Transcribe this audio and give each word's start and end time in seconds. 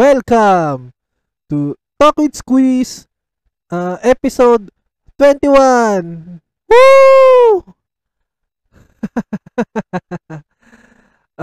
welcome 0.00 0.96
to 1.44 1.76
Talk 2.00 2.16
with 2.16 2.32
Squeeze 2.32 3.04
uh, 3.68 4.00
episode 4.00 4.72
21. 5.20 6.40
Woo! 6.64 7.60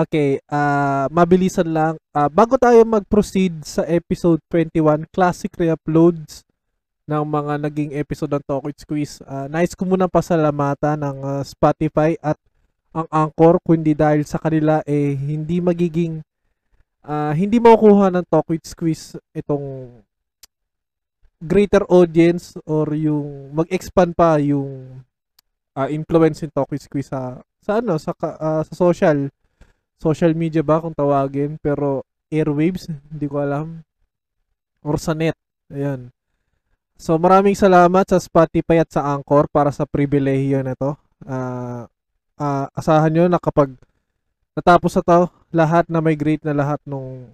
okay, 0.02 0.42
uh, 0.50 1.06
mabilisan 1.14 1.70
lang. 1.70 2.02
Uh, 2.10 2.26
bago 2.34 2.58
tayo 2.58 2.82
mag-proceed 2.82 3.62
sa 3.62 3.86
episode 3.86 4.42
21, 4.50 5.06
classic 5.14 5.54
re-uploads 5.54 6.42
ng 7.06 7.24
mga 7.30 7.62
naging 7.62 7.94
episode 7.94 8.34
ng 8.34 8.42
Talk 8.42 8.66
with 8.66 8.82
Squeeze. 8.82 9.22
Uh, 9.22 9.46
nice 9.54 9.78
ko 9.78 9.86
muna 9.86 10.10
pasalamatan 10.10 11.06
ng 11.06 11.18
uh, 11.22 11.46
Spotify 11.46 12.18
at 12.26 12.42
ang 12.90 13.06
Anchor 13.14 13.62
kundi 13.62 13.94
dahil 13.94 14.26
sa 14.26 14.42
kanila 14.42 14.82
eh 14.90 15.14
hindi 15.14 15.62
magiging 15.62 16.26
uh, 17.08 17.32
hindi 17.32 17.58
makukuha 17.64 18.12
ng 18.12 18.26
Talk 18.28 18.52
with 18.52 18.68
Squeeze 18.68 19.16
itong 19.32 19.98
greater 21.40 21.88
audience 21.88 22.60
or 22.68 22.92
yung 22.92 23.56
mag-expand 23.56 24.12
pa 24.12 24.36
yung 24.44 25.02
uh, 25.74 25.88
influence 25.88 26.44
ng 26.44 26.52
Talk 26.52 26.68
with 26.68 26.84
Squeeze 26.84 27.08
sa 27.08 27.40
sa 27.64 27.80
ano 27.80 27.96
sa 27.96 28.12
uh, 28.12 28.62
sa 28.68 28.74
social 28.76 29.32
social 29.98 30.36
media 30.36 30.62
ba 30.62 30.84
kung 30.84 30.94
tawagin 30.94 31.56
pero 31.58 32.04
airwaves 32.28 32.92
hindi 32.92 33.26
ko 33.26 33.40
alam 33.40 33.82
or 34.84 35.00
sa 35.00 35.16
net 35.16 35.40
ayan 35.72 36.12
So 36.98 37.22
maraming 37.22 37.54
salamat 37.54 38.10
sa 38.10 38.18
Spotify 38.18 38.82
at 38.82 38.90
sa 38.90 39.06
Anchor 39.14 39.46
para 39.54 39.70
sa 39.70 39.86
pribilehiyo 39.86 40.66
na 40.66 40.74
to. 40.74 40.98
Uh, 41.22 41.86
uh, 42.42 42.66
asahan 42.74 43.14
nyo 43.14 43.26
na 43.30 43.38
kapag 43.38 43.78
natapos 44.58 44.98
na 44.98 45.04
to, 45.06 45.20
lahat 45.54 45.86
na 45.86 46.02
may 46.02 46.18
great 46.18 46.42
na 46.42 46.58
lahat 46.58 46.82
nung 46.82 47.30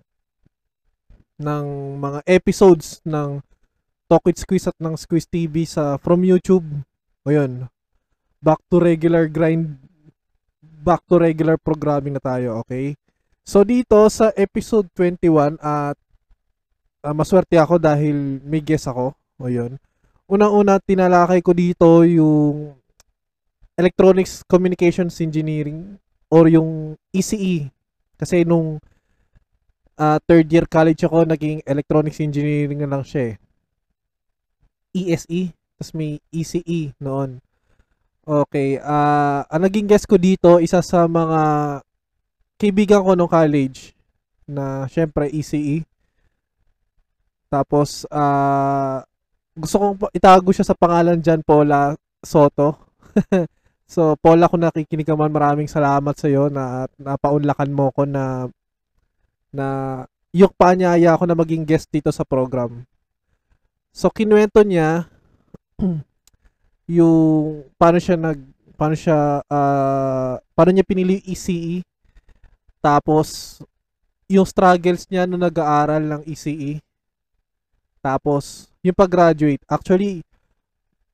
ng 1.40 1.66
mga 1.98 2.20
episodes 2.28 3.00
ng 3.08 3.40
Talk 4.12 4.28
with 4.28 4.38
Squeeze 4.38 4.68
at 4.68 4.78
ng 4.78 5.00
Squeeze 5.00 5.26
TV 5.32 5.64
sa 5.64 5.96
from 5.96 6.28
YouTube. 6.28 6.68
O 7.24 7.32
yun, 7.32 7.72
back 8.44 8.60
to 8.68 8.84
regular 8.84 9.32
grind, 9.32 9.80
back 10.60 11.00
to 11.08 11.16
regular 11.16 11.56
programming 11.56 12.20
na 12.20 12.22
tayo, 12.22 12.60
okay? 12.60 13.00
So 13.48 13.64
dito 13.64 13.96
sa 14.12 14.36
episode 14.36 14.92
21 14.92 15.56
at 15.64 15.96
uh, 17.08 17.16
maswerte 17.16 17.56
ako 17.56 17.80
dahil 17.80 18.44
may 18.44 18.60
guest 18.60 18.92
ako 18.92 19.16
o 19.16 19.48
yun. 19.48 19.80
Unang-una, 20.28 20.80
tinalakay 20.84 21.40
ko 21.40 21.56
dito 21.56 22.04
yung 22.04 22.76
Electronics 23.80 24.44
Communications 24.46 25.18
Engineering 25.24 26.03
or 26.34 26.50
yung 26.50 26.98
ECE. 27.14 27.38
E. 27.38 27.56
Kasi 28.18 28.42
nung 28.42 28.82
uh, 30.02 30.18
third 30.26 30.50
year 30.50 30.66
college 30.66 31.06
ako, 31.06 31.30
naging 31.30 31.62
Electronics 31.62 32.18
Engineering 32.18 32.82
na 32.82 32.90
lang 32.90 33.06
siya 33.06 33.34
eh. 33.34 33.36
ESE. 34.98 35.30
E, 35.30 35.42
Tapos 35.78 35.94
may 35.94 36.18
ECE 36.34 36.66
e 36.66 36.82
noon. 36.98 37.38
Okay. 38.26 38.82
Uh, 38.82 39.46
ang 39.46 39.62
naging 39.62 39.86
guest 39.86 40.10
ko 40.10 40.18
dito, 40.18 40.58
isa 40.58 40.82
sa 40.82 41.06
mga 41.06 41.42
kaibigan 42.58 43.04
ko 43.04 43.14
nung 43.14 43.30
college 43.30 43.94
na 44.50 44.90
syempre 44.90 45.30
ECE. 45.30 45.86
Tapos, 47.52 48.10
uh, 48.10 49.06
gusto 49.54 49.76
kong 49.78 50.10
itago 50.18 50.50
siya 50.50 50.66
sa 50.66 50.74
pangalan 50.74 51.22
Jan 51.22 51.46
Paula 51.46 51.94
Soto. 52.26 52.82
so, 53.88 54.18
Paula, 54.20 54.50
kung 54.50 54.64
nakikinig 54.64 55.08
ka 55.08 55.16
man, 55.16 55.32
maraming 55.34 55.70
salamat 55.70 56.16
sa 56.18 56.28
iyo 56.28 56.48
na 56.48 56.88
napaunlakan 56.98 57.72
mo 57.72 57.90
ko 57.92 58.04
na 58.08 58.48
na 59.54 59.68
yung 60.34 60.50
paanyaya 60.58 61.14
ako 61.14 61.30
na 61.30 61.38
maging 61.38 61.64
guest 61.64 61.90
dito 61.94 62.10
sa 62.10 62.26
program. 62.26 62.84
So, 63.94 64.10
kinuwento 64.10 64.66
niya 64.66 65.06
yung 66.98 67.64
paano 67.78 68.02
siya 68.02 68.18
nag 68.18 68.40
paano 68.74 68.98
siya 68.98 69.46
uh, 69.46 70.34
paano 70.58 70.72
niya 70.74 70.84
pinili 70.84 71.22
yung 71.22 71.28
ECE 71.30 71.86
tapos 72.84 73.62
yung 74.28 74.44
struggles 74.50 75.06
niya 75.08 75.30
nung 75.30 75.46
nag-aaral 75.46 76.02
ng 76.02 76.22
ECE 76.26 76.82
tapos 78.04 78.68
yung 78.84 79.00
pag-graduate, 79.00 79.64
actually, 79.72 80.28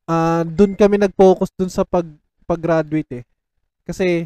uh, 0.10 0.42
dun 0.42 0.74
kami 0.74 0.98
nag-focus 0.98 1.54
dun 1.54 1.70
sa 1.70 1.86
pag, 1.86 2.10
pag-graduate 2.50 3.22
eh. 3.22 3.24
Kasi, 3.86 4.26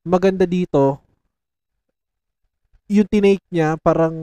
maganda 0.00 0.48
dito, 0.48 1.04
yung 2.88 3.04
tinake 3.04 3.44
niya, 3.52 3.76
parang 3.76 4.16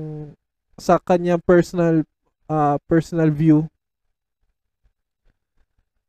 sa 0.80 0.98
kanyang 0.98 1.44
personal, 1.46 2.02
uh, 2.50 2.82
personal 2.90 3.30
view, 3.30 3.70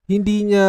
hindi 0.09 0.49
niya 0.49 0.69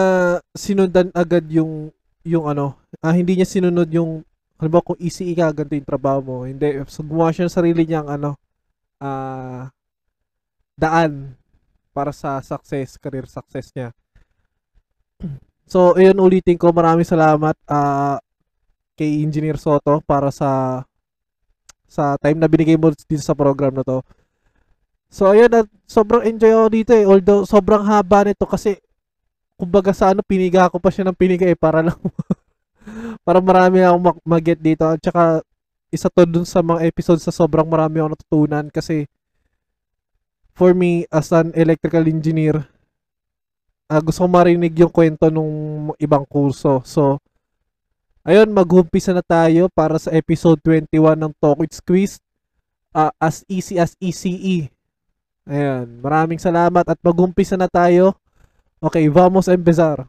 sinundan 0.56 1.12
agad 1.16 1.48
yung, 1.48 1.92
yung 2.28 2.52
ano, 2.52 2.76
uh, 3.00 3.14
hindi 3.16 3.40
niya 3.40 3.48
sinunod 3.48 3.88
yung, 3.92 4.24
halimbawa 4.60 4.96
kung 4.96 5.00
easy 5.04 5.36
ka, 5.36 5.52
ganito 5.52 5.76
yung 5.76 5.92
trabaho 5.92 6.20
mo. 6.24 6.36
Hindi, 6.48 6.84
so 6.88 7.04
gumawa 7.04 7.36
siya 7.36 7.48
ng 7.48 7.56
sarili 7.56 7.84
niyang 7.84 8.08
ano, 8.08 8.40
uh, 9.04 9.68
daan 10.80 11.36
para 11.96 12.12
sa 12.12 12.40
success, 12.44 13.00
career 13.00 13.28
success 13.28 13.72
niya. 13.76 13.92
So, 15.66 15.98
ayun 15.98 16.22
ulitin 16.22 16.62
ko, 16.62 16.70
maraming 16.70 17.06
salamat 17.06 17.58
uh, 17.66 18.22
kay 18.94 19.26
Engineer 19.26 19.58
Soto 19.58 20.00
para 20.06 20.30
sa 20.30 20.82
sa 21.90 22.18
time 22.22 22.38
na 22.38 22.50
binigay 22.50 22.78
mo 22.78 22.94
dito 22.94 23.24
sa 23.24 23.38
program 23.38 23.74
na 23.74 23.86
to. 23.86 24.06
So, 25.10 25.32
ayun, 25.34 25.50
uh, 25.54 25.66
sobrang 25.90 26.26
enjoy 26.28 26.54
ako 26.54 26.68
dito 26.70 26.92
eh. 26.94 27.06
Although, 27.08 27.44
sobrang 27.50 27.82
haba 27.88 28.30
nito 28.30 28.46
kasi 28.46 28.78
kumbaga 29.56 29.96
sa 29.96 30.12
ano, 30.12 30.22
piniga 30.22 30.68
ko 30.68 30.78
pa 30.78 30.92
siya 30.92 31.08
ng 31.08 31.18
piniga 31.18 31.48
eh 31.48 31.56
para 31.56 31.80
lang 31.80 31.96
para 33.26 33.40
marami 33.42 33.82
akong 33.82 34.22
mag-get 34.28 34.60
dito. 34.60 34.86
At 34.86 35.02
saka, 35.02 35.42
isa 35.90 36.12
to 36.12 36.28
dun 36.28 36.46
sa 36.46 36.60
mga 36.60 36.84
episodes 36.86 37.24
sa 37.24 37.34
sobrang 37.34 37.66
marami 37.66 38.04
akong 38.04 38.14
natutunan 38.14 38.66
kasi 38.70 39.08
for 40.56 40.76
me 40.76 41.08
as 41.12 41.32
an 41.32 41.56
electrical 41.56 42.04
engineer, 42.08 42.68
uh, 43.90 44.02
gusto 44.02 44.26
ko 44.26 44.30
marinig 44.30 44.74
yung 44.78 44.92
kwento 44.92 45.30
nung 45.30 45.92
ibang 46.02 46.26
kurso. 46.26 46.82
So, 46.86 47.22
ayun, 48.26 48.50
mag-umpisa 48.54 49.14
na 49.14 49.26
tayo 49.26 49.70
para 49.74 49.98
sa 50.02 50.14
episode 50.14 50.62
21 50.64 51.18
ng 51.18 51.34
Talk 51.38 51.62
with 51.62 51.74
Squeeze. 51.74 52.18
Uh, 52.96 53.12
as 53.20 53.44
easy 53.52 53.76
as 53.76 53.92
ECE. 54.00 54.72
Ayan, 55.46 56.00
maraming 56.00 56.40
salamat 56.40 56.88
at 56.88 57.00
mag-umpisa 57.04 57.60
na 57.60 57.68
tayo. 57.68 58.16
Okay, 58.80 59.12
vamos 59.12 59.52
empezar. 59.52 60.08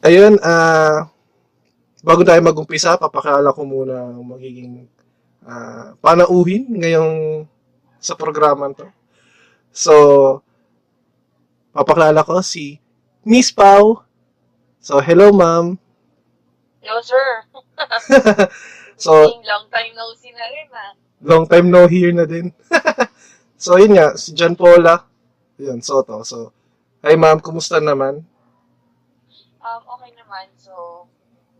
Ayun, 0.00 0.40
ah, 0.40 0.48
uh, 0.48 0.98
bago 2.00 2.24
tayo 2.24 2.40
mag-umpisa, 2.40 2.96
papakala 2.96 3.52
ko 3.52 3.68
muna 3.68 4.08
ang 4.08 4.24
magiging 4.24 4.88
uh, 5.44 5.92
panauhin 6.00 6.64
ngayong 6.72 7.44
sa 8.00 8.16
programa 8.16 8.72
to. 8.72 8.88
So, 9.68 9.92
papakilala 11.76 12.24
ko 12.24 12.40
si 12.40 12.80
Miss 13.28 13.52
Pau. 13.52 14.00
So, 14.80 15.04
hello 15.04 15.36
ma'am. 15.36 15.76
Hello 16.80 17.04
sir. 17.04 17.44
so, 19.04 19.36
long 19.44 19.68
time 19.68 19.92
no 19.92 20.16
see 20.16 20.32
na 20.32 20.48
rin 20.48 20.68
ah. 20.72 20.92
Long 21.20 21.44
time 21.44 21.68
no 21.68 21.84
hear 21.84 22.16
na 22.16 22.24
din. 22.24 22.56
so, 23.60 23.76
yun 23.76 24.00
nga, 24.00 24.16
si 24.16 24.32
John 24.32 24.56
Paula. 24.56 25.04
Yun, 25.60 25.84
Soto. 25.84 26.24
So, 26.24 26.56
hi 27.04 27.20
ma'am, 27.20 27.44
kumusta 27.44 27.84
naman? 27.84 28.24
Um, 29.60 29.82
okay 29.98 30.12
naman. 30.16 30.48
So, 30.56 31.04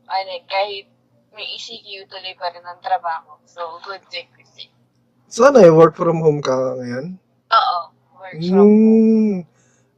ano, 0.08 0.31
kahit 0.49 0.88
may 1.37 1.47
ECQ, 1.56 2.11
tuloy 2.11 2.35
pa 2.35 2.50
rin 2.50 2.64
ang 2.64 2.81
trabaho. 2.82 3.38
So, 3.47 3.79
good 3.85 4.02
thing 4.11 4.29
kasi. 4.35 4.73
So, 5.31 5.47
ano 5.47 5.62
eh, 5.62 5.70
work 5.70 5.94
from 5.94 6.19
home 6.25 6.43
ka 6.43 6.55
ngayon? 6.81 7.20
Oo, 7.55 7.79
work 8.19 8.38
from 8.41 8.56
home. 8.56 8.75
Hmm. 8.75 9.37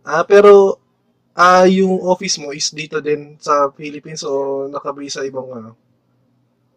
Ah, 0.02 0.26
pero, 0.26 0.82
ah, 1.32 1.64
yung 1.64 2.02
office 2.04 2.36
mo 2.42 2.52
is 2.52 2.68
dito 2.74 3.00
din 3.00 3.38
sa 3.40 3.70
Philippines 3.72 4.26
o 4.26 4.66
nakabase 4.68 5.22
sa 5.22 5.24
ibang 5.24 5.48
ano? 5.48 5.72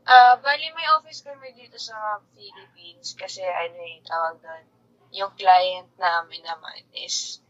Ah, 0.05 0.37
bali 0.37 0.69
may 0.77 0.85
office 1.01 1.25
kami 1.25 1.49
dito 1.57 1.81
sa 1.81 2.21
Philippines 2.37 3.17
kasi 3.17 3.41
ano 3.41 3.77
eh, 3.81 3.97
tawag 4.05 4.37
doon, 4.37 4.65
yung 5.09 5.33
client 5.33 5.89
namin 5.97 6.45
naman 6.45 6.85
is 6.93 7.41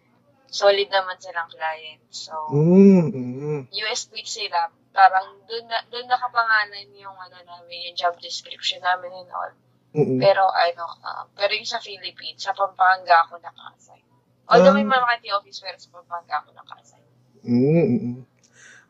solid 0.55 0.87
naman 0.87 1.19
silang 1.19 1.51
client. 1.51 1.99
So, 2.07 2.31
mm-hmm. 2.55 3.67
US 3.67 4.07
Beach 4.07 4.31
sila, 4.31 4.71
parang 4.95 5.35
doon 5.43 5.67
na, 5.67 5.83
doon 5.91 6.07
nakapangalan 6.07 6.87
yung 6.95 7.17
ano 7.19 7.35
namin, 7.43 7.91
yung 7.91 7.97
job 7.99 8.15
description 8.23 8.79
namin 8.79 9.11
and 9.11 9.31
all. 9.35 9.51
Mm-mm. 9.91 10.19
Pero 10.23 10.47
ano, 10.47 10.87
ah, 11.03 11.27
pero 11.35 11.51
yung 11.51 11.67
sa 11.67 11.83
Philippines, 11.83 12.39
sa 12.39 12.55
Pampanga 12.55 13.27
ako 13.27 13.35
naka-assign. 13.43 14.03
Although 14.47 14.75
may 14.79 14.87
Ah. 14.87 14.95
mga 14.95 15.03
Makati 15.03 15.29
office, 15.35 15.59
pero 15.59 15.75
sa 15.75 15.91
Pampanga 15.91 16.33
ako 16.39 16.49
naka-assign. 16.55 17.05
Mm, 17.43 17.59
mm, 17.59 17.99
mm. 17.99 18.21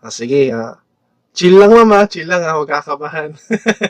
Ah, 0.06 0.14
sige, 0.14 0.54
ah. 0.54 0.78
chill 1.34 1.58
lang 1.58 1.74
mama, 1.74 2.06
chill 2.06 2.30
lang 2.30 2.46
ah, 2.46 2.62
huwag 2.62 2.70
kakabahan. 2.70 3.34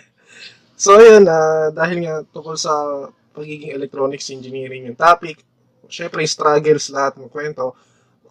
so, 0.83 0.95
yun, 1.00 1.28
ah, 1.28 1.71
dahil 1.75 2.07
nga 2.07 2.16
tungkol 2.31 2.56
sa 2.56 2.71
pagiging 3.36 3.75
electronics 3.75 4.31
engineering 4.31 4.88
yung 4.88 5.00
topic, 5.00 5.44
syempre 5.95 6.27
struggles 6.27 6.92
lahat 6.92 7.15
ng 7.15 7.31
kwento. 7.31 7.71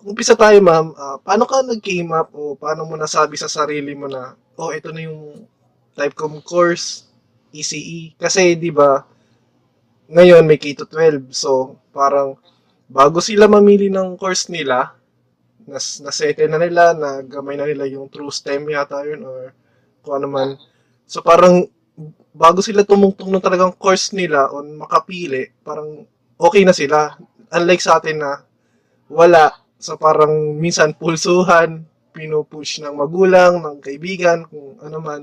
Umpisa 0.05 0.37
tayo 0.37 0.61
ma'am, 0.61 0.93
ah, 1.01 1.17
paano 1.17 1.49
ka 1.49 1.65
nag-came 1.65 2.13
up 2.13 2.29
o 2.37 2.53
paano 2.61 2.85
mo 2.85 2.93
nasabi 3.01 3.41
sa 3.41 3.49
sarili 3.49 3.97
mo 3.97 4.05
na, 4.05 4.37
oh, 4.61 4.69
ito 4.69 4.93
na 4.93 5.09
yung 5.09 5.49
Typecom 5.95 6.43
course, 6.45 7.09
ECE. 7.55 8.19
Kasi, 8.19 8.59
di 8.59 8.69
ba, 8.69 9.07
ngayon 10.11 10.45
may 10.45 10.61
K-12, 10.61 11.33
so 11.33 11.81
parang 11.95 12.37
bago 12.91 13.23
sila 13.25 13.49
mamili 13.49 13.89
ng 13.89 14.21
course 14.21 14.53
nila, 14.53 14.93
nas 15.65 16.03
nasettle 16.05 16.51
na 16.51 16.61
nila, 16.61 16.93
nagamay 16.93 17.57
na 17.57 17.65
nila 17.65 17.89
yung 17.89 18.13
true 18.13 18.29
STEM 18.29 18.69
yata 18.69 19.01
yun 19.09 19.25
or 19.25 19.57
kung 20.05 20.21
ano 20.21 20.29
man. 20.29 20.51
So 21.09 21.25
parang 21.25 21.65
bago 22.37 22.61
sila 22.61 22.85
tumungtong 22.85 23.33
ng 23.33 23.45
talagang 23.45 23.73
course 23.79 24.13
nila 24.13 24.53
o 24.53 24.61
makapili, 24.61 25.49
parang 25.65 26.05
okay 26.37 26.67
na 26.69 26.77
sila. 26.77 27.17
Unlike 27.53 27.83
sa 27.83 28.01
atin 28.01 28.23
na 28.23 28.45
wala. 29.11 29.53
So 29.77 30.01
parang 30.01 30.57
minsan 30.57 30.97
pulsuhan, 30.97 31.85
pinupush 32.15 32.81
ng 32.81 32.95
magulang, 32.97 33.61
ng 33.61 33.83
kaibigan, 33.85 34.49
kung 34.49 34.81
ano 34.81 34.99
man. 35.03 35.23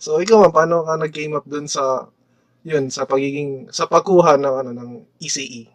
So 0.00 0.22
ikaw 0.22 0.40
man, 0.40 0.54
paano 0.54 0.86
ka 0.88 0.96
nag-game 0.96 1.36
up 1.36 1.44
dun 1.44 1.68
sa 1.68 2.08
yun, 2.64 2.92
sa 2.92 3.08
pagiging, 3.08 3.72
sa 3.72 3.88
pagkuha 3.88 4.36
ng 4.36 4.54
ano, 4.64 4.70
ng 4.76 4.90
ECE? 5.20 5.68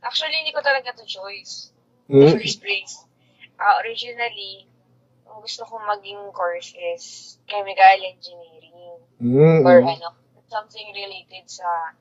Actually, 0.00 0.40
hindi 0.40 0.56
ko 0.56 0.64
talaga 0.64 0.96
to 0.96 1.04
choice. 1.04 1.76
Hmm? 2.08 2.32
The 2.32 2.40
first 2.40 2.64
place. 2.64 3.04
Ah, 3.60 3.76
originally, 3.84 4.64
ang 5.28 5.44
gusto 5.44 5.68
kong 5.68 5.84
maging 5.84 6.20
course 6.32 6.72
is 6.72 7.36
chemical 7.44 8.00
engineering. 8.00 8.96
Mm, 9.20 9.60
Or 9.68 9.84
ano, 9.84 10.16
something 10.48 10.88
related 10.96 11.44
sa 11.44 11.92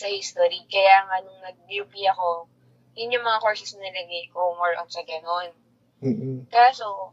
sa 0.00 0.08
history. 0.08 0.64
Kaya 0.66 1.04
nga 1.04 1.16
nung 1.20 1.40
nag-UP 1.44 1.92
ako, 2.16 2.48
yun 2.96 3.12
yung 3.12 3.22
mga 3.22 3.40
courses 3.40 3.76
na 3.76 3.84
nilagay 3.84 4.32
ko 4.32 4.56
more 4.56 4.72
on 4.80 4.88
sa 4.88 5.04
ganon. 5.04 5.52
mm, 6.00 6.48
Kaso, 6.48 7.12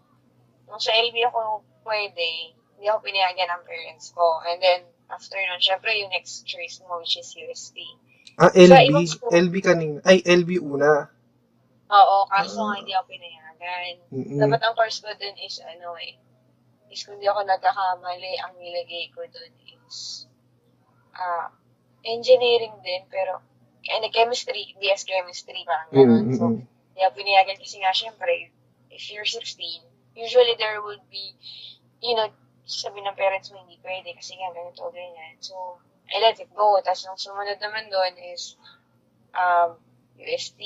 nung 0.66 0.80
sa 0.80 0.96
LB 0.96 1.16
ako 1.28 1.62
pwede, 1.84 2.56
hindi 2.76 2.88
ako 2.88 3.00
pinayagan 3.04 3.50
ng 3.52 3.64
parents 3.68 4.16
ko. 4.16 4.40
And 4.44 4.64
then, 4.64 4.82
after 5.08 5.36
nun, 5.36 5.60
syempre 5.60 5.92
yung 5.96 6.12
next 6.12 6.48
choice 6.48 6.80
mo, 6.84 7.00
which 7.00 7.16
is 7.16 7.32
UST. 7.36 7.76
Ah, 8.38 8.54
LB. 8.54 8.96
school. 9.08 9.32
LB 9.34 9.56
kanina. 9.60 9.98
Ay, 10.06 10.22
LB 10.24 10.62
una. 10.62 11.10
Oo, 11.88 12.18
kaso 12.28 12.60
Ah. 12.62 12.66
nga 12.70 12.76
hindi 12.80 12.94
ako 12.94 13.06
pinayagan. 13.10 13.96
Mm-mm. 14.14 14.40
Dapat 14.40 14.60
ang 14.62 14.76
course 14.76 15.00
ko 15.00 15.10
dun 15.16 15.36
is, 15.42 15.58
ano 15.64 15.96
eh, 15.98 16.20
is 16.92 17.02
kung 17.04 17.18
di 17.18 17.26
ako 17.26 17.44
nagkakamali, 17.44 18.34
ang 18.40 18.54
nilagay 18.60 19.10
ko 19.12 19.24
dun 19.26 19.54
is, 19.88 20.28
ah, 21.16 21.50
engineering 22.06 22.76
din, 22.84 23.04
pero, 23.10 23.42
and 23.88 24.04
chemistry, 24.12 24.76
DS 24.82 25.08
chemistry, 25.08 25.64
parang 25.64 25.90
gano'n. 25.94 26.26
Mm, 26.28 26.38
So, 26.38 26.46
mm, 26.54 26.62
ako 26.98 27.12
pinayagan 27.14 27.58
kasi 27.62 27.78
nga, 27.80 27.94
syempre, 27.94 28.52
if 28.90 29.04
you're 29.14 29.28
16, 29.28 29.86
usually 30.18 30.56
there 30.58 30.82
would 30.82 31.02
be, 31.14 31.38
you 32.02 32.18
know, 32.18 32.28
sabi 32.68 33.00
ng 33.00 33.16
parents 33.16 33.54
mo, 33.54 33.64
hindi 33.64 33.80
pwede 33.86 34.12
kasi 34.18 34.36
nga 34.36 34.52
ganito, 34.52 34.90
ganyan. 34.92 35.40
So, 35.40 35.80
I 36.12 36.20
let 36.20 36.40
it 36.40 36.52
go. 36.52 36.80
Tapos, 36.84 37.06
ang 37.08 37.20
sumunod 37.20 37.60
naman 37.64 37.88
doon 37.88 38.14
is, 38.34 38.58
um, 39.36 39.80
UST, 40.18 40.60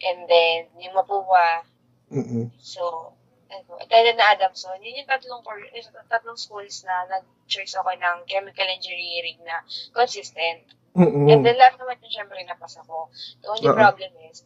and 0.00 0.24
then, 0.30 0.70
yung 0.78 0.94
Mapua, 0.94 1.66
mm, 2.08 2.48
So, 2.62 3.12
ano, 3.54 3.78
attended 3.78 4.16
na 4.18 4.34
Adamson. 4.34 4.82
Yun 4.82 4.98
yung 5.02 5.10
tatlong, 5.10 5.42
eh, 5.74 5.86
tatlong 6.10 6.38
schools 6.38 6.82
na 6.82 7.06
nag-choice 7.06 7.74
ako 7.78 7.90
ng 7.94 8.18
chemical 8.26 8.66
engineering 8.66 9.38
na 9.46 9.62
consistent. 9.94 10.66
mm, 10.98 11.28
And 11.30 11.38
then 11.46 11.56
lahat 11.58 11.78
naman 11.78 12.02
yun 12.02 12.12
syempre 12.12 12.38
napasa 12.42 12.82
ko. 12.84 13.08
The 13.42 13.48
only 13.54 13.70
Oo. 13.70 13.76
problem 13.78 14.10
is, 14.30 14.42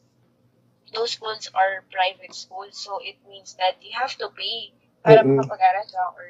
those 0.93 1.12
schools 1.16 1.49
are 1.52 1.84
private 1.93 2.32
schools, 2.32 2.76
so 2.76 3.00
it 3.05 3.16
means 3.28 3.56
that 3.60 3.76
you 3.81 3.93
have 3.96 4.12
to 4.20 4.28
pay 4.32 4.72
para 5.05 5.25
Mm-mm. 5.25 5.37
makapag-aral 5.37 5.87
ka 5.88 6.05
or 6.16 6.26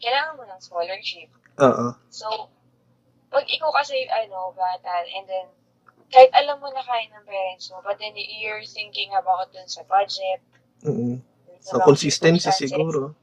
kailangan 0.00 0.36
mo 0.36 0.44
ng 0.48 0.60
scholarship. 0.60 1.28
Oo. 1.60 1.96
So, 2.12 2.48
pag 3.32 3.44
ikaw 3.48 3.72
kasi, 3.76 4.08
ano, 4.08 4.52
bata, 4.56 5.04
and 5.08 5.28
then, 5.28 5.46
kahit 6.08 6.32
alam 6.32 6.60
mo 6.60 6.72
na 6.72 6.80
kaya 6.80 7.04
ng 7.12 7.24
parents 7.28 7.68
mo, 7.68 7.84
but 7.84 8.00
then 8.00 8.16
you're 8.16 8.64
thinking 8.64 9.12
about 9.12 9.52
dun 9.52 9.68
sa 9.68 9.84
budget, 9.84 10.40
Mm. 10.84 11.18
Mga 11.64 11.84
consistency 11.84 12.50
siguro. 12.54 13.14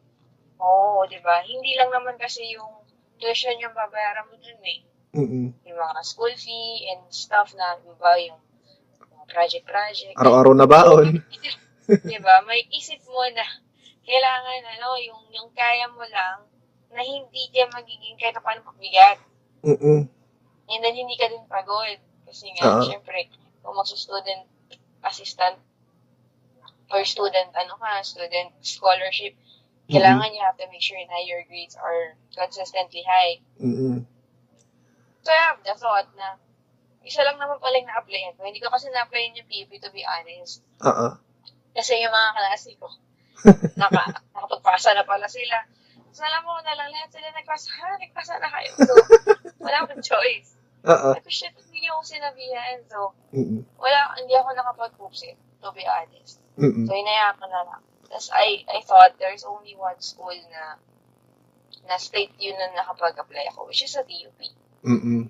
Oo, 0.59 1.05
di 1.07 1.19
ba? 1.21 1.41
Hindi 1.45 1.75
lang 1.77 1.91
naman 1.91 2.15
kasi 2.19 2.43
yung 2.55 2.83
tuition 3.19 3.55
yung 3.61 3.75
babayaran 3.75 4.27
mo 4.27 4.35
dun 4.39 4.61
eh. 4.63 4.79
Mm. 5.15 5.47
Yung 5.55 5.79
mga 5.79 6.01
school 6.03 6.33
fee 6.35 6.91
and 6.91 7.07
stuff 7.07 7.55
na, 7.55 7.79
di 7.79 7.95
ba, 7.95 8.19
yung 8.19 8.39
project-project. 9.31 10.15
Araw-araw 10.19 10.53
na 10.53 10.67
baon. 10.67 11.23
di 12.11 12.17
ba? 12.19 12.43
May 12.43 12.67
isip 12.69 12.99
mo 13.07 13.23
na 13.31 13.45
kailangan, 14.05 14.61
ano, 14.77 14.89
yung, 15.01 15.21
yung 15.33 15.49
kaya 15.55 15.87
mo 15.89 16.03
lang 16.05 16.45
na 16.91 17.01
hindi 17.01 17.49
ka 17.51 17.67
magiging 17.73 18.15
kahit 18.19 18.37
paano 18.39 18.67
mabigat. 18.71 19.19
Mm. 19.65 20.07
And 20.65 20.79
then, 20.81 20.95
hindi 20.95 21.15
ka 21.17 21.31
din 21.31 21.45
pagod. 21.47 21.99
Kasi 22.25 22.51
nga, 22.57 22.81
Oo. 22.81 22.85
syempre, 22.85 23.29
kung 23.61 23.75
magsa-student 23.77 24.45
assistant 25.05 25.57
or 26.91 27.01
student, 27.05 27.49
ano 27.55 27.75
ka, 27.79 28.01
student 28.05 28.53
scholarship, 28.61 29.33
kailangan 29.89 30.33
you 30.33 30.41
have 30.41 30.57
to 30.57 30.65
make 30.73 30.81
sure 30.81 30.97
na 30.97 31.21
your 31.25 31.45
grades 31.45 31.77
are 31.77 32.17
consistently 32.33 33.05
high. 33.05 33.37
Mm. 33.61 34.05
So, 35.21 35.29
I 35.29 35.41
have 35.53 35.61
the 35.61 35.73
thought 35.77 36.09
na 36.17 36.37
isa 37.05 37.21
lang 37.21 37.37
naman 37.37 37.61
pala 37.61 37.77
yung 37.77 37.89
na-applyan 37.89 38.33
ko. 38.33 38.45
Hindi 38.49 38.61
ko 38.61 38.73
kasi 38.73 38.89
na-applyan 38.89 39.37
yung 39.37 39.49
PUP 39.49 39.77
to 39.77 39.89
be 39.93 40.01
honest. 40.01 40.65
Oo. 40.81 41.17
Kasi 41.77 42.01
yung 42.01 42.13
mga 42.13 42.31
klase 42.33 42.69
ko, 42.81 42.89
naka, 43.81 44.21
nakapagpasa 44.33 44.97
na 44.97 45.05
pala 45.05 45.29
sila. 45.29 45.69
So, 46.15 46.23
alam 46.25 46.41
mo 46.47 46.57
na 46.65 46.73
lang, 46.73 46.89
lahat 46.89 47.11
sila 47.11 47.27
nagpasa. 47.33 47.67
Ha, 47.77 47.99
nagpasa 47.99 48.33
na 48.41 48.49
kayo. 48.49 48.71
So, 48.81 48.93
wala 49.61 49.77
akong 49.85 50.01
choice. 50.01 50.55
Oo. 50.85 51.09
Ko, 51.17 51.29
shit, 51.29 51.53
hindi 51.53 51.89
ako 51.89 52.01
sinabihan. 52.05 52.77
So, 52.89 53.13
Mm. 53.33 53.65
wala, 53.77 54.17
hindi 54.17 54.33
ako 54.33 54.49
nakapag-poopsit, 54.55 55.37
to 55.61 55.69
be 55.75 55.83
honest. 55.85 56.44
Mm. 56.55 56.87
So, 56.87 56.93
inaya 56.95 57.35
ko 57.35 57.45
na 57.51 57.61
lang. 57.67 57.83
Tapos, 58.07 58.29
I, 58.31 58.63
I 58.71 58.79
thought 58.85 59.19
there's 59.19 59.43
only 59.43 59.75
one 59.75 59.99
school 59.99 60.35
na 60.51 60.79
na 61.85 61.97
state 62.01 62.33
yun 62.41 62.55
na 62.57 62.71
nakapag-apply 62.73 63.51
ako, 63.53 63.67
which 63.69 63.83
is 63.83 63.93
sa 63.93 64.01
TUP. 64.01 64.39
Mm. 64.87 65.29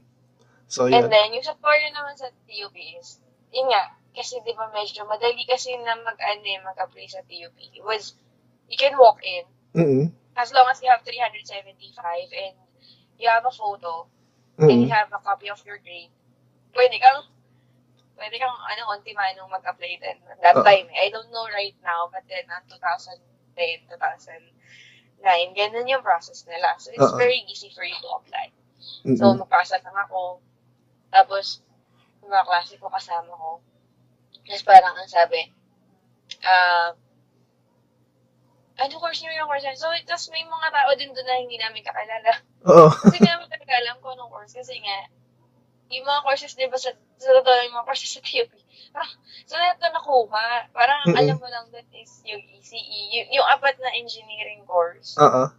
So, 0.70 0.86
And 0.86 0.94
yan. 0.94 1.10
then, 1.10 1.28
yung 1.36 1.44
sa 1.44 1.58
foreign 1.60 1.92
naman 1.92 2.16
sa 2.16 2.30
TUP 2.48 2.76
is, 2.78 3.20
yun 3.52 3.68
nga, 3.68 3.92
kasi 4.16 4.40
di 4.48 4.56
ba 4.56 4.72
medyo 4.72 5.04
madali 5.04 5.44
kasi 5.44 5.76
na 5.84 6.00
mag-ano 6.00 6.46
eh, 6.46 6.62
mag-apply 6.64 7.08
sa 7.12 7.26
TUP. 7.28 7.58
It 7.60 7.84
was, 7.84 8.16
you 8.72 8.78
can 8.78 8.96
walk 8.96 9.20
in, 9.26 9.44
Mm. 9.76 10.08
as 10.40 10.56
long 10.56 10.68
as 10.72 10.80
you 10.80 10.88
have 10.88 11.04
375 11.04 12.32
and 12.32 12.56
you 13.20 13.28
have 13.28 13.44
a 13.44 13.52
photo, 13.52 14.08
and 14.56 14.72
you 14.72 14.88
have 14.88 15.12
a 15.12 15.20
copy 15.20 15.52
of 15.52 15.60
your 15.68 15.84
grade, 15.84 16.12
pwede 16.72 16.96
kang, 16.96 17.28
pwede 18.16 18.36
kang, 18.40 18.56
ano, 18.56 18.82
onti-manong 18.96 19.52
mag-apply 19.52 19.94
din. 20.00 20.18
That 20.42 20.60
Oo. 20.60 20.66
time, 20.66 20.88
eh. 20.92 21.08
I 21.08 21.14
don't 21.14 21.30
know 21.32 21.48
right 21.52 21.76
now, 21.84 22.08
but 22.12 22.24
then, 22.28 22.48
uh, 22.48 22.64
2010, 22.68 23.92
2009, 23.92 25.56
ganun 25.56 25.88
yung 25.92 26.04
process 26.04 26.48
nila. 26.48 26.76
So, 26.80 26.92
it's 26.96 27.14
Oo. 27.14 27.20
very 27.20 27.44
easy 27.48 27.72
for 27.76 27.84
you 27.84 27.96
to 28.00 28.10
apply. 28.16 28.52
Mm. 29.04 29.20
So, 29.20 29.36
magpasa 29.36 29.80
lang 29.84 29.96
ako. 29.96 30.40
Tapos, 31.12 31.66
yung 32.26 32.34
mga 32.34 32.48
klase 32.50 32.74
ko 32.82 32.90
kasama 32.90 33.30
ko. 33.30 33.62
Tapos 34.46 34.64
parang 34.66 34.94
ang 34.98 35.10
sabi, 35.10 35.54
ah, 36.46 36.98
ano 38.76 38.94
course 39.00 39.22
niyo 39.22 39.32
yung 39.38 39.50
course 39.50 39.62
niyo? 39.62 39.78
So, 39.78 39.90
tapos 40.10 40.30
may 40.34 40.42
mga 40.42 40.68
tao 40.74 40.90
din 40.98 41.14
doon 41.14 41.28
na 41.30 41.38
hindi 41.38 41.58
namin 41.62 41.86
kakilala. 41.86 42.34
Oo. 42.66 42.90
Kasi 42.90 43.22
hindi 43.22 43.30
namin 43.30 43.48
talaga 43.50 43.74
alam 43.78 43.96
kung 44.02 44.14
anong 44.18 44.34
course. 44.34 44.58
Kasi 44.58 44.74
nga, 44.82 44.98
yung 45.90 46.06
mga 46.06 46.22
courses, 46.26 46.58
di 46.58 46.66
ba, 46.66 46.78
sa, 46.78 46.92
sa 47.18 47.30
totoo 47.30 47.58
yung 47.66 47.76
mga 47.78 47.86
courses 47.86 48.10
sa 48.10 48.22
TUP, 48.22 48.50
parang, 48.96 49.14
so 49.46 49.54
lahat 49.60 49.78
na 49.82 49.90
nakuha. 49.94 50.48
Parang 50.74 50.98
ang 51.04 51.08
Mm-mm. 51.14 51.22
alam 51.22 51.38
mo 51.38 51.48
lang 51.48 51.66
doon 51.70 51.88
is 51.94 52.24
yung 52.26 52.42
ECE, 52.58 52.80
yung, 53.14 53.28
yung 53.42 53.48
apat 53.52 53.78
na 53.78 53.94
engineering 53.94 54.66
course. 54.66 55.14
Oo. 55.20 55.52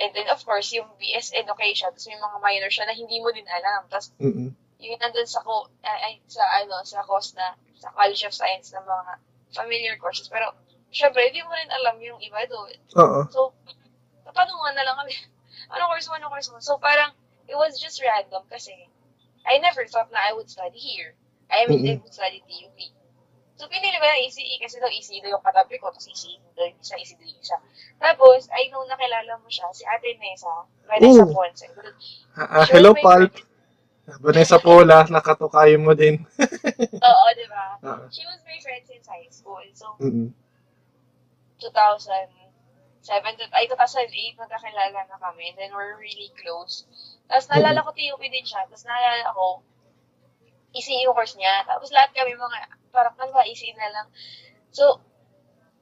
And 0.00 0.10
then, 0.16 0.30
of 0.32 0.40
course, 0.46 0.70
yung 0.72 0.88
BS 0.96 1.34
Education, 1.34 1.90
tapos 1.92 2.08
may 2.08 2.16
mga 2.16 2.38
minor 2.40 2.70
siya 2.72 2.88
na 2.88 2.96
hindi 2.96 3.20
mo 3.20 3.28
din 3.34 3.44
alam. 3.44 3.84
Tapos, 3.90 4.14
Mm. 4.16 4.54
yung 4.80 4.96
nandun 4.96 5.28
sa 5.28 5.44
ko 5.44 5.68
ay, 5.84 6.24
sa 6.24 6.40
ano 6.56 6.80
sa 6.88 7.04
course 7.04 7.36
na 7.36 7.52
sa 7.76 7.92
College 7.92 8.24
of 8.24 8.32
Science 8.32 8.72
na 8.72 8.80
mga 8.80 9.12
familiar 9.52 9.98
courses 10.00 10.30
pero 10.30 10.56
syempre, 10.88 11.26
hindi 11.28 11.44
mo 11.44 11.52
rin 11.52 11.68
alam 11.68 12.00
yung 12.00 12.16
iba 12.22 12.40
doon. 12.48 12.72
Oo. 12.96 13.20
So, 13.28 13.40
tatanungan 14.24 14.72
na 14.72 14.84
lang 14.88 14.96
kami, 15.04 15.12
ano 15.74 15.82
course 15.90 16.08
mo, 16.08 16.16
ano 16.16 16.32
course 16.32 16.48
mo? 16.48 16.58
So, 16.64 16.80
parang, 16.80 17.12
it 17.44 17.58
was 17.58 17.76
just 17.76 18.00
random 18.00 18.40
kasi 18.48 18.72
I 19.46 19.58
never 19.58 19.84
thought 19.86 20.10
na 20.12 20.20
I 20.20 20.32
would 20.32 20.50
study 20.50 20.78
here. 20.78 21.14
I 21.50 21.66
mean, 21.66 21.82
I 21.86 21.96
Mm-mm. 21.96 22.02
would 22.02 22.12
study 22.14 22.42
TUP. 22.46 22.78
So, 23.60 23.68
pinili 23.68 24.00
ko 24.00 24.06
na 24.08 24.16
ECE 24.24 24.56
kasi 24.56 24.80
daw 24.80 24.88
ECE 24.88 25.20
daw 25.20 25.36
yung 25.36 25.44
katabi 25.44 25.76
ko, 25.76 25.92
tapos 25.92 26.08
ECE 26.08 26.40
daw 26.56 26.64
yung 26.64 26.80
isa, 26.80 26.96
ECE 26.96 27.14
daw 27.20 27.28
yung 27.28 27.42
isa. 27.44 27.56
Tapos, 28.00 28.48
I 28.56 28.72
know 28.72 28.80
nakilala 28.88 29.36
mo 29.36 29.48
siya, 29.52 29.68
si 29.76 29.84
Ate 29.84 30.16
Nessa, 30.16 30.64
Vanessa 30.88 31.28
Ooh. 31.28 31.34
Ponce. 31.34 31.68
Ah, 32.40 32.64
ah, 32.64 32.66
hello, 32.72 32.96
Pulp. 32.96 33.36
Vanessa 34.24 34.56
Pola, 34.58 35.04
nakatukayo 35.06 35.76
mo 35.78 35.92
din. 35.92 36.24
Oo, 37.10 37.24
di 37.36 37.46
ba? 37.52 37.76
Ah. 37.84 38.08
She 38.10 38.24
was 38.26 38.40
my 38.48 38.58
friend 38.64 38.82
since 38.88 39.06
high 39.06 39.28
school. 39.30 39.62
So, 39.76 39.94
Mm-mm. 40.00 40.32
2007, 41.60 43.36
to- 43.38 43.54
ay 43.54 43.68
2008, 43.68 44.40
magkakilala 44.40 45.04
na 45.04 45.18
kami. 45.20 45.52
And 45.52 45.56
then 45.60 45.70
we're 45.76 46.00
really 46.00 46.32
close. 46.40 46.88
Tapos 47.30 47.46
naalala 47.46 47.86
ko 47.86 47.94
TUP 47.94 48.18
din 48.20 48.42
siya. 48.42 48.66
Tapos 48.66 48.82
naalala 48.82 49.30
ko, 49.30 49.62
ECE 50.74 51.06
yung 51.06 51.14
course 51.14 51.38
niya. 51.38 51.62
Tapos 51.62 51.94
lahat 51.94 52.10
kami 52.10 52.34
mga, 52.34 52.58
parang 52.90 53.14
ano 53.14 53.30
ba, 53.30 53.46
ECE 53.46 53.70
na 53.78 53.90
lang. 53.94 54.06
So, 54.74 54.98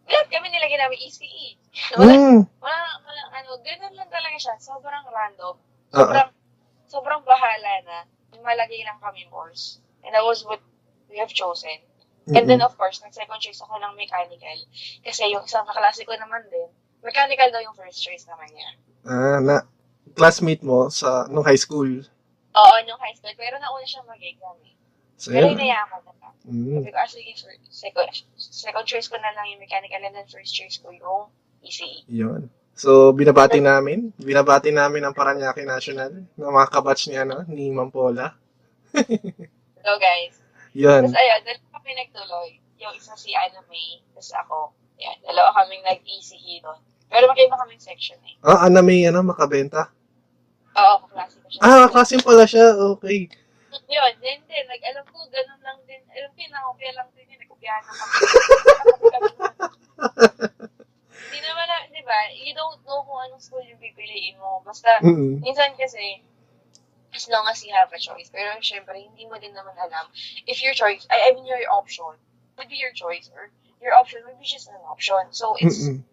lahat 0.08 0.28
kami 0.28 0.52
nilagyan 0.52 0.84
namin 0.84 1.00
ECE. 1.00 1.56
Wala, 2.00 2.12
Mm. 2.12 2.40
wala, 2.60 2.84
wala, 3.04 3.22
ano, 3.32 3.50
ganun 3.64 3.96
lang 3.96 4.08
talaga 4.12 4.36
siya. 4.36 4.54
Sobrang 4.60 5.04
random. 5.08 5.56
Oo. 5.56 5.96
Sobrang, 5.96 6.30
sobrang 6.88 7.20
bahala 7.24 7.72
na. 7.84 7.98
Malagay 8.44 8.84
lang 8.84 9.00
kami 9.00 9.24
course. 9.32 9.80
And 10.04 10.12
that 10.12 10.24
was 10.24 10.44
what 10.44 10.60
we 11.08 11.16
have 11.16 11.32
chosen. 11.32 11.80
And 12.28 12.44
then, 12.44 12.60
of 12.60 12.76
course, 12.76 13.00
nag-second 13.00 13.40
choice 13.40 13.64
ako 13.64 13.80
ng 13.80 13.96
mechanical. 13.96 14.58
Kasi 15.00 15.32
yung 15.32 15.48
isang 15.48 15.64
kaklase 15.64 16.04
ko 16.04 16.12
naman 16.12 16.44
din, 16.52 16.68
mechanical 17.00 17.48
daw 17.48 17.64
yung 17.64 17.72
first 17.72 18.04
choice 18.04 18.28
naman 18.28 18.52
niya. 18.52 18.68
Ah, 19.08 19.40
na, 19.40 19.56
classmate 20.14 20.62
mo 20.64 20.88
sa, 20.88 21.26
nung 21.28 21.44
high 21.44 21.58
school. 21.58 21.88
Oo, 22.54 22.74
nung 22.86 23.00
high 23.02 23.16
school. 23.16 23.34
Pero 23.36 23.56
nauna 23.58 23.86
siya 23.86 24.02
mag-exam 24.06 24.56
eh. 24.64 24.74
So, 25.18 25.34
Pero 25.34 25.50
yun. 25.50 25.58
inayakan 25.58 26.00
na 26.06 26.12
lang. 26.22 26.34
Mm. 26.46 26.80
Sabi 26.86 26.90
ko, 26.94 26.98
ah, 27.02 27.10
sige, 27.10 27.30
for- 27.34 27.62
second, 27.68 28.08
second 28.38 28.86
choice 28.86 29.10
ko 29.10 29.18
na 29.18 29.34
lang 29.34 29.50
yung 29.50 29.60
mechanical 29.60 29.98
and 29.98 30.14
then 30.14 30.28
first 30.30 30.54
choice 30.54 30.78
ko 30.78 30.94
yung 30.94 31.28
E 31.58 31.68
ECE. 31.74 32.06
Yun. 32.06 32.46
So, 32.78 33.10
binabati 33.10 33.58
namin. 33.58 34.14
Binabati 34.22 34.70
namin 34.70 35.02
ang 35.02 35.10
Paranaque 35.10 35.66
National 35.66 36.14
ng 36.14 36.52
mga 36.54 36.68
kabatch 36.70 37.10
ni, 37.10 37.18
ano, 37.18 37.42
ni 37.50 37.74
Mampola. 37.74 38.38
So, 38.94 39.98
guys. 40.06 40.38
Yun. 40.78 41.10
Tapos, 41.10 41.18
ayun, 41.18 41.40
dalawa 41.42 41.68
kami 41.74 41.90
nagtuloy. 41.98 42.48
Yung 42.78 42.94
isa 42.94 43.18
si 43.18 43.34
Anna 43.34 43.58
May, 43.66 43.98
tapos 44.14 44.30
ako. 44.38 44.58
Yan, 45.02 45.18
dalawa 45.26 45.50
kaming 45.58 45.82
nag-ECE 45.82 46.62
doon. 46.62 46.78
Pero 47.10 47.26
magkaiba 47.26 47.58
kaming 47.58 47.82
section 47.82 48.20
eh. 48.22 48.38
Ah, 48.46 48.70
ano 48.70 48.78
may, 48.86 49.02
ano, 49.10 49.26
makabenta? 49.26 49.90
Oo, 50.78 50.94
kaklase 51.06 51.36
ko 51.42 51.46
siya. 51.50 51.60
Ah, 51.62 51.86
kasim 51.90 52.20
pala 52.22 52.44
siya. 52.46 52.66
Okay. 52.96 53.28
Yun, 53.88 54.12
then 54.20 54.40
din, 54.44 54.64
like, 54.68 54.84
alam 54.84 55.04
ko, 55.08 55.24
ganun 55.32 55.60
lang 55.64 55.78
din. 55.88 56.02
Alam 56.12 56.30
ko, 56.32 56.40
nakopya 56.48 56.90
lang 56.96 57.08
din 57.16 57.26
yun. 57.32 57.40
Nakopyahan 57.40 57.82
lang 57.84 57.96
kami. 57.98 58.16
Hindi 61.28 61.38
naman, 61.44 61.66
na, 61.68 61.76
di 61.88 62.02
ba, 62.04 62.18
you 62.36 62.52
don't 62.56 62.80
know 62.84 63.04
kung 63.04 63.20
anong 63.28 63.40
school 63.40 63.64
yung 63.64 63.80
pipiliin 63.80 64.36
mo. 64.40 64.60
Basta, 64.64 65.00
Mm-mm. 65.00 65.40
minsan 65.40 65.72
kasi, 65.76 66.20
as 67.14 67.28
long 67.28 67.44
as 67.48 67.64
you 67.64 67.72
have 67.72 67.88
a 67.92 67.98
choice. 67.98 68.28
Pero 68.28 68.52
syempre, 68.60 69.00
hindi 69.00 69.24
mo 69.26 69.40
din 69.40 69.56
naman 69.56 69.74
alam 69.80 70.06
if 70.46 70.60
your 70.62 70.76
choice, 70.76 71.08
I, 71.08 71.30
I 71.30 71.34
mean, 71.34 71.48
your 71.48 71.64
option 71.72 72.12
would 72.56 72.68
be 72.68 72.76
your 72.76 72.92
choice 72.92 73.30
or 73.32 73.50
your 73.80 73.94
option 73.94 74.20
would 74.26 74.38
be 74.38 74.46
just 74.46 74.68
an 74.68 74.80
option. 74.84 75.32
So, 75.32 75.56
it's, 75.58 75.88
Mm-mm. 75.88 76.04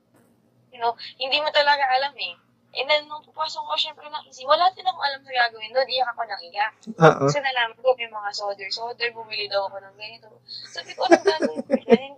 you 0.72 0.80
know, 0.80 0.96
hindi 1.20 1.40
mo 1.44 1.52
talaga 1.52 1.84
alam 2.00 2.16
eh. 2.16 2.36
And 2.76 2.88
then, 2.92 3.08
nung 3.08 3.24
pupasok 3.24 3.64
ko, 3.64 3.74
syempre, 3.80 4.04
ng 4.12 4.28
easy, 4.28 4.44
wala 4.44 4.68
din 4.76 4.84
akong 4.84 5.00
alam 5.00 5.24
sa 5.24 5.32
gagawin 5.32 5.72
doon. 5.72 5.88
Iyak 5.88 6.12
ako 6.12 6.22
ng 6.28 6.42
iyak. 6.52 6.74
Ah, 7.00 7.08
ah. 7.08 7.16
Kasi 7.24 7.40
nalaman 7.40 7.80
ko, 7.80 7.96
may 7.96 8.12
mga 8.12 8.30
solder. 8.36 8.68
Solder, 8.68 9.10
bumili 9.16 9.48
daw 9.48 9.72
ako 9.72 9.80
ng 9.80 9.96
ganito. 9.96 10.28
Sabi 10.68 10.92
ko, 10.92 11.08
anong 11.08 11.24
gagawin 11.24 11.64
ko 11.64 11.72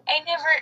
I 0.10 0.18
never, 0.26 0.54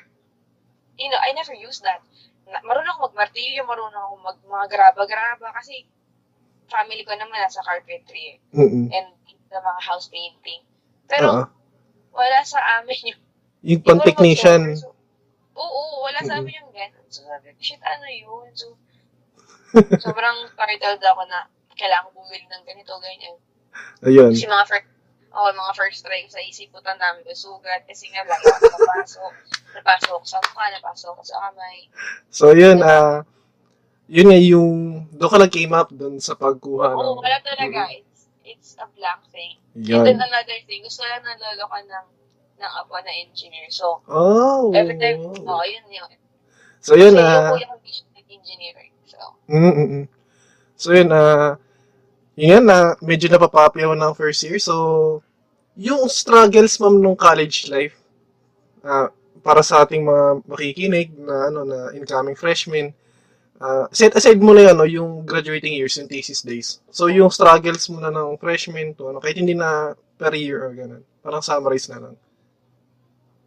you 1.00 1.08
know, 1.08 1.22
I 1.24 1.32
never 1.32 1.56
used 1.56 1.88
that. 1.88 2.04
Marunong 2.46 2.92
ako 2.92 3.16
magmartilyo, 3.16 3.64
marunong 3.64 4.04
ako 4.04 4.16
mag 4.20 4.38
mga 4.44 4.66
graba-graba. 4.68 5.48
Kasi, 5.56 5.88
family 6.68 7.08
ko 7.08 7.16
naman 7.16 7.40
nasa 7.40 7.64
carpentry 7.64 8.36
eh. 8.36 8.58
Mm-mm. 8.58 8.92
And 8.92 9.10
sa 9.48 9.64
mga 9.64 9.80
house 9.80 10.12
painting. 10.12 10.68
Pero, 11.08 11.46
ah. 11.46 11.48
wala 12.12 12.40
sa 12.44 12.60
amin 12.82 13.16
yung 13.16 13.22
Yung 13.66 13.82
pang-technician. 13.82 14.78
So, 14.78 14.94
oo, 15.58 16.06
wala 16.06 16.20
sa 16.22 16.38
amin 16.38 16.54
yung 16.54 16.70
ganun. 16.70 17.08
So 17.10 17.26
sabi 17.26 17.56
ko, 17.56 17.60
shit, 17.64 17.82
ano 17.82 18.06
yun? 18.06 18.52
So, 18.54 18.78
sobrang 20.00 20.38
startled 20.54 21.04
ako 21.04 21.22
na 21.28 21.50
kailangan 21.76 22.12
bumili 22.16 22.46
ng 22.48 22.64
ganito, 22.64 22.94
ganyan. 23.04 23.36
Ayun. 24.08 24.32
Kasi 24.32 24.48
mga 24.48 24.66
first, 24.68 24.88
oh, 25.36 25.52
mga 25.52 25.74
first 25.76 26.00
try 26.08 26.24
sa 26.32 26.40
isip 26.40 26.72
ko, 26.72 26.80
tandami 26.80 27.22
ko 27.28 27.36
sugat. 27.36 27.84
Kasi 27.84 28.08
nga, 28.12 28.24
lagi 28.24 28.48
ako 28.48 28.66
napasok. 28.80 29.34
Napasok 29.76 30.22
sa 30.24 30.38
mukha, 30.40 30.66
napasok 30.72 31.18
sa 31.28 31.36
kamay. 31.48 31.92
So, 32.32 32.56
yun, 32.56 32.80
ah, 32.80 33.28
yun 34.08 34.32
nga 34.32 34.40
yung, 34.40 34.72
doon 35.12 35.32
ka 35.32 35.38
nag-came 35.44 35.76
up 35.76 35.92
doon 35.92 36.24
sa 36.24 36.40
pagkuha 36.40 36.96
Oo, 36.96 37.20
ng, 37.20 37.20
wala 37.20 37.38
talaga. 37.44 37.92
Mm. 37.92 38.00
It's, 38.00 38.24
it's 38.48 38.72
a 38.80 38.88
blank 38.96 39.28
thing. 39.36 39.60
And 39.76 39.84
yun. 39.84 40.04
then 40.08 40.20
another 40.24 40.60
thing, 40.64 40.88
gusto 40.88 41.04
lang 41.04 41.28
ng 41.28 41.40
lolo 41.44 41.68
ko 41.68 41.78
ng, 41.84 42.08
ng 42.56 42.72
apo 42.72 42.96
na 43.04 43.12
engineer. 43.12 43.68
So, 43.68 44.00
Oh. 44.08 44.72
every 44.72 44.96
time, 44.96 45.20
oh, 45.44 45.64
yun 45.68 45.84
yun. 45.92 46.12
So, 46.80 46.96
yun, 46.96 47.20
ah, 47.20 47.52
yung 47.52 47.60
kuya 47.60 47.68
ko, 47.68 47.78
vision 47.84 48.08
ng 48.16 48.28
engineering. 48.32 48.96
So, 49.46 49.54
mm 49.54 50.08
So, 50.76 50.92
yun, 50.92 51.08
ah, 51.16 51.56
yun 52.36 52.60
yan, 52.60 52.66
na 52.68 53.00
medyo 53.00 53.32
napapapyaw 53.32 53.96
ng 53.96 54.12
first 54.12 54.44
year. 54.44 54.60
So, 54.60 55.24
yung 55.80 56.12
struggles, 56.12 56.76
ma'am, 56.84 57.00
nung 57.00 57.16
college 57.16 57.72
life, 57.72 57.96
ah, 58.84 59.08
para 59.40 59.64
sa 59.64 59.88
ating 59.88 60.04
mga 60.04 60.26
makikinig 60.52 61.16
na, 61.16 61.48
ano, 61.48 61.64
na 61.64 61.96
incoming 61.96 62.36
freshmen, 62.36 62.92
ah, 63.64 63.88
set 63.96 64.12
aside 64.20 64.44
mo 64.44 64.52
na 64.52 64.68
yan, 64.68 64.76
no, 64.76 64.84
yung 64.84 65.24
graduating 65.24 65.80
years, 65.80 65.96
yung 65.96 66.12
thesis 66.12 66.44
days. 66.44 66.84
So, 66.92 67.08
yung 67.08 67.32
struggles 67.32 67.88
mo 67.88 68.04
na 68.04 68.12
ng 68.12 68.36
freshman 68.36 68.92
to, 69.00 69.16
ano, 69.16 69.24
kahit 69.24 69.40
hindi 69.40 69.56
na 69.56 69.96
per 70.20 70.36
year 70.36 70.60
or 70.60 70.76
ganun. 70.76 71.04
Parang 71.24 71.44
summarize 71.44 71.88
na 71.88 72.04
lang. 72.04 72.16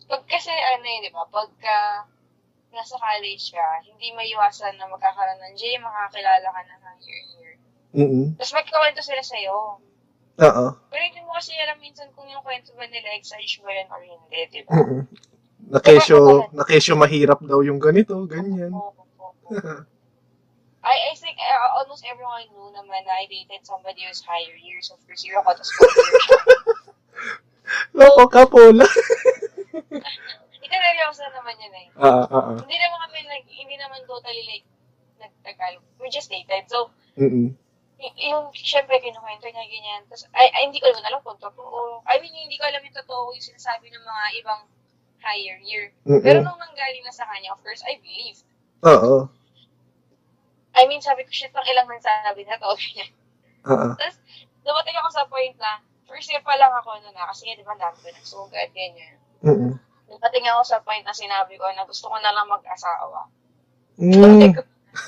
Pag 0.08 0.24
kasi 0.24 0.48
ano 0.48 0.84
yun, 0.84 1.04
di 1.04 1.12
ba, 1.12 1.28
pagka 1.28 2.08
nasa 2.78 2.94
college 2.94 3.50
ka, 3.50 3.66
hindi 3.82 4.14
maiwasan 4.14 4.78
na 4.78 4.86
magkakaroon 4.86 5.42
ng 5.42 5.54
J, 5.58 5.82
makakilala 5.82 6.46
ka 6.46 6.60
na 6.62 6.76
ng 6.78 6.98
year-year. 7.02 7.52
Mm-mm. 7.98 8.26
Tapos 8.38 8.54
magkawento 8.54 9.02
sila 9.02 9.22
sa'yo. 9.26 9.82
Oo. 10.38 10.66
Pero 10.86 11.02
hindi 11.02 11.20
mo 11.26 11.34
kasi 11.34 11.50
alam 11.58 11.82
minsan 11.82 12.06
kung 12.14 12.30
yung 12.30 12.46
kwento 12.46 12.70
ba 12.78 12.86
nila 12.86 13.18
exage 13.18 13.58
mo 13.58 13.66
yun 13.74 13.90
or 13.90 13.98
hindi, 13.98 14.38
di 14.54 14.60
ba? 14.62 14.70
Mm-mm. 14.78 15.02
Na 15.74 15.82
kesyo, 15.82 16.46
na 16.54 16.62
kesyo 16.62 16.94
mahirap 16.94 17.42
daw 17.42 17.58
yung 17.66 17.82
ganito, 17.82 18.14
ganyan. 18.30 18.70
Oo, 18.70 18.94
oo, 18.94 19.34
oo. 19.50 19.82
I, 20.88 21.12
I 21.12 21.14
think 21.18 21.36
uh, 21.42 21.82
almost 21.82 22.06
everyone 22.06 22.46
knew 22.54 22.70
naman 22.70 23.02
na 23.04 23.12
I 23.18 23.26
dated 23.26 23.66
somebody 23.66 24.06
who's 24.06 24.22
higher 24.22 24.56
years 24.56 24.88
of 24.94 25.02
first 25.04 25.26
year 25.26 25.36
ako, 25.42 25.58
tapos 25.58 25.74
fourth 25.74 25.98
year 25.98 26.20
siya. 26.22 26.38
Loko 27.98 28.24
ka, 28.30 28.46
Paula. 28.48 28.86
Ikaneryosa 30.68 31.24
naman 31.32 31.56
yun 31.56 31.74
eh. 31.74 31.86
Ah, 31.96 32.28
ah, 32.28 32.52
ah. 32.52 32.56
Hindi 32.60 32.76
naman 32.76 32.98
kami, 33.08 33.18
nag, 33.24 33.44
hindi 33.48 33.76
naman 33.80 34.04
totally 34.04 34.44
like, 34.44 34.66
nagtagal. 35.16 35.80
We 35.96 36.12
just 36.12 36.28
dated. 36.28 36.68
So, 36.68 36.92
Mm-mm. 37.16 37.56
y- 37.96 38.16
yung, 38.28 38.52
syempre, 38.52 39.00
kinukwento 39.00 39.48
niya 39.48 39.64
ganyan. 39.64 40.04
Tapos, 40.12 40.28
ay, 40.36 40.52
ay, 40.52 40.68
hindi 40.68 40.78
ko 40.78 40.92
naman 40.92 41.08
alam 41.08 41.24
kung 41.24 41.40
totoo. 41.40 42.04
I 42.04 42.20
mean, 42.20 42.36
hindi 42.36 42.60
ko 42.60 42.68
alam 42.68 42.84
yung 42.84 42.94
totoo 43.00 43.32
yung 43.32 43.48
sinasabi 43.48 43.88
ng 43.88 44.04
mga 44.04 44.24
ibang 44.44 44.62
higher 45.24 45.56
year. 45.64 45.90
Pero 46.04 46.44
Mm-mm. 46.44 46.46
nung 46.46 46.60
nanggaling 46.60 47.02
na 47.02 47.16
sa 47.16 47.24
kanya, 47.26 47.56
of 47.56 47.60
course, 47.64 47.80
I 47.88 47.96
believed. 48.04 48.44
Oo. 48.84 49.26
I 50.76 50.84
mean, 50.86 51.00
sabi 51.00 51.24
ko, 51.24 51.32
shit, 51.32 51.50
pang 51.50 51.64
ilang 51.64 51.88
nagsasabi 51.88 52.44
na 52.44 52.60
to. 52.60 52.70
Ah. 53.68 53.92
Tapos, 54.00 54.16
dumating 54.64 54.96
ako 54.96 55.08
sa 55.12 55.28
point 55.28 55.52
na, 55.60 55.82
first 56.08 56.30
year 56.32 56.40
pa 56.40 56.56
lang 56.56 56.72
ako 56.72 56.94
na 57.04 57.12
na, 57.12 57.28
kasi 57.28 57.44
nga, 57.44 57.58
di 57.58 57.66
ba, 57.66 57.76
dami 57.76 58.00
ko 58.00 58.08
nagsugat, 58.08 58.70
ganyan. 58.72 59.18
Mm-mm. 59.44 59.72
Dumating 60.18 60.50
ako 60.50 60.62
sa 60.66 60.82
point 60.82 61.06
na 61.06 61.14
sinabi 61.14 61.54
ko 61.54 61.70
na 61.70 61.86
gusto 61.86 62.10
ko 62.10 62.18
na 62.18 62.34
lang 62.34 62.50
mag-asawa. 62.50 63.30
Mm. 64.02 64.50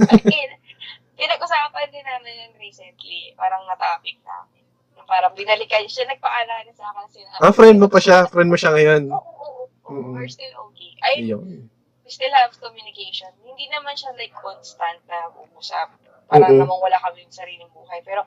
Again, 0.06 0.50
pinag-usapan 1.18 1.90
din 1.90 2.06
namin 2.06 2.46
yun 2.46 2.52
recently. 2.62 3.34
Parang 3.34 3.66
na-topic 3.66 4.22
namin. 4.22 4.62
Yung 4.94 5.08
Parang 5.10 5.34
binalikan 5.34 5.82
siya, 5.90 6.06
nagpaalala 6.06 6.70
sa 6.70 6.94
akin. 6.94 7.06
Sinabi, 7.10 7.42
Ah, 7.42 7.50
friend 7.50 7.82
mo 7.82 7.90
pa 7.90 7.98
siya. 7.98 8.30
Friend 8.30 8.46
mo 8.46 8.54
siya 8.54 8.70
ngayon. 8.70 9.10
Oo, 9.10 9.18
oo, 9.18 9.62
oo. 9.90 10.14
We're 10.14 10.30
still 10.30 10.54
okay. 10.70 10.94
I, 11.02 11.26
Iyon. 11.26 11.66
we 12.06 12.10
still 12.10 12.30
have 12.38 12.54
communication. 12.54 13.34
Hindi 13.42 13.66
naman 13.66 13.98
siya 13.98 14.14
like 14.14 14.34
constant 14.38 15.02
na 15.10 15.26
uusap. 15.34 15.90
Parang 16.30 16.54
Mm-mm. 16.54 16.62
namang 16.62 16.78
wala 16.78 17.02
kami 17.02 17.26
yung 17.26 17.34
sariling 17.34 17.70
buhay. 17.74 17.98
Pero, 18.06 18.22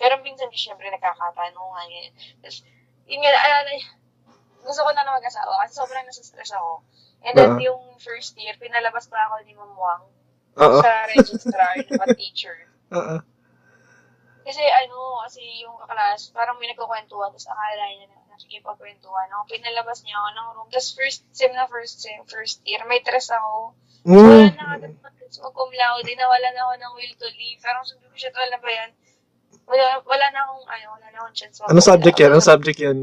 pero 0.00 0.16
minsan 0.24 0.48
syempre 0.56 0.88
nagkakatanungan. 0.88 1.88
Tapos, 2.40 2.64
yun 3.04 3.20
nga, 3.20 3.30
alala, 3.36 3.72
gusto 4.62 4.80
ko 4.82 4.90
na 4.92 5.02
na 5.02 5.16
mag-asawa 5.16 5.64
kasi 5.64 5.72
sobrang 5.76 6.04
nasa-stress 6.04 6.52
ako. 6.52 6.82
And 7.22 7.34
then 7.34 7.52
Oo. 7.56 7.62
yung 7.62 7.82
first 7.98 8.38
year, 8.38 8.54
pinalabas 8.56 9.10
pa 9.10 9.18
ako 9.26 9.42
ni 9.42 9.52
Ma'am 9.54 9.74
Wang 9.74 10.02
Oo. 10.58 10.78
sa 10.78 10.90
registrar 11.10 11.74
na 11.90 12.06
teacher. 12.14 12.56
Oo. 12.94 13.16
Kasi 14.48 14.64
ano, 14.64 15.20
kasi 15.28 15.42
yung 15.60 15.76
kaklas, 15.76 16.32
parang 16.32 16.56
may 16.56 16.72
nagkukwentuhan, 16.72 17.28
tapos 17.28 17.44
akala 17.46 17.84
niya 17.92 18.06
na 18.08 18.18
nakikipagkwentuhan 18.32 19.28
ako. 19.28 19.42
Pinalabas 19.50 20.00
niya 20.00 20.16
ako 20.16 20.28
ng 20.30 20.48
room. 20.56 20.68
Tapos 20.72 20.90
first 20.96 21.20
sem 21.36 21.52
na 21.52 21.68
first 21.68 22.00
sem, 22.00 22.16
first 22.24 22.64
year, 22.64 22.80
may 22.88 23.02
stress 23.04 23.28
ako. 23.28 23.76
So, 24.08 24.14
wala 24.14 24.48
Mm. 24.48 24.56
na 24.56 24.64
ako 24.78 24.86
mag 25.04 25.16
cum 25.52 25.70
laude, 25.74 26.12
nawala 26.16 26.48
na 26.54 26.60
ako 26.64 26.74
ng 26.80 26.92
will 26.96 27.14
to 27.20 27.28
leave. 27.36 27.60
Parang 27.60 27.84
sabi 27.84 28.08
ko 28.08 28.16
siya, 28.16 28.32
wala 28.32 28.56
ba 28.56 28.70
yan? 28.72 28.90
Wala, 29.68 29.84
wala 30.08 30.26
na 30.32 30.40
akong, 30.48 30.64
ano, 30.64 30.86
wala 30.96 31.06
na 31.12 31.18
akong 31.20 31.36
chance. 31.36 31.60
Anong 31.60 31.84
subject 31.84 32.16
yan? 32.16 32.30
Anong 32.32 32.48
subject 32.48 32.78
yan? 32.80 32.98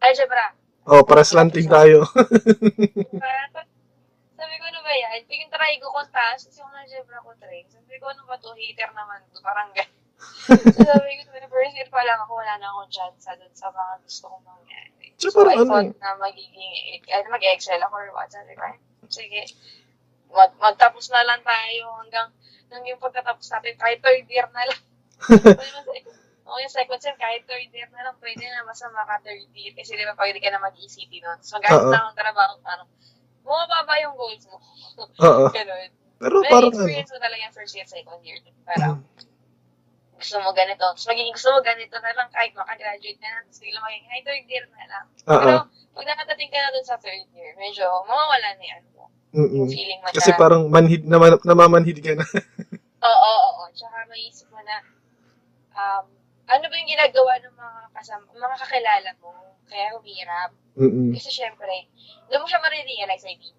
Algebra. 0.00 0.56
Oh, 0.88 1.04
para 1.04 1.22
slanting 1.22 1.68
tayo. 1.68 2.02
Sabi 4.40 4.54
ko, 4.56 4.64
ano 4.64 4.80
ba 4.80 4.92
yan? 4.96 5.20
Paging 5.28 5.52
try 5.52 5.76
ko 5.76 5.92
kung 5.92 6.08
taas, 6.08 6.48
kasi 6.48 6.64
yung 6.64 6.72
algebra 6.72 7.20
ko 7.20 7.36
try. 7.36 7.60
Sabi 7.68 8.00
ko, 8.00 8.08
ano 8.08 8.24
ba 8.24 8.40
to? 8.40 8.56
Hater 8.56 8.88
naman 8.96 9.20
to. 9.28 9.44
Parang 9.44 9.68
gano'n. 9.76 10.00
so, 10.72 10.80
sabi 10.88 11.20
ko, 11.20 11.22
sa 11.28 11.48
first 11.48 11.76
year 11.76 11.88
pa 11.92 12.00
lang 12.04 12.20
ako, 12.24 12.40
wala 12.40 12.56
na 12.56 12.68
akong 12.72 12.92
chance 12.92 13.28
dun 13.28 13.52
sa 13.52 13.68
mga 13.68 13.92
gusto 14.04 14.24
kong 14.32 14.44
mangyari. 14.48 15.06
So, 15.20 15.28
So, 15.28 15.44
I 15.44 15.60
ano 15.60 15.68
thought 15.68 15.92
na 16.00 16.16
magiging, 16.16 16.72
eh, 17.04 17.28
mag-excel 17.28 17.80
ako 17.84 17.94
or 18.00 18.10
what. 18.16 18.32
Sabi 18.32 18.56
ko, 18.56 18.64
"Ay, 18.64 18.80
sige, 19.12 19.44
mag 20.32 20.56
magtapos 20.56 21.12
na 21.12 21.28
lang 21.28 21.44
tayo 21.44 22.00
hanggang, 22.00 22.32
hanggang 22.72 22.96
yung 22.96 23.02
pagkatapos 23.02 23.44
natin, 23.52 23.76
kahit 23.76 24.00
third 24.00 24.24
year 24.32 24.48
na 24.48 24.64
lang. 24.64 24.80
O 26.50 26.58
yung 26.58 26.72
second 26.72 26.98
sem, 26.98 27.14
kahit 27.14 27.46
third 27.46 27.70
year 27.70 27.86
na 27.94 28.10
lang, 28.10 28.16
pwede 28.18 28.42
na 28.42 28.66
basta 28.66 28.90
maka 28.90 29.22
third 29.22 29.46
year. 29.54 29.72
Kasi 29.78 29.94
di 29.94 30.02
ba 30.02 30.18
pwede 30.18 30.42
ka 30.42 30.50
na 30.50 30.58
mag-ECT 30.58 31.12
nun. 31.22 31.38
So, 31.46 31.62
gamit 31.62 31.86
Oo. 31.86 31.94
lang 31.94 32.10
ang 32.10 32.18
trabaho, 32.18 32.58
parang, 32.66 32.88
bumababa 33.46 33.94
yung 34.02 34.18
goals 34.18 34.44
mo. 34.50 34.58
Oo. 35.26 35.46
Ganun. 35.56 35.90
Pero 36.20 36.36
May 36.44 36.52
parang 36.52 36.70
ano. 36.74 36.76
experience 36.76 37.10
mo 37.14 37.18
talaga 37.22 37.42
yung 37.46 37.56
first 37.56 37.74
year, 37.78 37.86
second 37.88 38.20
year. 38.26 38.38
Parang, 38.66 39.00
gusto 40.20 40.36
mo 40.44 40.52
ganito. 40.52 40.84
Tapos 40.84 41.08
magiging 41.08 41.32
gusto 41.32 41.48
mo 41.48 41.64
ganito 41.64 41.96
na 41.96 42.12
lang 42.12 42.28
kahit 42.28 42.52
makagraduate 42.52 43.20
na 43.24 43.30
lang. 43.40 43.42
Tapos 43.48 43.60
bigla 43.64 43.80
magiging, 43.80 44.10
ay, 44.12 44.20
third 44.26 44.44
year 44.50 44.64
na 44.68 44.84
lang. 44.90 45.04
Oo. 45.08 45.38
Pero, 45.40 45.58
pag 45.96 46.06
nakatating 46.12 46.50
ka 46.52 46.58
na 46.60 46.70
dun 46.76 46.86
sa 46.86 47.00
third 47.00 47.24
year, 47.32 47.56
medyo 47.56 47.86
mawawala 48.04 48.48
na 48.58 48.64
yan 48.66 48.84
mo. 48.92 49.08
Mm-mm. 49.30 49.64
Yung 49.64 49.70
feeling 49.70 50.00
mo 50.02 50.10
Kasi 50.10 50.34
na, 50.34 50.38
parang 50.42 50.62
manhid 50.66 51.06
na 51.06 51.16
namamanhid 51.46 52.02
ka 52.02 52.12
na. 52.18 52.26
oo, 53.08 53.16
oo, 53.16 53.48
oo. 53.48 53.64
Tsaka 53.72 54.04
maisip 54.10 54.50
mo 54.52 54.60
na, 54.60 54.76
um, 55.78 56.04
ano 56.50 56.64
ba 56.66 56.74
yung 56.74 56.90
ginagawa 56.90 57.32
ng 57.38 57.54
mga 57.54 57.80
kasama, 57.92 58.24
mga 58.28 58.56
kakilala 58.58 59.10
mo? 59.18 59.30
Kaya 59.64 59.94
humirap. 59.94 60.50
Mm-mm. 60.74 61.14
Kasi 61.14 61.30
syempre, 61.30 61.86
doon 62.26 62.42
mo 62.42 62.46
siya 62.46 62.58
marirealize, 62.58 63.22
I 63.24 63.38
mean. 63.38 63.54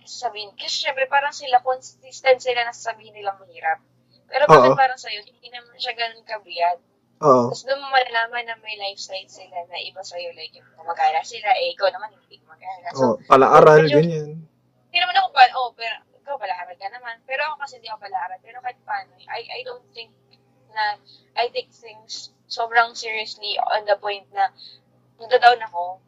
Kasi 0.00 0.14
sabihin, 0.16 0.50
kasi 0.56 0.88
syempre 0.88 1.04
parang 1.06 1.30
sila, 1.30 1.60
consistent 1.60 2.40
sila 2.40 2.64
na 2.64 2.72
sasabihin 2.72 3.12
nilang 3.12 3.36
mahirap. 3.36 3.84
Pero 4.24 4.46
bakit 4.46 4.72
Oo. 4.72 4.78
parang 4.78 4.96
sa'yo, 4.96 5.20
hindi 5.20 5.48
naman 5.48 5.76
siya 5.76 5.92
ganun 5.92 6.24
kabiyad. 6.24 6.78
Oo. 7.20 7.52
Tapos 7.52 7.66
doon 7.66 7.82
mo 7.82 7.92
malalaman 7.92 8.46
na 8.46 8.56
may 8.58 8.78
lifestyle 8.78 9.28
sila 9.28 9.60
na 9.66 9.76
iba 9.76 10.00
sa'yo. 10.00 10.32
Like, 10.32 10.56
yung 10.56 10.64
gumagala 10.72 11.20
sila, 11.20 11.52
eh, 11.52 11.76
ikaw 11.76 11.92
naman 11.92 12.14
hindi 12.14 12.40
gumagala. 12.40 12.88
So, 12.94 13.04
Oh, 13.04 13.14
pala-aral, 13.28 13.84
medyo- 13.84 14.00
ganyan. 14.00 14.40
hindi 14.88 14.98
naman 14.98 15.18
ako 15.18 15.28
pa, 15.30 15.42
oh, 15.52 15.70
pero 15.74 15.94
ikaw 16.16 16.38
pala-aral 16.38 16.72
ka 16.74 16.88
naman. 16.88 17.20
Pero 17.26 17.42
ako 17.44 17.54
kasi 17.60 17.76
hindi 17.76 17.90
ako 17.90 18.00
pala-aral. 18.00 18.38
Pero 18.40 18.56
kahit 18.64 18.78
paano, 18.80 19.12
I, 19.28 19.42
I 19.44 19.60
don't 19.60 19.84
think 19.92 20.08
na 20.74 20.96
I 21.36 21.48
take 21.50 21.70
things 21.70 22.30
sobrang 22.50 22.98
seriously 22.98 23.54
on 23.62 23.86
the 23.86 23.94
point 24.02 24.26
na 24.34 24.50
nagda-down 25.22 25.62
ako. 25.70 26.02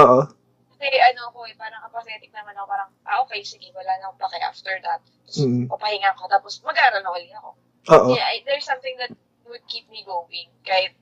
Oo. 0.00 0.20
Kasi 0.74 0.86
ano 1.00 1.30
ko 1.30 1.44
eh, 1.44 1.54
parang 1.54 1.84
apathetic 1.84 2.32
naman 2.32 2.56
ako. 2.56 2.66
Parang, 2.66 2.90
ah, 3.04 3.20
okay, 3.24 3.44
sige, 3.44 3.68
wala 3.76 3.92
na 4.00 4.08
akong 4.08 4.20
pake 4.26 4.40
after 4.40 4.74
that. 4.80 5.00
Tapos, 5.04 5.38
Mm. 5.44 5.64
papahinga 5.68 6.16
ko. 6.16 6.24
Tapos, 6.26 6.60
mag-aaral 6.64 7.04
na 7.04 7.12
ulit 7.12 7.30
ako. 7.36 7.50
Oo. 7.94 8.08
Yeah, 8.16 8.26
I, 8.26 8.40
there's 8.48 8.64
something 8.64 8.96
that 8.96 9.12
would 9.44 9.64
keep 9.68 9.86
me 9.92 10.02
going. 10.08 10.48
Kahit, 10.64 10.96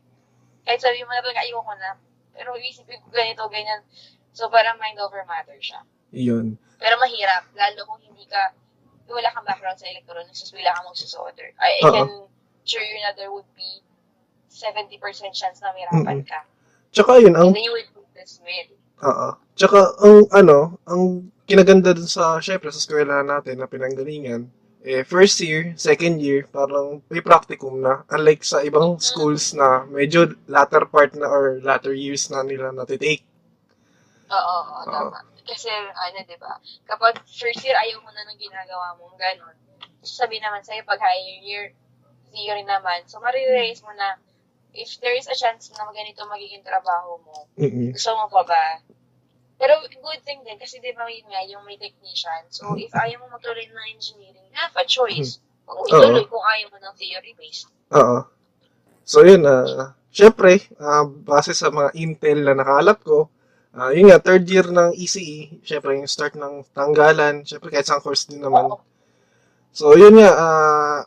kahit 0.66 0.82
sabi 0.82 1.02
mo 1.06 1.14
na 1.14 1.22
talaga, 1.22 1.46
ayoko 1.46 1.72
na. 1.78 1.94
Pero 2.34 2.58
isipin 2.58 3.00
ko 3.02 3.08
ganito, 3.14 3.46
ganyan. 3.48 3.86
So, 4.34 4.50
parang 4.50 4.80
mind 4.82 4.98
over 4.98 5.22
matter 5.28 5.56
siya. 5.62 5.82
Yun. 6.10 6.58
Pero 6.82 6.98
mahirap, 6.98 7.48
lalo 7.54 7.80
kung 7.86 8.02
hindi 8.02 8.26
ka, 8.26 8.52
wala 9.08 9.28
kang 9.30 9.46
background 9.46 9.78
sa 9.78 9.88
electronics, 9.88 10.40
tapos 10.42 10.56
wala 10.56 10.72
kang 10.72 10.86
magsusolder. 10.88 11.48
I, 11.60 11.70
I 11.80 11.82
Oo. 11.84 11.92
can 11.92 12.10
assure 12.62 12.82
you 12.82 12.98
na 13.02 13.12
there 13.18 13.30
would 13.30 13.48
be 13.58 13.82
70% 14.52 15.00
chance 15.34 15.58
na 15.60 15.74
mahirapan 15.74 16.22
ka. 16.26 16.46
Tsaka 16.92 17.18
yun, 17.18 17.34
ang 17.34 17.50
And 17.50 17.56
then 17.56 17.66
you 17.66 17.74
would 17.74 17.90
do 17.96 18.04
this 18.14 18.38
with. 18.44 18.70
Oo. 19.02 19.28
Tsaka, 19.56 19.96
ang 19.98 20.28
ano, 20.30 20.78
ang 20.86 21.32
kinaganda 21.48 21.96
dun 21.96 22.06
sa, 22.06 22.38
syempre, 22.38 22.70
sa 22.70 22.78
eskwela 22.78 23.24
natin 23.24 23.58
na 23.58 23.66
pinanggalingan, 23.66 24.46
eh, 24.82 25.02
first 25.06 25.38
year, 25.40 25.72
second 25.78 26.18
year, 26.18 26.44
parang 26.50 27.02
may 27.08 27.22
practicum 27.22 27.80
na. 27.80 28.02
Unlike 28.10 28.42
sa 28.42 28.58
ibang 28.66 28.98
schools 28.98 29.54
na 29.54 29.86
medyo 29.86 30.34
latter 30.50 30.84
part 30.86 31.14
na 31.14 31.26
or 31.30 31.62
latter 31.62 31.94
years 31.94 32.28
na 32.30 32.42
nila 32.42 32.74
natitake. 32.74 33.22
Oo, 34.30 34.56
oo, 34.62 34.82
tama. 34.86 35.18
Kasi, 35.42 35.70
ano, 35.70 36.18
di 36.22 36.36
ba, 36.38 36.58
kapag 36.86 37.18
first 37.26 37.62
year, 37.66 37.74
ayaw 37.74 37.98
mo 38.02 38.10
na 38.10 38.22
ng 38.30 38.38
ginagawa 38.38 38.94
mo, 38.98 39.10
ganun. 39.18 39.54
Sabi 40.02 40.38
naman 40.42 40.62
sa'yo, 40.62 40.82
pag 40.82 40.98
higher 40.98 41.38
year, 41.42 41.64
theory 42.32 42.64
naman, 42.64 43.04
so 43.06 43.20
marirealize 43.20 43.84
mo 43.84 43.92
na, 43.94 44.16
if 44.72 44.96
there 45.04 45.12
is 45.12 45.28
a 45.28 45.36
chance 45.36 45.68
na 45.76 45.84
ganito 45.92 46.24
magiging 46.24 46.64
trabaho 46.64 47.20
mo, 47.22 47.46
Mm-mm. 47.60 47.92
gusto 47.92 48.10
mo 48.16 48.26
pa 48.32 48.42
ba? 48.48 48.64
Pero 49.62 49.78
good 49.84 50.22
thing 50.26 50.42
din, 50.42 50.58
kasi 50.58 50.82
di 50.82 50.90
ba 50.90 51.06
yun 51.06 51.28
nga, 51.30 51.44
yung 51.46 51.62
may 51.62 51.78
technician. 51.78 52.42
So, 52.50 52.74
if 52.74 52.90
ayaw 52.90 53.22
mo 53.22 53.38
magtuloy 53.38 53.62
ng 53.62 53.94
engineering, 53.94 54.50
have 54.58 54.74
a 54.74 54.82
choice. 54.82 55.38
Kung 55.62 55.86
ituloy 55.86 56.26
kung 56.26 56.42
ayaw 56.42 56.66
mo 56.74 56.82
ng 56.82 56.94
theory-based. 56.98 57.70
Oo. 57.94 58.26
So, 59.06 59.22
yun, 59.22 59.46
ah, 59.46 59.94
syempre, 60.10 60.66
ah, 60.82 61.06
base 61.06 61.54
sa 61.54 61.70
mga 61.70 61.94
intel 61.94 62.42
na 62.42 62.58
nakalap 62.58 63.06
ko, 63.06 63.30
ah, 63.70 63.94
yun 63.94 64.10
nga, 64.10 64.18
third 64.18 64.50
year 64.50 64.66
ng 64.66 64.98
ECE, 64.98 65.62
syempre, 65.62 65.94
yung 65.94 66.10
start 66.10 66.34
ng 66.34 66.66
tanggalan, 66.74 67.46
syempre, 67.46 67.70
kahit 67.70 67.86
sa 67.86 68.02
course 68.02 68.26
din 68.26 68.42
naman. 68.42 68.66
Oo. 68.66 68.82
So, 69.70 69.94
yun 69.94 70.18
nga, 70.18 70.30
ah, 70.34 70.98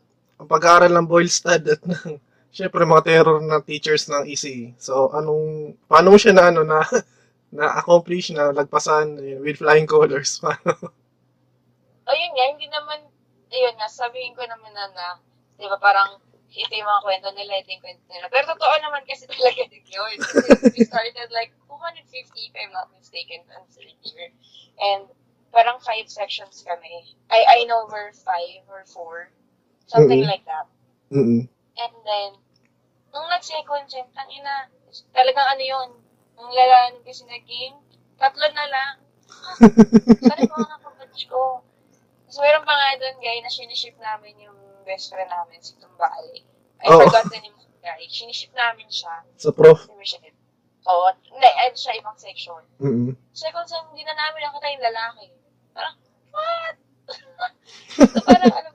ang 0.46 0.54
pag-aaral 0.54 0.94
ng 0.94 1.10
Boylstad 1.10 1.66
at 1.66 1.82
ng, 1.82 2.22
syempre, 2.54 2.86
mga 2.86 3.02
terror 3.10 3.42
na 3.42 3.58
teachers 3.66 4.06
ng 4.06 4.30
ECE. 4.30 4.78
So, 4.78 5.10
anong, 5.10 5.74
paano 5.90 6.14
siya 6.22 6.38
na, 6.38 6.54
ano, 6.54 6.62
na, 6.62 6.86
na-accomplish, 7.58 8.30
na 8.30 8.54
lagpasan 8.54 9.18
with 9.42 9.58
flying 9.58 9.90
colors? 9.90 10.38
Paano? 10.46 10.94
Ayun 12.06 12.32
nga, 12.38 12.46
hindi 12.54 12.70
naman, 12.70 13.10
ayun 13.50 13.74
nga, 13.82 13.90
sabihin 13.90 14.38
ko 14.38 14.46
naman 14.46 14.70
na, 14.78 14.86
na 14.94 15.06
di 15.58 15.66
ba 15.66 15.82
parang, 15.82 16.22
ito 16.54 16.72
yung 16.72 16.88
mga 16.88 17.04
kwento 17.04 17.30
nila, 17.34 17.58
ito 17.58 17.74
yung 17.74 17.84
kwento 17.84 18.06
nila. 18.14 18.30
Pero 18.30 18.54
totoo 18.54 18.76
naman 18.86 19.02
kasi 19.10 19.26
talaga 19.34 19.66
din 19.66 19.82
yun. 19.90 20.16
We 20.78 20.86
started 20.86 21.34
like 21.34 21.58
250, 21.68 22.06
if 22.06 22.54
I'm 22.54 22.70
not 22.70 22.94
mistaken, 22.94 23.42
on 23.58 23.66
third. 23.74 24.32
And 24.78 25.10
parang 25.50 25.82
five 25.82 26.08
sections 26.08 26.62
kami. 26.62 27.16
I, 27.34 27.60
I 27.60 27.60
know 27.66 27.90
we're 27.90 28.14
five 28.14 28.64
or 28.70 28.86
four. 28.86 29.34
Something 29.86 30.26
Mhm. 30.26 30.30
like 30.30 30.46
that. 30.46 30.66
Mm-mm. 31.14 31.46
And 31.76 31.94
then, 32.04 32.32
nung 33.14 33.28
nag-second 33.30 33.86
sem, 33.88 34.08
tangina, 34.12 34.70
talagang 35.14 35.48
ano 35.48 35.64
yun, 35.64 35.90
ang 36.36 36.50
nung 36.52 37.04
kasi 37.06 37.24
naging, 37.26 37.78
tatlo 38.18 38.46
na 38.52 38.66
lang. 38.68 38.94
Sorry 40.26 40.44
mga 40.46 40.68
nakabatch 40.70 41.22
ko. 41.28 41.62
Tapos 42.26 42.40
meron 42.42 42.66
pa 42.68 42.74
nga 42.74 43.00
doon, 43.00 43.18
guy, 43.22 43.38
na 43.40 43.52
siniship 43.52 43.96
namin 43.98 44.36
yung 44.42 44.58
best 44.84 45.12
friend 45.14 45.30
namin, 45.30 45.62
si 45.62 45.78
Tumbali. 45.78 46.44
I 46.84 46.92
Oh. 46.92 47.00
forgot 47.08 47.26
the 47.32 47.40
name 47.40 47.56
of 47.56 47.66
the 47.66 47.80
guy. 47.80 48.02
Siniship 48.10 48.52
namin 48.54 48.90
siya. 48.90 49.24
Sa 49.38 49.52
prof. 49.54 49.86
Si 49.86 49.94
Michelle. 49.96 50.36
Oo. 50.86 51.08
Hindi, 51.32 51.50
ano 51.50 51.76
siya, 51.76 51.94
ibang 51.98 52.18
section. 52.20 52.62
Mm-mm. 52.82 53.16
Second 53.34 53.66
sem, 53.66 53.82
hindi 53.94 54.04
na 54.04 54.14
namin 54.14 54.42
nakita 54.44 54.68
yung 54.76 54.86
lalaki. 54.86 55.26
Parang, 55.74 55.96
what? 56.36 56.76
so 58.14 58.20
parang, 58.22 58.52
alam 58.52 58.72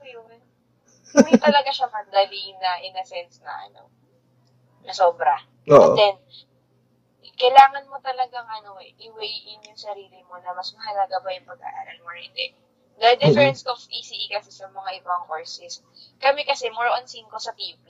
hindi 1.13 1.33
talaga 1.37 1.69
siya 1.71 1.87
madali 1.91 2.55
na, 2.59 2.79
in 2.83 2.95
a 2.95 3.05
sense 3.05 3.39
na, 3.43 3.53
ano, 3.67 3.87
na 4.85 4.93
sobra. 4.95 5.35
Oo. 5.69 5.75
And 5.75 5.93
then, 5.97 6.15
kailangan 7.37 7.89
mo 7.89 7.97
talagang 8.01 8.45
ano, 8.45 8.77
eh, 8.81 8.93
i-weigh 9.01 9.55
in 9.55 9.65
yung 9.65 9.79
sarili 9.79 10.21
mo 10.29 10.37
na 10.41 10.53
mas 10.53 10.69
mahalaga 10.77 11.17
ba 11.21 11.33
yung 11.33 11.47
pag-aaral 11.49 11.97
mo 12.05 12.09
or 12.13 12.17
hindi. 12.17 12.53
The 13.01 13.17
difference 13.17 13.65
of 13.65 13.81
ECE 13.89 14.29
kasi 14.29 14.53
sa 14.53 14.69
mga 14.69 15.01
ibang 15.01 15.25
courses, 15.25 15.81
kami 16.21 16.45
kasi 16.45 16.69
more 16.69 16.85
on 16.93 17.09
5 17.09 17.33
sa 17.41 17.49
TV. 17.57 17.81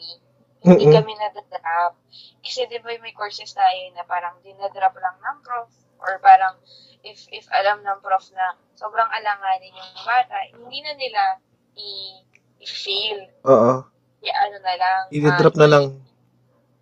Hindi 0.63 0.87
Mm-mm. 0.87 0.95
kami 0.95 1.11
nadadrop. 1.19 1.99
Kasi 2.39 2.69
di 2.71 2.79
ba 2.79 2.95
may 3.01 3.11
courses 3.11 3.51
tayo 3.51 3.81
na 3.91 4.07
parang 4.07 4.39
dinadrop 4.39 4.95
lang 5.03 5.17
ng 5.19 5.37
prof 5.43 5.67
or 5.99 6.15
parang 6.23 6.55
if 7.03 7.27
if 7.33 7.43
alam 7.51 7.81
ng 7.83 7.99
prof 7.99 8.23
na 8.31 8.55
sobrang 8.77 9.09
alanganin 9.11 9.75
yung 9.75 9.91
bata, 10.05 10.37
hindi 10.53 10.79
na 10.79 10.93
nila 10.95 11.21
i- 11.75 12.23
i-fail. 12.61 13.19
Oo. 13.49 13.71
I- 14.21 14.37
ano 14.37 14.57
na 14.61 14.73
lang. 14.77 15.01
I-drop 15.09 15.55
ah, 15.57 15.61
na 15.65 15.67
lang. 15.67 15.85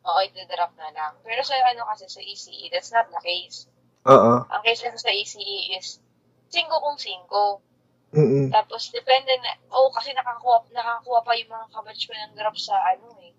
Oo, 0.04 0.20
i-drop 0.28 0.74
na 0.76 0.90
lang. 0.92 1.14
Pero 1.24 1.42
sa 1.44 1.56
ano 1.64 1.88
kasi 1.88 2.06
sa 2.12 2.20
ECE, 2.20 2.68
that's 2.72 2.92
not 2.92 3.08
the 3.08 3.22
case. 3.24 3.68
Oo. 4.08 4.44
Ang 4.48 4.62
case 4.64 4.84
kasi 4.84 5.00
sa 5.00 5.12
ECE 5.12 5.76
is 5.80 6.04
5 6.52 6.68
kung 6.68 6.98
5. 7.00 7.64
Mm-mm. 8.10 8.50
Tapos, 8.50 8.90
depende 8.90 9.30
na, 9.38 9.54
oh, 9.70 9.94
kasi 9.94 10.10
nakakuha, 10.18 10.66
nakakuha 10.74 11.22
pa 11.22 11.38
yung 11.38 11.54
mga 11.54 11.68
kabatch 11.70 12.10
ko 12.10 12.14
ng 12.18 12.34
graph 12.34 12.58
sa, 12.58 12.74
ano 12.90 13.06
eh, 13.22 13.38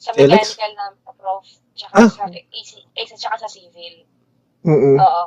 sa 0.00 0.16
Alex? 0.16 0.56
mechanical 0.56 0.72
na 0.80 1.12
prof, 1.12 1.44
tsaka 1.76 1.94
Ah. 2.00 2.08
sa, 2.08 2.24
AC, 2.32 2.70
AC, 2.96 3.10
tsaka 3.20 3.36
sa 3.36 3.52
civil. 3.52 4.08
Mm-mm. 4.64 4.96
Oo. 4.96 5.22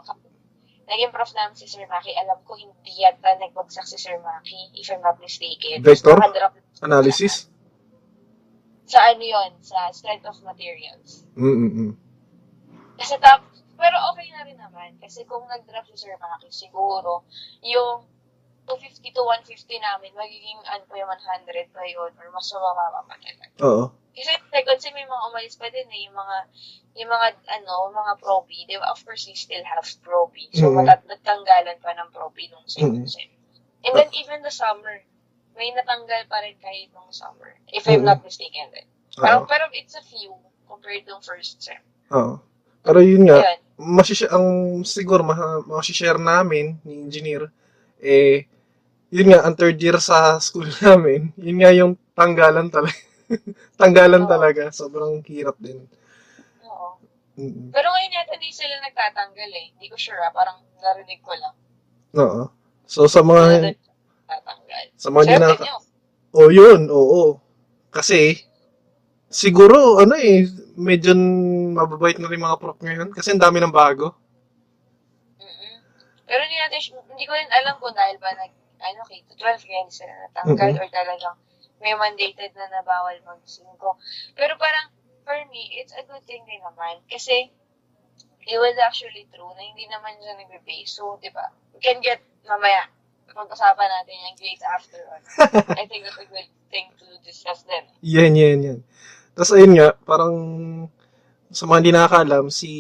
Naging 0.86 1.10
prof 1.10 1.32
namin 1.34 1.58
si 1.58 1.66
Sir 1.66 1.90
Maki. 1.90 2.14
Alam 2.14 2.38
ko, 2.46 2.54
hindi 2.54 2.94
yata 3.02 3.34
nagbagsak 3.42 3.90
si 3.90 3.98
Sir 3.98 4.22
Maki, 4.22 4.78
if 4.78 4.86
I'm 4.94 5.02
not 5.02 5.18
mistaken. 5.18 5.82
Vector? 5.82 6.18
Analysis? 6.86 7.50
Sa 8.86 9.02
ano 9.02 9.26
yon 9.26 9.58
sa 9.66 9.90
strength 9.90 10.30
of 10.30 10.38
materials. 10.46 11.26
Mm-mm. 11.34 11.98
Kasi 13.02 13.18
tap, 13.18 13.42
pero 13.82 13.98
okay 14.14 14.30
na 14.30 14.46
rin 14.46 14.62
naman. 14.62 15.02
Kasi 15.02 15.26
kung 15.26 15.50
nag-drop 15.50 15.90
si 15.90 16.06
Sir 16.06 16.14
Maki, 16.22 16.54
siguro, 16.54 17.26
yung 17.66 18.06
250 18.70 19.10
to 19.14 19.22
150 19.26 19.82
namin, 19.82 20.14
magiging 20.14 20.62
ano 20.70 20.86
pa 20.86 20.96
yung 21.02 21.10
100 21.10 21.74
pa 21.74 21.82
yun, 21.86 22.14
or 22.14 22.28
mas 22.30 22.50
mababa 22.54 23.02
pa 23.10 23.16
talaga. 23.18 23.46
Oo. 23.66 24.05
Kasi 24.16 24.32
second 24.48 24.80
sem 24.80 24.96
may 24.96 25.04
mga 25.04 25.24
umalis 25.28 25.60
pa 25.60 25.68
din 25.68 25.84
eh, 25.92 26.08
yung 26.08 26.16
mga, 26.16 26.38
yung 26.96 27.12
mga, 27.12 27.28
ano, 27.60 27.92
mga 27.92 28.14
probi. 28.24 28.64
Di 28.64 28.80
ba, 28.80 28.88
of 28.90 29.04
course, 29.04 29.28
we 29.28 29.36
still 29.36 29.62
have 29.68 29.84
probi. 30.00 30.48
So, 30.56 30.72
Mhm. 30.72 30.80
matat 30.80 31.04
natanggalan 31.04 31.78
pa 31.84 31.92
ng 31.92 32.10
probi 32.16 32.48
nung 32.48 32.64
sem. 32.66 32.96
And 33.86 33.94
then, 33.94 34.10
even 34.16 34.40
the 34.42 34.50
summer, 34.50 35.04
may 35.54 35.70
natanggal 35.76 36.32
pa 36.32 36.40
rin 36.42 36.56
kahit 36.58 36.96
nung 36.96 37.12
summer. 37.12 37.60
If 37.70 37.86
I'm 37.92 38.02
Mhm. 38.02 38.08
not 38.08 38.20
mistaken 38.24 38.72
din. 38.72 38.88
Pero, 39.20 39.44
Oo. 39.44 39.48
pero 39.48 39.68
it's 39.76 39.96
a 39.96 40.04
few 40.04 40.32
compared 40.64 41.04
nung 41.06 41.20
first 41.22 41.60
sem. 41.60 41.80
Oo. 42.16 42.40
Pero 42.82 43.00
yun 43.04 43.28
nga, 43.28 43.44
Yun. 43.44 43.60
masishare, 43.78 44.32
ang 44.32 44.48
siguro 44.88 45.28
ma- 45.28 45.64
masishare 45.68 46.20
namin 46.20 46.80
ni 46.88 47.04
engineer, 47.04 47.52
eh, 48.00 48.48
yun 49.12 49.28
nga, 49.32 49.44
ang 49.44 49.56
third 49.60 49.76
year 49.76 50.00
sa 50.00 50.40
school 50.40 50.68
namin, 50.86 51.36
yun 51.36 51.60
nga 51.60 51.72
yung 51.76 51.94
tanggalan 52.16 52.72
talaga. 52.72 52.96
tanggalan 53.82 54.24
Oo. 54.26 54.30
talaga. 54.30 54.64
Sobrang 54.70 55.22
hirap 55.26 55.58
din. 55.60 55.86
Oo. 56.64 57.00
Mm. 57.36 57.70
Pero 57.70 57.88
ngayon 57.90 58.16
yata 58.16 58.34
hindi 58.38 58.52
sila 58.52 58.80
nagtatanggal 58.82 59.52
eh. 59.52 59.66
Hindi 59.76 59.88
ko 59.90 59.96
sure 59.96 60.22
ah. 60.22 60.32
Parang 60.32 60.62
narinig 60.80 61.20
ko 61.22 61.34
lang. 61.36 61.56
Oo. 62.16 62.42
So, 62.86 63.10
sa 63.10 63.20
Sila 63.20 63.28
mga, 63.28 63.46
nagtatanggal. 63.74 64.86
sa 64.96 65.10
mga 65.10 65.24
Swerte 65.26 65.34
ginaka... 65.34 65.64
nyo. 65.66 65.78
Oh, 66.36 66.50
yun, 66.52 66.82
oo. 66.92 67.40
Kasi, 67.90 68.44
siguro, 69.32 69.98
ano 69.98 70.14
eh, 70.14 70.44
medyo 70.76 71.16
mababait 71.72 72.20
na 72.20 72.28
rin 72.28 72.44
mga 72.44 72.60
prof 72.60 72.76
ngayon 72.84 73.10
kasi 73.10 73.32
ang 73.32 73.40
dami 73.40 73.64
ng 73.64 73.72
bago. 73.72 74.12
Mm-mm. 75.40 75.76
Pero 76.28 76.42
hindi 76.44 76.58
natin, 76.60 76.80
hindi 77.08 77.26
ko 77.26 77.34
rin 77.34 77.50
alam 77.50 77.80
kung 77.80 77.96
dahil 77.96 78.20
ba 78.20 78.36
nag, 78.36 78.52
ano, 78.78 79.02
K-12 79.08 79.40
kaya 79.64 79.80
hindi 79.82 79.96
sila 79.96 80.14
natanggal 80.28 80.70
Mhm. 80.76 80.80
or 80.84 80.88
talagang 80.92 81.36
may 81.86 81.94
mandated 81.94 82.50
na 82.58 82.66
na 82.74 82.82
bawal 82.82 83.14
mag-5. 83.22 83.62
Pero 84.34 84.54
parang, 84.58 84.90
for 85.22 85.38
me, 85.54 85.70
it's 85.78 85.94
a 85.94 86.02
good 86.10 86.26
thing 86.26 86.42
din 86.50 86.66
naman. 86.66 86.98
Kasi, 87.06 87.54
it 88.50 88.58
was 88.58 88.74
actually 88.82 89.30
true 89.30 89.54
na 89.54 89.62
hindi 89.62 89.86
naman 89.86 90.18
siya 90.18 90.34
nagbe-base. 90.34 90.90
So, 90.90 91.22
di 91.22 91.30
ba, 91.30 91.54
we 91.74 91.78
can 91.78 92.02
get, 92.02 92.26
mamaya, 92.50 92.90
pag-usapan 93.36 93.90
natin 93.92 94.26
yung 94.26 94.38
grades 94.40 94.66
after 94.66 95.02
all. 95.12 95.24
I 95.78 95.86
think 95.86 96.08
that's 96.08 96.18
a 96.18 96.26
good 96.26 96.50
thing 96.74 96.88
to 96.98 97.06
discuss 97.22 97.68
then. 97.68 97.86
Yan, 98.02 98.34
yan, 98.34 98.60
yan. 98.64 98.80
Tapos 99.36 99.52
ayun 99.52 99.76
nga, 99.76 99.92
parang 100.08 100.36
sa 101.52 101.68
mga 101.68 101.80
hindi 101.84 101.92
nakakaalam, 101.92 102.46
si 102.48 102.72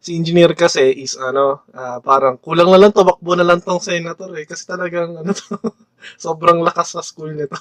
si 0.00 0.16
engineer 0.16 0.52
kasi 0.56 0.92
is 1.04 1.16
ano, 1.20 1.64
ah, 1.76 2.00
parang 2.00 2.36
kulang 2.40 2.68
na 2.72 2.80
lang 2.80 2.92
tumakbo 2.92 3.36
na 3.36 3.44
lang 3.44 3.60
tong 3.60 3.80
senator 3.80 4.32
eh. 4.40 4.48
Kasi 4.48 4.64
talagang 4.64 5.20
ano 5.20 5.32
to, 5.36 5.60
sobrang 6.24 6.64
lakas 6.64 6.96
sa 6.96 7.04
school 7.04 7.36
nito. 7.36 7.56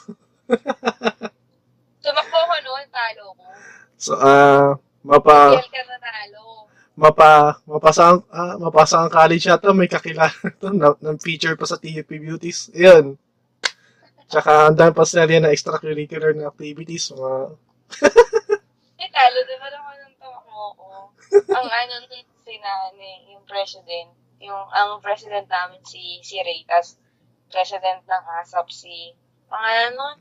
Tumakbo 2.04 2.38
ko 2.38 2.56
noon, 2.64 2.86
talo 2.92 3.24
ko. 3.38 3.46
So, 3.96 4.12
ah, 4.20 4.76
mapa, 5.08 5.56
PL 5.56 5.70
ka 5.72 5.82
na 5.88 5.98
talo. 6.04 6.68
mapa, 7.00 7.58
mapasa, 7.64 8.20
ah, 8.28 8.56
mapasa 8.60 9.00
ang 9.00 9.12
college 9.12 9.48
yata, 9.48 9.72
may 9.72 9.88
kakilala 9.88 10.34
to, 10.62 10.76
na, 10.76 10.92
ng 11.00 11.18
feature 11.24 11.56
pa 11.56 11.64
sa 11.64 11.80
TUP 11.80 12.10
Beauties. 12.12 12.68
Ayun. 12.76 13.16
Tsaka, 14.28 14.72
ang 14.72 14.76
dami 14.76 14.92
pa 14.92 15.06
sila 15.06 15.30
na 15.30 15.54
extracurricular 15.54 16.34
na 16.34 16.50
activities, 16.50 17.14
mga 17.14 17.34
Eh, 19.04 19.10
talo, 19.12 19.40
di 19.44 19.56
ba 19.60 19.68
naman 19.68 19.96
ang 20.00 20.16
tumakbo 20.16 20.64
ko? 20.80 20.90
ang 21.52 21.68
ano, 21.68 21.94
si 22.44 22.56
Nani, 22.60 23.36
yung 23.36 23.44
president, 23.48 24.12
yung, 24.40 24.64
ang 24.72 25.00
president 25.04 25.48
namin 25.48 25.80
si, 25.88 26.20
si 26.24 26.40
Ray, 26.40 26.64
tas 26.68 27.00
president 27.52 28.02
ng 28.04 28.26
ASAP 28.42 28.68
si, 28.74 29.14
pangalan 29.50 29.92
nun? 29.94 30.18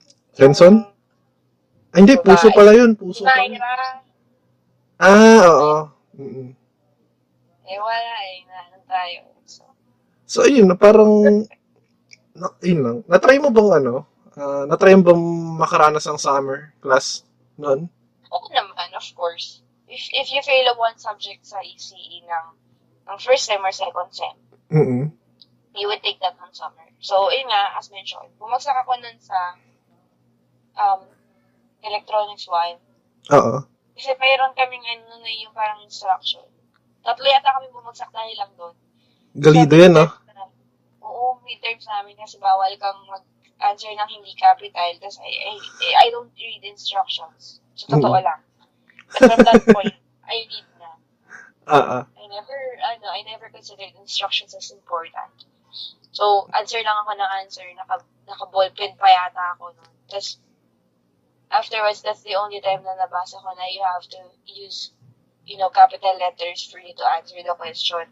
Ah, 1.93 1.99
hindi, 2.01 2.17
puso 2.17 2.49
Babae. 2.49 2.57
pala 2.57 2.73
yun, 2.73 2.91
puso 2.97 3.23
pala. 3.29 3.37
Naira. 3.37 4.01
Ah, 4.97 5.41
oo. 5.45 5.75
Mm-mm. 6.17 6.49
Eh, 7.69 7.79
wala 7.81 8.13
eh, 8.33 8.39
na, 8.49 8.57
ano 8.73 8.79
tayo. 8.89 9.19
So, 9.45 9.63
So, 10.25 10.39
ayun, 10.49 10.73
na 10.73 10.77
parang, 10.77 11.21
na, 12.33 12.49
yun 12.65 12.81
lang. 12.81 12.97
Natry 13.05 13.37
mo 13.37 13.53
bang 13.53 13.85
ano? 13.85 14.09
ah, 14.33 14.65
natry 14.65 14.97
mo 14.97 15.13
bang 15.13 15.25
makaranas 15.61 16.09
ng 16.09 16.17
summer 16.17 16.73
class 16.81 17.29
noon? 17.61 17.93
oo 18.33 18.47
naman, 18.49 18.89
of 18.97 19.05
course. 19.13 19.61
If, 19.85 20.09
if 20.17 20.33
you 20.33 20.41
fail 20.41 20.73
one 20.81 20.97
subject 20.97 21.45
sa 21.45 21.61
ECE 21.61 22.25
ng, 22.25 22.47
ng 23.13 23.19
first 23.21 23.45
sem 23.45 23.61
or 23.61 23.69
second 23.77 24.09
sem, 24.09 24.33
Mm-mm. 24.73 25.13
You 25.75 25.89
would 25.89 26.03
take 26.03 26.21
that 26.21 26.37
on 26.41 26.53
summer. 26.53 26.85
So, 27.01 27.33
yun 27.33 27.49
nga, 27.49 27.77
as 27.79 27.89
mentioned, 27.91 28.29
bumagsak 28.37 28.77
ako 28.77 28.93
nun 29.01 29.17
sa 29.19 29.57
um, 30.77 31.03
electronics 31.83 32.47
1. 32.49 32.77
Oo. 33.33 33.65
Kasi 33.97 34.11
mayroon 34.17 34.57
kaming 34.57 34.85
ano 34.85 35.21
na 35.21 35.31
yung 35.33 35.53
parang 35.53 35.81
instruction. 35.85 36.45
Tatlo 37.03 37.27
yata 37.27 37.57
kami 37.57 37.69
bumagsak 37.73 38.09
dahil 38.13 38.37
lang 38.39 38.53
doon. 38.57 38.77
Galido 39.37 39.75
yan, 39.77 39.93
no? 39.97 40.07
Oo, 41.03 41.41
midterms 41.45 41.89
namin 41.89 42.15
kasi 42.17 42.39
bawal 42.39 42.71
kang 42.79 43.01
mag-answer 43.09 43.91
ng 43.91 44.11
hindi 44.13 44.33
capital. 44.39 44.93
Tapos 45.01 45.19
I, 45.21 45.31
I, 45.51 45.55
I 46.05 46.07
don't 46.13 46.33
read 46.37 46.63
instructions. 46.65 47.61
So, 47.75 47.89
totoo 47.91 48.21
Mm. 48.21 48.27
lang. 48.29 48.41
But 49.13 49.21
from 49.29 49.45
that 49.45 49.63
point, 49.73 49.97
I 50.25 50.37
read 50.47 50.69
na. 50.81 50.91
Ah. 51.63 52.03
I 52.19 52.27
never, 52.27 52.59
ano, 52.83 53.07
I 53.07 53.23
never 53.23 53.47
considered 53.47 53.95
instructions 53.95 54.51
as 54.51 54.75
important. 54.75 55.47
So, 56.13 56.49
answer 56.53 56.81
lang 56.85 56.97
ako 57.03 57.17
ng 57.17 57.31
answer. 57.41 57.65
Naka, 57.73 58.05
naka-ballpen 58.29 59.01
pa 59.01 59.09
yata 59.09 59.57
ako 59.57 59.73
nun. 59.73 59.93
Tapos, 60.09 60.37
afterwards, 61.49 62.05
that's 62.05 62.23
the 62.23 62.37
only 62.37 62.61
time 62.61 62.85
na 62.85 62.93
nabasa 62.97 63.41
ko 63.41 63.49
na 63.57 63.65
you 63.73 63.81
have 63.81 64.05
to 64.13 64.21
use, 64.45 64.93
you 65.49 65.57
know, 65.57 65.73
capital 65.73 66.17
letters 66.21 66.69
for 66.69 66.77
you 66.79 66.93
to 66.93 67.05
answer 67.17 67.41
the 67.41 67.57
question. 67.57 68.05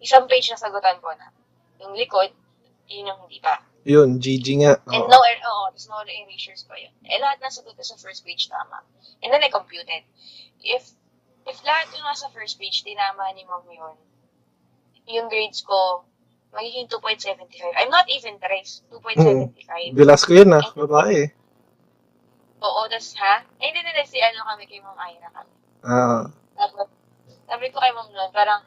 Isang 0.00 0.24
page 0.24 0.48
na 0.48 0.56
sagutan 0.56 0.98
ko 1.04 1.12
na. 1.12 1.28
Yung 1.84 1.92
likod, 1.92 2.32
yun 2.88 3.12
yung 3.12 3.20
hindi 3.28 3.40
pa. 3.44 3.60
Yun, 3.82 4.22
GG 4.22 4.46
nga. 4.62 4.78
And 4.94 5.04
Oo. 5.04 5.10
no, 5.10 5.18
er, 5.26 5.42
oo, 5.42 5.64
tapos 5.74 5.90
no 5.90 5.98
erasures 6.06 6.62
pa 6.64 6.78
yun. 6.78 6.94
Eh, 7.02 7.18
lahat 7.18 7.42
na 7.42 7.50
sagot 7.50 7.74
ko 7.74 7.82
sa 7.82 7.98
first 7.98 8.22
page 8.22 8.46
tama. 8.46 8.86
And 9.20 9.34
then 9.34 9.42
I 9.42 9.50
computed. 9.50 10.06
If, 10.62 10.94
if 11.50 11.58
lahat 11.66 11.90
yung 11.90 12.06
nasa 12.06 12.30
first 12.30 12.62
page, 12.62 12.86
tinama 12.86 13.34
ni 13.34 13.42
mom 13.42 13.66
yun, 13.66 13.98
yung 15.10 15.26
grades 15.26 15.66
ko, 15.66 16.06
magiging 16.52 16.86
2.75. 16.88 17.72
I'm 17.80 17.90
not 17.90 18.06
even 18.12 18.36
trace. 18.38 18.84
2.75. 18.92 19.96
Bilas 19.96 20.22
ko 20.24 20.32
yun, 20.36 20.52
ah. 20.52 20.64
Babae. 20.76 21.32
Oo, 22.62 22.80
tas 22.86 23.10
ha? 23.18 23.42
Eh, 23.58 23.66
hindi, 23.72 23.82
hindi, 23.82 24.04
si 24.06 24.22
ano 24.22 24.46
kami 24.46 24.70
kay 24.70 24.78
Ma'am 24.78 24.94
Ira 24.94 25.28
kami. 25.34 25.52
Ah, 25.82 26.22
Tapos, 26.54 26.86
sabi 27.50 27.74
ko 27.74 27.82
kay 27.82 27.90
Ma'am 27.90 28.06
noon, 28.14 28.30
parang, 28.30 28.62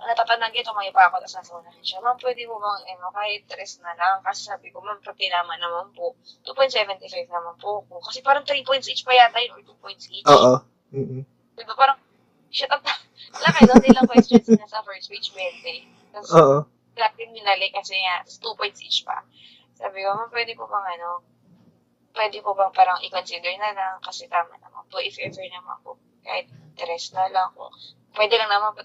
natatanagin, 0.00 0.64
tumayo 0.64 0.92
pa 0.92 1.08
ako, 1.08 1.24
tapos 1.24 1.40
nasunahan 1.40 1.80
siya. 1.80 2.04
Ma'am, 2.04 2.20
pwede 2.20 2.44
mo 2.44 2.60
bang, 2.60 2.80
ano, 2.98 3.08
kahit 3.16 3.48
tres 3.48 3.80
na 3.80 3.96
lang? 3.96 4.20
Kasi 4.20 4.50
sabi 4.52 4.68
ko, 4.68 4.84
ma'am, 4.84 5.00
pag 5.00 5.16
tinama 5.16 5.56
naman 5.56 5.88
po, 5.96 6.18
2.75 6.44 7.32
naman 7.32 7.56
po 7.56 7.80
ako. 7.88 8.04
Kasi 8.12 8.20
parang 8.20 8.44
3 8.44 8.60
points 8.66 8.88
each 8.92 9.08
pa 9.08 9.16
yata 9.16 9.40
yun, 9.40 9.56
or 9.56 9.64
2 9.64 9.72
points 9.80 10.04
each. 10.12 10.26
oo. 10.28 10.60
Mm-mm. 10.92 11.22
Diba, 11.56 11.74
parang, 11.78 11.96
shit, 12.50 12.68
ang 12.68 12.82
kayo, 12.84 13.00
doon 13.70 13.82
nilang 13.84 14.08
questions 14.10 14.48
na 14.52 14.66
sa 14.66 14.82
first 14.82 15.06
page 15.08 15.30
20. 15.32 15.86
Tapos, 16.12 16.30
Oo. 16.34 16.58
Yung 17.20 17.32
minali 17.32 17.72
kasi 17.72 17.96
nga, 17.96 18.24
tapos 18.24 18.38
2 18.42 18.60
points 18.60 18.80
each 18.84 19.00
pa. 19.08 19.24
Sabi 19.76 20.04
ko, 20.04 20.12
pwede 20.28 20.52
po 20.58 20.68
bang, 20.68 20.86
ano, 21.00 21.24
pwede 22.12 22.42
po 22.44 22.52
bang 22.52 22.72
parang 22.74 23.00
i-consider 23.00 23.54
na 23.56 23.72
lang 23.72 23.96
kasi 24.04 24.28
tama 24.28 24.52
naman 24.60 24.84
po, 24.90 25.00
if 25.00 25.16
ever 25.16 25.44
naman 25.48 25.76
po, 25.80 25.96
kahit 26.26 26.50
tres 26.76 27.12
na 27.16 27.30
lang 27.32 27.48
po. 27.56 27.72
Pwede 28.12 28.36
lang 28.36 28.50
naman 28.50 28.74
po. 28.74 28.82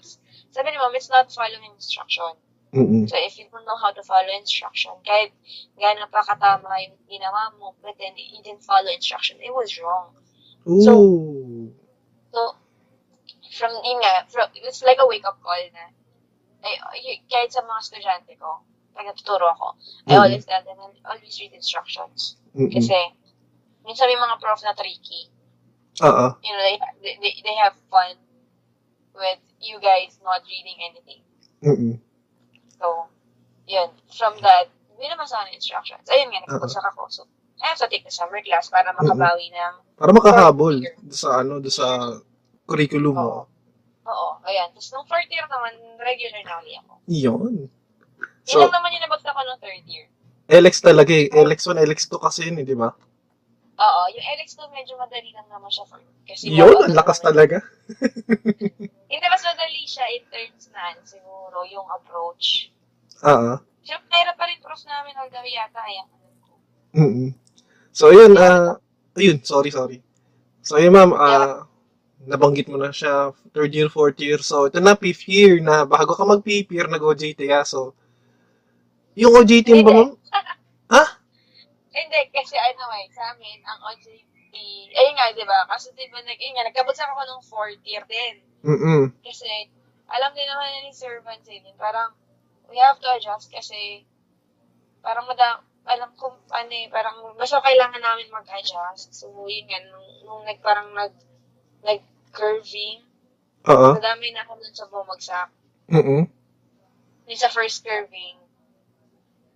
Sabi 0.54 0.72
ni 0.72 0.78
ma'am, 0.78 0.94
it's 0.94 1.10
not 1.10 1.28
following 1.28 1.74
instruction. 1.74 2.38
Mm-mm. 2.76 3.08
So, 3.08 3.16
if 3.16 3.38
you 3.38 3.48
don't 3.48 3.64
know 3.64 3.78
how 3.78 3.92
to 3.92 4.02
follow 4.04 4.28
instruction, 4.36 4.92
kahit 5.00 5.32
gano'n 5.80 6.12
pa 6.12 6.20
katama 6.20 6.76
yung 6.84 6.98
ginawa 7.08 7.54
mo, 7.56 7.72
but 7.80 7.96
then 7.96 8.12
you 8.20 8.42
didn't 8.44 8.66
follow 8.66 8.92
instruction, 8.92 9.40
it 9.40 9.54
was 9.54 9.72
wrong. 9.80 10.12
Ooh. 10.68 11.72
So, 12.36 12.40
from, 13.56 13.72
yun 13.80 13.96
nga, 14.04 14.28
from, 14.28 14.52
it's 14.60 14.84
like 14.84 15.00
a 15.00 15.08
wake-up 15.08 15.40
call 15.40 15.62
na, 15.72 15.88
ay, 16.66 16.74
ay- 16.98 17.22
kahit 17.26 17.54
sa 17.54 17.62
mga 17.62 17.80
estudyante 17.80 18.34
ko, 18.34 18.60
pag 18.90 19.06
natuturo 19.06 19.46
ako, 19.48 19.76
I 20.08 20.16
Mhm. 20.16 20.20
always 20.20 20.44
tell 20.44 20.62
them, 20.64 20.78
always 21.04 21.36
read 21.38 21.52
instructions. 21.52 22.40
Mm-mm. 22.56 22.72
Kasi, 22.72 22.96
minsan 23.84 24.08
may 24.08 24.18
mga 24.18 24.40
prof 24.40 24.60
na 24.62 24.72
tricky. 24.72 25.30
Oo. 26.02 26.26
You 26.40 26.52
know, 26.52 26.64
they, 26.64 26.76
they, 27.20 27.34
they 27.40 27.56
have 27.56 27.76
fun 27.86 28.16
with 29.14 29.40
you 29.60 29.80
guys 29.80 30.16
not 30.20 30.42
reading 30.44 30.76
anything. 30.82 31.22
Mm-mm. 31.62 31.96
So, 32.76 33.08
yun. 33.64 33.88
From 34.12 34.36
that, 34.40 34.68
hindi 34.92 35.06
naman 35.08 35.24
sa 35.24 35.40
akin 35.40 35.56
instructions. 35.56 36.04
Ayun 36.08 36.28
nga, 36.32 36.40
Oo. 36.40 36.60
nagpapagsak 36.60 36.84
ako. 36.92 37.02
So, 37.08 37.22
I 37.64 37.72
have 37.72 37.80
to 37.80 37.88
take 37.88 38.04
the 38.04 38.12
summer 38.12 38.40
class 38.44 38.68
para 38.68 38.92
makabawi 38.92 39.48
ng, 39.52 39.74
Para 39.96 40.12
makahabol 40.12 40.84
sa 41.08 41.40
ano, 41.40 41.60
sa 41.68 42.16
curriculum 42.64 43.16
mo. 43.16 43.24
Oo. 43.24 43.40
Oo, 44.06 44.28
ayan. 44.46 44.70
Tapos 44.72 44.88
nung 44.94 45.06
fourth 45.10 45.30
year 45.30 45.46
naman, 45.50 45.72
regular 45.98 46.42
na 46.46 46.54
ulit 46.62 46.78
ako. 46.80 46.92
Yun. 47.10 47.54
Yun 48.46 48.46
So, 48.46 48.62
lang 48.62 48.74
naman 48.78 48.94
yung 48.94 49.04
nabagta 49.04 49.34
ko 49.34 49.40
nung 49.42 49.60
third 49.60 49.84
year. 49.90 50.06
LX 50.46 50.74
talaga 50.78 51.10
eh. 51.10 51.26
LX1, 51.34 51.76
LX2 51.82 52.12
kasi 52.22 52.40
yun 52.46 52.62
eh, 52.62 52.66
di 52.66 52.78
ba? 52.78 52.94
Oo, 53.76 54.02
yung 54.14 54.26
LX2 54.38 54.60
medyo 54.70 54.94
madali 54.96 55.34
lang 55.34 55.44
naman 55.50 55.68
siya 55.68 55.84
for 55.84 55.98
Kasi 56.22 56.48
Yun, 56.54 56.86
ang 56.86 56.94
lakas 56.96 57.18
talaga. 57.20 57.58
Hindi, 59.10 59.26
mas 59.26 59.42
madali 59.42 59.82
siya 59.84 60.06
in 60.14 60.24
terms 60.30 60.70
na, 60.70 60.94
siguro, 61.02 61.66
yung 61.66 61.84
approach. 61.90 62.70
Oo. 63.26 63.58
Siyempre, 63.82 64.06
nahirap 64.10 64.36
pa 64.38 64.46
rin 64.46 64.58
prof 64.62 64.80
namin, 64.86 65.14
although 65.18 65.46
yata, 65.46 65.80
ayan. 65.82 66.08
Mm-mm. 66.96 67.28
So, 67.92 68.14
yun, 68.14 68.38
ah, 68.38 68.78
ayun, 69.18 69.42
sorry, 69.42 69.68
sorry. 69.74 69.98
So, 70.62 70.78
yun, 70.78 70.94
ma'am, 70.94 71.12
ah, 71.12 71.66
nabanggit 72.26 72.66
mo 72.66 72.76
na 72.76 72.90
siya, 72.90 73.30
third 73.54 73.70
year, 73.70 73.86
fourth 73.86 74.18
year. 74.18 74.42
So, 74.42 74.66
ito 74.66 74.82
na, 74.82 74.98
fifth 74.98 75.30
year 75.30 75.62
na, 75.62 75.86
bago 75.86 76.12
ka 76.12 76.26
mag-fifth 76.26 76.74
year, 76.74 76.90
nag-OJT 76.90 77.40
ka. 77.46 77.62
So, 77.62 77.94
yung 79.14 79.32
OJT 79.32 79.80
mo 79.80 79.82
ba, 79.86 79.92
ma'am? 79.94 80.10
Hindi, 81.96 82.20
kasi 82.28 82.54
ano 82.60 82.84
eh, 83.00 83.08
sa 83.14 83.32
amin, 83.32 83.58
ang 83.64 83.80
OJT, 83.94 84.54
ayun 84.92 85.14
nga, 85.16 85.32
di 85.32 85.46
ba? 85.46 85.64
Kasi 85.70 85.94
di 85.94 86.10
ba, 86.10 86.20
nag, 86.20 86.36
nga, 86.36 86.66
nagkabagsak 86.68 87.08
ako 87.08 87.22
nung 87.24 87.44
fourth 87.46 87.80
year 87.86 88.04
din. 88.04 88.42
Mm-mm. 88.66 89.14
Kasi, 89.22 89.70
alam 90.10 90.34
din 90.34 90.44
naman 90.50 90.84
ni 90.84 90.92
Sir 90.92 91.22
Vancin, 91.22 91.64
parang, 91.78 92.12
we 92.66 92.76
have 92.76 92.98
to 92.98 93.08
adjust 93.14 93.48
kasi, 93.48 94.02
parang 95.00 95.24
madam, 95.30 95.62
alam 95.86 96.10
ko, 96.18 96.34
ano 96.50 96.72
eh, 96.74 96.90
parang, 96.90 97.32
basta 97.38 97.62
kailangan 97.62 98.02
namin 98.02 98.34
mag-adjust. 98.34 99.14
So, 99.14 99.30
yun 99.46 99.70
nga, 99.70 99.78
nung, 99.86 100.08
nung 100.26 100.42
nag, 100.42 100.58
parang 100.60 100.90
nag, 100.92 101.14
nag-curving, 102.36 103.00
Oo. 103.66 103.88
madami 103.96 104.28
na 104.36 104.44
ako 104.44 104.52
dun 104.60 104.74
sa 104.76 104.86
bumagsak. 104.92 105.48
Mm-mm. 105.88 106.22
Yung 107.26 107.40
sa 107.40 107.50
first 107.50 107.82
curving, 107.82 108.36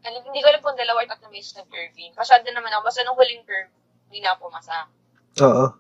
ano, 0.01 0.17
hindi 0.25 0.41
ko 0.41 0.49
alam 0.49 0.65
kung 0.65 0.81
dalawa 0.81 1.05
or 1.05 1.09
tatlo 1.13 1.29
beses 1.29 1.53
na 1.61 1.69
curving. 1.69 2.17
Pasado 2.17 2.49
naman 2.49 2.73
ako, 2.73 2.89
basta 2.89 3.05
nung 3.05 3.21
huling 3.21 3.45
curve, 3.45 3.69
hindi 4.09 4.25
na 4.25 4.33
ako 4.33 4.49
pumasa. 4.49 4.89
Oo. 5.45 5.77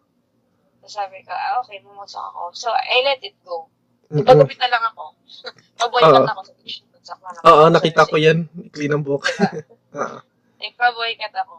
So, 0.85 1.01
sabi 1.01 1.25
ko, 1.25 1.33
ah, 1.33 1.65
okay, 1.65 1.81
bumagsak 1.81 2.21
ako. 2.21 2.53
So, 2.53 2.69
I 2.69 3.01
let 3.05 3.25
it 3.25 3.37
go. 3.43 3.73
Mm-mm. 4.13 4.29
Pagupit 4.29 4.61
na 4.61 4.69
lang 4.69 4.85
ako. 4.93 5.17
Paboycott 5.81 6.29
ako 6.29 6.43
sa. 6.45 6.53
Bagsak 7.01 7.19
na 7.25 7.31
lang 7.33 7.43
Oo, 7.49 7.65
nakita 7.73 8.03
ko 8.05 8.17
yan. 8.21 8.39
Clean 8.77 8.93
ang 8.93 9.05
book. 9.05 9.25
Diba? 9.25 9.65
Oo. 9.97 10.19
Nagpa-boycott 10.61 11.37
ako. 11.41 11.57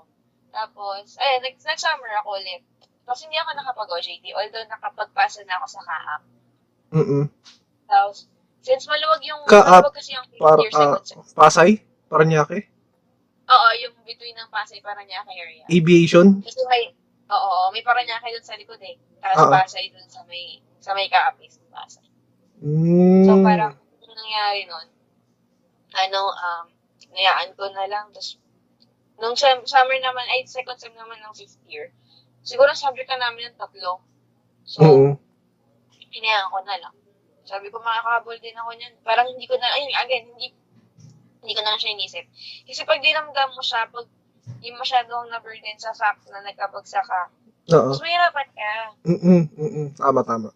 Tapos, 0.54 1.17
ayun, 1.17 1.41
nag- 1.41 1.63
nag-summer 1.65 2.12
ako 2.21 2.38
ulit. 2.38 2.62
Tapos 3.05 3.21
hindi 3.25 3.37
ako 3.37 3.49
nakapag-OJT, 3.57 4.25
although 4.37 4.65
nakapagpasa 4.69 5.41
na 5.43 5.57
ako 5.59 5.67
sa 5.67 5.81
kaap. 5.83 6.21
Mm-mm. 6.91 7.23
Tapos, 7.87 8.27
since 8.61 8.85
maluwag 8.87 9.21
yung, 9.25 9.41
Kaap, 9.47 9.83
maluwag 9.83 9.95
kasi 9.95 10.15
yung 10.15 10.27
fifth 10.29 10.43
Para, 10.43 10.59
year, 10.61 10.71
ah, 10.71 10.79
second 10.79 11.05
semester. 11.07 11.35
Pasay? 11.35 11.69
Paranaque? 12.07 12.59
Oo, 13.51 13.67
yung 13.83 13.95
between 14.07 14.35
ng 14.37 14.49
Pasay, 14.51 14.79
Paranaque 14.79 15.33
area. 15.33 15.63
Aviation? 15.67 16.39
Kasi 16.39 16.61
may, 16.71 16.93
oo, 17.31 17.71
may 17.75 17.83
Paranaque 17.83 18.31
dun 18.31 18.45
sa 18.45 18.55
likod 18.55 18.79
eh. 18.79 18.95
Tapos 19.19 19.47
Oo. 19.47 19.51
Pasay 19.51 19.91
dun 19.91 20.07
sa 20.07 20.21
may, 20.27 20.63
sa 20.79 20.91
may 20.95 21.07
kaapis 21.11 21.59
ng 21.59 21.71
Pasay. 21.71 22.07
Mm. 22.61 23.25
So, 23.27 23.33
parang, 23.41 23.73
yung 24.05 24.15
nangyari 24.15 24.61
nun, 24.69 24.87
ano, 25.91 26.21
um, 26.31 26.65
nayaan 27.11 27.51
ko 27.57 27.67
na 27.73 27.85
lang. 27.91 28.07
Tapos, 28.15 28.39
nung 29.19 29.35
summer 29.35 29.99
naman, 29.99 30.25
ay, 30.31 30.47
second 30.47 30.79
sem 30.79 30.93
naman 30.95 31.19
ng 31.19 31.33
fifth 31.35 31.59
year, 31.67 31.91
siguro 32.41 32.71
subject 32.73 33.10
ka 33.10 33.17
namin 33.17 33.49
ng 33.51 33.58
tatlo. 33.58 34.01
So, 34.65 34.82
Oo. 34.86 35.08
hinayaan 36.12 36.51
ko 36.51 36.60
na 36.65 36.75
lang. 36.77 36.95
Sabi 37.45 37.73
ko, 37.73 37.82
makakahabol 37.82 38.38
din 38.38 38.56
ako 38.56 38.69
niyan. 38.77 38.93
Parang 39.01 39.25
hindi 39.25 39.45
ko 39.49 39.58
na, 39.58 39.67
ayun, 39.73 39.91
again, 39.97 40.25
hindi, 40.36 40.47
hindi 41.41 41.54
ko 41.58 41.62
na 41.65 41.77
siya 41.77 41.93
inisip. 41.97 42.25
Kasi 42.69 42.82
pag 42.86 43.01
dinamdam 43.01 43.49
mo 43.51 43.62
siya, 43.65 43.89
pag 43.89 44.06
yung 44.62 44.77
masyadong 44.77 45.25
na-burden 45.34 45.77
sa 45.82 45.93
fact 45.97 46.30
na 46.30 46.45
nagkabagsak 46.45 47.01
ka, 47.01 47.21
Oo. 47.73 47.93
mas 47.93 48.01
mahirapan 48.01 48.47
ka. 48.54 48.71
Mm-mm. 49.10 49.41
Mm-mm. 49.58 49.88
Tama, 49.97 50.21
tama. 50.21 50.49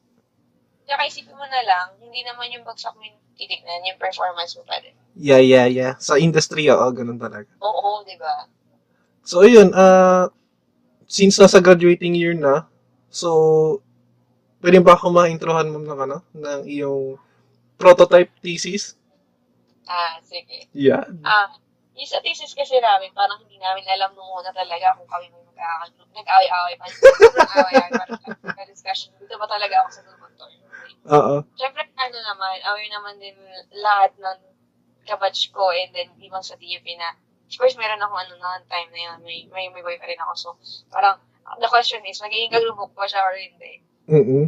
Kaya 0.86 1.10
isipin 1.10 1.34
mo 1.34 1.46
na 1.50 1.62
lang, 1.66 1.98
hindi 1.98 2.22
naman 2.22 2.54
yung 2.54 2.62
bagsak 2.62 2.94
mo 2.94 3.02
yung 3.02 3.18
titignan, 3.34 3.82
yung 3.90 3.98
performance 3.98 4.54
mo 4.54 4.64
pa 4.70 4.78
rin. 4.86 4.94
Yeah, 5.18 5.42
yeah, 5.42 5.66
yeah. 5.66 5.94
Sa 5.98 6.22
industry, 6.22 6.70
oo, 6.70 6.86
ganun 6.94 7.18
talaga. 7.18 7.50
Oo, 7.66 8.06
di 8.06 8.14
ba? 8.22 8.46
So, 9.26 9.42
ayun, 9.42 9.74
ah, 9.74 10.30
since 11.06 11.38
nasa 11.38 11.62
graduating 11.62 12.14
year 12.18 12.34
na, 12.34 12.66
so, 13.10 13.82
pwede 14.62 14.82
ba 14.82 14.98
ako 14.98 15.14
ma-introhan 15.14 15.70
mo 15.70 15.78
ng 15.82 16.00
ano, 16.10 16.18
ng 16.34 16.62
iyong 16.66 17.18
prototype 17.78 18.34
thesis? 18.42 18.98
Ah, 19.86 20.18
sige. 20.26 20.66
Yeah. 20.74 21.06
Ah, 21.22 21.54
yung 21.96 22.10
sa 22.10 22.20
thesis 22.20 22.52
kasi 22.58 22.76
namin, 22.82 23.14
parang 23.14 23.40
hindi 23.46 23.56
namin 23.62 23.86
alam 23.88 24.12
nung 24.18 24.28
una 24.28 24.52
talaga 24.52 24.98
kung 24.98 25.08
kami 25.08 25.30
may 25.32 25.44
magkakagroup. 25.48 26.10
Nag-away-away 26.12 26.76
pa. 26.76 26.86
Sobrang 26.92 27.52
away-away. 27.56 27.92
Parang 27.94 28.58
nag-discussion. 28.58 29.16
Dito 29.22 29.38
ba 29.40 29.48
talaga 29.48 29.86
ako 29.86 29.90
sa 29.94 30.02
doktor? 30.04 30.50
Oo. 31.06 31.36
Siyempre, 31.54 31.86
ano 31.96 32.18
naman, 32.18 32.58
aware 32.66 32.92
naman 32.92 33.16
din 33.22 33.38
lahat 33.78 34.12
ng 34.18 34.40
kabatch 35.06 35.54
ko 35.54 35.70
and 35.70 35.94
then 35.94 36.10
ibang 36.18 36.42
sa 36.42 36.58
DFP 36.58 36.98
na, 36.98 37.14
of 37.46 37.56
course, 37.56 37.78
meron 37.78 38.02
ako 38.02 38.14
ano 38.16 38.34
na 38.38 38.60
time 38.66 38.90
na 38.92 39.00
yun, 39.02 39.18
may, 39.22 39.46
may, 39.50 39.66
may 39.70 39.82
boyfriend 39.82 40.18
ako. 40.20 40.34
So, 40.36 40.48
parang, 40.90 41.22
the 41.62 41.70
question 41.70 42.02
is, 42.06 42.18
magiging 42.20 42.52
kagrupo 42.52 42.90
ko 42.90 43.06
siya 43.06 43.22
or 43.22 43.34
hindi? 43.38 43.74
Mm-mm. 44.10 44.46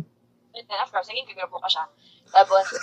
And 0.54 0.66
then, 0.66 0.82
of 0.82 0.90
course, 0.90 1.06
naging 1.08 1.30
kagrupo 1.30 1.62
ko 1.62 1.68
siya. 1.70 1.86
Tapos, 2.30 2.66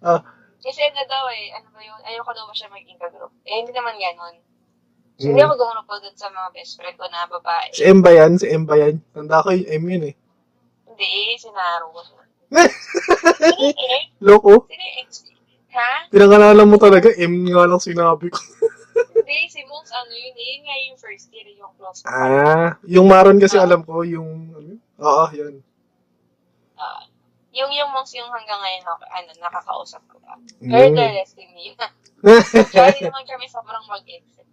Ah. 0.00 0.20
kasi 0.60 0.80
ano 0.80 1.00
daw 1.04 1.24
eh, 1.28 1.52
ano 1.52 1.68
ba 1.72 1.80
yun, 1.80 2.00
ayoko 2.04 2.32
daw 2.32 2.48
ba 2.48 2.56
siya 2.56 2.72
maging 2.72 2.96
kagrupo? 2.96 3.32
Eh, 3.44 3.60
hindi 3.60 3.72
naman 3.72 3.96
ganon. 3.96 4.36
So, 5.20 5.28
hindi 5.28 5.44
Mm. 5.44 5.52
ako 5.52 5.54
gumurupo 5.60 5.94
dun 6.00 6.16
sa 6.16 6.32
mga 6.32 6.48
best 6.56 6.80
friend 6.80 6.96
ko 6.96 7.04
na 7.12 7.28
babae. 7.28 7.68
Si 7.76 7.84
M 7.84 8.00
ba 8.00 8.08
yan? 8.08 8.40
Si 8.40 8.48
M 8.48 8.64
ba 8.64 8.80
yan? 8.80 9.04
Tanda 9.12 9.44
ko 9.44 9.52
yung 9.52 9.68
M 9.68 9.84
yun 9.84 10.04
eh. 10.08 10.14
Hindi, 10.88 11.08
siya. 11.36 11.52
Hindi 12.48 13.68
eh. 14.00 14.02
Loko. 14.24 14.64
Sino 14.64 14.80
yung 14.80 14.98
ex? 15.04 15.28
Ha? 15.70 16.10
Pinangalanan 16.10 16.66
mo 16.66 16.76
talaga, 16.76 17.10
M 17.14 17.46
nga 17.46 17.66
lang 17.66 17.78
sinabi 17.78 18.26
ko. 18.30 18.40
Hindi, 19.20 19.46
si 19.46 19.62
Moons, 19.70 19.90
ano 19.94 20.10
yun, 20.10 20.34
eh, 20.34 20.46
yun 20.50 20.62
nga 20.66 20.76
yung 20.90 20.98
first 20.98 21.30
year, 21.30 21.46
yung 21.54 21.70
close 21.78 22.02
ko. 22.02 22.10
Ah, 22.10 22.74
yung 22.82 23.06
Maron 23.06 23.38
kasi 23.38 23.54
Ah. 23.54 23.64
alam 23.64 23.86
ko, 23.86 24.02
yung, 24.02 24.50
ano 24.50 24.66
yun? 24.74 24.80
Oo, 24.98 25.24
yun. 25.30 25.54
Ah, 26.74 27.06
yung 27.54 27.70
yung 27.70 27.90
Moons 27.94 28.10
yung 28.10 28.26
hanggang 28.26 28.58
ngayon, 28.58 28.84
ako, 28.90 29.02
ano, 29.06 29.30
nakakausap 29.38 30.02
ko 30.10 30.18
pa. 30.18 30.34
Pero 30.58 30.90
the 30.90 31.06
Mm. 31.06 31.14
rest, 31.14 31.34
na. 31.38 31.88
Kaya 32.66 32.90
hindi 32.90 33.06
naman 33.06 33.24
kami 33.24 33.46
sobrang 33.46 33.84
mag-exit. 33.86 34.46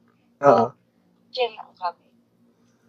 Oo. 0.46 0.66
Chill 1.34 1.52
lang 1.58 1.74
kami. 1.74 2.06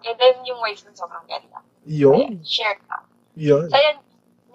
And 0.05 0.17
then, 0.21 0.37
yung 0.45 0.61
wife 0.63 0.85
nun 0.85 0.95
sobrang 0.95 1.25
ganda. 1.27 1.59
Yun. 1.89 2.39
Ayan, 2.39 2.45
share 2.45 2.79
ka. 2.87 3.03
Yun. 3.35 3.67
So, 3.67 3.75
yan, 3.75 3.99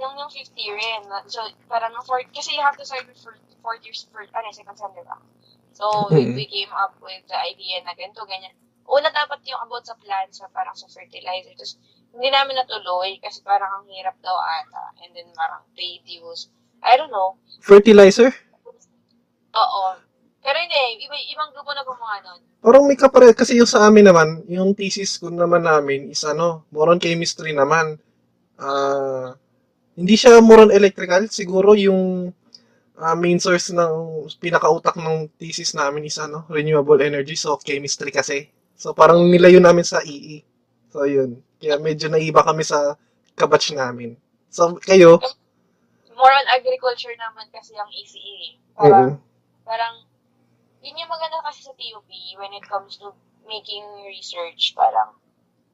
yung, 0.04 0.16
yung 0.20 0.32
fifth 0.32 0.54
year 0.60 0.76
rin. 0.76 1.08
na- 1.08 1.24
So, 1.26 1.40
parang 1.72 1.96
fourth, 2.04 2.28
kasi 2.36 2.54
you 2.54 2.62
have 2.62 2.76
to 2.76 2.84
start 2.84 3.08
with 3.08 3.18
fourth, 3.64 3.82
years, 3.88 4.04
first, 4.12 4.36
ano, 4.36 4.52
second 4.52 4.76
sem, 4.76 4.92
diba? 4.92 5.16
So, 5.74 6.12
we, 6.12 6.28
Mhm. 6.28 6.36
we 6.36 6.46
came 6.46 6.70
up 6.76 7.00
with 7.00 7.24
the 7.32 7.40
idea 7.40 7.80
na 7.82 7.96
ganito, 7.96 8.22
ganyan. 8.28 8.54
Una 8.84 9.08
dapat 9.10 9.40
yung 9.48 9.64
about 9.64 9.88
sa 9.88 9.96
plants, 9.96 10.44
sa 10.44 10.52
parang 10.52 10.76
sa 10.76 10.92
fertilizer. 10.92 11.56
Tapos, 11.56 11.80
hindi 12.14 12.28
namin 12.30 12.60
natuloy 12.60 13.18
kasi 13.18 13.40
parang 13.42 13.82
ang 13.82 13.88
hirap 13.90 14.20
daw 14.22 14.36
ata. 14.36 14.94
And 15.02 15.16
then, 15.16 15.32
parang 15.34 15.64
paid 15.74 16.04
use. 16.06 16.52
I 16.84 17.00
don't 17.00 17.10
know. 17.10 17.40
Fertilizer? 17.64 18.30
Oo. 19.56 19.84
Pero 20.44 20.58
hindi, 20.60 21.08
iba, 21.08 21.16
ibang 21.32 21.56
grupo 21.56 21.72
na 21.72 21.88
gumawa 21.88 22.20
nun. 22.20 22.42
Parang 22.60 22.84
may 22.84 23.00
kapare, 23.00 23.32
kasi 23.32 23.56
yung 23.56 23.68
sa 23.68 23.88
amin 23.88 24.12
naman, 24.12 24.44
yung 24.52 24.76
thesis 24.76 25.16
ko 25.16 25.32
naman 25.32 25.64
namin 25.64 26.12
is 26.12 26.20
ano, 26.28 26.68
more 26.70 26.92
on 26.92 27.00
chemistry 27.00 27.56
naman. 27.56 27.96
Ah, 28.60 29.36
hindi 29.94 30.16
siya 30.18 30.42
more 30.42 30.66
on 30.66 30.72
electrical, 30.74 31.30
siguro 31.30 31.78
yung 31.78 32.34
ah, 32.98 33.16
main 33.18 33.38
source 33.38 33.74
ng 33.74 34.26
pinakautak 34.42 34.98
ng 34.98 35.30
thesis 35.38 35.74
namin 35.74 36.06
is 36.10 36.18
ano, 36.18 36.46
renewable 36.50 37.00
energy, 37.02 37.38
so 37.38 37.58
chemistry 37.62 38.10
kasi. 38.10 38.50
So 38.74 38.94
parang 38.94 39.30
nilayo 39.30 39.62
namin 39.62 39.86
sa 39.86 40.02
EE. 40.02 40.42
So 40.90 41.06
yun, 41.06 41.42
kaya 41.62 41.78
medyo 41.78 42.10
naiba 42.10 42.42
kami 42.46 42.66
sa 42.66 42.98
kabatch 43.34 43.74
namin. 43.74 44.18
So 44.50 44.78
kayo, 44.82 45.18
more 46.14 46.34
on 46.34 46.48
agriculture 46.54 47.14
naman 47.18 47.50
kasi 47.50 47.74
ang 47.74 47.90
ECE. 47.90 48.22
eh. 48.22 48.54
Parang, 48.78 49.18
Mm-mm. 49.18 49.66
parang, 49.66 49.96
yun 50.82 50.98
yung 50.98 51.10
maganda 51.10 51.42
kasi 51.46 51.66
sa 51.66 51.74
TUP 51.74 52.10
when 52.38 52.54
it 52.54 52.66
comes 52.66 52.98
to 52.98 53.14
making 53.46 53.84
research. 54.06 54.74
Parang, 54.78 55.18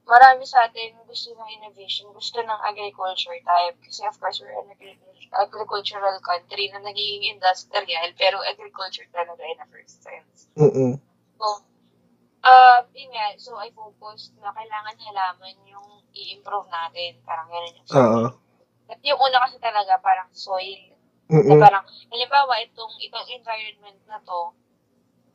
marami 0.09 0.43
sa 0.49 0.65
atin 0.65 0.97
gusto 1.05 1.29
ng 1.37 1.49
innovation, 1.61 2.09
gusto 2.09 2.41
ng 2.41 2.59
agriculture 2.65 3.37
type. 3.45 3.77
Kasi 3.85 4.01
of 4.09 4.17
course, 4.17 4.41
we're 4.41 4.57
an 4.57 4.73
agri- 4.73 4.97
agricultural 5.37 6.17
country 6.25 6.73
na 6.73 6.81
nagiging 6.81 7.37
industrial, 7.37 8.09
pero 8.17 8.41
agriculture 8.41 9.05
talaga 9.13 9.45
in 9.45 9.61
a 9.61 9.67
first 9.69 10.01
sense. 10.01 10.49
Mm-mm. 10.57 10.97
So, 11.37 11.45
uh, 12.41 12.81
yun 12.97 13.13
nga, 13.13 13.37
so 13.37 13.53
I 13.61 13.69
focused 13.71 14.33
na 14.41 14.49
kailangan 14.49 14.97
halaman 14.97 15.55
yung 15.69 16.01
i-improve 16.17 16.67
natin. 16.73 17.21
Parang 17.23 17.47
ganun 17.47 17.77
yung 17.77 17.87
Oo. 17.93 18.23
At 18.89 18.99
yung 19.05 19.21
una 19.21 19.45
kasi 19.45 19.61
talaga, 19.61 20.01
parang 20.01 20.33
soil. 20.33 20.97
Na 21.29 21.37
Mm-mm. 21.37 21.61
parang, 21.61 21.85
halimbawa, 22.09 22.57
itong, 22.65 22.97
itong 23.05 23.29
environment 23.29 24.01
na 24.09 24.17
to, 24.25 24.57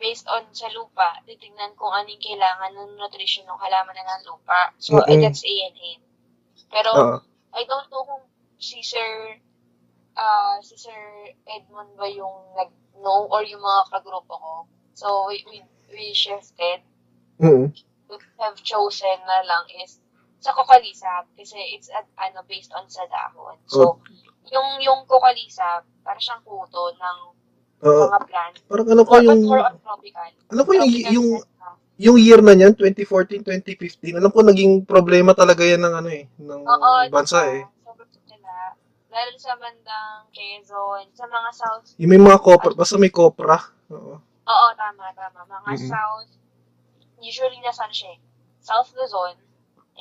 based 0.05 0.29
on 0.29 0.45
sa 0.53 0.69
lupa, 0.77 1.25
titignan 1.25 1.73
kung 1.81 1.89
anong 1.89 2.21
kailangan 2.21 2.77
ng 2.77 3.01
nutrition 3.01 3.49
ng 3.49 3.57
halaman 3.57 3.97
na 3.97 4.05
ng 4.21 4.29
lupa. 4.29 4.77
So, 4.77 5.01
Mm-mm. 5.01 5.25
that's 5.25 5.41
A 5.41 5.55
and 5.65 5.79
N. 5.81 6.01
Pero, 6.69 6.91
Oo. 6.93 7.17
I 7.57 7.65
don't 7.65 7.89
know 7.89 8.05
kung 8.05 8.25
si 8.61 8.85
Sir, 8.85 9.41
ah 10.21 10.61
si 10.61 10.77
Sir 10.77 11.33
Edmond 11.49 11.97
ba 11.97 12.05
yung 12.05 12.53
nag-know 12.53 13.33
or 13.33 13.49
yung 13.49 13.65
mga 13.65 13.97
kagrupo 13.97 14.37
ko. 14.37 14.55
So, 14.93 15.33
we, 15.33 15.41
we, 15.49 15.65
we 15.89 16.13
shifted. 16.13 16.85
Mm-mm. 17.41 17.73
We 18.13 18.17
have 18.45 18.61
chosen 18.61 19.17
na 19.25 19.41
lang 19.49 19.65
is 19.81 20.05
sa 20.45 20.53
kokalisap 20.53 21.25
kasi 21.41 21.57
it's 21.73 21.89
at, 21.89 22.05
ano, 22.21 22.45
based 22.45 22.77
on 22.77 22.85
sa 22.93 23.09
dahon. 23.09 23.57
So, 23.65 24.05
yung 24.53 24.85
yung 24.85 25.09
kokalisap, 25.09 25.89
para 26.05 26.21
siyang 26.21 26.45
kuto 26.45 26.93
ng 26.93 27.19
Oo. 27.85 28.05
mga 28.09 28.21
plant. 28.27 28.55
Parang 28.65 28.89
ano 28.89 29.03
ko 29.05 29.15
yung, 29.21 29.41
but 29.45 29.51
more 29.53 29.65
on 29.69 29.77
tropical. 29.85 30.29
alam 30.51 30.65
ko 30.65 30.73
yung, 30.73 30.91
yung, 31.13 31.29
na. 31.61 31.69
yung 32.01 32.17
year 32.19 32.41
na 32.41 32.57
niyan, 32.57 32.73
2014, 32.73 33.45
2015, 33.45 34.17
alam 34.19 34.33
ko 34.33 34.41
naging 34.41 34.83
problema 34.89 35.37
talaga 35.37 35.63
yan 35.63 35.85
ng 35.85 35.95
ano 35.95 36.09
eh, 36.09 36.25
ng 36.41 36.61
Oo, 36.65 36.91
bansa 37.13 37.45
diba? 37.45 37.61
eh. 37.61 37.63
Sobrang. 37.85 38.11
Lalo 39.15 39.39
sa 39.39 39.55
bandang 39.55 40.27
Quezon, 40.35 41.07
sa 41.15 41.31
mga 41.31 41.51
south 41.55 41.87
Yung 42.03 42.11
may 42.11 42.19
mga 42.19 42.43
copra, 42.43 42.75
basta 42.75 42.99
may 42.99 43.15
copra. 43.15 43.63
Oo. 43.95 44.19
Oo, 44.19 44.67
tama, 44.75 45.07
tama. 45.15 45.47
Mga 45.47 45.71
Mhm. 45.79 45.87
south, 45.87 46.31
usually 47.23 47.63
nasan 47.63 47.95
siya 47.95 48.11
eh? 48.11 48.21
South 48.59 48.91
Luzon, 48.99 49.39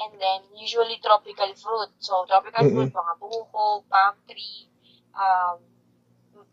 and 0.02 0.14
then 0.18 0.42
usually 0.58 0.98
tropical 0.98 1.46
fruit. 1.54 1.94
So, 2.02 2.26
tropical 2.26 2.66
Mhm. 2.66 2.74
fruit, 2.74 2.92
mga 2.98 3.14
buko, 3.22 3.86
palm 3.86 4.18
tree, 4.26 4.66
um, 5.14 5.62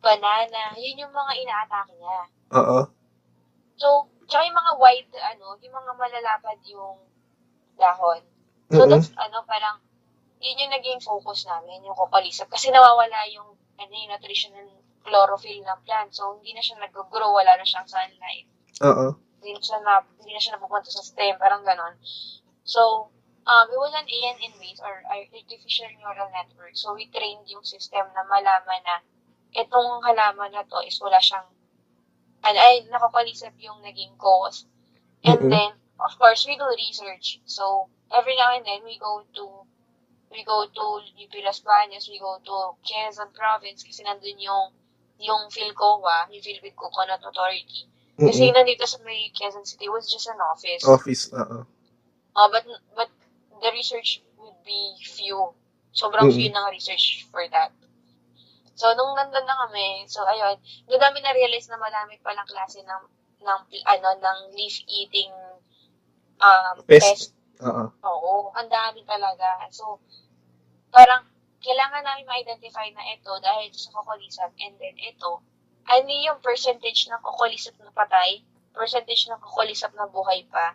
banana, 0.00 0.74
yun 0.76 1.06
yung 1.06 1.14
mga 1.14 1.32
inaatake 1.44 1.92
niya. 1.96 2.20
Oo. 2.56 2.78
So, 3.76 4.08
tsaka 4.28 4.44
yung 4.48 4.58
mga 4.58 4.72
white, 4.80 5.12
ano, 5.16 5.56
yung 5.60 5.76
mga 5.76 5.92
malalapad 5.96 6.58
yung 6.68 6.98
dahon. 7.76 8.22
So, 8.72 8.84
Mm-mm. 8.84 8.90
that's, 8.92 9.12
ano, 9.16 9.44
parang, 9.44 9.80
yun 10.40 10.60
yung 10.66 10.72
naging 10.72 11.00
focus 11.04 11.44
namin, 11.44 11.84
yung 11.84 11.96
kokalisap. 11.96 12.48
Kasi 12.48 12.72
nawawala 12.72 13.28
yung, 13.32 13.56
ano, 13.56 13.92
yung 13.92 14.12
nutritional 14.12 14.68
chlorophyll 15.04 15.64
ng 15.64 15.80
plant. 15.84 16.12
So, 16.12 16.40
hindi 16.40 16.52
na 16.56 16.64
siya 16.64 16.80
nag-grow, 16.80 17.32
wala 17.32 17.56
na 17.56 17.64
siyang 17.64 17.88
sunlight. 17.88 18.48
Oo. 18.84 19.16
Hindi 19.40 19.56
na 19.56 19.60
siya, 19.60 19.78
na, 19.80 20.04
hindi 20.20 20.32
na 20.36 20.40
siya 20.40 20.52
napupunta 20.56 20.92
sa 20.92 21.04
stem, 21.04 21.40
parang 21.40 21.64
ganon. 21.64 21.96
So, 22.64 23.12
um, 23.48 23.66
it 23.68 23.80
was 23.80 23.96
an 23.96 24.04
ANN 24.04 24.54
base 24.60 24.80
or 24.84 25.00
artificial 25.08 25.88
neural 25.96 26.28
network. 26.32 26.76
So, 26.76 26.92
we 26.92 27.08
trained 27.08 27.48
yung 27.48 27.64
system 27.64 28.04
na 28.12 28.22
malaman 28.28 28.80
na 28.84 28.96
itong 29.54 30.02
halaman 30.06 30.52
na 30.52 30.62
to 30.66 30.78
is 30.86 30.98
wala 31.02 31.18
siyang, 31.20 31.46
ano, 32.42 32.58
ay, 32.58 32.86
nakapalisap 32.88 33.52
yung 33.60 33.82
naging 33.84 34.14
cause. 34.16 34.66
And 35.24 35.38
Mm-mm. 35.38 35.50
then, 35.50 35.70
of 36.00 36.12
course, 36.18 36.46
we 36.48 36.56
do 36.56 36.64
research. 36.76 37.40
So, 37.44 37.90
every 38.14 38.36
now 38.36 38.56
and 38.56 38.64
then, 38.64 38.80
we 38.84 38.96
go 38.98 39.22
to, 39.36 39.44
we 40.32 40.44
go 40.44 40.64
to 40.64 40.84
UP 41.18 41.34
Las 41.44 41.60
Bañas, 41.60 42.08
we 42.08 42.18
go 42.18 42.38
to 42.40 42.56
Quezon 42.86 43.34
Province, 43.34 43.84
kasi 43.84 44.02
nandun 44.06 44.40
yung, 44.40 44.72
yung 45.20 45.50
PhilCoA, 45.52 46.32
yung 46.32 46.42
Philippine 46.42 46.76
Coconut 46.78 47.20
Authority. 47.20 47.84
Kasi 48.16 48.48
Mm-mm. 48.48 48.56
nandito 48.56 48.84
sa 48.88 49.00
may 49.04 49.32
Quezon 49.36 49.64
City 49.68 49.88
was 49.88 50.08
just 50.08 50.28
an 50.28 50.40
office. 50.40 50.84
Office, 50.88 51.32
oo. 51.32 51.64
Uh, 52.36 52.48
but 52.52 52.64
but 52.94 53.10
the 53.60 53.70
research 53.72 54.22
would 54.38 54.56
be 54.64 54.96
few. 55.04 55.52
Sobrang 55.92 56.30
Mm. 56.30 56.36
few 56.36 56.48
ng 56.52 56.66
research 56.70 57.26
for 57.32 57.42
that. 57.50 57.72
So, 58.80 58.96
nung 58.96 59.12
nandun 59.12 59.44
na 59.44 59.68
kami, 59.68 60.08
so 60.08 60.24
ayun, 60.24 60.56
doon 60.88 61.02
namin 61.04 61.20
na-realize 61.20 61.68
na 61.68 61.76
marami 61.76 62.16
palang 62.24 62.48
klase 62.48 62.80
ng, 62.80 63.02
ng, 63.44 63.60
ano, 63.84 64.08
ng 64.16 64.38
leaf-eating 64.56 65.36
um, 66.40 66.76
Pest. 66.88 67.04
pest. 67.04 67.30
Oo. 67.60 67.92
Oo, 68.08 68.32
ang 68.56 68.72
dami 68.72 69.04
talaga. 69.04 69.68
So, 69.68 70.00
parang, 70.88 71.28
kailangan 71.60 72.08
namin 72.08 72.24
ma-identify 72.24 72.88
na 72.96 73.04
ito 73.12 73.28
dahil 73.44 73.68
sa 73.76 73.92
kukulisap 73.92 74.48
and 74.64 74.80
then 74.80 74.96
ito, 74.96 75.44
ano 75.84 76.08
yung 76.08 76.40
percentage 76.40 77.04
ng 77.12 77.20
kukulisap 77.20 77.76
na 77.84 77.92
patay, 77.92 78.40
percentage 78.72 79.28
ng 79.28 79.44
kukulisap 79.44 79.92
na 79.92 80.08
buhay 80.08 80.48
pa, 80.48 80.72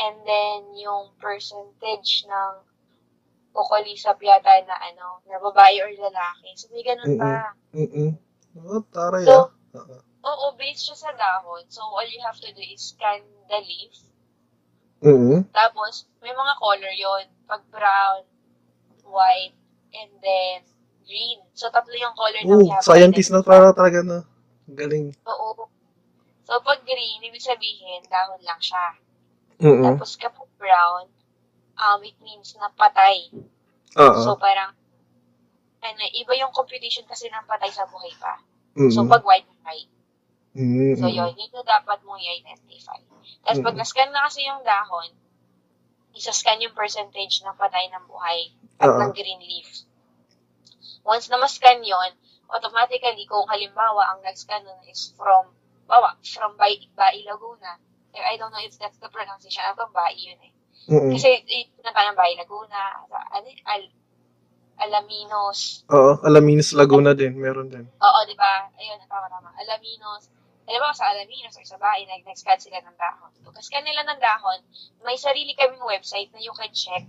and 0.00 0.24
then 0.24 0.72
yung 0.80 1.12
percentage 1.20 2.24
ng 2.24 2.52
kukulisap 3.52 4.16
yata 4.24 4.64
na 4.64 4.76
ano, 4.80 5.20
na 5.28 5.36
babae 5.38 5.76
or 5.84 5.92
lalaki. 5.92 6.50
So, 6.56 6.72
may 6.72 6.82
ganun 6.84 7.20
pa. 7.20 7.52
Mm-mm. 7.76 8.10
Oo, 8.60 8.80
taray 8.88 9.24
So, 9.28 9.52
ah. 9.76 9.80
Oo. 9.80 9.96
Oo, 10.22 10.46
based 10.56 10.88
siya 10.88 10.96
sa 10.96 11.10
dahon. 11.12 11.64
So, 11.68 11.84
all 11.84 12.08
you 12.08 12.20
have 12.24 12.38
to 12.40 12.50
do 12.52 12.62
is 12.62 12.96
scan 12.96 13.22
the 13.50 13.60
leaf. 13.60 13.96
Mm-mm. 15.02 15.44
Tapos, 15.52 16.08
may 16.24 16.32
mga 16.32 16.54
color 16.62 16.94
yon 16.94 17.24
Pag 17.44 17.62
brown, 17.68 18.22
white, 19.04 19.56
and 19.92 20.12
then 20.24 20.64
green. 21.04 21.42
So, 21.52 21.68
tatlo 21.68 21.92
yung 21.92 22.16
color 22.16 22.40
na 22.40 22.48
Oo, 22.48 22.60
we 22.64 22.72
have 22.72 22.80
to 22.80 22.88
scientist 22.88 23.30
na 23.34 23.44
para 23.44 23.74
talaga 23.76 24.00
na. 24.00 24.18
Galing. 24.70 25.12
Oo. 25.28 25.68
So, 26.46 26.56
pag 26.64 26.80
green, 26.86 27.20
ibig 27.26 27.42
sabihin, 27.42 28.06
dahon 28.08 28.40
lang 28.46 28.60
siya. 28.62 28.86
Mm-mm. 29.60 29.84
Tapos, 29.92 30.16
kapag 30.16 30.48
brown, 30.56 31.10
um, 31.82 32.00
it 32.06 32.14
means 32.22 32.54
na 32.56 32.70
patay. 32.70 33.34
Oo. 33.98 34.22
So, 34.22 34.38
parang, 34.38 34.72
ano, 35.82 36.02
iba 36.14 36.32
yung 36.38 36.54
computation 36.54 37.02
kasi 37.10 37.26
ng 37.26 37.44
patay 37.50 37.68
sa 37.74 37.90
buhay 37.90 38.14
pa. 38.22 38.38
Mm-mm. 38.78 38.94
So, 38.94 39.02
pag 39.04 39.26
white, 39.26 39.44
patay. 39.60 39.90
Mm-mm. 40.54 40.94
So, 40.96 41.10
yun, 41.10 41.34
yun 41.34 41.50
yung 41.50 41.66
dapat 41.66 41.98
mong 42.06 42.22
i-identify. 42.22 43.02
Tapos, 43.42 43.60
pag 43.66 43.74
Mm. 43.74 43.80
na-scan 43.82 44.10
na 44.14 44.24
kasi 44.30 44.46
yung 44.46 44.62
dahon, 44.62 45.10
isa-scan 46.14 46.62
yung 46.62 46.76
percentage 46.76 47.42
ng 47.42 47.56
patay 47.58 47.88
ng 47.90 48.04
buhay 48.06 48.52
at 48.78 48.88
Oo. 48.88 49.00
ng 49.00 49.12
green 49.16 49.42
leaf. 49.42 49.88
Once 51.02 51.26
na 51.32 51.40
ma-scan 51.40 51.82
yun, 51.82 52.12
automatically, 52.52 53.26
kung 53.26 53.48
halimbawa, 53.48 54.12
ang 54.12 54.20
nag-scan 54.22 54.62
nun 54.62 54.78
is 54.86 55.16
from, 55.18 55.50
bawa, 55.88 56.14
from 56.22 56.54
Bai, 56.60 56.78
Bai 56.94 57.24
Laguna, 57.26 57.80
eh, 58.12 58.20
I 58.20 58.36
don't 58.36 58.52
know 58.52 58.60
if 58.60 58.76
that's 58.76 59.00
the 59.00 59.08
pronunciation, 59.08 59.64
ano 59.64 59.88
Bai 59.88 60.14
yun 60.14 60.36
eh. 60.44 60.51
Mm-mm. 60.90 61.14
Kasi, 61.14 61.30
eh, 61.46 61.70
pinunta 61.78 62.02
ng 62.02 62.18
Bai 62.18 62.34
Laguna, 62.34 62.80
ano? 63.06 63.48
Al, 63.68 63.82
Alaminos, 64.82 65.86
Oo, 65.94 66.18
Alaminos 66.26 66.74
Laguna 66.74 67.14
din, 67.14 67.38
meron 67.38 67.70
din. 67.70 67.86
Oo, 67.86 68.18
di 68.26 68.34
ba? 68.34 68.66
Ayun, 68.74 68.98
tama, 69.06 69.30
tama. 69.30 69.54
Alaminos. 69.54 70.26
Alam 70.66 70.80
mo, 70.82 70.90
sa 70.90 71.10
Alaminos 71.10 71.54
or 71.54 71.62
sa 71.62 71.78
bahay, 71.78 72.02
nag- 72.06 72.26
nag-scan 72.26 72.58
sila 72.58 72.82
ng 72.82 72.96
dahon. 72.98 73.30
Pagka-scan 73.46 73.84
nila 73.86 74.02
ng 74.06 74.18
dahon, 74.18 74.58
may 75.06 75.14
sarili 75.14 75.54
kaming 75.54 75.82
website 75.86 76.30
na 76.34 76.42
you 76.42 76.50
can 76.54 76.70
check 76.74 77.06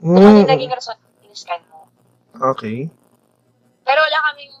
kung 0.00 0.16
ano 0.16 0.40
yung 0.40 0.48
Mm. 0.48 0.52
naging 0.56 0.72
result 0.72 1.00
ng 1.20 1.36
scan 1.36 1.60
mo. 1.68 1.88
Okay. 2.56 2.88
Pero 3.84 3.98
wala 4.00 4.18
kaming 4.32 4.54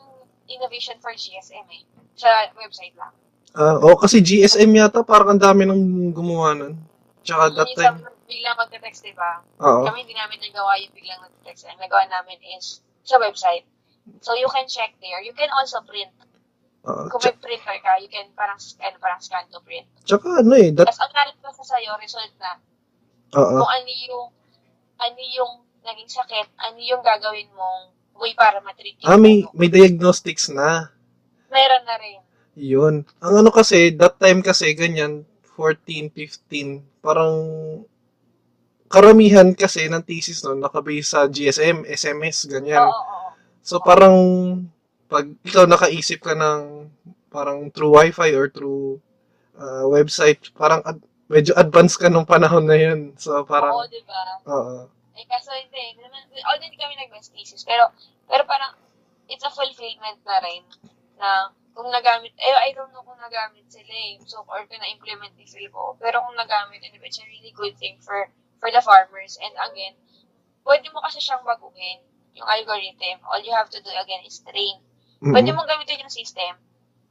innovation 0.50 0.96
for 1.00 1.12
GSM 1.16 1.64
eh. 1.70 1.84
Sa 2.16 2.28
website 2.60 2.92
lang. 2.98 3.12
Ah, 3.56 3.80
oh, 3.80 3.96
kasi 3.96 4.20
GSM 4.20 4.68
yata 4.76 5.00
parang 5.00 5.34
ang 5.36 5.40
dami 5.40 5.64
nang 5.64 5.80
gumawa 6.12 6.52
nun. 6.54 6.76
Tsaka 7.24 7.50
that 7.56 7.68
time. 7.72 8.04
Biglang 8.30 8.56
magte-text, 8.56 9.02
di 9.02 9.12
ba? 9.12 9.42
Oo. 9.58 9.82
Kami 9.84 10.06
hindi 10.06 10.14
namin 10.14 10.38
nagawa 10.40 10.78
yung 10.78 10.94
biglang 10.94 11.20
magte-text. 11.20 11.66
Ang 11.66 11.82
nagawa 11.82 12.06
namin 12.06 12.38
is 12.54 12.80
sa 13.02 13.18
website. 13.18 13.66
So, 14.22 14.38
you 14.38 14.46
can 14.48 14.70
check 14.70 14.94
there. 15.02 15.18
You 15.20 15.34
can 15.34 15.50
also 15.50 15.82
print. 15.82 16.14
Oo. 16.86 17.10
Kung 17.12 17.20
may 17.20 17.34
printer 17.36 17.76
ka, 17.82 18.00
you 18.00 18.08
can 18.08 18.30
parang 18.32 18.56
scan, 18.56 18.96
parang 18.96 19.20
scan 19.20 19.44
to 19.52 19.60
print. 19.60 19.84
Tsaka 20.06 20.40
ano 20.40 20.54
eh, 20.56 20.72
that, 20.72 20.88
Tapos, 20.88 21.02
ang 21.04 21.12
lalabas 21.12 21.54
na 21.60 21.66
sa'yo, 21.66 21.90
result 22.00 22.32
na, 22.40 22.50
oo. 23.36 23.56
kung 23.60 23.70
ano 23.70 23.90
yung 23.90 24.26
ano 24.96 25.20
yung 25.20 25.52
naging 25.84 26.08
sakit, 26.08 26.48
ano 26.56 26.78
yung 26.80 27.02
gagawin 27.04 27.48
mong 27.52 27.92
way 28.20 28.32
para 28.36 28.60
matreat 28.60 28.96
yung 29.00 29.08
Ah, 29.08 29.20
may, 29.20 29.44
may 29.56 29.68
diagnostics 29.68 30.48
na. 30.52 30.92
Meron 31.48 31.84
na 31.88 31.96
rin. 31.96 32.20
Yun. 32.56 32.94
Ang 33.24 33.34
ano 33.40 33.48
kasi, 33.52 33.92
that 33.96 34.20
time 34.20 34.44
kasi, 34.44 34.76
ganyan, 34.76 35.24
14, 35.56 36.12
15, 36.12 36.84
parang 37.00 37.32
karamihan 38.90 39.54
kasi 39.54 39.86
ng 39.86 40.02
thesis 40.02 40.42
nun 40.42 40.58
nakabase 40.58 41.06
sa 41.06 41.30
GSM, 41.30 41.86
SMS, 41.86 42.44
Oo, 42.44 42.50
ganyan. 42.50 42.84
oo, 42.84 42.90
oo. 42.90 43.28
So 43.62 43.78
parang 43.78 44.16
pag 45.06 45.30
ikaw 45.46 45.64
nakaisip 45.70 46.18
ka 46.22 46.34
ng 46.34 46.90
parang 47.30 47.70
through 47.70 47.94
wifi 47.94 48.34
or 48.34 48.50
through 48.50 48.98
uh, 49.54 49.86
website, 49.86 50.50
parang 50.58 50.82
ad- 50.82 51.06
medyo 51.30 51.54
advanced 51.54 52.02
ka 52.02 52.10
nung 52.10 52.26
panahon 52.26 52.66
na 52.66 52.74
yun. 52.74 53.14
So, 53.14 53.38
Oo, 53.38 53.46
parang, 53.46 53.86
di 53.86 54.02
ba? 54.02 54.42
oo. 54.50 54.90
Eh, 55.14 55.26
kaso 55.30 55.54
hindi. 55.54 55.94
Although 56.42 56.66
hindi 56.66 56.74
kami 56.74 56.98
nag-best 56.98 57.30
thesis, 57.30 57.62
pero, 57.62 57.94
pero 58.26 58.42
parang, 58.50 58.74
it's 59.30 59.46
a 59.46 59.52
fulfillment 59.54 60.18
na 60.26 60.36
rin 60.42 60.66
na 61.20 61.54
kung 61.70 61.86
nagamit, 61.86 62.34
eh, 62.34 62.50
I 62.66 62.74
don't 62.74 62.90
know 62.90 63.06
kung 63.06 63.20
nagamit 63.22 63.62
sila 63.70 63.94
eh. 63.94 64.18
So, 64.26 64.42
or 64.50 64.66
kung 64.66 64.82
na-implement 64.82 65.38
ni 65.38 65.46
Phil 65.46 65.70
ko. 65.70 65.94
Pero 66.02 66.18
kung 66.26 66.34
nagamit, 66.34 66.82
anyway, 66.82 67.06
it's 67.06 67.22
a 67.22 67.26
really 67.30 67.54
good 67.54 67.78
thing 67.78 68.02
for 68.02 68.26
for 68.60 68.68
the 68.68 68.84
farmers. 68.84 69.40
And 69.40 69.56
again, 69.56 69.96
pwede 70.62 70.86
mo 70.92 71.00
kasi 71.02 71.18
siyang 71.18 71.42
baguhin 71.42 72.04
yung 72.36 72.46
algorithm. 72.46 73.24
All 73.26 73.42
you 73.42 73.50
have 73.56 73.72
to 73.72 73.80
do 73.82 73.90
again 73.90 74.22
is 74.22 74.38
train. 74.44 74.78
Mm-mm. 75.20 75.34
Pwede 75.34 75.50
mong 75.52 75.68
gamitin 75.68 76.04
yung 76.04 76.12
system, 76.12 76.56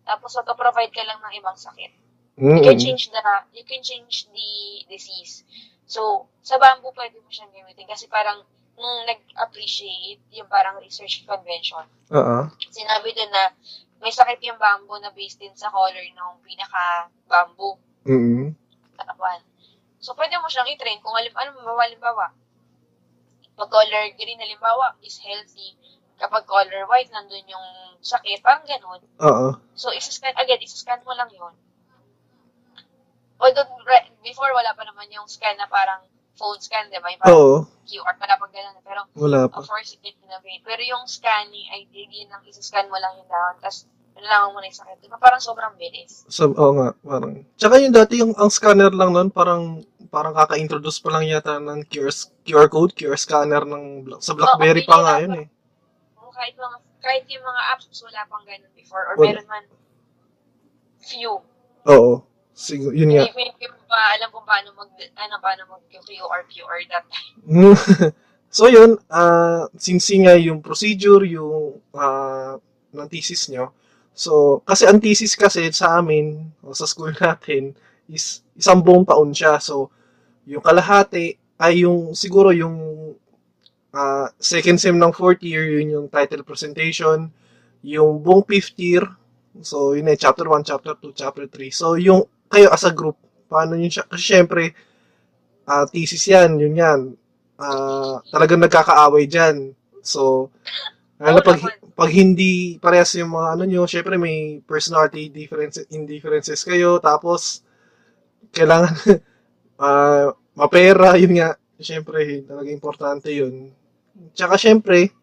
tapos 0.06 0.34
magka-provide 0.38 0.94
ka 0.94 1.04
lang 1.06 1.20
ng 1.22 1.34
ibang 1.42 1.58
sakit. 1.58 1.92
Mm-mm. 2.40 2.56
You 2.58 2.64
can 2.64 2.80
change 2.80 3.12
the 3.12 3.22
you 3.52 3.66
can 3.68 3.84
change 3.84 4.30
the 4.32 4.50
disease. 4.88 5.44
So, 5.90 6.30
sa 6.46 6.62
bamboo 6.62 6.94
pwede 6.96 7.20
mo 7.20 7.28
siyang 7.30 7.52
gamitin 7.52 7.90
kasi 7.90 8.06
parang 8.08 8.46
nung 8.80 9.04
nag-appreciate 9.04 10.24
yung 10.32 10.48
parang 10.48 10.80
research 10.80 11.28
convention, 11.28 11.84
Oo. 12.16 12.48
sinabi 12.72 13.12
doon 13.12 13.28
na 13.28 13.52
may 14.00 14.14
sakit 14.14 14.40
yung 14.48 14.56
bamboo 14.56 14.96
na 15.04 15.12
based 15.12 15.44
din 15.44 15.52
sa 15.60 15.68
color 15.68 16.00
ng 16.00 16.32
pinaka-bamboo 16.48 17.76
Mm-mm. 18.08 18.56
katawan. 18.96 19.44
So, 20.00 20.16
pwede 20.16 20.40
mo 20.40 20.48
siyang 20.48 20.72
i-train 20.72 21.04
kung 21.04 21.12
alim, 21.16 21.36
ano, 21.36 21.76
halimbawa, 21.76 22.32
pag 23.60 23.70
color 23.70 24.04
green, 24.16 24.40
halimbawa, 24.40 24.96
is 25.04 25.20
healthy. 25.20 25.76
Kapag 26.16 26.48
color 26.48 26.88
white, 26.88 27.12
nandun 27.12 27.44
yung 27.48 27.68
sakit, 28.00 28.40
parang 28.40 28.64
ganun. 28.64 29.04
Oo. 29.20 29.48
So, 29.76 29.92
isa-scan, 29.92 30.36
again, 30.40 30.64
isa-scan 30.64 31.04
mo 31.04 31.12
lang 31.12 31.28
yun. 31.32 31.52
Although, 33.40 33.68
re- 33.88 34.12
before, 34.24 34.52
wala 34.56 34.72
pa 34.76 34.84
naman 34.88 35.12
yung 35.12 35.28
scan 35.28 35.56
na 35.60 35.68
parang 35.68 36.04
phone 36.36 36.60
scan, 36.60 36.88
di 36.88 37.00
ba? 37.04 37.12
Yung 37.12 37.20
parang 37.24 37.36
Oo. 37.36 37.56
QR, 37.88 38.16
wala 38.16 38.36
pang 38.40 38.52
ganun. 38.52 38.80
Pero, 38.84 39.02
Wala 39.16 39.48
pa. 39.52 39.60
of 39.60 39.68
course, 39.68 39.96
it 40.00 40.16
innovate. 40.24 40.64
Pero 40.64 40.80
yung 40.84 41.04
scanning, 41.08 41.68
ay, 41.72 41.88
yun 41.92 42.32
lang, 42.32 42.44
isa-scan 42.48 42.88
mo 42.88 42.96
lang 43.00 43.16
yung 43.20 43.28
down, 43.28 43.60
tapos, 43.60 43.84
nalaman 44.22 44.56
mo 44.56 44.60
na 44.60 44.68
yung 44.70 44.80
sakit. 44.80 44.98
Di 45.04 45.08
ba? 45.10 45.18
Parang 45.18 45.42
sobrang 45.42 45.74
bilis. 45.76 46.24
So, 46.28 46.52
oo 46.52 46.74
nga, 46.76 46.90
parang. 47.02 47.44
Tsaka 47.56 47.76
yung 47.80 47.96
dati 47.96 48.20
yung 48.20 48.34
ang 48.36 48.52
scanner 48.52 48.92
lang 48.92 49.16
nun, 49.16 49.30
parang 49.32 49.84
parang 50.10 50.34
kaka-introduce 50.34 51.00
pa 51.00 51.14
lang 51.14 51.30
yata 51.30 51.62
ng 51.62 51.86
QR, 51.86 52.10
QR 52.44 52.68
code, 52.68 52.98
QR 52.98 53.18
scanner 53.18 53.62
ng 53.64 54.10
sa 54.20 54.34
BlackBerry 54.34 54.84
Oo, 54.84 54.90
pa 54.90 54.98
nga 55.06 55.16
yun 55.22 55.46
eh. 55.46 55.48
O 56.18 56.34
kahit 56.34 56.58
mga, 56.58 56.78
kahit 57.00 57.26
yung 57.30 57.46
mga 57.46 57.62
apps, 57.78 58.02
wala 58.02 58.22
pang 58.26 58.44
ganun 58.44 58.74
before. 58.74 59.06
Or 59.06 59.16
Wala. 59.16 59.38
meron 59.38 59.48
man, 59.48 59.66
few. 61.00 61.42
Oo. 61.86 62.26
Siguro, 62.60 62.92
yun 62.92 63.16
nga. 63.16 63.24
Hindi 63.32 63.68
ko 63.72 63.80
pa 63.88 64.20
alam 64.20 64.28
kung 64.36 64.44
paano 64.44 64.76
mag, 64.76 64.92
ano, 64.98 65.36
paano 65.40 65.62
mag 65.72 65.84
QR, 65.88 66.44
QR 66.52 66.80
that 66.92 67.06
time. 67.08 67.36
so 68.58 68.68
yun, 68.68 69.00
ah 69.08 69.70
since 69.80 70.12
nga 70.12 70.36
yung 70.36 70.60
procedure, 70.60 71.24
yung 71.24 71.80
ah 71.96 72.60
ng 72.90 73.08
thesis 73.08 73.48
nyo, 73.54 73.72
so, 74.20 74.60
kasi 74.68 74.84
ang 74.84 75.00
thesis 75.00 75.40
kasi 75.40 75.72
sa 75.72 76.04
amin, 76.04 76.52
o 76.60 76.76
sa 76.76 76.84
school 76.84 77.16
natin, 77.24 77.72
is 78.12 78.44
isang 78.60 78.84
buong 78.84 79.08
taon 79.08 79.32
siya. 79.32 79.56
So, 79.64 79.96
yung 80.44 80.60
kalahati 80.60 81.40
ay 81.62 81.88
yung, 81.88 82.12
siguro 82.12 82.52
yung 82.52 82.76
ah 83.90 84.30
second 84.38 84.78
sem 84.78 84.94
ng 85.00 85.16
fourth 85.16 85.42
year, 85.42 85.66
yun 85.66 85.96
yung 85.96 86.08
title 86.12 86.44
presentation, 86.44 87.32
yung 87.82 88.20
buong 88.20 88.44
fifth 88.46 88.76
year, 88.78 89.08
so 89.64 89.96
yun 89.96 90.12
eh, 90.12 90.20
chapter 90.20 90.46
1, 90.46 90.68
chapter 90.68 90.94
2, 91.00 91.16
chapter 91.16 91.46
3. 91.48 91.72
So, 91.72 91.96
yung 91.96 92.28
kayo 92.52 92.70
as 92.70 92.84
a 92.86 92.94
group, 92.94 93.18
paano 93.50 93.80
yun 93.80 93.90
siya? 93.90 94.06
Kasi 94.06 94.24
syempre, 94.36 94.76
ah 95.70 95.86
thesis 95.90 96.26
yan, 96.30 96.58
yun 96.58 96.76
yan. 96.78 97.00
Ah, 97.60 98.24
talagang 98.32 98.64
nagkakaaway 98.64 99.28
dyan. 99.28 99.76
So, 100.00 100.50
lalo 101.20 101.40
Oo 101.44 101.48
pag, 101.48 101.60
pag 101.94 102.12
hindi 102.16 102.80
parehas 102.80 103.12
yung 103.20 103.36
mga 103.36 103.48
ano 103.60 103.64
nyo, 103.68 103.82
syempre 103.86 104.16
may 104.16 104.64
personality 104.64 105.28
differences, 105.30 105.86
indifferences 105.92 106.64
kayo, 106.64 106.98
tapos, 107.04 107.62
kailangan, 108.56 108.96
ah 109.84 110.32
mapera, 110.60 111.16
yun 111.22 111.40
nga, 111.40 111.56
syempre, 111.80 112.44
talaga 112.44 112.68
importante 112.68 113.32
yun. 113.32 113.72
Tsaka 114.36 114.60
syempre, 114.60 115.16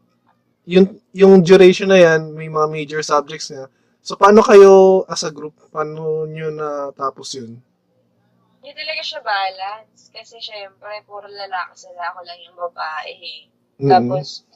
yung, 0.65 0.97
yung 1.13 1.45
duration 1.45 1.93
na 1.93 2.01
yan, 2.01 2.33
may 2.33 2.49
mga 2.49 2.69
major 2.73 3.03
subjects 3.05 3.53
na. 3.53 3.69
So, 4.01 4.17
paano 4.17 4.41
kayo 4.41 5.03
as 5.11 5.27
a 5.27 5.31
group, 5.31 5.53
paano 5.69 6.25
nyo 6.25 6.49
natapos 6.49 7.37
yun? 7.37 7.61
Hindi 8.63 8.71
talaga 8.73 9.03
siya 9.05 9.21
balance. 9.23 10.09
Kasi 10.11 10.41
syempre, 10.41 11.05
puro 11.05 11.29
lalaki 11.29 11.75
sila. 11.77 12.15
Ako 12.15 12.19
lang 12.25 12.39
yung 12.41 12.57
babae. 12.57 13.13
eh. 13.15 13.41
Mm. 13.83 13.91
Tapos, 13.91 14.47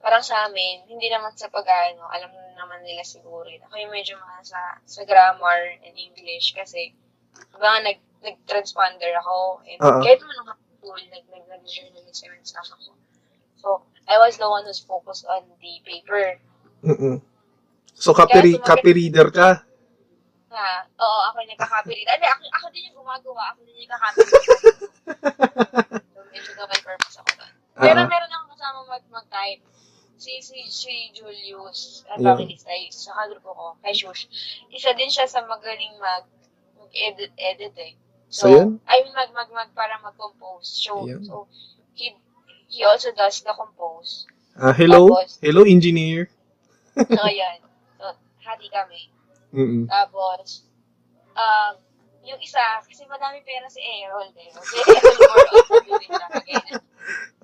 parang 0.00 0.22
sa 0.22 0.46
amin, 0.48 0.86
hindi 0.86 1.08
naman 1.08 1.32
sa 1.34 1.48
pag-ano, 1.48 2.06
alam 2.08 2.30
naman 2.56 2.80
nila 2.82 3.04
siguro. 3.04 3.46
Ako 3.46 3.74
yung 3.76 3.92
medyo 3.92 4.16
mga 4.16 4.38
sa, 4.44 4.60
sa 4.84 5.00
grammar 5.04 5.76
and 5.84 5.96
English 5.96 6.52
kasi 6.56 6.92
mga 7.56 7.78
nag, 7.84 7.98
nag-transponder 8.24 9.12
ako. 9.20 9.60
And 9.68 9.78
Oo. 9.80 10.00
kahit 10.00 10.18
naman 10.20 10.34
nung 10.40 10.48
high 10.52 10.72
school, 10.80 10.96
nag, 11.12 11.24
nag, 11.28 11.44
nag-journalism 11.52 12.30
and 12.32 12.46
stuff 12.46 12.68
ako. 12.72 12.92
So, 13.60 13.68
I 14.06 14.16
was 14.22 14.38
the 14.38 14.48
one 14.48 14.64
who's 14.64 14.80
focused 14.80 15.26
on 15.26 15.44
the 15.60 15.72
paper. 15.82 16.38
Mm-mm. 16.86 17.18
So, 17.96 18.12
copy, 18.12 18.60
copy 18.60 18.92
reader 18.92 19.32
ka? 19.32 19.66
Ha, 20.52 20.68
oo, 20.88 21.18
ako 21.28 21.36
yung 21.44 21.52
nagka-copy 21.52 21.92
Hindi, 22.06 22.26
ako, 22.28 22.42
ako 22.48 22.66
din 22.72 22.82
yung 22.88 22.96
gumagawa. 23.02 23.42
Ako 23.52 23.60
din 23.66 23.74
yung 23.76 23.90
nagka-copy 23.92 24.24
so, 26.16 26.18
medyo 26.32 26.50
double 26.56 26.80
purpose 26.80 27.16
ako 27.20 27.30
doon. 27.36 27.52
Pero 27.76 28.00
Ah. 28.00 28.08
meron 28.08 28.30
akong 28.76 28.92
kasama 28.92 29.00
mag 29.00 29.24
mag-type. 29.24 29.64
Si, 30.16 30.40
si, 30.40 30.64
si 30.68 30.92
Julius, 31.12 32.04
ang 32.08 32.24
Yeah. 32.24 32.40
yeah. 32.40 32.56
sa, 32.56 32.72
sa 33.12 33.28
grupo 33.28 33.52
ko, 33.52 33.66
kay 33.84 33.92
Shush. 33.92 34.24
Isa 34.72 34.96
din 34.96 35.12
siya 35.12 35.28
sa 35.28 35.44
magaling 35.44 35.92
mag, 36.00 36.24
mag-edit, 36.80 37.32
edit 37.36 37.76
eh. 37.76 37.92
So, 38.32 38.48
yun? 38.48 38.80
I 38.88 39.04
mean, 39.04 39.12
mag, 39.12 39.28
mag, 39.36 39.52
mag, 39.52 39.70
para 39.76 40.00
mag-compose. 40.00 40.72
So, 40.72 41.04
Yeah. 41.04 41.20
so, 41.20 41.48
he, 41.92 42.16
he 42.68 42.80
also 42.84 43.12
does 43.12 43.44
the 43.44 43.52
compose. 43.52 44.24
Ah, 44.56 44.72
hello? 44.72 45.12
Tapos- 45.12 45.36
Hello, 45.44 45.68
engineer? 45.68 46.32
So, 46.96 47.20
ayan. 47.28 47.60
So, 48.00 48.16
hati 48.40 48.72
kami. 48.72 49.12
Mm-mm. 49.52 49.84
Tapos, 49.84 50.64
um, 51.36 51.76
yung 52.24 52.40
isa, 52.40 52.80
kasi 52.88 53.04
madami 53.04 53.44
pera 53.44 53.68
si 53.68 53.84
Errol, 53.84 54.32
eh. 54.32 54.48
Si 54.48 54.76
Errol 54.80 55.16
more 55.28 55.44
on. 55.52 56.80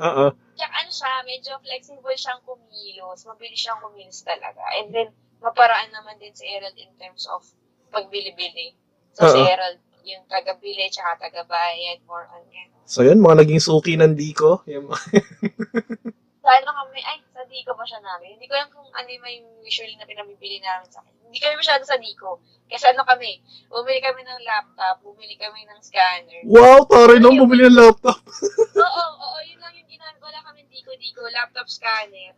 Oo. 0.03 0.27
Tsaka 0.59 0.72
ano 0.72 0.72
siya, 0.93 1.25
medyo 1.25 1.57
flexible 1.65 2.15
siyang 2.15 2.45
kumilos. 2.45 3.25
Mabilis 3.25 3.59
siyang 3.59 3.81
kumilos 3.81 4.21
talaga. 4.23 4.61
And 4.77 4.93
then, 4.93 5.09
maparaan 5.43 5.91
naman 5.91 6.21
din 6.21 6.37
si 6.37 6.47
Errol 6.47 6.77
in 6.79 6.93
terms 7.01 7.27
of 7.33 7.43
pagbili-bili. 7.91 8.77
So, 9.17 9.27
si 9.33 9.41
Oo. 9.41 9.49
Errol, 9.49 9.81
yung 10.07 10.25
taga-bili, 10.29 10.87
tsaka 10.93 11.29
taga-bayad, 11.29 12.05
more 12.07 12.29
on 12.31 12.45
yan. 12.53 12.69
So, 12.87 13.07
yun, 13.07 13.23
mga 13.23 13.47
naging 13.47 13.63
suki 13.63 13.95
ng 13.97 14.15
Diko. 14.15 14.67
Yung, 14.69 14.91
Sa 16.43 16.51
ano 16.51 16.71
kami, 16.75 16.99
ay, 17.07 17.23
sa 17.31 17.47
Dico 17.47 17.71
ba 17.79 17.87
siya 17.87 18.03
namin? 18.03 18.35
Hindi 18.35 18.51
ko 18.51 18.59
alam 18.59 18.67
kung 18.75 18.83
ano 18.91 19.07
yung 19.07 19.23
may 19.23 19.39
usually 19.63 19.95
na 19.95 20.11
pinabibili 20.11 20.59
namin 20.59 20.91
sa 20.91 20.99
akin. 20.99 21.15
Hindi 21.31 21.39
kami 21.39 21.55
masyado 21.55 21.87
sa 21.87 21.95
Dico. 22.03 22.43
Kasi 22.67 22.91
ano 22.91 23.07
kami, 23.07 23.39
bumili 23.71 24.03
kami 24.03 24.27
ng 24.27 24.43
laptop, 24.43 25.07
bumili 25.07 25.39
kami 25.39 25.63
ng 25.71 25.79
scanner. 25.79 26.43
wow, 26.51 26.83
taray 26.91 27.23
nang 27.23 27.39
bumili 27.39 27.71
ng 27.71 27.79
laptop. 27.79 28.19
Oo, 28.83 29.05
oo, 29.23 29.39
yun 29.47 29.63
lang 29.63 29.71
yung 29.79 29.87
ginamit. 29.87 30.19
Wala 30.19 30.43
kami 30.43 30.67
Dico-Dico, 30.67 31.23
laptop 31.31 31.71
scanner. 31.71 32.35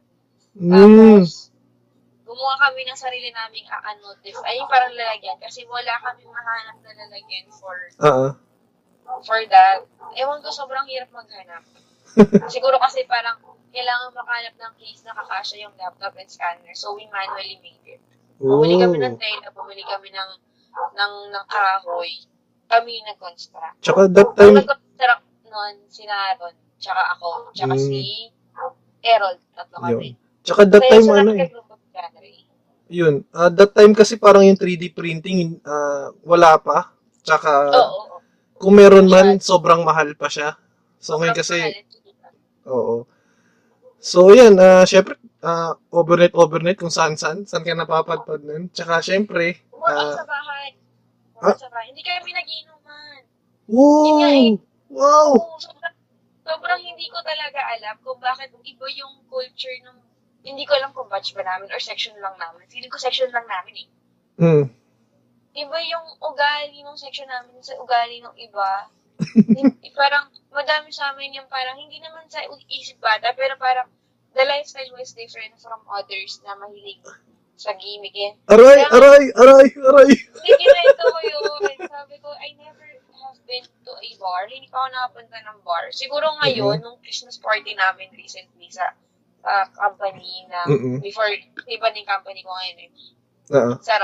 Mm. 0.53 0.69
Tapos, 0.69 1.49
gumawa 2.29 2.55
kami 2.61 2.85
ng 2.85 2.99
sarili 3.01 3.33
naming 3.33 3.65
uh, 3.73 3.83
ano, 3.89 4.21
dif- 4.21 4.45
ay 4.45 4.61
parang 4.69 4.93
lalagyan. 4.93 5.41
Kasi 5.41 5.65
wala 5.65 5.97
kami 6.05 6.29
mahanap 6.29 6.77
na 6.85 6.93
lalagyan 6.93 7.49
for 7.57 7.77
Oo. 8.05 8.29
for 9.25 9.41
that. 9.49 9.81
Ewan 10.13 10.45
ko, 10.45 10.53
sobrang 10.53 10.85
hirap 10.93 11.09
maghanap. 11.09 11.65
Siguro 12.53 12.77
kasi 12.79 13.09
parang 13.09 13.54
kailangan 13.75 14.15
makahanap 14.15 14.55
ng 14.55 14.73
case 14.79 15.03
na 15.03 15.13
kakasya 15.13 15.67
yung 15.67 15.75
laptop 15.75 16.15
and 16.15 16.31
scanner. 16.31 16.75
So, 16.79 16.95
we 16.95 17.11
manually 17.11 17.59
made 17.59 17.99
it. 17.99 18.01
Bumili 18.39 18.79
kami 18.79 19.03
ng 19.03 19.19
tela, 19.19 19.51
bumili 19.51 19.83
kami 19.83 20.15
ng, 20.15 20.31
ng, 20.95 21.15
ng 21.35 21.45
kahoy. 21.51 22.13
Kami 22.71 23.03
yung 23.03 23.07
nag-construct. 23.11 23.77
Tsaka 23.83 24.07
that 24.09 24.31
time, 24.35 24.57
nag-construct 24.57 25.25
nun, 25.45 25.75
si 25.87 26.03
Naron, 26.07 26.55
tsaka 26.79 27.03
ako, 27.15 27.51
tsaka 27.51 27.75
Mm. 27.75 27.83
si 27.83 28.01
Errol, 29.05 29.37
tatlo 29.53 29.77
kami. 29.83 30.17
tsaka 30.41 30.63
that 30.65 30.81
Kaya 30.81 30.93
time, 30.97 31.07
ano 31.13 31.31
eh. 31.37 31.51
Yun. 32.89 33.25
ah 33.33 33.49
that 33.49 33.73
time 33.73 33.97
kasi 33.97 34.21
parang 34.21 34.45
yung 34.45 34.61
3D 34.61 34.93
printing, 34.93 35.59
ah 35.65 36.13
wala 36.23 36.57
pa. 36.61 36.93
Tsaka, 37.25 37.73
Oo, 37.73 37.81
oo, 37.81 38.17
kung 38.61 38.77
meron 38.77 39.09
man, 39.09 39.41
sobrang 39.41 39.81
mahal 39.81 40.13
pa 40.13 40.29
siya. 40.29 40.57
So, 41.01 41.17
ngayon 41.17 41.37
kasi, 41.37 41.57
Sobrang. 41.61 42.35
Oo. 42.69 42.95
So, 44.05 44.37
yan. 44.37 44.61
ah 44.61 44.85
syempre, 44.85 45.17
ah, 45.41 45.73
overnight, 45.89 46.37
overnight, 46.37 46.77
kung 46.77 46.93
saan 46.93 47.17
saan, 47.17 47.49
ka 47.49 47.73
napapadpad 47.73 48.45
nun. 48.45 48.69
Tsaka, 48.69 49.01
syempre, 49.01 49.65
Workout 49.73 50.13
Ah. 50.13 50.17
sa 50.21 50.25
bahay. 50.29 50.69
Workout 51.41 51.61
sa 51.65 51.69
bahay. 51.73 51.87
Hindi 51.89 52.03
kami 52.05 52.31
nagiinuman. 52.37 53.21
Yun 53.73 54.15
nga 54.21 54.31
eh. 54.33 54.53
wow! 54.93 55.01
Wow! 55.01 55.29
Oo, 55.41 55.57
sobrang, 55.57 55.97
sobrang 56.45 56.81
hindi 56.85 57.09
ko 57.09 57.17
talaga 57.25 57.61
alam 57.81 57.97
kung 58.05 58.21
bakit 58.21 58.53
iba 58.53 58.87
yung 58.93 59.25
culture 59.33 59.79
ng 59.89 59.97
hindi 60.45 60.69
ko 60.69 60.77
alam 60.77 60.93
kung 60.93 61.09
batch 61.09 61.33
ba 61.33 61.41
namin 61.41 61.73
or 61.73 61.81
section 61.81 62.13
lang 62.21 62.37
namin. 62.37 62.69
Feeling 62.69 62.93
ko 62.93 63.01
section 63.01 63.33
lang 63.33 63.49
namin 63.49 63.89
eh. 63.89 63.89
Hmm. 64.37 64.65
Iba 65.57 65.79
yung 65.81 66.07
ugali 66.21 66.85
ng 66.85 66.99
section 67.01 67.25
namin 67.25 67.57
sa 67.65 67.73
ugali 67.81 68.21
ng 68.21 68.37
iba. 68.37 68.93
Hindi- 69.35 69.95
parang 69.95 70.31
madami 70.51 70.91
sa 70.91 71.15
amin 71.15 71.39
yung 71.39 71.49
parang 71.51 71.79
hindi 71.79 71.99
naman 72.03 72.27
sa 72.27 72.43
isip 72.71 72.99
bata 72.99 73.31
pero 73.35 73.55
parang 73.59 73.87
the 74.35 74.43
lifestyle 74.47 74.91
was 74.99 75.15
different 75.15 75.55
from 75.63 75.79
others 75.91 76.43
na 76.43 76.59
mahilig 76.59 76.99
sa 77.55 77.71
gimmick. 77.79 78.15
And 78.19 78.35
Aray, 78.51 78.83
aray, 78.91 79.25
aray, 79.31 79.69
aray. 79.71 80.11
Hindi, 80.11 80.51
kinento 80.59 81.05
ko 81.07 81.21
yun. 81.23 81.79
Sabi 81.87 82.19
ko, 82.19 82.35
I 82.35 82.51
never 82.59 82.83
have 83.23 83.39
been 83.47 83.63
to 83.63 83.93
a 83.95 84.11
bar. 84.19 84.51
Hindi 84.51 84.67
pa 84.67 84.83
ako 84.83 84.89
nakapunta 84.91 85.39
ng 85.39 85.59
bar. 85.63 85.87
Siguro 85.95 86.35
ngayon, 86.43 86.83
nung 86.83 86.99
Christmas 86.99 87.39
party 87.39 87.79
namin 87.79 88.11
recently 88.19 88.67
sa 88.75 88.91
sa 89.39 89.71
company 89.71 90.51
na 90.51 90.67
Mm-mm. 90.67 90.99
before, 90.99 91.31
iba 91.71 91.87
na 91.93 91.99
yung 92.03 92.11
company 92.11 92.41
ko 92.43 92.51
ngayon 92.51 92.79
eh, 92.81 92.91
Ah, 93.53 93.77
sa 93.79 94.01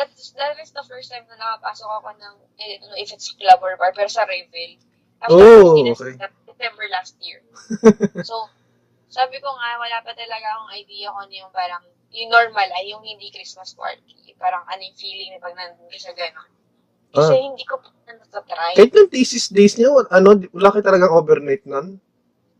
Rai. 0.00 0.08
That's, 0.08 0.32
that 0.40 0.56
is 0.56 0.72
the 0.72 0.84
first 0.88 1.12
time 1.12 1.28
na 1.28 1.36
nakapasok 1.36 1.88
ako 2.00 2.08
ng, 2.16 2.34
I 2.56 2.64
don't 2.80 2.88
know 2.88 2.96
if 2.96 3.12
it's 3.12 3.28
club 3.36 3.60
or 3.60 3.76
bar, 3.76 3.92
pero 3.92 4.08
sa 4.08 4.24
Revel. 4.24 4.80
Oh, 5.28 5.76
na- 5.76 5.92
okay. 5.92 6.16
December 6.48 6.86
last 6.88 7.16
year. 7.20 7.40
so, 8.28 8.48
sabi 9.08 9.36
ko 9.40 9.48
nga, 9.52 9.70
wala 9.80 10.00
pa 10.00 10.12
talaga 10.16 10.46
akong 10.56 10.72
idea 10.76 11.12
kung 11.12 11.24
ano 11.28 11.34
yung 11.34 11.52
parang, 11.52 11.82
yung 12.10 12.30
normal 12.32 12.68
ay 12.80 12.90
yung 12.92 13.04
hindi 13.04 13.28
Christmas 13.28 13.76
party. 13.76 14.32
Parang 14.40 14.64
ano 14.64 14.80
yung 14.80 14.96
feeling 14.96 15.36
pag 15.40 15.56
nandun 15.56 15.88
ka 15.88 15.98
sa 16.00 16.12
gano'n. 16.16 16.50
Kasi 17.10 17.34
Ah. 17.36 17.42
hindi 17.42 17.64
ko 17.66 17.74
pa 17.80 17.88
natatry. 18.06 18.72
Kahit 18.76 18.92
yung 18.94 19.10
thesis 19.10 19.50
days 19.50 19.74
niya, 19.76 19.92
ano, 20.08 20.36
wala 20.54 20.68
kayo 20.72 20.84
talagang 20.84 21.12
overnight 21.12 21.64
nun. 21.66 21.98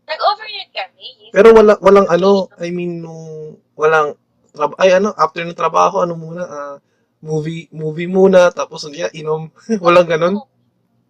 Nag-overnight 0.05 0.71
kami. 0.75 1.31
Pero 1.31 1.55
wala, 1.55 1.79
walang 1.79 2.07
ano, 2.11 2.51
I 2.59 2.69
mean, 2.73 2.99
nung, 2.99 3.55
walang, 3.79 4.17
trab- 4.51 4.75
ay 4.77 4.97
ano, 4.99 5.15
after 5.15 5.41
ng 5.47 5.55
trabaho, 5.55 6.03
ano 6.03 6.19
muna, 6.19 6.43
ah, 6.43 6.75
movie, 7.21 7.69
movie 7.71 8.09
muna, 8.09 8.49
tapos 8.49 8.85
hindi, 8.85 9.05
inom, 9.15 9.47
walang 9.85 10.09
ganun. 10.09 10.35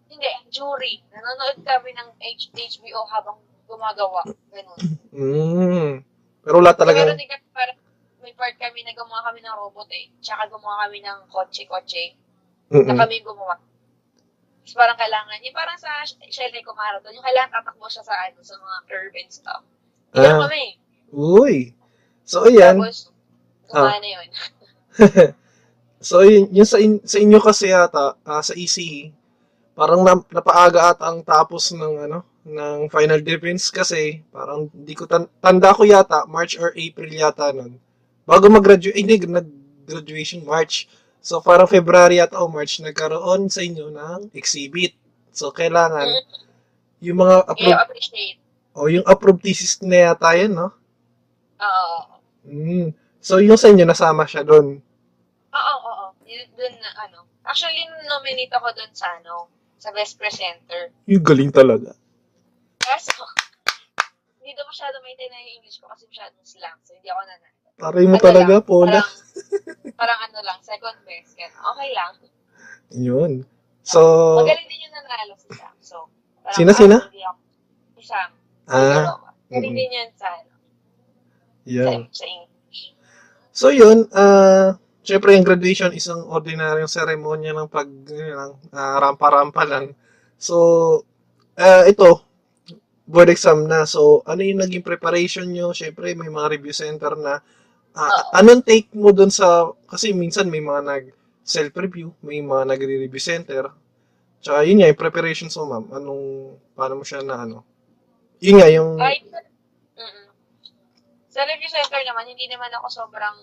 Hindi, 0.06 0.28
jury. 0.52 1.00
Nanonood 1.08 1.64
kami 1.64 1.90
ng 1.96 2.08
H- 2.20 2.52
HBO 2.52 3.08
habang 3.08 3.40
gumagawa. 3.64 4.22
Ganun. 4.52 4.78
Mm. 5.10 5.90
Pero 6.44 6.54
wala 6.60 6.76
Pero 6.76 6.80
talagang, 6.84 7.16
di 7.16 7.24
kami 7.24 7.46
parang 7.50 7.78
may 8.22 8.34
part 8.36 8.54
kami 8.54 8.84
na 8.84 8.92
gumawa 8.94 9.32
kami 9.32 9.40
ng 9.42 9.56
robot 9.56 9.88
eh. 9.90 10.12
Tsaka 10.20 10.46
gumawa 10.52 10.86
kami 10.86 11.00
ng 11.02 11.18
kotse-kotse. 11.32 12.14
Na 12.72 12.94
kami 12.94 13.24
gumawa. 13.24 13.56
Tapos 14.62 14.74
parang 14.78 14.94
kailangan, 14.94 15.42
yung 15.42 15.56
parang 15.58 15.74
sa 15.74 15.90
Shell 16.06 16.54
Eco 16.54 16.70
Marathon, 16.72 17.10
yung 17.12 17.26
kailangan 17.26 17.50
tatakbo 17.60 17.90
siya 17.90 18.06
sa 18.06 18.14
ano, 18.14 18.38
sa 18.46 18.54
mga 18.54 18.76
curve 18.86 19.14
and 19.18 19.32
stuff. 19.32 19.62
Kaya 20.14 20.38
Ah. 20.38 20.40
kami. 20.46 20.78
Uy. 21.10 21.74
So, 22.22 22.46
ayan. 22.46 22.78
Tapos, 22.78 23.10
gumana 23.66 24.06
yun. 24.06 24.28
So, 26.02 26.26
yun, 26.26 26.50
yun 26.50 26.66
sa, 26.66 26.82
in, 26.82 26.98
sa 27.06 27.22
inyo 27.22 27.38
kasi 27.38 27.70
yata, 27.70 28.18
ah, 28.26 28.42
sa 28.42 28.52
ECE, 28.58 29.14
parang 29.72 30.02
na, 30.02 30.18
napaaga 30.34 30.90
ata 30.90 31.08
ang 31.08 31.22
tapos 31.22 31.70
ng, 31.72 32.10
ano, 32.10 32.18
ng 32.42 32.90
final 32.90 33.22
defense 33.22 33.70
kasi 33.70 34.18
parang 34.34 34.66
di 34.74 34.98
ko 34.98 35.06
tan- 35.06 35.30
tanda 35.38 35.70
ko 35.70 35.86
yata, 35.86 36.26
March 36.26 36.58
or 36.58 36.74
April 36.74 37.06
yata 37.06 37.54
nun. 37.54 37.78
Bago 38.26 38.50
mag-graduate, 38.50 38.98
eh, 38.98 39.00
hindi, 39.00 39.22
nag-graduation 39.22 40.42
March. 40.42 40.90
So, 41.22 41.38
parang 41.38 41.70
February 41.70 42.18
yata 42.18 42.42
o 42.42 42.50
March, 42.50 42.82
nagkaroon 42.82 43.46
sa 43.46 43.62
inyo 43.62 43.94
ng 43.94 44.34
exhibit. 44.34 44.98
So, 45.30 45.54
kailangan, 45.54 46.10
yung 46.98 47.22
mga 47.22 47.46
Kaya 47.46 47.50
approved, 47.54 47.82
appreciate. 47.86 48.36
o 48.74 48.90
yung 48.90 49.06
approved 49.06 49.42
thesis 49.46 49.78
na 49.86 50.10
yata 50.10 50.34
yun, 50.34 50.52
no? 50.58 50.68
Oo. 51.62 51.98
Mm. 52.42 52.90
So, 53.22 53.38
yung 53.38 53.54
sa 53.54 53.70
inyo, 53.70 53.86
nasama 53.86 54.26
siya 54.26 54.42
doon. 54.42 54.82
Yun, 56.32 56.48
dun 56.56 56.74
na, 56.80 56.90
ano. 57.04 57.28
Actually, 57.44 57.84
nominate 58.08 58.52
ako 58.56 58.72
dun 58.72 58.88
sa, 58.96 59.20
ano, 59.20 59.52
sa 59.76 59.92
best 59.92 60.16
presenter. 60.16 60.88
Yung 61.04 61.20
galing 61.20 61.52
talaga. 61.52 61.92
Kaso, 62.80 63.12
hindi 64.40 64.56
daw 64.56 64.64
masyado 64.64 64.96
maintain 65.04 65.28
na 65.28 65.44
yung 65.44 65.60
English 65.60 65.76
ko 65.76 65.92
kasi 65.92 66.08
masyadong 66.08 66.46
slang. 66.48 66.78
So, 66.88 66.96
hindi 66.96 67.12
ako 67.12 67.20
nanalo. 67.28 67.60
Taray 67.76 68.06
mo 68.08 68.16
Ano 68.16 68.24
talaga, 68.24 68.54
lang, 68.56 68.64
Paula. 68.64 69.00
Parang, 69.04 69.10
parang 70.00 70.20
ano 70.24 70.38
lang, 70.40 70.58
second 70.64 70.96
best. 71.04 71.36
Ganun. 71.36 71.60
Okay 71.76 71.88
lang. 71.92 72.12
Yun. 72.96 73.32
So, 73.84 74.00
Magaling 74.40 74.68
din 74.72 74.80
yung 74.88 74.94
nanalo 74.96 75.34
si 75.36 75.48
Sam. 75.52 75.76
So, 75.84 75.96
parang, 76.40 76.56
ah, 76.64 77.04
hindi 77.12 77.22
ako. 77.28 77.40
Si 77.98 78.02
Sam. 78.08 78.30
ah, 78.72 78.80
Dalawa. 78.80 79.28
Galing 79.52 79.74
mm. 79.76 79.80
din 79.84 79.90
yan 79.92 80.10
sa, 80.16 80.28
ano, 80.32 80.52
yun. 81.68 82.08
sa, 82.08 82.24
sa 82.24 82.26
English. 82.30 82.80
So, 83.52 83.68
yun, 83.68 84.08
ah, 84.16 84.80
syempre, 85.02 85.34
yung 85.34 85.46
graduation, 85.46 85.90
isang 85.92 86.22
ordinaryong 86.26 86.90
seremonya 86.90 87.52
ng 87.52 87.68
pag, 87.68 87.90
lang, 88.08 88.54
ah, 88.74 88.98
rampa-rampa 89.02 89.62
lang. 89.66 89.94
So, 90.38 90.56
ah, 91.58 91.84
ito, 91.86 92.22
board 93.06 93.30
exam 93.34 93.66
na. 93.66 93.84
So, 93.84 94.22
ano 94.24 94.40
yung 94.40 94.62
naging 94.62 94.86
preparation 94.86 95.50
nyo? 95.50 95.74
Syempre, 95.74 96.14
may 96.14 96.30
mga 96.30 96.58
review 96.58 96.74
center 96.74 97.18
na. 97.18 97.42
Oo. 97.92 98.20
anong 98.40 98.64
take 98.64 98.88
mo 98.96 99.12
dun 99.12 99.28
sa, 99.28 99.68
kasi 99.84 100.16
minsan 100.16 100.48
may 100.48 100.64
mga 100.64 100.80
nag 100.80 101.04
self-review, 101.44 102.14
may 102.24 102.40
mga 102.40 102.64
nagre-review 102.72 103.20
center. 103.20 103.68
Tsaka 104.40 104.64
yun 104.64 104.80
nga, 104.80 104.88
yung 104.88 104.96
preparations 104.96 105.54
mo, 105.58 105.64
ma'am. 105.68 105.84
Anong, 105.92 106.24
paano 106.72 107.02
mo 107.02 107.04
siya 107.04 107.20
na 107.20 107.44
ano? 107.44 107.66
Yun 108.40 108.56
nga, 108.58 108.68
yung, 108.70 108.96
mm 108.96 109.30
Sa 111.28 111.42
review 111.44 111.70
center 111.70 112.00
naman, 112.06 112.30
hindi 112.30 112.46
naman 112.48 112.70
ako 112.80 112.86
sobrang, 112.88 113.36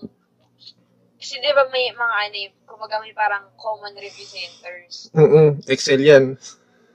kasi 1.20 1.36
di 1.38 1.52
ba 1.52 1.68
may 1.68 1.92
mga 1.92 2.16
ano, 2.24 2.36
eh, 2.40 2.50
kumbaga 2.64 3.04
may 3.04 3.12
parang 3.12 3.52
common 3.56 3.92
review 3.94 4.24
centers. 4.26 5.12
mm 5.12 5.68
Excel 5.68 6.00
yan. 6.00 6.40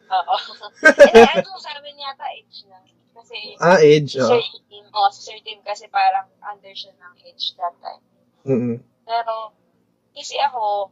Oo. 0.06 0.36
Eh, 1.14 1.28
ano, 1.30 1.50
sa 1.56 1.76
amin 1.76 1.96
yata 1.96 2.24
Edge 2.32 2.64
na. 2.66 2.80
Kasi, 3.14 3.36
Ah, 3.56 3.78
Edge. 3.78 4.16
si 4.16 4.20
Oh. 4.20 4.26
Sir 4.26 4.42
Tim, 4.66 4.84
oh, 4.90 5.08
si 5.08 5.20
Sir 5.22 5.38
Tim 5.40 5.60
kasi 5.60 5.86
parang 5.88 6.26
under 6.42 6.72
siya 6.72 6.92
ng 6.92 7.14
Edge 7.22 7.54
that 7.54 7.76
time. 7.78 8.02
Mm-mm. 8.44 8.76
Pero, 9.04 9.54
kasi 10.10 10.34
ako, 10.40 10.90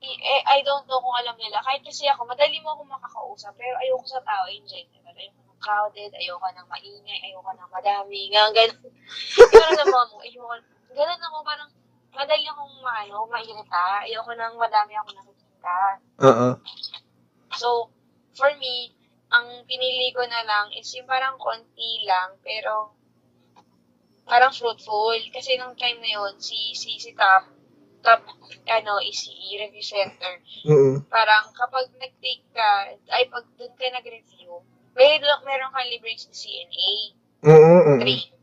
i- 0.00 0.20
eh, 0.20 0.42
I 0.48 0.64
don't 0.64 0.84
know 0.86 0.98
kung 0.98 1.14
alam 1.14 1.36
nila. 1.36 1.60
Kahit 1.60 1.84
kasi 1.84 2.08
ako, 2.08 2.24
madali 2.24 2.58
mo 2.60 2.74
ako 2.74 2.82
makakausap, 2.86 3.52
pero 3.54 3.76
ayoko 3.78 4.06
sa 4.06 4.24
tao 4.24 4.48
in 4.48 4.64
general. 4.64 5.12
Ayoko 5.12 5.40
ng 5.44 5.60
crowded, 5.60 6.10
ayoko 6.16 6.46
ng 6.50 6.66
maingay, 6.68 7.18
ayoko 7.28 7.50
ng 7.52 7.70
madami, 7.70 8.20
nga, 8.32 8.48
ganun. 8.50 8.80
Ganun 9.52 9.76
naman 9.76 10.06
mo, 10.08 10.16
ayoko, 10.20 10.54
ganun 10.90 11.22
ako, 11.22 11.36
parang, 11.44 11.70
madali 12.14 12.44
akong 12.46 12.74
maano, 12.82 13.26
mairita. 13.30 14.04
Ayoko 14.06 14.32
ng 14.34 14.54
madami 14.58 14.92
ako 14.98 15.08
nakikita. 15.14 15.76
Oo. 16.26 16.48
So, 17.54 17.68
for 18.34 18.50
me, 18.58 18.94
ang 19.30 19.46
pinili 19.66 20.10
ko 20.10 20.26
na 20.26 20.42
lang 20.42 20.74
is 20.74 20.90
yung 20.94 21.06
parang 21.06 21.38
konti 21.38 22.02
lang, 22.06 22.34
pero 22.42 22.94
parang 24.26 24.54
fruitful. 24.54 25.18
Kasi 25.30 25.58
nung 25.58 25.78
time 25.78 25.98
na 26.02 26.10
yun, 26.18 26.34
si, 26.38 26.74
si, 26.74 26.98
si 26.98 27.14
Top, 27.14 27.46
Top, 28.00 28.22
ano, 28.64 28.96
ECE 29.04 29.60
Review 29.60 29.84
Center, 29.84 30.40
Mm-mm. 30.64 31.04
parang 31.12 31.52
kapag 31.52 31.92
nag-take 32.00 32.46
ka, 32.56 32.96
ay 33.12 33.28
pag 33.28 33.44
doon 33.60 33.74
ka 33.76 33.86
nag-review, 33.92 34.64
meron, 34.96 35.38
meron 35.44 35.72
kang 35.74 35.90
libre 35.90 36.16
sa 36.16 36.32
CNA, 36.32 36.90
Mm-mm. 37.44 37.98
3. 38.00 38.39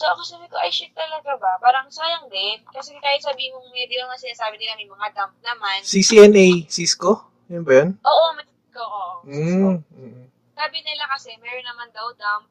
So 0.00 0.08
ako 0.08 0.24
sabi 0.24 0.48
ko, 0.48 0.56
ay 0.56 0.72
shit 0.72 0.96
talaga 0.96 1.36
ba? 1.36 1.60
Parang 1.60 1.84
sayang 1.92 2.32
din. 2.32 2.56
Kasi 2.72 2.96
kahit 3.04 3.20
sabi 3.20 3.52
mong, 3.52 3.68
may 3.68 3.84
di 3.84 4.00
ba 4.00 4.08
nga 4.08 4.16
sinasabi 4.16 4.56
nila 4.56 4.80
may 4.80 4.88
mga 4.88 5.12
dump 5.12 5.36
naman. 5.44 5.84
CCNA, 5.84 6.72
Cisco? 6.72 7.28
Yun 7.52 7.68
ba 7.68 7.84
yun? 7.84 7.90
Oo, 8.00 8.24
may 8.32 8.48
ko, 8.72 8.80
oo. 8.80 9.14
Mm. 9.28 9.84
Mm. 9.92 10.24
Sabi 10.56 10.78
nila 10.80 11.04
kasi, 11.04 11.36
meron 11.44 11.68
naman 11.68 11.92
daw 11.92 12.08
dump, 12.16 12.48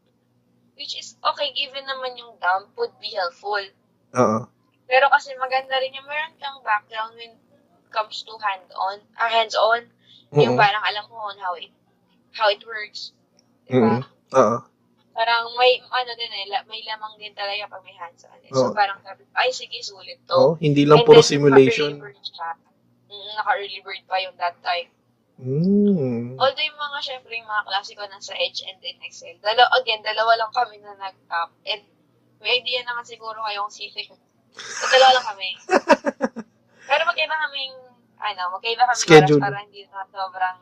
which 0.78 0.94
is 0.94 1.18
okay, 1.26 1.50
given 1.58 1.90
naman 1.90 2.14
yung 2.22 2.38
dump 2.38 2.70
would 2.78 2.94
be 3.02 3.10
helpful. 3.18 3.66
Oo. 4.14 4.46
Pero 4.86 5.10
kasi 5.10 5.34
maganda 5.42 5.74
rin 5.82 5.98
yung 5.98 6.06
meron 6.06 6.38
kang 6.38 6.62
background 6.62 7.18
when 7.18 7.34
comes 7.90 8.22
to 8.22 8.38
hand-on, 8.38 9.02
ah, 9.18 9.26
hands-on. 9.26 9.90
Yung 10.38 10.54
Mm-mm. 10.54 10.62
parang 10.62 10.86
alam 10.86 11.02
mo 11.10 11.34
on 11.34 11.38
how 11.42 11.58
it, 11.58 11.74
how 12.30 12.46
it 12.54 12.62
works. 12.62 13.10
Diba? 13.66 14.06
Oo. 14.38 14.58
Parang 15.20 15.52
may, 15.60 15.84
ano 15.84 16.12
din 16.16 16.32
eh, 16.32 16.48
la- 16.48 16.64
may 16.64 16.80
lamang 16.88 17.20
din 17.20 17.36
talaga 17.36 17.68
pag 17.68 17.84
may 17.84 17.92
hands-on. 18.00 18.40
Eh. 18.40 18.52
So 18.56 18.72
Oo. 18.72 18.76
parang 18.76 19.04
sabi, 19.04 19.28
ko, 19.28 19.32
ay 19.36 19.52
sige, 19.52 19.84
sulit 19.84 20.24
to. 20.24 20.40
Oh, 20.40 20.54
hindi 20.56 20.88
lang 20.88 21.04
And 21.04 21.08
puro 21.12 21.20
then, 21.20 21.28
simulation. 21.36 22.00
Naka-early 22.00 22.16
bird 22.16 22.24
siya. 22.24 22.50
Mm, 23.12 23.32
naka-early 23.36 23.80
bird 23.84 24.04
pa 24.08 24.16
yung 24.24 24.36
that 24.40 24.56
time. 24.64 24.88
Mm. 25.40 26.40
Although 26.40 26.64
yung 26.64 26.80
mga, 26.80 26.98
syempre, 27.04 27.36
yung 27.36 27.52
mga 27.52 27.64
klase 27.68 27.92
ko 28.00 28.08
nasa 28.08 28.32
Edge 28.40 28.64
and 28.64 28.80
then 28.80 28.96
Excel. 29.04 29.36
Dalawa, 29.44 29.68
again, 29.76 30.00
dalawa 30.00 30.40
lang 30.40 30.52
kami 30.56 30.80
na 30.80 30.96
nag-top. 30.96 31.52
And 31.68 31.84
May 32.40 32.64
idea 32.64 32.88
naman 32.88 33.04
siguro 33.04 33.44
kayong 33.44 33.68
sili. 33.68 34.08
So, 34.56 34.84
dalawa 34.88 35.20
lang 35.20 35.28
kami. 35.36 35.50
Pero 36.90 37.02
magkaiba 37.04 37.36
kaming, 37.36 37.76
ano, 38.16 38.42
magkaiba 38.56 38.88
kami 38.88 39.00
Schedule. 39.00 39.40
oras 39.40 39.44
para 39.44 39.58
hindi 39.68 39.84
na 39.92 40.08
sobrang 40.08 40.58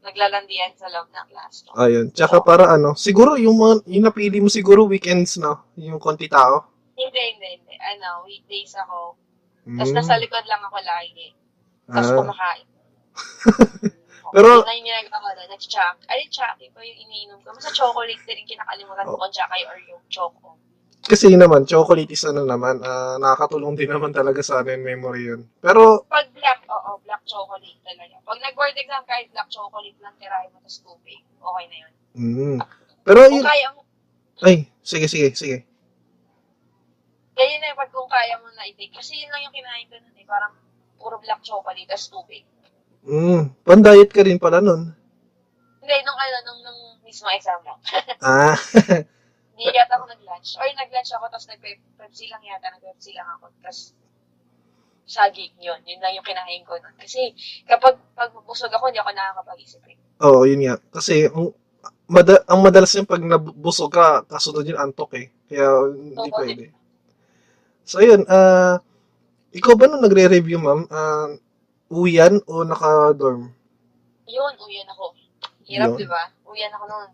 naglalandian 0.00 0.72
sa 0.74 0.88
loob 0.88 1.08
ng 1.08 1.26
classroom. 1.28 1.74
Ayun. 1.76 2.06
Tsaka 2.10 2.40
para 2.40 2.68
ano, 2.68 2.96
siguro 2.96 3.36
yung, 3.36 3.56
mga, 3.56 3.74
yung 3.86 4.04
napili 4.04 4.40
mo 4.40 4.48
siguro 4.48 4.84
weekends, 4.84 5.36
no? 5.36 5.68
Yung 5.76 6.00
konti 6.00 6.24
tao. 6.26 6.64
Hindi, 6.96 7.20
hindi, 7.36 7.48
hindi. 7.56 7.74
Ano, 7.76 8.24
weekdays 8.24 8.72
ako. 8.76 9.16
Tapos 9.60 9.92
Mm. 9.92 9.96
nasa 9.96 10.16
likod 10.16 10.44
lang 10.44 10.62
ako 10.62 10.78
lagi. 10.80 11.26
Tapos 11.86 12.08
Ah. 12.10 12.16
kumakain. 12.16 12.66
Pero- 14.32 14.62
na 14.62 14.72
yung 14.72 14.86
ginagawa 14.86 15.18
ko. 15.20 15.28
Nag-chuck. 15.50 15.96
Ay, 16.06 16.30
chucky 16.30 16.70
pa 16.70 16.80
yung 16.80 16.98
iniinom 17.02 17.38
ko. 17.42 17.50
Basta 17.50 17.74
chocolate 17.74 18.22
din 18.24 18.40
yung 18.40 18.50
kinakalimutan 18.50 19.04
ko 19.04 19.14
Oh. 19.14 19.20
kung 19.20 19.34
chucky 19.34 19.62
or 19.66 19.76
yung 19.84 20.02
choco. 20.06 20.54
Kasi 21.10 21.34
naman, 21.34 21.66
chocolate 21.66 22.14
is 22.14 22.22
ano 22.22 22.46
naman, 22.46 22.78
ah, 22.86 23.18
nakakatulong 23.18 23.74
din 23.74 23.90
naman 23.90 24.14
talaga 24.14 24.38
sa 24.46 24.62
ano 24.62 24.70
memory 24.78 25.34
yun. 25.34 25.40
Pero, 25.58 26.06
Pag 26.06 26.30
black, 26.30 26.62
oo, 26.70 26.90
black 27.02 27.22
chocolate 27.26 27.80
talaga. 27.82 28.14
Pag 28.22 28.38
nag-board 28.38 28.78
exam, 28.78 29.02
kahit 29.02 29.26
black 29.34 29.50
chocolate 29.50 29.98
lang, 29.98 30.14
tirahin 30.22 30.54
mo, 30.54 30.62
tapos 30.62 30.78
tubig. 30.86 31.18
Okay 31.34 31.64
na 31.66 31.76
yun. 31.82 31.92
mm. 32.14 32.58
Pero 33.02 33.18
Kung 33.26 33.34
yun, 33.34 33.44
kaya 33.44 33.68
mo, 33.74 33.80
ay, 34.40 34.56
sige, 34.80 35.10
sige, 35.10 35.28
sige. 35.34 35.58
kaya 37.34 37.54
na 37.58 37.72
yung 37.72 37.80
pag 37.80 37.90
kung 37.90 38.06
kaya 38.06 38.36
mo 38.38 38.46
na 38.54 38.68
i-take. 38.70 38.94
Kasi 38.94 39.18
yun 39.18 39.32
lang 39.32 39.42
yung 39.44 39.56
kinain 39.56 39.88
ko 39.90 39.96
nun 39.98 40.14
eh. 40.14 40.24
Parang 40.24 40.52
puro 40.94 41.16
black 41.18 41.42
chocolate, 41.42 41.88
tapos 41.90 42.06
tubig. 42.06 42.44
Mm. 43.02 43.50
Pan-diet 43.64 44.10
ka 44.12 44.22
rin 44.22 44.38
pala 44.38 44.60
nun. 44.60 44.92
Hindi, 45.80 45.96
nung 46.04 46.20
ano, 46.20 46.36
nung, 46.46 46.60
nung 46.62 46.80
mismo 47.02 47.26
exam 47.34 47.58
lang. 47.66 47.80
Ah, 48.22 48.54
Hindi 49.60 49.76
yata 49.76 50.00
ako 50.00 50.08
nag-lunch. 50.08 50.56
Or 50.56 50.64
nag-lunch 50.72 51.12
ako, 51.12 51.24
tapos 51.28 51.46
nag-Pepsi 51.52 52.32
lang 52.32 52.40
yata. 52.40 52.72
Nag-Pepsi 52.72 53.12
lang 53.12 53.28
ako. 53.36 53.52
Tapos, 53.60 53.92
saging 55.04 55.52
yun. 55.60 55.76
Yun 55.84 56.00
lang 56.00 56.16
yung 56.16 56.24
kinain 56.24 56.64
ko 56.64 56.80
nun. 56.80 56.96
Kasi, 56.96 57.36
kapag 57.68 58.00
pag 58.16 58.32
busog 58.48 58.72
ako, 58.72 58.88
hindi 58.88 59.04
ako 59.04 59.12
nakakapag-isip 59.12 59.84
eh. 59.92 59.96
oo, 60.24 60.48
yun 60.48 60.64
nga. 60.64 60.80
Kasi, 60.96 61.28
ang, 61.28 61.52
mada- 62.08 62.40
ang 62.48 62.64
madalas 62.64 62.88
yung 62.96 63.04
pag 63.04 63.20
nabusog 63.20 63.92
ka, 63.92 64.24
kasunod 64.32 64.64
yung 64.64 64.80
antok 64.80 65.12
eh. 65.20 65.28
Kaya, 65.44 65.68
hindi 65.92 66.16
Oo, 66.16 66.38
pwede. 66.40 66.64
So, 67.84 68.00
yun, 68.00 68.24
ah, 68.32 68.80
ikaw 69.52 69.76
ba 69.76 69.92
nung 69.92 70.00
nagre-review, 70.00 70.56
ma'am, 70.56 70.88
ah, 70.88 71.36
uwian 71.92 72.40
o 72.48 72.64
naka-dorm? 72.64 73.52
Yun, 74.24 74.54
uyan 74.56 74.88
ako. 74.88 75.04
Hirap, 75.68 75.92
Yun. 75.92 76.00
di 76.00 76.06
ba? 76.08 76.22
Uyan 76.48 76.72
ako 76.72 76.84
noon. 76.88 77.10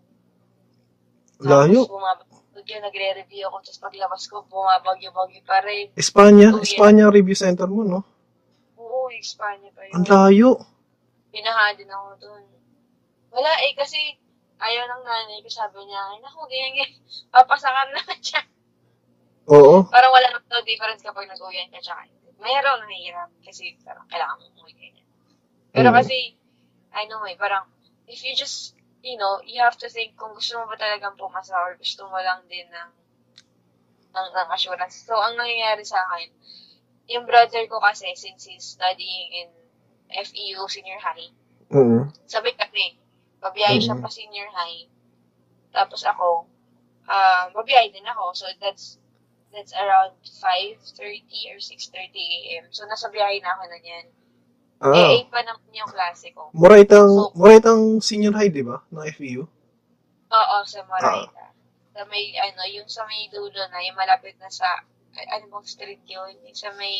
Layo. 1.44 1.82
Tapos, 1.88 2.35
yun, 2.66 2.82
nagre-review 2.82 3.46
ako. 3.48 3.56
Tapos, 3.62 3.80
paglabas 3.80 4.22
ko, 4.26 4.42
bumabagyo-bagyo 4.50 5.40
pa 5.46 5.62
rin. 5.62 5.94
Espanya, 5.94 6.50
Uwian. 6.52 6.62
Espanya 6.66 7.04
review 7.08 7.38
center 7.38 7.70
mo, 7.70 7.86
no? 7.86 8.00
Oo, 8.76 9.08
Espanya 9.14 9.70
pa 9.72 9.86
yun. 9.86 9.94
Ang 9.96 10.06
layo. 10.06 10.50
Pinaha 11.30 11.72
din 11.78 11.88
ako 11.88 12.08
dun. 12.20 12.44
Wala 13.32 13.52
eh, 13.64 13.72
kasi 13.78 13.98
ayaw 14.60 14.84
ng 14.86 15.02
nanay 15.04 15.38
ko. 15.40 15.48
Sabi 15.48 15.80
niya, 15.84 16.00
ay 16.12 16.18
naku, 16.20 16.40
ganyan, 16.46 16.72
ganyan. 16.76 17.00
Papasakan 17.34 17.88
na 17.94 18.02
siya. 18.20 18.40
Oo. 19.46 19.86
Parang 19.88 20.12
wala 20.12 20.26
naman 20.30 20.46
daw 20.50 20.62
difference 20.66 21.00
kapag 21.02 21.30
nag-uwian 21.30 21.70
ka 21.70 21.80
hindi. 21.80 22.28
Mayroon 22.36 22.84
na 22.84 23.24
kasi 23.40 23.72
parang 23.80 24.04
kailangan 24.12 24.36
mo 24.42 24.46
umuwi 24.52 24.72
ganyan. 24.76 25.06
Pero 25.72 25.88
Mm. 25.92 25.96
kasi, 25.96 26.16
I 26.92 27.04
know 27.08 27.24
eh, 27.24 27.36
parang 27.36 27.64
if 28.08 28.20
you 28.24 28.36
just, 28.36 28.75
you 29.06 29.16
know, 29.16 29.38
you 29.46 29.62
have 29.62 29.78
to 29.78 29.88
think 29.88 30.18
kung 30.18 30.34
gusto 30.34 30.58
mo 30.58 30.66
ba 30.66 30.74
talagang 30.74 31.14
pumasa 31.14 31.54
or 31.54 31.78
gusto 31.78 32.10
mo 32.10 32.18
lang 32.18 32.42
din 32.50 32.66
ng, 32.66 32.90
ng, 34.10 34.28
ng 34.34 34.48
assurance. 34.50 35.06
So, 35.06 35.14
ang 35.14 35.38
nangyayari 35.38 35.86
sa 35.86 36.02
akin, 36.10 36.34
yung 37.06 37.22
brother 37.30 37.62
ko 37.70 37.78
kasi, 37.78 38.10
since 38.18 38.50
he's 38.50 38.66
studying 38.74 39.46
in 39.46 39.48
FEU 40.10 40.66
senior 40.66 40.98
high, 40.98 41.30
Oo. 41.70 42.10
sabi 42.26 42.50
kami, 42.58 42.98
babiyahe 43.38 43.78
siya 43.78 43.94
Mhm. 43.94 44.02
pa 44.02 44.10
senior 44.10 44.50
high. 44.50 44.90
Tapos 45.70 46.02
ako, 46.02 46.50
um, 47.06 47.46
babiyahe 47.54 47.94
din 47.94 48.06
ako. 48.10 48.34
So, 48.34 48.50
that's 48.58 48.98
that's 49.54 49.70
around 49.78 50.18
5.30 50.42 51.54
or 51.54 51.62
6.30 51.62 52.10
a.m. 52.58 52.66
So, 52.74 52.82
nasa 52.90 53.06
biyahe 53.06 53.38
na 53.38 53.54
ako 53.54 53.62
na 53.70 53.78
yan. 53.78 54.06
Ah. 54.76 54.92
Eh, 54.92 55.24
8 55.24 55.32
pa 55.32 55.40
naman 55.40 55.72
yung 55.72 55.88
klase 55.88 56.26
ko. 56.30 56.52
Morait 56.52 56.90
ang, 56.90 57.08
So- 57.08 57.32
Morait 57.34 57.64
ang 57.64 57.82
senior 57.98 58.34
high, 58.34 58.52
di 58.52 58.60
ba? 58.60 58.84
Ng 58.90 59.04
FEU? 59.10 59.42
Oo, 60.28 60.56
sa 60.64 60.80
Ah. 60.80 60.86
Moraita. 60.86 61.44
Sa 61.90 62.04
may, 62.06 62.36
ano, 62.36 62.60
yung 62.68 62.84
sa 62.86 63.08
may 63.08 63.24
dulo 63.26 63.56
na, 63.68 63.80
yung 63.80 63.96
malapit 63.96 64.36
na 64.36 64.52
sa, 64.52 64.84
ano 65.16 65.44
bang 65.48 65.64
street 65.64 66.04
yun? 66.04 66.36
Yung 66.44 66.52
sa 66.54 66.68
may, 66.76 66.92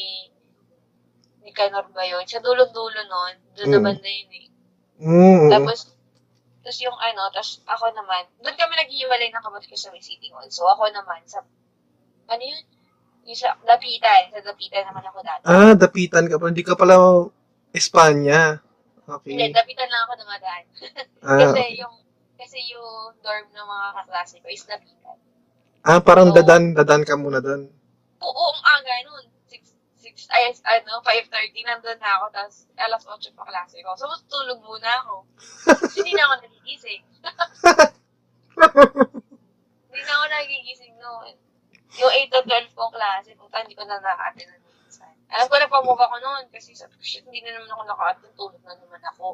Nicanor 1.42 1.86
ba 1.92 2.02
yun? 2.02 2.26
Sa 2.26 2.40
dulo-dulo 2.40 3.00
nun, 3.06 3.34
doon 3.54 3.70
na 3.70 3.78
Mm. 3.78 3.86
banda 3.86 4.08
yun 4.10 4.30
eh. 4.34 4.46
Mm. 4.98 5.46
Tapos, 5.46 5.94
tapos 6.58 6.78
yung 6.82 6.98
ano, 6.98 7.22
tapos 7.30 7.62
ako 7.62 7.94
naman, 7.94 8.26
doon 8.40 8.56
kami 8.56 8.74
nag-iwalay 8.74 9.30
ng 9.30 9.44
kapatid 9.44 9.70
ko 9.70 9.78
sa 9.78 9.92
may 9.94 10.02
City 10.02 10.26
Hall. 10.34 10.48
So 10.50 10.66
ako 10.66 10.90
naman, 10.90 11.22
sa, 11.22 11.44
ano 12.26 12.42
yun? 12.42 12.64
Yung 13.22 13.38
sa 13.38 13.54
Dapitan, 13.62 14.34
sa 14.34 14.42
Dapitan 14.42 14.90
naman 14.90 15.06
ako 15.06 15.18
dati. 15.22 15.42
ah, 15.44 15.74
dapitan 15.76 16.26
ka 16.26 16.34
pa. 16.34 16.50
Hindi 16.50 16.64
ka 16.64 16.74
pala 16.74 16.96
Espanya. 17.72 18.60
Hindi, 18.60 18.66
Okay. 19.06 19.54
Dapitan 19.54 19.86
lang 19.86 20.02
ako 20.02 20.12
dumadaan. 20.18 20.64
Ah, 21.22 21.38
kasi 21.46 21.78
yung, 21.78 21.94
kasi 22.34 22.58
yung 22.74 23.14
dorm 23.22 23.46
ng 23.54 23.62
mga 23.62 23.88
kaklase 24.02 24.42
ko 24.42 24.50
is 24.50 24.66
Dapitan. 24.66 25.14
ah 25.86 26.02
parang 26.02 26.34
So- 26.34 26.42
dadan, 26.42 26.74
dadan 26.74 27.06
ka 27.06 27.14
muna 27.14 27.38
doon. 27.38 27.70
Oo, 28.18 28.44
ang 28.50 28.82
aga 28.82 28.94
nun. 29.06 29.24
6, 29.46 29.62
6, 30.02 30.26
ay, 30.34 30.58
ano, 30.82 30.98
5.30, 31.06 31.62
nandun 31.62 31.98
na 32.02 32.18
ako, 32.18 32.24
tapos 32.34 32.66
alas 32.74 33.06
8 33.06 33.30
pa 33.38 33.46
klase 33.46 33.78
ko. 33.78 33.94
So, 33.94 34.10
tulog 34.26 34.58
muna 34.58 34.90
ako. 35.06 35.22
Hindi 36.02 36.18
na 36.18 36.26
ako 36.26 36.34
nagigising. 36.42 37.02
hindi 39.86 40.00
na 40.02 40.12
ako 40.16 40.24
nagigising 40.26 40.94
noon. 40.98 41.34
Yung 41.96 42.12
8 42.12 42.32
to 42.32 42.40
12 42.42 42.74
kong 42.76 42.92
klase, 42.92 43.30
puta, 43.38 43.62
hindi 43.62 43.76
ko 43.76 43.84
na 43.86 44.00
minsan. 44.34 44.65
Alam 45.26 45.46
ko 45.50 45.54
na 45.58 45.66
pamove 45.66 46.02
ako 46.06 46.16
noon 46.22 46.44
kasi 46.54 46.78
sabi 46.78 46.94
ko, 46.94 47.02
shit, 47.02 47.26
hindi 47.26 47.42
na 47.42 47.58
naman 47.58 47.70
ako 47.74 47.82
naka-attend, 47.90 48.34
tulog 48.38 48.62
na 48.62 48.74
naman 48.78 49.02
ako. 49.10 49.26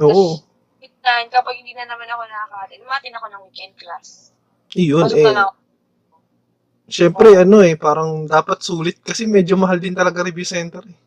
Oo. 0.00 0.40
Minsan, 0.80 1.28
kapag 1.28 1.60
hindi 1.60 1.76
na 1.76 1.84
naman 1.84 2.08
ako 2.08 2.22
nakaka-attend, 2.24 3.14
ako 3.16 3.26
ng 3.28 3.42
weekend 3.48 3.74
class. 3.76 4.32
Iyon, 4.72 5.04
Pasok 5.04 5.20
na 5.20 5.30
eh. 5.30 5.42
ako. 5.44 5.52
Siyempre, 6.90 7.28
ano 7.38 7.58
eh, 7.62 7.78
parang 7.78 8.26
dapat 8.26 8.58
sulit 8.66 8.98
kasi 8.98 9.28
medyo 9.28 9.54
mahal 9.54 9.78
din 9.78 9.94
talaga 9.94 10.26
review 10.26 10.48
center 10.48 10.82
eh. 10.82 10.98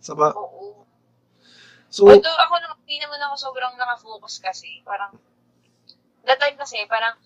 Sa 0.00 0.14
ba? 0.14 0.32
Oo. 0.32 0.86
So, 1.92 2.08
Although 2.08 2.40
ako 2.48 2.54
naman, 2.62 2.76
hindi 2.86 2.96
naman 3.02 3.20
ako 3.28 3.34
sobrang 3.36 3.74
nakafocus 3.76 4.40
kasi. 4.40 4.80
Parang, 4.86 5.12
that 6.24 6.38
time 6.40 6.56
kasi, 6.56 6.80
parang 6.88 7.16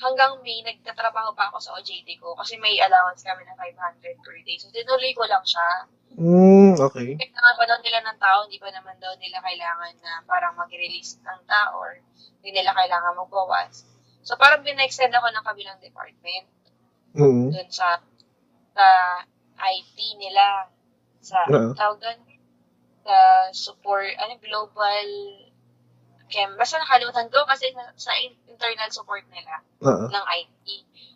hanggang 0.00 0.38
May, 0.42 0.62
nagtatrabaho 0.62 1.32
pa 1.34 1.50
ako 1.50 1.58
sa 1.60 1.72
OJT 1.78 2.18
ko 2.18 2.34
kasi 2.34 2.58
may 2.58 2.78
allowance 2.80 3.22
kami 3.22 3.44
ng 3.44 3.56
500 3.56 4.24
per 4.24 4.36
day. 4.42 4.56
So, 4.58 4.70
tinuloy 4.70 5.12
ko 5.14 5.24
lang 5.26 5.44
siya. 5.44 5.68
mm, 6.14 6.78
okay. 6.78 7.18
Kailangan 7.18 7.54
pa 7.58 7.64
daw 7.66 7.78
nila 7.82 8.00
ng 8.06 8.18
tao, 8.18 8.38
hindi 8.46 8.58
pa 8.62 8.70
naman 8.70 8.96
daw 9.02 9.12
nila 9.18 9.38
kailangan 9.42 9.94
na 10.02 10.12
parang 10.24 10.54
mag-release 10.54 11.18
ng 11.22 11.40
tao 11.46 11.78
or 11.78 11.98
hindi 12.42 12.50
nila 12.60 12.70
kailangan 12.74 13.18
magbawas. 13.18 13.82
So, 14.24 14.38
parang 14.40 14.64
bin-extend 14.64 15.12
ako 15.12 15.28
ng 15.30 15.44
kabilang 15.44 15.78
department 15.78 16.46
Mm. 17.14 17.54
dun 17.54 17.70
sa 17.70 18.02
sa 18.74 18.86
IT 19.54 19.94
nila 20.18 20.66
sa 21.22 21.46
Oo. 21.46 21.70
tawag 21.78 22.02
doon 22.02 22.20
sa 23.06 23.16
support 23.54 24.10
ano 24.18 24.34
global 24.42 25.06
chem. 26.34 26.50
Basta 26.58 26.82
nakalimutan 26.82 27.30
ko 27.30 27.46
kasi 27.46 27.70
na- 27.72 27.94
sa 27.94 28.10
in- 28.18 28.34
internal 28.50 28.90
support 28.90 29.22
nila 29.30 29.62
Oo. 29.86 30.10
ng 30.10 30.24
IT 30.34 30.66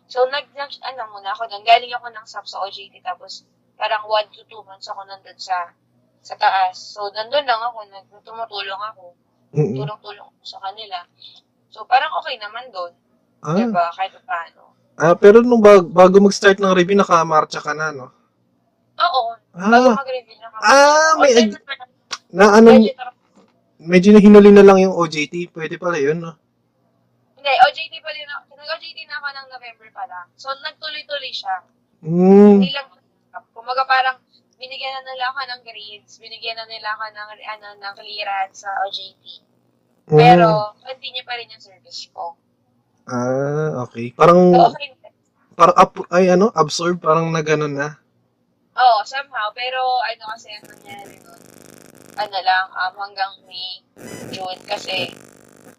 so 0.09 0.23
nag, 0.25 0.47
nag 0.55 0.71
ano 0.81 1.01
muna 1.13 1.35
ako 1.35 1.45
doon 1.45 1.61
galing 1.61 1.91
ako 1.93 2.07
ng 2.09 2.25
SAP 2.25 2.47
sa 2.47 2.63
OJT 2.63 3.03
tapos 3.03 3.43
parang 3.75 4.07
1 4.07 4.31
to 4.31 4.41
2 4.47 4.63
months 4.65 4.87
ako 4.87 5.03
nandun 5.05 5.37
sa 5.37 5.69
sa 6.19 6.35
taas. 6.35 6.75
So 6.95 7.11
nandun 7.11 7.43
lang 7.43 7.59
ako 7.59 7.83
nag 7.85 8.07
tumutulong 8.23 8.81
ako. 8.95 9.13
Mm-mm. 9.49 9.81
tulong-tulong 9.81 10.23
ako 10.23 10.41
sa 10.45 10.59
kanila. 10.61 11.03
So 11.69 11.83
parang 11.83 12.13
okay 12.17 12.39
naman 12.39 12.69
doon 12.71 12.93
Ah, 13.39 13.55
diba? 13.55 13.87
Kahit 13.95 14.13
paano. 14.27 14.75
Ah, 14.99 15.15
pero 15.15 15.39
nung 15.39 15.63
bag, 15.63 15.87
bago 15.87 16.19
mag-start 16.19 16.59
ng 16.59 16.75
review, 16.75 16.99
nakamarcha 16.99 17.63
ka 17.63 17.71
na, 17.71 17.95
no? 17.95 18.11
oo. 18.99 19.21
Bago 19.55 19.95
Ah, 19.95 19.95
mag-review 19.95 20.35
na 20.43 20.47
kami 20.51 20.63
ah, 20.67 21.11
may, 21.17 21.31
Okay, 21.33 21.47
na 22.35 22.45
ano. 22.59 22.69
Medyo 23.79 24.11
nahinuli 24.11 24.51
na 24.51 24.61
lang 24.61 24.77
yung 24.79 24.93
OJT. 24.93 25.49
Pwede 25.49 25.79
pala 25.79 25.95
yun, 25.95 26.19
no? 26.19 26.35
Hindi, 27.35 27.49
OJT 27.49 27.93
pa 28.03 28.11
din 28.11 28.27
ako. 28.27 28.51
Nag-OJT 28.53 28.99
na 29.07 29.15
ako 29.17 29.27
ng 29.31 29.47
November 29.49 29.87
pa 29.89 30.03
lang. 30.05 30.27
So, 30.35 30.51
nagtuloy-tuloy 30.51 31.31
siya. 31.31 31.55
Mm, 32.03 32.59
Hindi 32.59 32.71
lang, 32.71 32.87
kumaga 33.55 33.87
parang, 33.87 34.19
binigyan 34.59 34.91
na 34.91 35.07
nila 35.07 35.31
ako 35.31 35.39
ng 35.47 35.61
grades, 35.63 36.19
binigyan 36.19 36.59
na 36.59 36.67
nila 36.67 36.91
ako 36.93 37.05
ng, 37.15 37.27
ano, 37.39 37.67
ng 37.79 37.93
clearance 37.95 38.67
sa 38.67 38.71
OJT. 38.83 39.23
mm. 40.11 40.19
Pero, 40.19 40.75
continue 40.79 41.23
pa 41.23 41.39
rin 41.39 41.47
yung 41.49 41.63
service 41.63 42.11
ko. 42.11 42.35
Ah, 43.07 43.81
okay. 43.83 44.11
Parang, 44.11 44.51
So, 44.51 44.69
okay. 44.69 44.93
parang 45.55 45.75
up, 45.75 45.91
ay 46.11 46.29
ano, 46.29 46.51
absorb, 46.53 46.99
parang 46.99 47.31
na 47.31 47.41
ganun 47.41 47.73
na. 47.73 47.97
Oo, 48.79 48.99
somehow. 49.03 49.51
Pero 49.51 49.79
ano 50.07 50.23
kasi 50.31 50.47
ang 50.53 50.71
nangyari 50.71 51.19
nun, 51.19 51.41
ano 52.19 52.37
lang, 52.43 52.65
um, 52.75 52.93
hanggang 52.99 53.31
May, 53.47 53.79
June, 54.35 54.59
kasi 54.67 55.15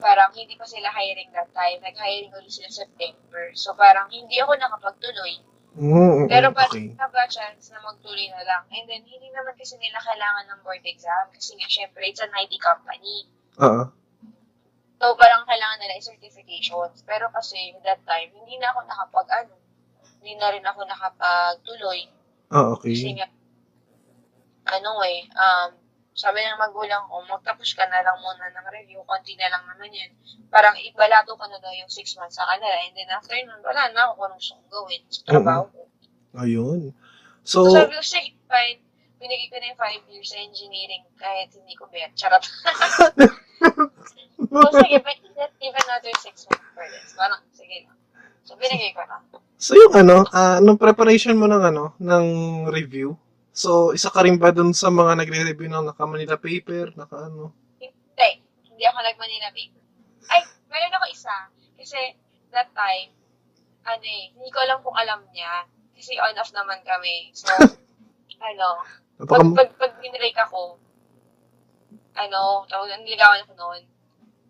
parang 0.01 0.32
hindi 0.32 0.57
pa 0.57 0.64
sila 0.64 0.88
hiring 0.88 1.28
that 1.36 1.53
time. 1.53 1.78
Nag-hiring 1.84 2.32
ulit 2.32 2.49
sila 2.49 2.72
September. 2.72 3.53
So 3.53 3.76
parang 3.76 4.09
hindi 4.09 4.41
ako 4.41 4.57
nakapagtuloy. 4.57 5.45
Mm, 5.76 6.26
Pero 6.26 6.51
parang 6.51 6.74
okay. 6.74 6.99
okay. 6.99 7.28
chance 7.30 7.70
na 7.70 7.78
magtuloy 7.84 8.26
na 8.34 8.43
lang. 8.43 8.66
And 8.74 8.91
then, 8.91 9.07
hindi 9.07 9.30
naman 9.30 9.55
kasi 9.55 9.78
nila 9.78 10.03
kailangan 10.03 10.51
ng 10.51 10.61
board 10.66 10.82
exam. 10.82 11.30
Kasi 11.30 11.55
nga, 11.55 11.68
syempre, 11.70 12.03
it's 12.11 12.18
an 12.18 12.34
IT 12.34 12.59
company. 12.59 13.30
Oo. 13.62 13.86
So, 14.99 15.14
parang 15.14 15.47
kailangan 15.47 15.78
nila 15.78 15.95
yung 16.03 16.11
certifications. 16.11 17.07
Pero 17.07 17.30
kasi, 17.30 17.78
that 17.86 18.03
time, 18.03 18.34
hindi 18.34 18.59
na 18.59 18.74
ako 18.74 18.82
nakapag, 18.82 19.28
ano, 19.30 19.55
hindi 20.18 20.34
na 20.36 20.51
rin 20.51 20.66
ako 20.66 20.80
nakapagtuloy. 20.91 22.01
Ah, 22.51 22.74
Kasi 22.74 23.14
okay. 23.14 23.22
nga, 23.22 23.28
ano 24.74 24.91
eh, 25.07 25.22
um, 25.38 25.70
sabi 26.14 26.42
ng 26.42 26.58
magulang 26.58 27.06
ko, 27.06 27.22
magtapos 27.22 27.70
ka 27.78 27.86
na 27.86 28.02
lang 28.02 28.18
muna 28.18 28.50
ng 28.50 28.66
review, 28.74 29.00
konti 29.06 29.38
na 29.38 29.48
lang 29.48 29.62
naman 29.64 29.94
yan. 29.94 30.11
Parang 30.50 30.74
ibalato 30.76 31.38
ka 31.38 31.46
na 31.46 31.62
daw 31.62 31.70
yung 31.70 31.88
six 31.88 32.18
months 32.18 32.36
sa 32.36 32.46
kanila. 32.50 32.74
And 32.82 32.94
then 32.98 33.11
after 33.14 33.38
nun, 33.38 33.62
wala 33.62 33.88
na 33.94 34.11
ako 34.11 34.12
kung 34.18 34.34
gusto 34.34 34.52
kong 34.58 34.70
gawin 34.70 35.02
sa 35.06 35.20
trabaho 35.24 35.64
ko. 35.70 35.80
Ayun. 36.36 36.80
So, 37.46 37.66
So, 37.70 37.78
sabi 37.78 37.94
ko, 37.94 38.02
sige, 38.02 38.34
fine. 38.50 38.82
Binigay 39.20 39.48
ko 39.52 39.56
na 39.61 39.70
yung 39.70 39.80
five 39.80 40.02
years 40.11 40.28
sa 40.32 40.38
engineering 40.40 41.04
kahit 41.16 41.52
hindi 41.54 41.74
ko 41.78 41.86
bet. 41.88 42.12
Charot. 42.18 42.42
so, 44.50 44.66
sige, 44.82 44.96
but 45.00 45.18
even 45.62 45.82
another 45.86 46.14
six 46.18 46.48
months 46.50 46.70
for 46.74 46.86
this. 46.90 47.14
Parang, 47.14 47.40
sige 47.54 47.86
lang. 47.86 47.96
So, 48.44 48.58
binigay 48.58 48.92
ko 48.98 49.06
na. 49.06 49.22
so 49.61 49.76
yung 49.76 49.94
ano, 49.94 50.24
ah, 50.32 50.58
nung 50.58 50.80
preparation 50.80 51.36
mo 51.36 51.46
ng 51.46 51.62
ano, 51.62 51.94
ng 52.00 52.26
review, 52.72 53.14
so 53.51 53.90
isa 53.90 54.09
ka 54.11 54.22
rin 54.22 54.38
ba 54.38 54.55
dun 54.55 54.70
sa 54.74 54.88
mga 54.88 55.18
nagre-review 55.20 55.68
ng 55.70 55.90
naka-Manila 55.90 56.38
paper, 56.38 56.94
naka 56.94 57.28
ano? 57.28 57.55
Hindi. 57.82 58.30
Hindi 58.66 58.84
ako 58.86 58.98
nag-Manila 59.03 59.48
paper. 59.53 59.82
Ay, 60.30 60.40
meron 60.70 60.96
ako 60.96 61.07
isa. 61.11 61.36
Kasi, 61.74 62.01
that 62.55 62.70
time, 62.76 63.11
ano 63.86 64.05
eh, 64.05 64.30
hindi 64.36 64.51
ko 64.53 64.59
alam 64.62 64.78
kung 64.84 64.96
alam 64.96 65.24
niya. 65.32 65.66
Kasi 65.96 66.16
on-off 66.16 66.53
naman 66.53 66.80
kami. 66.84 67.32
So, 67.36 67.51
ano, 68.48 68.84
pag, 69.28 69.44
pag, 69.53 69.70
pag 69.76 69.92
binrake 70.01 70.40
ako, 70.40 70.80
ano, 72.16 72.64
tawag, 72.68 72.92
niligawan 73.05 73.44
ako 73.44 73.53
noon. 73.57 73.82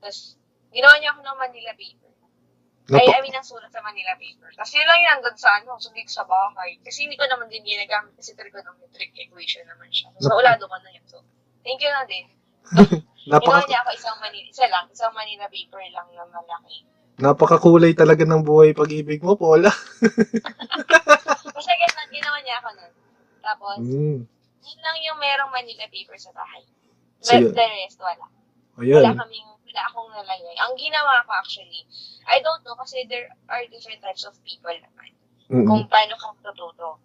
Tapos, 0.00 0.38
ginawa 0.70 0.96
niya 0.98 1.12
ako 1.12 1.20
ng 1.26 1.38
Manila 1.38 1.72
paper. 1.76 1.99
Ay, 2.90 3.06
I 3.06 3.20
mean, 3.22 3.36
ang 3.36 3.46
sulat 3.46 3.70
sa 3.70 3.84
Manila 3.84 4.16
paper. 4.18 4.50
Tapos 4.56 4.72
yun 4.72 4.82
lang 4.82 4.98
yun 4.98 5.10
hanggang 5.14 5.36
sa 5.38 5.60
ano, 5.60 5.78
dito 5.78 6.10
sa 6.10 6.26
bahay. 6.26 6.74
Kasi 6.80 7.06
hindi 7.06 7.14
ko 7.14 7.28
naman 7.28 7.46
din 7.46 7.62
ginagamit 7.62 8.16
kasi 8.16 8.34
trigonometric 8.34 9.14
equation 9.14 9.62
naman 9.68 9.86
siya. 9.92 10.10
So, 10.18 10.34
ulado 10.34 10.66
ko 10.66 10.74
na 10.74 10.90
yun. 10.90 11.04
So, 11.06 11.22
thank 11.62 11.78
you 11.78 11.92
na 11.92 12.02
din. 12.08 12.26
Ginawa 13.20 13.36
napaka, 13.36 13.68
niya 13.68 13.78
ako 13.84 13.90
isang 13.92 14.18
Manila, 14.18 14.46
isa 14.48 14.66
lang, 14.66 14.84
isang 14.90 15.12
Manila 15.12 15.44
paper 15.46 15.82
lang 15.92 16.08
na 16.10 16.24
malaki. 16.26 16.76
napakakulay 17.20 17.92
talaga 17.92 18.24
ng 18.24 18.40
buhay 18.40 18.72
pag-ibig 18.72 19.20
mo, 19.20 19.36
Paula. 19.36 19.68
Kasi 21.56 21.70
ganun, 21.70 22.08
ginawa 22.10 22.38
niya 22.40 22.56
ako 22.58 22.68
nun. 22.74 22.92
Tapos, 23.40 23.76
Mm. 23.78 24.18
yun 24.60 24.80
lang 24.80 24.96
yung 25.04 25.18
merong 25.20 25.52
Manila 25.52 25.84
paper 25.92 26.16
sa 26.16 26.32
bahay. 26.32 26.64
So, 27.20 27.36
But 27.36 27.44
yun. 27.44 27.52
the 27.52 27.66
rest, 27.76 27.98
wala. 28.00 28.26
Wala 28.80 28.88
Ayun. 28.88 29.16
kaming, 29.20 29.48
wala 29.70 29.82
akong 29.86 30.10
nalagay. 30.10 30.56
Ang 30.58 30.74
ginawa 30.74 31.22
ko 31.22 31.30
actually, 31.38 31.86
I 32.26 32.42
don't 32.42 32.66
know 32.66 32.74
kasi 32.74 33.06
there 33.06 33.30
are 33.46 33.62
different 33.70 34.02
types 34.02 34.26
of 34.26 34.34
people 34.42 34.74
naman. 34.74 35.14
Mm-mm. 35.50 35.66
kung 35.66 35.82
paano 35.90 36.14
ka 36.14 36.30
matututo. 36.30 37.02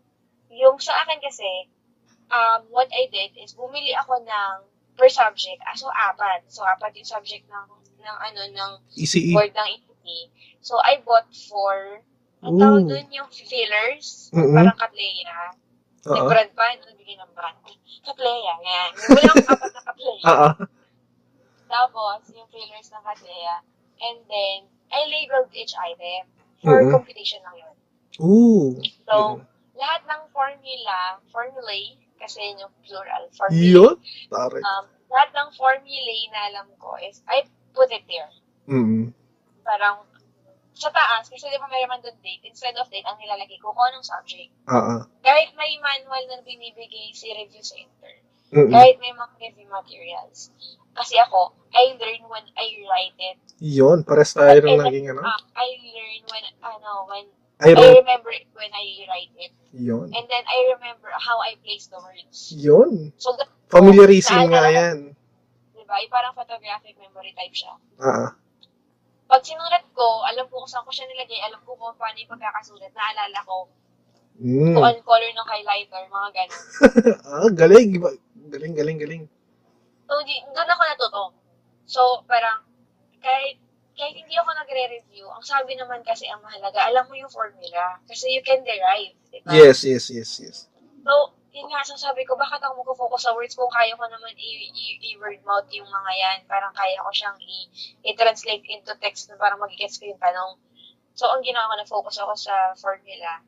Yung 0.53 0.77
sa 0.77 0.93
akin 1.01 1.17
kasi, 1.17 1.65
um, 2.29 2.61
what 2.69 2.85
I 2.93 3.09
did 3.09 3.33
is 3.41 3.57
bumili 3.57 3.89
ako 3.97 4.21
ng 4.21 4.53
per 4.93 5.09
subject. 5.09 5.59
Ah, 5.65 5.73
so, 5.73 5.89
apat. 5.89 6.45
So, 6.47 6.61
apat 6.61 6.93
yung 6.93 7.09
subject 7.09 7.49
ng, 7.49 7.67
ng 8.05 8.17
ano, 8.21 8.41
ng 8.53 8.71
ECE. 9.01 9.33
board 9.33 9.49
ng 9.49 9.69
EPT. 9.81 10.05
So, 10.61 10.77
I 10.77 11.01
bought 11.01 11.25
for, 11.49 12.05
ang 12.45 12.61
tawag 12.61 12.85
dun 12.85 13.09
yung 13.09 13.29
fillers, 13.33 14.29
Mm-mm. 14.29 14.53
parang 14.53 14.77
Katleya. 14.77 15.57
May 16.05 16.21
Oo. 16.21 16.29
brand 16.29 16.53
pa, 16.53 16.69
ano 16.69 16.85
nabigyan 16.85 17.25
ng 17.25 17.33
brand? 17.33 17.57
Katleya, 18.05 18.53
yan. 18.61 18.91
Wala 19.09 19.29
akong 19.33 19.49
apat 19.57 19.71
na 19.73 19.81
Katleya. 19.89 20.25
Oo. 20.29 20.49
Tapos, 21.75 22.23
yung 22.31 22.47
fillers 22.47 22.87
ng 22.87 23.03
Katleya. 23.03 23.55
And 23.99 24.23
then, 24.31 24.59
I 24.95 25.03
labeled 25.11 25.51
each 25.51 25.75
item. 25.75 26.31
For 26.63 26.81
Mhm. 26.81 26.91
computation 26.95 27.43
lang 27.43 27.61
yun. 27.61 27.75
Ooh. 28.23 28.79
So, 29.05 29.43
lahat 29.75 30.01
ng 30.07 30.23
formula, 30.31 31.19
formulae, 31.29 31.99
kasi 32.15 32.39
yun 32.41 32.63
yung 32.63 32.73
plural, 32.81 33.27
formulae. 33.35 33.75
Yun? 33.75 33.95
Tare. 34.31 34.63
Um, 34.63 34.85
lahat 35.11 35.29
ng 35.35 35.49
formulae 35.53 36.31
na 36.31 36.39
alam 36.49 36.67
ko 36.79 36.95
is, 37.03 37.21
I 37.27 37.43
put 37.75 37.91
it 37.91 38.07
there. 38.07 38.31
Mm. 38.71 39.11
Parang, 39.67 40.07
sa 40.73 40.89
taas, 40.89 41.27
kasi 41.27 41.47
di 41.51 41.59
ba 41.59 41.67
may 41.69 41.83
naman 41.83 42.01
doon 42.01 42.17
date, 42.23 42.43
instead 42.47 42.73
of 42.79 42.87
date, 42.89 43.05
ang 43.05 43.19
nilalagay 43.19 43.59
ko 43.59 43.75
kung 43.75 43.85
anong 43.91 44.07
subject. 44.07 44.49
Oo. 44.71 45.05
Kahit 45.21 45.51
may 45.59 45.75
manual 45.79 46.23
na 46.31 46.39
binibigay 46.41 47.11
si 47.11 47.29
review 47.35 47.61
center, 47.61 48.15
Mm-mm. 48.55 48.71
kahit 48.71 48.95
may 49.03 49.11
mga 49.11 49.33
review 49.43 49.67
materials. 49.69 50.49
Kasi 50.95 51.19
ako, 51.19 51.51
I 51.75 51.93
learn 51.99 52.23
when 52.31 52.45
I 52.55 52.67
write 52.87 53.19
it. 53.19 53.37
Yun, 53.59 54.07
pares 54.07 54.31
tayo 54.31 54.55
ng 54.63 54.79
naging 54.79 55.11
ano. 55.11 55.21
Ah, 55.23 55.39
I 55.59 55.67
learn 55.83 56.21
when, 56.27 56.45
ano, 56.63 56.91
when, 57.11 57.25
I 57.59 57.71
ro- 57.71 57.99
remember 57.99 58.31
it 58.31 58.47
when 58.55 58.71
I 58.71 58.83
write 59.07 59.35
it. 59.39 59.51
yun. 59.75 60.07
And 60.11 60.25
then 60.27 60.43
I 60.43 60.75
remember 60.75 61.11
how 61.19 61.39
I 61.43 61.59
place 61.59 61.87
the 61.87 61.99
words. 61.99 62.51
Yun. 62.55 63.11
So, 63.19 63.35
the, 63.35 63.47
Familiarism 63.67 64.47
nga 64.51 64.71
yan. 64.71 65.15
diba, 65.75 65.95
yung 65.99 66.13
parang 66.13 66.31
photographic 66.35 66.95
memory 66.95 67.35
type 67.35 67.51
siya. 67.51 67.75
Ah. 67.99 68.35
Pag 69.25 69.41
sinulat 69.43 69.83
ko, 69.91 70.23
alam 70.23 70.47
ko 70.47 70.63
kung 70.63 70.69
saan 70.71 70.85
ko 70.87 70.91
siya 70.95 71.07
nilagay, 71.11 71.39
alam 71.43 71.59
ko 71.63 71.75
kung 71.75 71.91
paano 71.95 72.15
yung 72.15 72.31
pagkakasulat, 72.31 72.91
naalala 72.95 73.39
ko 73.43 73.67
Mm. 74.35 74.75
kung 74.75 74.83
anong 74.83 75.07
color 75.07 75.31
ng 75.31 75.47
highlighter, 75.47 76.03
mga 76.11 76.29
ganun. 76.35 76.63
ah, 77.31 77.47
galing. 77.55 77.89
Galing, 78.51 78.73
galing, 78.75 78.97
galing. 78.99 79.23
So, 80.05 80.21
di, 80.21 80.35
doon 80.53 80.69
ako 80.69 80.81
natuto. 80.85 81.23
So, 81.85 82.01
parang, 82.25 82.65
kahit, 83.19 83.57
kahit 83.95 84.15
hindi 84.15 84.35
ako 84.37 84.49
nagre-review, 84.53 85.25
ang 85.29 85.41
sabi 85.41 85.73
naman 85.73 86.05
kasi 86.05 86.29
ang 86.29 86.41
mahalaga, 86.41 86.85
alam 86.85 87.05
mo 87.09 87.15
yung 87.17 87.31
formula. 87.31 87.97
Kasi 88.05 88.29
you 88.29 88.41
can 88.45 88.61
derive, 88.61 89.17
di 89.29 89.39
ba? 89.41 89.53
Yes, 89.53 89.81
yes, 89.81 90.09
yes, 90.09 90.37
yes. 90.41 90.57
So, 91.05 91.13
yun 91.55 91.71
nga, 91.71 91.81
so 91.87 91.95
sabi 91.95 92.27
ko, 92.27 92.35
bakit 92.35 92.59
ako 92.59 92.83
mag-focus 92.83 93.25
sa 93.25 93.31
words 93.31 93.55
kung 93.55 93.71
kaya 93.71 93.95
ko 93.95 94.03
naman 94.03 94.35
i- 94.35 94.67
i- 94.67 94.99
i-word 95.15 95.39
mouth 95.47 95.69
yung 95.71 95.87
mga 95.87 96.11
yan. 96.19 96.39
Parang 96.45 96.75
kaya 96.75 96.99
ko 96.99 97.09
siyang 97.15 97.37
i- 97.39 97.69
i-translate 98.03 98.65
into 98.67 98.91
text 98.99 99.31
na 99.31 99.39
parang 99.39 99.63
magigets 99.63 99.95
ko 99.95 100.05
yung 100.05 100.19
tanong. 100.19 100.59
So, 101.15 101.31
ang 101.31 101.41
ginawa 101.47 101.71
ko, 101.71 101.75
nag-focus 101.79 102.19
ako 102.19 102.33
sa 102.35 102.75
formula. 102.75 103.39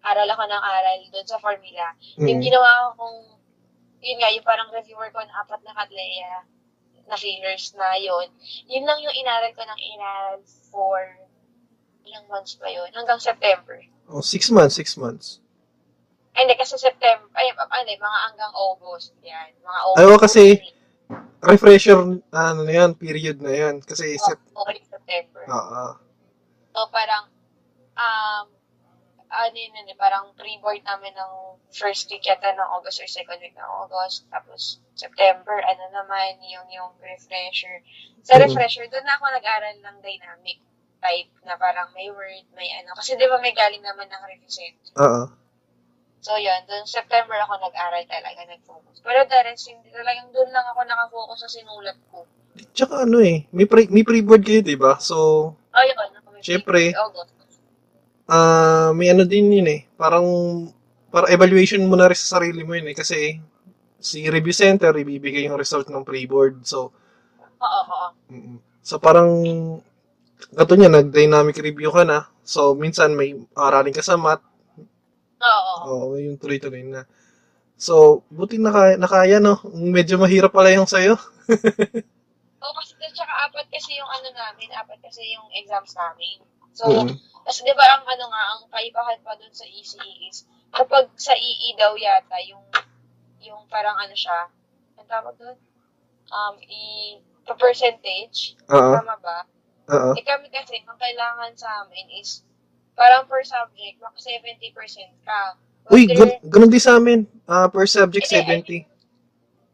Aral 0.00 0.24
ako 0.24 0.42
ng 0.48 0.62
aral 0.64 0.98
doon 1.12 1.28
sa 1.28 1.36
formula. 1.36 1.92
Yung 2.16 2.40
Mm. 2.40 2.44
ginawa 2.48 2.96
kong, 2.96 3.33
yun 4.04 4.20
nga, 4.20 4.28
yung 4.30 4.44
parang 4.44 4.68
reviewer 4.70 5.08
ko 5.10 5.24
na 5.24 5.40
apat 5.40 5.64
na 5.64 5.72
katleya 5.72 6.44
na 7.04 7.16
fillers 7.16 7.72
na 7.76 7.96
yun. 7.96 8.28
Yun 8.68 8.84
lang 8.84 9.00
yung 9.00 9.16
inaral 9.16 9.52
ko 9.52 9.64
ng 9.64 9.80
inaral 9.80 10.36
for 10.68 11.00
ilang 12.04 12.24
months 12.28 12.56
pa 12.56 12.68
yun? 12.68 12.88
Hanggang 12.92 13.20
September. 13.20 13.80
Oh, 14.08 14.20
six 14.20 14.52
months, 14.52 14.76
six 14.76 14.96
months. 15.00 15.40
Ay, 16.36 16.44
hindi, 16.44 16.56
kasi 16.58 16.76
September, 16.76 17.24
ay, 17.38 17.48
ano, 17.54 17.88
eh, 17.88 17.96
mga 17.96 18.18
hanggang 18.28 18.52
August, 18.52 19.14
yan. 19.22 19.54
Mga 19.62 19.80
August. 19.86 19.98
Ay, 20.00 20.04
oo, 20.06 20.18
kasi- 20.20 20.58
Refresher, 21.44 22.00
ano 22.32 22.60
na 22.64 22.72
yan, 22.72 22.96
period 22.96 23.36
na 23.44 23.52
yan. 23.52 23.76
Kasi, 23.84 24.16
Oh, 24.16 24.24
sep- 24.32 24.48
okay, 24.64 24.80
September. 24.88 25.44
ah, 25.46 25.92
ah. 25.92 25.92
So, 26.72 26.88
parang, 26.88 27.28
um, 27.94 28.44
ano 29.34 29.56
yun, 29.58 29.74
ano, 29.74 29.92
parang 29.98 30.24
pre-board 30.38 30.82
namin 30.86 31.12
ng 31.12 31.32
first 31.74 32.06
week 32.08 32.22
yata 32.22 32.54
ng 32.54 32.70
August 32.70 33.02
or 33.02 33.08
second 33.10 33.42
week 33.42 33.56
ng 33.58 33.70
August. 33.82 34.24
Tapos, 34.30 34.78
September, 34.94 35.58
ano 35.58 35.84
naman, 35.90 36.38
yung, 36.46 36.66
yung 36.70 36.94
refresher. 37.02 37.82
Sa 38.22 38.38
Mhm. 38.38 38.46
refresher, 38.46 38.86
doon 38.86 39.02
na 39.02 39.18
ako 39.18 39.24
nag-aral 39.34 39.76
ng 39.82 39.96
dynamic 40.00 40.58
type 41.04 41.32
na 41.44 41.58
parang 41.60 41.92
may 41.92 42.08
word, 42.08 42.46
may 42.56 42.70
ano. 42.80 42.96
Kasi 42.96 43.18
di 43.18 43.26
ba 43.28 43.36
may 43.42 43.52
galing 43.52 43.82
naman 43.84 44.08
ng. 44.08 44.22
Ah, 44.96 45.04
ah. 45.04 45.26
So, 46.24 46.40
yun, 46.40 46.64
doon 46.64 46.88
September 46.88 47.36
ako 47.44 47.60
nag-aral 47.60 48.00
talaga, 48.08 48.40
nag-focus. 48.48 49.04
Pero 49.04 49.28
the 49.28 49.40
rest, 49.44 49.68
hindi 49.68 49.92
talagang 49.92 50.32
doon 50.32 50.48
lang 50.48 50.64
ako 50.72 50.80
nakafocus 50.88 51.44
sa 51.44 51.50
sinulat 51.52 51.98
ko. 52.08 52.24
Tsaka 52.72 53.04
ano 53.04 53.20
eh, 53.20 53.44
may, 53.52 53.68
pre, 53.68 53.90
may 53.92 54.06
pre-board 54.06 54.40
kayo, 54.40 54.64
di 54.64 54.78
ba? 54.78 54.96
So, 55.02 55.52
Oh, 55.52 55.84
yun. 55.84 56.08
Siyempre. 56.40 56.92
August. 56.96 57.43
Ah 58.30 58.90
may 58.96 59.12
ano 59.12 59.24
din 59.28 59.52
yun 59.52 59.68
eh. 59.70 59.80
Parang, 59.98 60.24
para 61.12 61.30
evaluation 61.30 61.82
mo 61.86 61.94
na 61.98 62.08
rin 62.10 62.18
sa 62.18 62.38
sarili 62.40 62.62
mo 62.66 62.74
yun 62.76 62.90
eh. 62.90 62.96
Kasi, 62.96 63.38
si 64.00 64.26
review 64.30 64.54
center, 64.56 64.92
ibibigay 64.96 65.46
yung 65.48 65.58
result 65.60 65.88
ng 65.90 66.04
pre-board. 66.06 66.64
So, 66.66 66.92
Oo, 67.62 67.80
oo. 67.90 68.08
mm, 68.32 68.58
so 68.84 68.98
parang, 69.00 69.30
kato 70.56 70.74
niya, 70.76 70.90
nag-dynamic 70.92 71.56
review 71.60 71.90
ka 71.94 72.04
na. 72.06 72.28
So, 72.44 72.74
minsan 72.76 73.16
may 73.16 73.34
aralin 73.56 73.94
ka 73.96 74.02
sa 74.04 74.16
math. 74.20 74.44
Oo. 75.42 75.72
Oo, 75.88 76.06
yung 76.20 76.36
tuloy-tuloy 76.40 76.84
na. 76.86 77.04
So, 77.78 78.24
buti 78.32 78.56
naka, 78.60 78.96
nakaya, 79.00 79.38
no? 79.42 79.58
Medyo 79.74 80.16
mahirap 80.20 80.52
pala 80.54 80.72
yung 80.74 80.88
sa'yo. 80.88 81.16
Oo, 82.62 82.74
kasi 82.78 82.94
tsaka 83.12 83.34
apat 83.50 83.66
kasi 83.72 83.98
yung 83.98 84.08
ano 84.10 84.28
namin, 84.32 84.68
apat 84.78 84.98
kasi 85.02 85.22
yung 85.34 85.46
exams 85.58 85.92
namin. 85.98 86.38
So, 86.74 86.86
Mm. 86.88 87.16
Kasi 87.44 87.62
di 87.62 87.72
ba 87.72 87.84
ang 87.86 88.04
ano 88.04 88.24
nga, 88.26 88.42
ang 88.50 88.62
kaibahan 88.68 89.20
pa 89.20 89.36
dun 89.36 89.52
sa 89.52 89.64
ECE 89.64 90.00
is, 90.26 90.44
kapag 90.70 91.12
sa 91.14 91.32
EE 91.32 91.76
daw 91.76 91.94
yata, 91.94 92.36
yung, 92.44 92.64
yung 93.40 93.62
parang 93.68 93.94
ano 93.94 94.12
siya, 94.12 94.48
ang 94.96 95.06
tawag 95.06 95.36
dun? 95.36 95.56
Um, 96.28 96.56
i, 96.60 97.20
percentage, 97.44 98.56
Oo, 98.66 98.96
tama 98.96 99.16
ba? 99.20 99.38
oo. 99.86 100.16
Eh 100.16 100.24
kami 100.24 100.48
kasi, 100.48 100.80
ang 100.82 100.96
kailangan 100.96 101.52
sa 101.54 101.84
amin 101.84 102.08
is, 102.16 102.40
parang 102.96 103.28
per 103.28 103.44
subject, 103.44 104.00
maka 104.00 104.16
70% 104.16 104.72
ka. 105.22 105.60
Uy, 105.92 106.08
Whether- 106.08 106.16
gun- 106.16 106.40
ganun 106.48 106.72
din 106.72 106.80
sa 106.80 106.96
amin. 106.96 107.28
Ah, 107.44 107.68
per 107.68 107.84
subject, 107.84 108.24
Hindi, 108.24 108.88
70. 108.88 108.88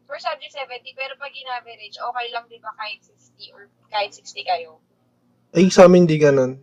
per 0.03 0.19
subject 0.19 0.51
70, 0.51 0.91
pero 0.91 1.15
pag 1.15 1.31
in-average, 1.31 1.95
okay 1.95 2.27
lang 2.35 2.43
di 2.51 2.59
ba 2.59 2.75
kahit 2.75 2.99
60 2.99 3.55
or 3.55 3.71
kahit 3.87 4.11
60 4.11 4.43
kayo? 4.43 4.83
Ay, 5.55 5.71
sa 5.71 5.87
amin 5.87 6.03
di 6.03 6.19
ganun. 6.19 6.59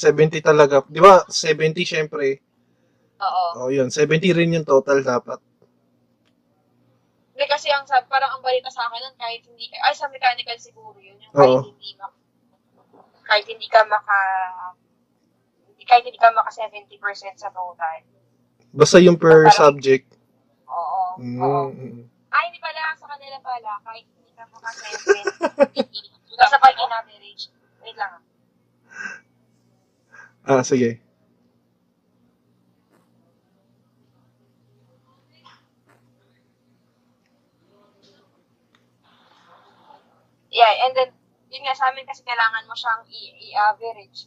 70 0.00 0.40
talaga. 0.40 0.80
Di 0.88 0.96
ba, 0.96 1.28
70 1.28 1.84
syempre. 1.84 2.40
Oo. 3.20 3.44
Oh, 3.60 3.68
yun. 3.68 3.92
70 3.92 4.32
rin 4.32 4.56
yung 4.56 4.64
total 4.64 5.04
dapat. 5.04 5.36
Hindi 7.36 7.44
kasi 7.44 7.68
ang 7.68 7.84
sab 7.84 8.08
parang 8.08 8.36
ang 8.36 8.42
balita 8.44 8.72
sa 8.72 8.88
akin 8.88 9.00
nun, 9.00 9.16
kahit 9.20 9.44
hindi 9.44 9.68
ka, 9.68 9.76
ay 9.84 9.92
sa 9.92 10.08
mechanical 10.08 10.56
siguro 10.56 10.96
yun, 11.00 11.16
yung 11.20 11.32
kahit 11.32 11.52
Oo. 11.52 11.68
hindi 11.68 11.90
ma, 11.96 12.06
kahit 13.24 13.46
hindi 13.48 13.68
ka 13.68 13.80
maka, 13.88 14.18
kahit 15.84 16.04
hindi 16.04 16.20
ka 16.20 16.32
maka 16.32 16.48
70% 16.52 17.00
sa 17.36 17.48
total. 17.52 18.00
Basta 18.72 18.96
yung 19.00 19.16
per 19.16 19.48
Parang- 19.48 19.56
subject. 19.56 20.08
Oo. 20.68 21.00
Mm, 21.20 21.40
Oo. 21.40 21.64
mm. 21.72 22.02
Ay, 22.30 22.42
hindi 22.52 22.60
pala, 22.60 22.92
sa 22.96 23.08
kanila 23.08 23.36
pala, 23.40 23.72
kahit 23.84 24.04
hindi 24.04 24.32
ka 24.36 24.44
maka 24.48 24.68
70, 24.70 25.80
basta 26.40 26.56
pag 26.56 26.76
in-average, 26.76 27.48
wait 27.80 27.96
lang. 27.96 28.16
Ah, 28.16 28.29
sige. 30.60 30.98
Yeah, 40.50 40.72
and 40.86 40.92
then, 40.96 41.10
yun 41.48 41.62
nga, 41.62 41.78
sa 41.78 41.90
amin 41.90 42.06
kasi 42.06 42.26
kailangan 42.26 42.66
mo 42.66 42.74
siyang 42.74 43.02
i- 43.06 43.34
i-average. 43.50 44.26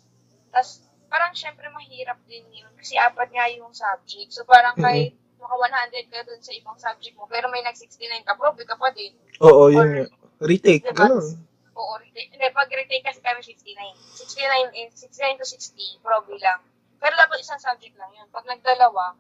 Tapos, 0.50 0.88
parang 1.12 1.36
syempre 1.36 1.68
mahirap 1.70 2.18
din 2.26 2.48
yun 2.50 2.72
kasi 2.80 2.96
apat 2.96 3.30
nga 3.30 3.46
yung 3.52 3.76
subject. 3.76 4.32
So, 4.32 4.48
parang 4.48 4.74
kahit 4.80 5.14
maka 5.38 5.56
100 5.60 6.08
ka 6.08 6.24
dun 6.24 6.40
sa 6.40 6.56
ibang 6.56 6.80
subject 6.80 7.20
mo, 7.20 7.28
pero 7.28 7.52
may 7.52 7.60
nag-69 7.62 8.24
ka, 8.24 8.40
probe 8.40 8.64
ka 8.64 8.80
pa 8.80 8.88
din. 8.96 9.12
Oo, 9.44 9.68
yun 9.68 9.78
Or- 9.78 9.92
nga. 9.92 10.06
Retake, 10.44 10.84
Diba? 10.88 11.08
ganun. 11.08 11.28
Oo, 11.74 11.94
retake. 11.98 12.30
Hindi, 12.30 12.46
pag 12.54 12.70
retake 12.70 13.06
kasi 13.06 13.20
kami 13.20 13.42
69. 13.42 13.98
69, 14.18 14.78
in, 14.78 14.88
69 14.94 15.42
to 15.42 15.46
60, 15.46 16.06
probe 16.06 16.38
lang. 16.38 16.62
Pero 17.02 17.14
dapat 17.18 17.42
isang 17.42 17.60
subject 17.60 17.98
lang 17.98 18.14
yun. 18.14 18.30
Pag 18.30 18.46
nagdalawa, 18.46 19.18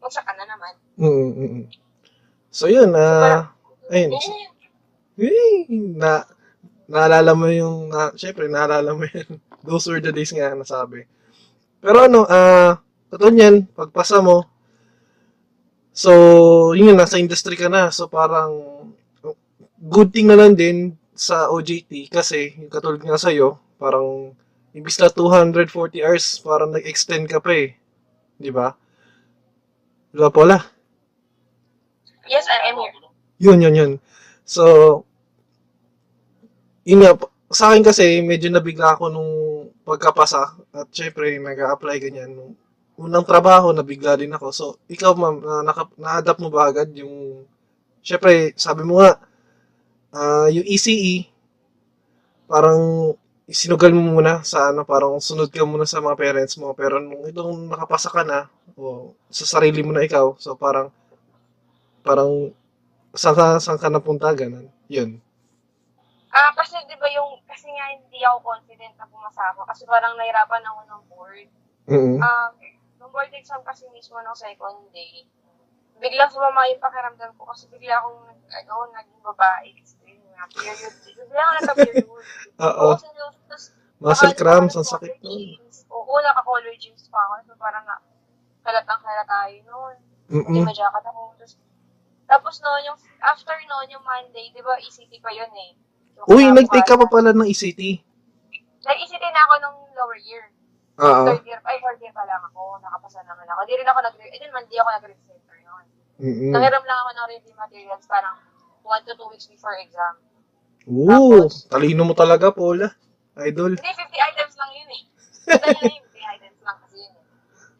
magsaka 0.00 0.32
na 0.34 0.44
naman. 0.48 0.74
Mm, 0.96 1.12
mm, 1.12 1.32
mm. 1.36 1.64
So, 2.48 2.66
yun. 2.66 2.90
Ah, 2.96 3.52
ayun. 3.92 4.16
Eh, 5.14 5.68
na, 5.94 6.24
naalala 6.88 7.32
mo 7.36 7.46
yung, 7.52 7.92
uh, 7.92 8.10
syempre, 8.16 8.48
naalala 8.48 8.96
mo 8.96 9.04
yun. 9.04 9.38
Those 9.66 9.88
were 9.92 10.00
the 10.00 10.12
days 10.12 10.32
nga 10.32 10.56
nasabi. 10.56 11.04
Pero 11.84 12.08
ano, 12.08 12.24
ah, 12.24 12.80
totoo 13.12 13.30
yan, 13.30 13.68
pagpasa 13.76 14.24
mo, 14.24 14.48
so, 15.92 16.10
yun, 16.72 16.96
nasa 16.96 17.20
industry 17.20 17.54
ka 17.60 17.68
na. 17.68 17.92
So, 17.92 18.08
parang, 18.08 18.56
good 19.84 20.10
thing 20.10 20.32
na 20.32 20.36
lang 20.40 20.56
din 20.56 20.96
sa 21.14 21.48
OJT 21.48 22.10
kasi, 22.10 22.58
yung 22.58 22.70
katulad 22.70 23.00
nga 23.00 23.18
sa'yo, 23.18 23.58
parang, 23.78 24.34
imbis 24.74 24.98
na 24.98 25.06
240 25.08 26.02
hours, 26.02 26.42
parang 26.42 26.74
nag-extend 26.74 27.30
ka 27.30 27.38
pa 27.38 27.54
eh. 27.54 27.78
Di 28.34 28.50
ba? 28.50 28.74
Di 30.10 30.18
ba, 30.18 30.28
Paula? 30.34 30.58
yes, 32.26 32.46
I 32.50 32.74
am 32.74 32.78
here. 32.82 32.92
Yun, 33.38 33.62
yun, 33.62 33.74
yun. 33.74 33.92
So, 34.44 34.64
yun 36.82 37.02
nga, 37.02 37.14
sa 37.54 37.70
akin 37.70 37.86
kasi, 37.86 38.18
medyo 38.20 38.50
nabigla 38.50 38.98
ako 38.98 39.04
nung 39.10 39.32
pagkapasa. 39.86 40.58
At 40.74 40.90
syempre, 40.90 41.38
nag-a-apply 41.38 41.96
ganyan. 42.02 42.34
Nung 42.34 42.52
unang 42.98 43.26
trabaho, 43.26 43.70
nabigla 43.70 44.18
din 44.18 44.34
ako. 44.34 44.46
So, 44.50 44.64
ikaw, 44.90 45.14
ma'am, 45.14 45.36
na, 45.42 45.54
naka, 45.66 45.86
na-adapt 45.98 46.40
mo 46.42 46.50
ba 46.50 46.70
agad 46.70 46.90
yung, 46.94 47.46
syempre, 48.02 48.54
sabi 48.58 48.82
mo 48.82 48.98
nga, 49.02 49.18
ah, 50.14 50.48
yung 50.48 50.66
ECE, 50.66 51.28
parang 52.46 53.12
sinugal 53.50 53.92
mo 53.92 54.16
muna 54.16 54.40
sa 54.40 54.72
ano, 54.72 54.88
parang 54.88 55.20
sunod 55.20 55.52
ka 55.52 55.66
muna 55.68 55.84
sa 55.84 56.00
mga 56.00 56.16
parents 56.16 56.56
mo. 56.56 56.72
Pero 56.72 56.96
nung 57.02 57.24
itong 57.28 57.68
nakapasa 57.68 58.08
ka 58.08 58.22
na, 58.24 58.48
o 58.78 59.12
sa 59.28 59.44
sarili 59.44 59.84
mo 59.84 59.92
na 59.92 60.04
ikaw, 60.06 60.32
so 60.40 60.56
parang, 60.56 60.88
parang, 62.06 62.52
saan 63.12 63.36
ka, 63.36 63.46
saan 63.60 63.80
ka 63.80 63.88
napunta, 63.92 64.32
ganun. 64.32 64.70
Yun. 64.88 65.20
Ah, 66.34 66.50
kasi 66.58 66.74
'di 66.82 66.98
ba 66.98 67.06
yung 67.14 67.38
kasi 67.46 67.70
nga 67.70 67.94
hindi 67.94 68.18
ako 68.26 68.42
confident 68.42 68.90
na 68.98 69.06
pumasa 69.06 69.54
ako 69.54 69.62
kasi 69.70 69.86
parang 69.86 70.18
nahirapan 70.18 70.66
ako 70.66 70.80
ng 70.82 71.02
board. 71.06 71.48
mm 71.86 72.18
Um, 72.18 72.52
nung 72.98 73.12
board 73.14 73.30
exam 73.38 73.62
kasi 73.62 73.86
mismo 73.94 74.18
ng 74.18 74.34
second 74.34 74.82
day, 74.90 75.30
biglang 76.02 76.32
sumama 76.34 76.66
yung 76.66 76.82
pakiramdam 76.82 77.30
ko 77.38 77.46
kasi 77.54 77.70
bigla 77.70 78.02
akong 78.02 78.18
nag, 78.26 78.40
ano, 78.50 78.74
naging 78.90 79.22
babae. 79.22 79.78
Kasi 79.78 79.94
nga, 80.34 80.44
period. 80.50 80.94
Bigla 81.06 81.40
ako 81.40 81.52
nagka-period. 81.54 82.08
Oo. 82.60 82.88
Muscle 84.04 84.34
cramps, 84.36 84.74
ang 84.76 84.84
sakit 84.84 85.22
nun. 85.22 85.56
Oo, 85.88 86.12
naka-color 86.20 86.74
jeans 86.76 87.08
pa 87.08 87.18
ako. 87.24 87.32
So, 87.48 87.56
parang 87.56 87.86
nga, 87.86 87.96
halatang 88.66 89.00
halata 89.00 89.48
tayo 89.48 89.56
noon. 89.64 89.96
Hindi 90.28 90.60
Mm-mm. 90.60 90.66
ma-jacket 90.66 91.04
ako. 91.06 91.22
Tapos, 91.36 91.52
tapos 92.24 92.54
noon, 92.60 92.82
yung, 92.92 92.98
after 93.22 93.56
noon, 93.64 93.86
yung 93.88 94.04
Monday, 94.04 94.50
di 94.50 94.60
ba, 94.60 94.76
ECT 94.76 95.12
pa 95.20 95.30
yun 95.30 95.52
eh. 95.52 95.72
Yung 96.20 96.26
Uy, 96.28 96.44
nag-take 96.50 96.84
ka 96.84 96.98
pa 96.98 97.06
pala 97.06 97.32
ng 97.32 97.48
ECT. 97.48 97.80
Nag-ECT 98.84 99.24
na 99.24 99.42
ako 99.48 99.54
nung 99.62 99.78
lower 99.96 100.18
year. 100.20 100.52
Oo. 101.00 101.26
Third 101.26 101.42
year, 101.48 101.58
ay, 101.66 101.76
third 101.82 101.98
year 101.98 102.14
pa 102.14 102.22
lang 102.22 102.42
ako. 102.44 102.78
Nakapasa 102.78 103.24
naman 103.26 103.48
ako. 103.50 103.66
Di 103.66 103.74
rin 103.74 103.88
ako 103.88 103.98
nag- 103.98 104.20
eh, 104.20 104.38
din 104.38 104.52
man, 104.54 104.62
di 104.70 104.76
ako 104.78 104.90
nag-recenter 104.94 105.56
yun. 105.58 105.84
Mm-mm. 106.22 106.50
Nangiram 106.54 106.84
lang 106.86 106.98
ako 107.02 107.10
ng 107.10 107.26
review 107.34 107.54
materials 107.58 108.04
parang 108.06 108.36
one 108.84 109.02
to 109.08 109.16
two 109.16 109.28
weeks 109.32 109.48
before 109.48 109.74
exam. 109.80 110.20
Oo, 110.84 111.48
talino 111.72 112.04
mo 112.04 112.12
talaga, 112.12 112.52
Paula. 112.52 112.92
Idol. 113.40 113.74
Hindi, 113.74 113.90
50 113.90 114.28
items 114.30 114.54
lang 114.54 114.70
yun 114.76 114.90
eh. 114.94 115.02
Madali 115.48 115.90
yung 115.98 116.06
50 116.12 116.34
items 116.38 116.58
lang 116.62 116.76
kasi 116.84 116.96
yun 117.02 117.14
eh. 117.16 117.24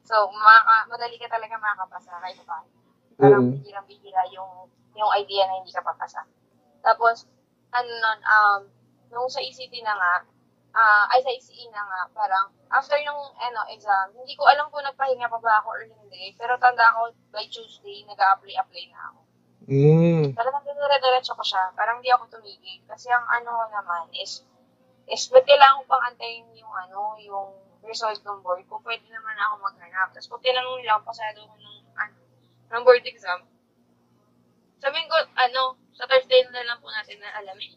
So, 0.02 0.32
maka, 0.32 0.88
madali 0.88 1.16
ka 1.20 1.28
talaga 1.30 1.55
makakapasa 1.61 2.16
kahit 2.18 2.40
pa. 2.42 2.64
Parang 3.14 3.44
Mm. 3.46 3.62
bihirang-bihira 3.62 4.22
yung, 4.34 4.66
yung 4.98 5.11
idea 5.14 5.46
na 5.46 5.61
hindi 5.62 5.70
ka 5.70 5.84
papasa. 5.84 6.26
Tapos, 6.82 7.28
ano 7.70 7.86
nun, 7.88 8.20
um, 8.26 8.61
nung 9.14 9.28
sa 9.30 9.38
ECT 9.38 9.84
na 9.84 9.94
nga, 9.94 10.12
ah, 10.74 11.07
ay 11.14 11.22
sa 11.22 11.30
ECE 11.30 11.70
na 11.70 11.86
nga, 11.86 12.00
parang, 12.11 12.50
after 12.74 12.98
nung 13.07 13.22
ano, 13.38 13.61
exam, 13.70 14.11
hindi 14.18 14.34
ko 14.34 14.42
alam 14.50 14.66
kung 14.74 14.82
nagpahinga 14.82 15.30
pa 15.30 15.38
ba 15.38 15.62
ako 15.62 15.68
or 15.70 15.82
hindi. 15.86 16.34
Pero 16.34 16.59
tanda 16.59 16.90
ko, 16.90 17.14
by 17.30 17.46
Tuesday, 17.46 18.02
nag-a-apply-apply 18.11 18.84
na 18.90 19.00
ako. 19.14 19.20
Mm. 19.64 20.36
Talagang 20.36 20.64
dinire-diretso 20.64 21.32
ko 21.32 21.44
siya. 21.44 21.72
Parang 21.72 22.00
di 22.04 22.12
ako 22.12 22.28
tumigil. 22.28 22.84
Kasi 22.84 23.08
ang 23.08 23.24
ano 23.28 23.64
naman 23.72 24.12
is, 24.16 24.44
is 25.08 25.24
ba't 25.32 25.44
kailangan 25.44 25.84
ko 25.84 25.84
pang 25.88 26.04
antayin 26.08 26.44
yung 26.56 26.72
ano, 26.72 27.16
yung 27.20 27.48
result 27.84 28.20
ng 28.24 28.40
board 28.40 28.64
ko, 28.68 28.80
pwede 28.84 29.04
naman 29.12 29.36
ako 29.36 29.54
maghanap. 29.60 30.08
Tapos 30.12 30.28
pag 30.28 30.44
tinanong 30.44 30.80
nila 30.80 31.00
pasado 31.04 31.44
ko 31.44 31.54
ng, 31.56 31.76
ano, 31.96 32.16
ng 32.72 32.82
board 32.84 33.04
exam, 33.04 33.40
sabihin 34.80 35.08
ko, 35.08 35.16
ano, 35.36 35.76
sa 35.96 36.04
Thursday 36.08 36.44
na 36.48 36.64
lang 36.64 36.80
po 36.80 36.88
natin 36.92 37.20
na 37.20 37.30
alamin. 37.40 37.72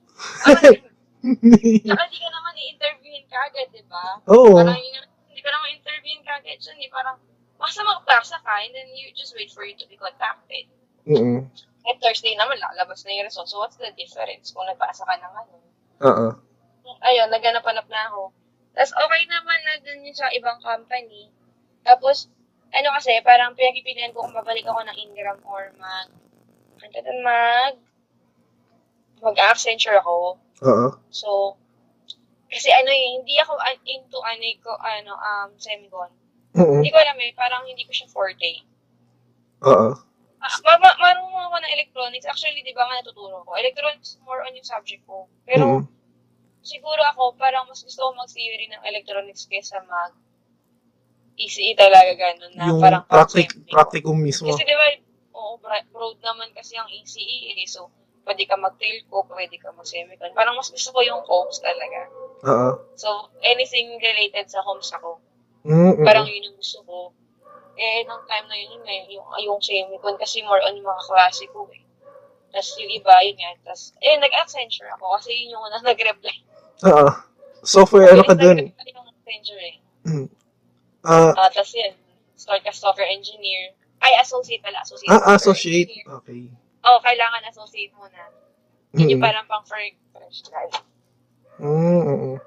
Saka 1.87 2.03
di 2.07 2.17
ka 2.19 2.29
naman 2.31 2.53
i-interviewin 2.55 3.25
ka 3.27 3.37
agad, 3.51 3.67
di 3.71 3.83
ba? 3.87 4.19
Oo. 4.31 4.55
Parang 4.55 4.79
yun, 4.79 5.05
hindi 5.27 5.41
ka 5.43 5.51
naman 5.51 5.69
interviewin 5.75 6.23
ka 6.23 6.39
agad 6.39 6.57
dyan, 6.59 6.77
eh. 6.83 6.89
Parang, 6.91 7.15
basta 7.59 7.83
magpasa 7.83 8.39
ka, 8.43 8.53
and 8.63 8.73
then 8.75 8.87
you 8.95 9.11
just 9.11 9.35
wait 9.35 9.51
for 9.51 9.67
you 9.67 9.75
to 9.75 9.87
be 9.91 9.99
contacted. 9.99 10.67
Mm-mm. 11.07 11.47
At 11.87 11.97
Thursday 12.03 12.35
naman, 12.35 12.59
lalabas 12.59 13.07
na 13.07 13.15
yung 13.15 13.27
result. 13.27 13.47
So, 13.47 13.63
what's 13.63 13.79
the 13.79 13.91
difference 13.95 14.51
kung 14.51 14.67
nagpasa 14.67 15.07
ka 15.07 15.15
ng 15.15 15.33
ano? 15.33 15.55
Oo. 16.03 16.27
Ayun, 17.03 17.31
naghanap-hanap 17.31 17.87
na 17.87 18.01
ako. 18.11 18.35
Tapos, 18.75 18.93
okay 18.93 19.21
naman 19.27 19.59
na 19.63 19.73
dun 19.81 20.03
yun 20.03 20.15
sa 20.15 20.27
ibang 20.35 20.59
company. 20.59 21.31
Tapos, 21.87 22.27
ano 22.75 22.91
kasi, 22.99 23.15
parang 23.23 23.55
pinagpipilian 23.55 24.11
ko 24.11 24.27
kung 24.27 24.35
babalik 24.35 24.67
ako 24.67 24.83
ng 24.83 24.97
Ingram 24.99 25.39
or 25.47 25.71
mag, 25.79 26.11
ano 26.83 26.97
dun, 26.99 27.19
mag, 27.23 27.75
mag-Accenture 29.23 29.97
ako. 30.03 30.35
Oo. 30.67 30.87
So, 31.09 31.55
Kasi 32.47 32.71
ano 32.71 32.87
eh, 32.87 33.19
hindi 33.19 33.35
ako 33.43 33.59
into 33.83 34.17
ano, 34.23 34.43
eh, 34.43 34.55
ko, 34.63 34.71
ano 34.79 35.19
um, 35.19 35.51
semicon. 35.59 36.07
Mm-mm. 36.55 36.79
Hindi 36.79 36.95
ko 36.95 36.97
alam 36.97 37.19
eh, 37.19 37.35
parang 37.35 37.67
hindi 37.67 37.83
ko 37.83 37.91
siya 37.91 38.07
forte. 38.07 38.63
Oo. 39.67 39.99
Ah, 40.37 40.53
ma- 40.61 40.77
ma- 40.77 40.99
marunong 41.01 41.33
ako 41.49 41.57
ng 41.57 41.73
electronics. 41.73 42.25
Actually, 42.29 42.61
di 42.61 42.73
ba 42.73 42.85
nga 42.85 43.01
natuturo 43.01 43.41
ko? 43.41 43.57
Electronics 43.57 44.21
more 44.21 44.45
on 44.45 44.53
yung 44.53 44.65
subject 44.67 45.01
ko. 45.09 45.25
Pero, 45.49 45.81
Mm-mm. 45.81 45.89
siguro 46.61 47.01
ako, 47.09 47.33
parang 47.41 47.65
mas 47.65 47.81
gusto 47.81 48.05
ko 48.05 48.13
mag-theory 48.13 48.69
ng 48.69 48.83
electronics 48.85 49.49
kesa 49.49 49.81
mag 49.89 50.13
ECE 51.37 51.77
talaga 51.77 52.17
ganun 52.17 52.53
na 52.57 52.65
Yung 52.65 52.81
parang 52.81 53.05
practic, 53.05 53.53
practicum 53.69 54.17
mismo. 54.17 54.49
Kasi 54.49 54.65
di 54.65 54.73
ba, 54.73 54.87
oo, 55.37 55.61
broad 55.61 56.17
naman 56.25 56.49
kasi 56.53 56.73
ang 56.73 56.89
ECE 56.89 57.53
eh. 57.53 57.69
So, 57.69 57.93
pwede 58.25 58.43
ka 58.49 58.57
mag-telco, 58.57 59.23
pwede 59.29 59.55
ka 59.61 59.69
mag-semicon. 59.71 60.33
Parang 60.33 60.57
mas 60.57 60.67
gusto 60.73 60.89
ko 60.91 60.99
yung 61.05 61.21
comms 61.23 61.61
talaga. 61.61 62.01
Oo. 62.43 62.71
So, 62.97 63.29
anything 63.45 64.01
related 64.01 64.49
sa 64.49 64.65
comms 64.65 64.89
ako. 64.97 65.21
Mm-mm. 65.63 66.03
Parang 66.03 66.25
yun 66.25 66.51
yung 66.51 66.57
gusto 66.57 66.81
ko. 66.83 66.97
Eh, 67.77 68.01
nung 68.09 68.25
time 68.25 68.45
na 68.49 68.57
yun, 68.57 68.81
yun 68.81 68.85
eh, 68.89 69.01
yung, 69.13 69.27
yung 69.37 69.59
semicon 69.61 70.17
kasi 70.17 70.41
more 70.41 70.59
on 70.65 70.73
yung 70.73 70.89
mga 70.89 71.03
klase 71.05 71.45
ko 71.53 71.69
eh. 71.69 71.85
Tapos 72.49 72.73
yung 72.81 72.89
iba, 72.89 73.13
yun 73.21 73.37
nga. 73.37 73.51
Tapos, 73.69 73.93
eh, 74.01 74.17
nag-Accenture 74.17 74.89
ako 74.97 75.05
kasi 75.21 75.29
yun 75.33 75.53
yung 75.53 75.63
una 75.63 75.77
nag-reply. 75.93 76.35
Oo. 76.89 77.07
Software, 77.61 78.13
ano 78.13 78.25
ka 78.25 78.33
dun? 78.33 78.73
yung 78.73 79.07
Accenture 79.13 79.61
eh. 79.61 79.77
Mm. 80.09 80.27
Ah, 81.05 81.31
Uh, 81.37 81.49
tapos 81.53 81.71
yun, 81.71 81.93
start 82.35 82.65
ka 82.65 82.73
software 82.73 83.07
engineer. 83.07 83.71
Ay, 84.01 84.13
associate 84.21 84.59
pala, 84.61 84.81
associate. 84.83 85.09
ah, 85.13 85.37
associate. 85.37 85.89
engineer. 85.89 86.17
Okay. 86.21 86.41
Oo, 86.85 86.99
kailangan 87.01 87.41
associate 87.49 87.93
muna. 87.95 88.21
Yun 88.95 89.13
yung 89.15 89.21
Mm-mm. 89.21 89.25
parang 89.25 89.45
pang 89.45 89.65
for 89.67 89.77
first 90.15 90.47
grad. 90.49 90.71
Mm-mm. 91.59 92.39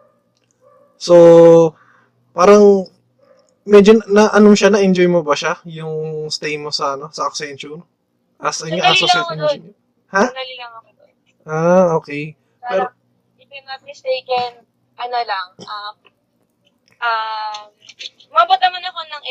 So, 0.96 1.14
parang 2.32 2.86
medyo 3.70 4.02
na 4.10 4.34
ano 4.34 4.50
siya 4.50 4.74
na 4.74 4.82
enjoy 4.82 5.06
mo 5.06 5.22
ba 5.22 5.38
siya 5.38 5.62
yung 5.62 6.26
stay 6.26 6.58
mo 6.58 6.74
sa 6.74 6.98
ano 6.98 7.06
sa 7.14 7.30
Accenture 7.30 7.78
as 8.42 8.66
in 8.66 8.82
associate 8.82 9.30
engineer. 9.30 9.76
Ha? 10.10 10.24
Sandali 10.26 10.54
lang 10.58 10.72
ako 10.74 10.88
doon. 10.96 11.14
Ah, 11.46 11.88
okay. 11.94 12.34
Parang, 12.58 12.92
if 13.38 13.46
I'm 13.46 13.66
not 13.68 13.82
mistaken, 13.86 14.66
ano 14.98 15.18
lang, 15.22 15.48
um, 15.62 15.94
um, 16.98 17.64
umabot 18.32 18.58
naman 18.58 18.82
ako 18.84 19.00
ng 19.06 19.22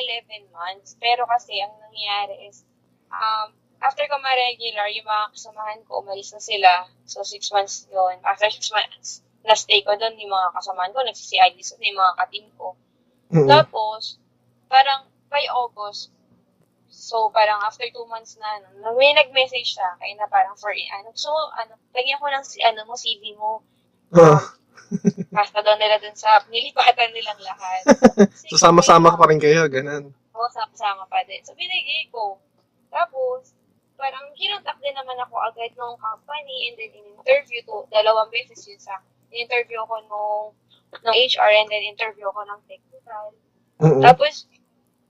11 0.48 0.56
months, 0.56 0.96
pero 0.98 1.28
kasi 1.28 1.60
ang 1.60 1.74
nangyayari 1.84 2.48
is, 2.48 2.64
um, 3.12 3.52
after 3.84 4.08
ko 4.08 4.16
ma-regular, 4.24 4.88
yung 4.92 5.08
mga 5.08 5.36
kasamahan 5.36 5.82
ko, 5.84 6.00
umalis 6.00 6.32
na 6.32 6.42
sila. 6.42 6.88
So, 7.04 7.28
6 7.28 7.52
months 7.52 7.88
yun. 7.92 8.20
After 8.24 8.48
6 8.48 8.72
months, 8.72 9.24
na-stay 9.44 9.84
ko 9.84 9.96
doon, 10.00 10.16
yung 10.20 10.32
mga 10.32 10.56
kasamahan 10.56 10.92
ko, 10.96 11.04
nagsisi-ID 11.04 11.58
sa 11.60 11.76
yung 11.80 12.00
mga 12.00 12.14
katim 12.24 12.48
ko. 12.56 12.76
Mm-mm. 13.36 13.48
Tapos, 13.48 14.20
parang 14.70 15.10
by 15.28 15.44
August, 15.50 16.14
so 16.90 17.30
parang 17.34 17.62
after 17.66 17.86
two 17.90 18.06
months 18.10 18.38
na, 18.38 18.48
ano, 18.82 18.98
may 18.98 19.14
nag-message 19.14 19.78
sa 19.78 19.98
akin 19.98 20.18
na 20.18 20.30
parang 20.30 20.54
for, 20.58 20.72
ano, 20.72 21.10
so, 21.14 21.30
ano, 21.58 21.78
lagyan 21.94 22.22
ko 22.22 22.30
ng, 22.30 22.46
si- 22.46 22.62
ano 22.64 22.86
mo, 22.86 22.94
CV 22.94 23.34
mo, 23.38 23.62
Ah, 24.10 24.42
basta 25.30 25.62
daw 25.62 25.78
nila 25.78 26.02
dun 26.02 26.18
sa, 26.18 26.42
nilipatan 26.50 27.14
nilang 27.14 27.38
lahat. 27.46 27.82
so 28.50 28.58
sama-sama 28.58 29.14
ka 29.14 29.22
pa 29.22 29.30
rin 29.30 29.38
kayo, 29.38 29.70
ganun. 29.70 30.10
Oo, 30.34 30.50
sama-sama 30.50 31.06
pa 31.06 31.22
din. 31.30 31.46
So, 31.46 31.54
binigay 31.54 32.10
ko. 32.10 32.42
Tapos, 32.90 33.54
parang 34.02 34.34
kinontak 34.34 34.82
din 34.82 34.98
naman 34.98 35.14
ako 35.22 35.38
agad 35.46 35.70
nung 35.78 35.94
company 36.02 36.74
and 36.74 36.76
then 36.82 36.90
in-interview 36.90 37.62
to, 37.70 37.86
dalawang 37.94 38.34
beses 38.34 38.66
yun 38.66 38.82
sa, 38.82 38.98
in-interview 39.30 39.78
ko 39.86 39.96
nung, 40.10 40.58
ng 41.06 41.14
HR 41.14 41.52
and 41.54 41.70
then 41.70 41.86
interview 41.86 42.26
ko 42.34 42.42
ng 42.50 42.62
technical. 42.66 43.26
Mm-mm. 43.78 44.02
Tapos, 44.02 44.50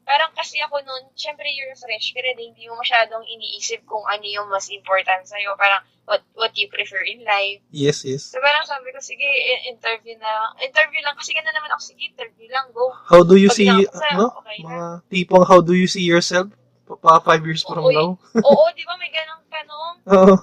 parang 0.10 0.34
kasi 0.34 0.58
ako 0.66 0.82
noon, 0.82 1.06
syempre 1.14 1.46
you're 1.54 1.78
fresh, 1.78 2.10
pero 2.18 2.34
hindi 2.34 2.66
mo 2.66 2.82
masyadong 2.82 3.22
iniisip 3.30 3.86
kung 3.86 4.02
ano 4.10 4.26
yung 4.26 4.50
mas 4.50 4.66
important 4.74 5.22
sa'yo. 5.30 5.54
Parang, 5.54 5.86
what, 6.10 6.26
what 6.34 6.50
you 6.58 6.66
prefer 6.66 7.06
in 7.06 7.22
life. 7.22 7.62
Yes, 7.70 8.02
yes. 8.02 8.34
So, 8.34 8.42
parang 8.42 8.66
sabi 8.66 8.90
ko, 8.90 8.98
sige, 8.98 9.30
interview 9.70 10.18
na. 10.18 10.58
Interview 10.66 11.06
lang. 11.06 11.14
Kasi 11.14 11.38
ganda 11.38 11.54
naman 11.54 11.70
ako, 11.78 11.94
sige, 11.94 12.10
interview 12.10 12.50
lang, 12.50 12.74
go. 12.74 12.90
How 13.06 13.22
do 13.22 13.38
you 13.38 13.54
Pag 13.54 13.58
see, 13.62 13.70
nakasaya, 13.70 14.18
ano? 14.18 14.26
okay 14.42 14.58
na. 14.66 14.66
Mga 14.66 14.88
tipong 15.14 15.46
how 15.46 15.62
do 15.62 15.78
you 15.78 15.86
see 15.86 16.02
yourself 16.02 16.50
pa, 16.90 17.22
five 17.22 17.46
years 17.46 17.62
from 17.62 17.86
Oo, 17.86 17.94
now? 17.94 18.10
Oo, 18.42 18.66
di 18.74 18.82
ba 18.90 18.98
may 18.98 19.14
ganang 19.14 19.46
tanong? 19.46 19.94
Oo. 20.18 20.36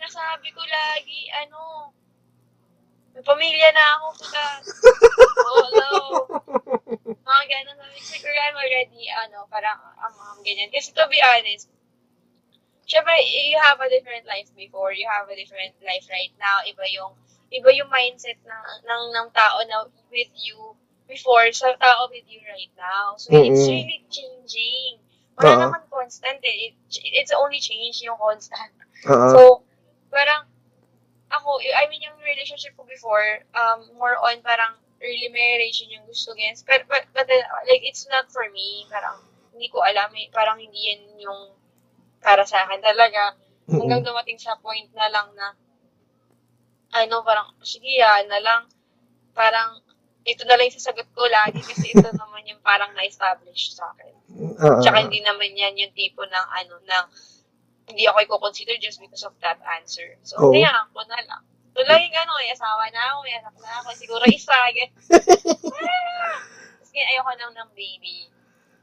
Nasabi 0.00 0.48
ko 0.56 0.64
lagi, 0.64 1.28
ano, 1.44 1.92
pamilya 3.24 3.68
na 3.72 3.84
ako, 3.98 4.06
puta. 4.20 4.46
Oo, 5.48 5.66
no. 5.72 5.90
Mga 7.24 7.44
ganun. 7.48 7.78
Siguro 7.98 8.36
I'm 8.36 8.56
already, 8.56 9.08
ano, 9.24 9.48
parang, 9.48 9.80
um, 9.98 10.14
um, 10.14 10.38
ganyan. 10.44 10.68
Kasi 10.68 10.92
to 10.92 11.08
be 11.08 11.18
honest, 11.24 11.72
syempre, 12.84 13.16
you 13.24 13.56
have 13.58 13.80
a 13.80 13.88
different 13.88 14.28
life 14.28 14.52
before, 14.52 14.92
you 14.92 15.08
have 15.08 15.26
a 15.26 15.36
different 15.36 15.74
life 15.80 16.04
right 16.12 16.36
now. 16.36 16.60
Iba 16.68 16.84
yung, 16.92 17.16
iba 17.48 17.72
yung 17.72 17.88
mindset 17.88 18.38
ng, 18.44 18.64
ng, 18.84 19.04
ng 19.16 19.28
tao 19.32 19.58
na 19.64 19.88
with 20.12 20.30
you 20.36 20.76
before 21.08 21.48
sa 21.52 21.72
tao 21.80 22.08
with 22.12 22.24
you 22.28 22.40
right 22.44 22.72
now. 22.76 23.16
So, 23.16 23.32
it's 23.32 23.64
Mm-mm. 23.64 23.72
really 23.72 24.04
changing. 24.12 25.00
Wala 25.40 25.50
Oo. 25.50 25.60
naman 25.66 25.82
constant 25.90 26.40
eh. 26.44 26.70
It, 26.70 26.74
it's 27.10 27.34
only 27.34 27.58
change 27.58 28.00
yung 28.04 28.20
constant. 28.20 28.72
Oo. 29.08 29.28
So, 29.32 29.40
parang, 30.12 30.46
ako, 31.40 31.60
I 31.60 31.86
mean, 31.90 32.02
yung 32.04 32.18
relationship 32.22 32.76
ko 32.78 32.86
before, 32.86 33.42
um, 33.54 33.84
more 33.98 34.16
on 34.22 34.40
parang 34.40 34.78
early 35.04 35.28
marriage 35.28 35.84
yun 35.84 36.00
yung 36.00 36.06
gusto 36.08 36.32
guys. 36.32 36.64
But, 36.64 36.88
but, 36.88 37.04
but 37.12 37.28
then, 37.28 37.44
like, 37.68 37.84
it's 37.84 38.08
not 38.08 38.30
for 38.32 38.46
me. 38.50 38.88
Parang, 38.88 39.20
hindi 39.54 39.68
ko 39.70 39.84
alam, 39.84 40.10
eh, 40.16 40.32
parang 40.32 40.58
hindi 40.58 40.90
yan 40.90 41.02
yung 41.20 41.54
para 42.24 42.42
sa 42.48 42.64
akin 42.64 42.80
talaga. 42.80 43.36
Hanggang 43.68 44.04
dumating 44.04 44.40
sa 44.40 44.56
point 44.60 44.88
na 44.96 45.08
lang 45.12 45.28
na, 45.36 45.54
ano, 46.94 47.20
parang, 47.20 47.52
sige, 47.60 48.00
yan 48.00 48.26
na 48.26 48.40
lang. 48.40 48.62
Parang, 49.36 49.84
ito 50.24 50.42
na 50.48 50.56
lang 50.56 50.72
yung 50.72 50.78
sasagot 50.80 51.08
ko 51.12 51.28
lagi 51.28 51.60
kasi 51.60 51.92
ito 51.92 52.08
naman 52.16 52.48
yung 52.48 52.60
parang 52.64 52.96
na-establish 52.96 53.76
sa 53.76 53.92
akin. 53.92 54.14
Oo. 54.56 54.80
Tsaka 54.80 55.04
hindi 55.04 55.20
naman 55.20 55.52
yan 55.52 55.76
yung 55.76 55.92
tipo 55.92 56.24
ng 56.24 56.46
ano, 56.64 56.80
ng 56.80 57.06
hindi 57.88 58.08
ako 58.08 58.18
i-consider 58.24 58.76
just 58.80 59.00
because 59.00 59.24
of 59.24 59.36
that 59.44 59.60
answer. 59.76 60.16
So, 60.24 60.40
Oo. 60.40 60.52
kaya 60.52 60.72
ako 60.72 61.04
na 61.04 61.20
lang. 61.24 61.42
So, 61.74 61.82
laging 61.84 62.14
ano, 62.14 62.32
may 62.38 62.54
asawa 62.54 62.86
na 62.94 63.02
ako, 63.12 63.18
may 63.26 63.34
anak 63.34 63.54
na 63.58 63.70
ako, 63.82 63.88
siguro 63.98 64.24
isa. 64.30 64.54
Kasi 66.80 66.96
ayoko 66.96 67.32
nang 67.34 67.52
ng 67.52 67.70
baby. 67.74 68.30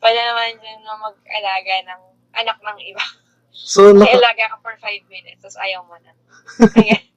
Pwede 0.04 0.20
naman 0.20 0.60
dyan 0.60 0.84
na 0.84 1.00
mag-alaga 1.00 1.76
ng 1.88 2.02
anak 2.36 2.58
ng 2.60 2.80
iba. 2.92 3.06
So, 3.52 3.96
naka, 3.96 4.16
alaga 4.16 4.52
ka 4.52 4.58
for 4.64 4.76
five 4.80 5.04
minutes, 5.08 5.44
tapos 5.44 5.60
ayaw 5.60 5.84
mo 5.88 5.96
na. 6.04 6.12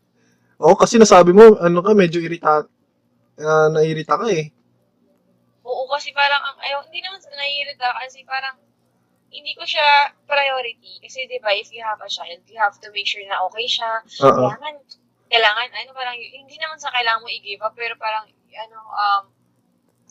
Oo, 0.62 0.78
kasi 0.78 0.99
nasabi 0.99 1.35
mo, 1.35 1.59
ano 1.59 1.82
ka, 1.82 1.91
medyo 1.95 2.22
irita, 2.22 2.66
ah, 3.43 3.68
nairita 3.70 4.14
ka 4.14 4.26
eh. 4.30 4.51
oo, 5.64 5.91
kasi 5.91 6.14
parang, 6.14 6.39
ang 6.39 6.59
ayaw, 6.62 6.87
hindi 6.87 7.03
naman 7.03 7.18
sa 7.18 7.35
naiirita, 7.35 7.89
kasi 8.05 8.22
parang, 8.22 8.55
hindi 9.35 9.53
ko 9.59 9.66
siya 9.66 10.14
priority. 10.30 11.03
Kasi, 11.03 11.26
di 11.26 11.43
ba, 11.43 11.51
if 11.51 11.74
you 11.74 11.82
have 11.82 11.99
a 11.99 12.07
child, 12.07 12.39
you 12.47 12.59
have 12.62 12.78
to 12.78 12.89
make 12.95 13.11
sure 13.11 13.20
na 13.26 13.43
okay 13.51 13.66
siya, 13.66 13.99
Oo. 14.22 14.30
kailangan, 14.30 14.74
kailangan, 15.26 15.68
ano, 15.74 15.91
parang, 15.91 16.14
hindi 16.14 16.57
naman 16.62 16.78
sa 16.78 16.95
kailangan 16.95 17.26
mo 17.26 17.28
i-give 17.28 17.61
up, 17.66 17.74
pero 17.74 17.99
parang, 17.99 18.30
ano, 18.55 18.78
um, 18.95 19.24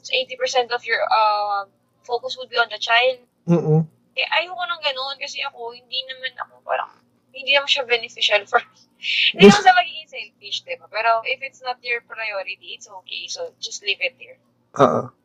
80% 0.04 0.76
of 0.76 0.84
your, 0.84 1.00
uh, 1.08 1.64
focus 2.04 2.36
would 2.36 2.52
be 2.52 2.60
on 2.60 2.68
the 2.68 2.82
child. 2.84 3.24
Mm-mm. 3.48 3.88
Eh, 4.20 4.28
ayoko 4.44 4.60
nang 4.68 4.84
ganoon, 4.84 5.16
kasi 5.16 5.40
ako, 5.48 5.72
hindi 5.72 6.04
naman 6.12 6.36
ako, 6.44 6.60
parang, 6.68 6.92
hindi 7.32 7.56
naman 7.56 7.72
siya 7.72 7.88
beneficial 7.88 8.44
for, 8.44 8.60
hindi 9.34 9.48
naman 9.48 9.64
sa 9.64 9.74
magiging 9.80 10.12
selfish, 10.12 10.68
di 10.68 10.76
ba? 10.76 10.92
Pero, 10.92 11.24
if 11.24 11.40
it's 11.40 11.64
not 11.64 11.80
your 11.80 12.04
priority, 12.04 12.76
it's 12.76 12.92
okay. 12.92 13.32
So, 13.32 13.56
just 13.64 13.88
leave 13.88 14.04
it 14.04 14.20
there. 14.20 14.38
Oo. 14.84 15.16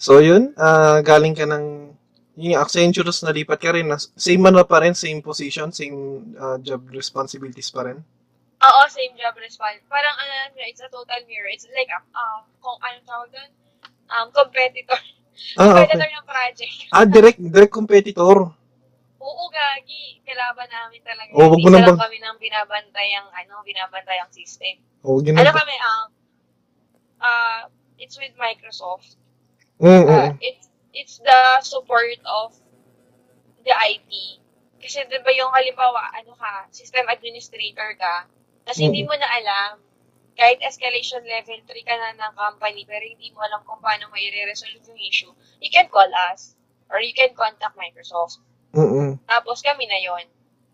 So, 0.00 0.18
yun, 0.24 0.56
ah, 0.56 1.04
galing 1.04 1.36
ka 1.36 1.44
ng, 1.44 1.92
yung 2.34 2.58
Accenture, 2.58 3.06
nalipat 3.06 3.58
ka 3.62 3.70
rin, 3.70 3.86
same 4.18 4.42
man 4.42 4.58
na 4.58 4.66
pa 4.66 4.82
rin, 4.82 4.94
same 4.94 5.22
position, 5.22 5.70
same 5.70 6.34
ah, 6.34 6.58
job 6.58 6.82
responsibilities 6.90 7.70
pa 7.70 7.86
rin. 7.86 8.02
Oo, 8.64 8.80
same 8.88 9.12
job 9.20 9.36
response. 9.38 9.84
Parang, 9.86 10.14
ano, 10.16 10.56
it's 10.64 10.80
a 10.80 10.88
total 10.88 11.20
mirror. 11.28 11.52
It's 11.52 11.68
like, 11.76 11.90
um, 12.16 12.48
kung 12.58 12.80
anong 12.80 13.06
tawag 13.06 13.28
doon? 13.30 13.50
Um, 14.08 14.26
competitor. 14.32 14.98
Ah, 15.58 15.66
okay. 15.74 15.90
competitor 15.90 16.10
ng 16.14 16.26
project. 16.30 16.74
Ah, 16.94 17.04
direct, 17.04 17.38
direct 17.42 17.74
competitor. 17.74 18.36
Oo, 19.20 19.44
gagi. 19.50 20.22
Kalaban 20.22 20.70
namin 20.70 21.00
talaga. 21.02 21.30
Oo, 21.34 21.50
wag 21.52 21.60
mo 21.60 21.68
nang 21.68 21.84
bang- 21.84 22.00
kami 22.00 22.18
ng 22.22 22.36
binabantayang, 22.38 23.28
ano, 23.34 23.60
binabantayang 23.66 24.30
system. 24.30 24.78
Oh, 25.04 25.20
Ano 25.20 25.26
ganun. 25.26 25.52
kami, 25.52 25.74
um, 25.76 26.06
uh, 27.20 27.60
it's 27.98 28.16
with 28.16 28.32
Microsoft. 28.40 29.18
Mm, 29.82 30.06
mm, 30.06 30.08
Uh, 30.08 30.32
it's, 30.40 30.70
it's 30.94 31.18
the 31.20 31.40
support 31.60 32.16
of 32.24 32.54
the 33.64 33.74
IT. 33.74 34.10
Kasi 34.78 35.00
di 35.08 35.18
ba 35.24 35.32
yung 35.32 35.50
halimbawa, 35.50 36.12
ano 36.12 36.36
ka, 36.36 36.68
system 36.70 37.08
administrator 37.08 37.96
ka, 37.96 38.28
tapos 38.64 38.80
hindi 38.80 39.04
Mm. 39.04 39.08
mo 39.08 39.14
na 39.16 39.28
alam 39.28 39.72
kahit 40.34 40.58
escalation 40.66 41.22
level 41.24 41.56
3 41.62 41.86
ka 41.86 41.94
na 41.94 42.10
ng 42.18 42.32
company 42.34 42.82
pero 42.84 43.06
hindi 43.06 43.30
mo 43.30 43.38
alam 43.44 43.62
kung 43.62 43.78
paano 43.78 44.10
mo 44.10 44.18
i-resolve 44.18 44.82
yung 44.82 44.98
issue, 44.98 45.32
you 45.62 45.70
can 45.70 45.86
call 45.88 46.10
us 46.30 46.58
or 46.90 46.98
you 46.98 47.14
can 47.14 47.30
contact 47.38 47.78
Microsoft. 47.78 48.42
Mm-mm. 48.74 49.14
Tapos 49.30 49.62
kami 49.62 49.86
na 49.86 49.96
yon. 50.02 50.26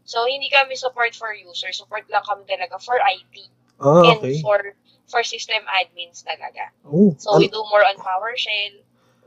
So, 0.09 0.25
hindi 0.27 0.49
kami 0.51 0.75
support 0.75 1.13
for 1.15 1.31
user. 1.37 1.71
Support 1.71 2.09
lang 2.11 2.25
kami 2.25 2.43
talaga 2.49 2.81
for 2.83 2.99
IT 2.99 3.47
Ah, 3.79 4.11
and 4.11 4.19
okay. 4.19 4.41
for 4.43 4.59
for 5.07 5.21
system 5.23 5.61
admins 5.71 6.25
talaga. 6.25 6.73
Oh, 6.89 7.13
So, 7.21 7.37
we 7.39 7.47
do 7.47 7.61
more 7.69 7.85
on 7.85 8.01
PowerShell. 8.01 8.81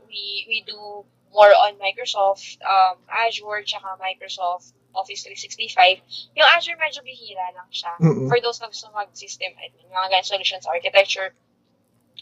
We 0.08 0.46
we 0.48 0.62
do 0.66 1.04
more 1.34 1.50
on 1.50 1.74
Microsoft, 1.82 2.62
um, 2.62 3.02
Azure, 3.10 3.62
tsaka 3.66 3.98
Microsoft 3.98 4.72
Office 4.94 5.26
365. 5.26 5.98
Yung 6.38 6.46
Azure 6.54 6.78
medyo 6.78 7.02
bihira 7.02 7.50
lang 7.58 7.66
siya. 7.74 7.90
Mm-mm. 7.98 8.30
For 8.30 8.38
those 8.38 8.62
na 8.62 8.70
gusto 8.70 8.86
mag-system 8.94 9.50
admin, 9.58 9.90
mga 9.90 10.08
ganyan 10.14 10.26
solutions 10.30 10.64
architecture, 10.70 11.34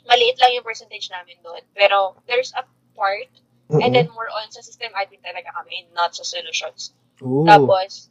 maliit 0.09 0.41
lang 0.41 0.57
yung 0.57 0.65
percentage 0.65 1.13
namin 1.13 1.37
doon. 1.45 1.61
Pero 1.77 2.17
there's 2.25 2.57
a 2.57 2.65
part, 2.97 3.29
and 3.69 3.85
Mm-mm. 3.85 3.93
then 3.93 4.09
more 4.17 4.33
on 4.33 4.49
sa 4.49 4.65
system 4.65 4.89
admin 4.97 5.21
talaga 5.21 5.53
kami, 5.53 5.85
not 5.93 6.17
sa 6.17 6.25
solutions. 6.25 6.97
Oh. 7.21 7.45
Tapos, 7.45 8.09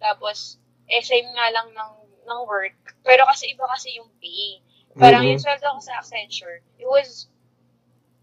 tapos, 0.00 0.56
eh, 0.88 1.04
same 1.04 1.28
nga 1.36 1.52
lang 1.52 1.68
ng, 1.76 1.92
ng 2.24 2.40
work. 2.48 2.96
Pero 3.04 3.28
kasi 3.28 3.52
iba 3.52 3.68
kasi 3.68 4.00
yung 4.00 4.08
pay. 4.18 4.64
Parang 4.96 5.22
Mm-mm. 5.22 5.36
yung 5.36 5.42
sweldo 5.44 5.68
ko 5.68 5.80
sa 5.84 6.00
Accenture, 6.00 6.64
it 6.80 6.88
was 6.88 7.28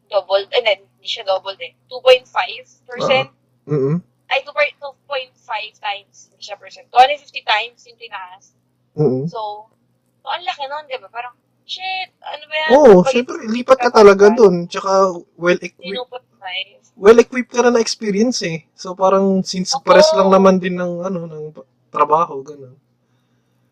double, 0.10 0.44
and 0.52 0.64
then, 0.66 0.80
hindi 0.98 1.08
siya 1.08 1.24
double 1.28 1.56
din. 1.56 1.76
2.5%. 1.92 3.32
Mm-mm. 3.68 4.00
Ay, 4.28 4.44
2.5 4.44 4.84
times, 5.80 6.16
hindi 6.32 6.44
siya 6.44 6.60
percent. 6.60 6.88
250 6.92 7.44
times 7.44 7.80
yung 7.88 8.00
tinaas. 8.00 8.44
Mm-mm. 8.96 9.24
So, 9.32 9.72
so 10.24 10.26
ang 10.28 10.44
laki 10.44 10.64
nun, 10.68 10.84
di 10.88 11.00
ba? 11.00 11.08
Parang, 11.08 11.36
shit, 11.64 12.12
ano 12.20 12.44
ba 12.48 12.56
yan? 12.56 12.70
Oo, 12.76 12.94
Pag- 13.04 13.12
syempre, 13.16 13.36
lipat 13.48 13.80
ka 13.80 13.92
talaga 13.92 14.32
dun. 14.32 14.68
Tsaka, 14.68 15.16
well-equipped 15.40 16.28
well-equipped 16.98 17.54
ka 17.54 17.62
na 17.62 17.78
na 17.78 17.84
experience 17.84 18.42
eh. 18.42 18.66
So, 18.74 18.98
parang, 18.98 19.46
since 19.46 19.72
Oo. 19.78 19.84
pares 19.86 20.10
lang 20.18 20.34
naman 20.34 20.58
din 20.58 20.76
ng, 20.76 21.06
ano, 21.06 21.30
ng 21.30 21.46
trabaho, 21.94 22.42
ganun. 22.42 22.74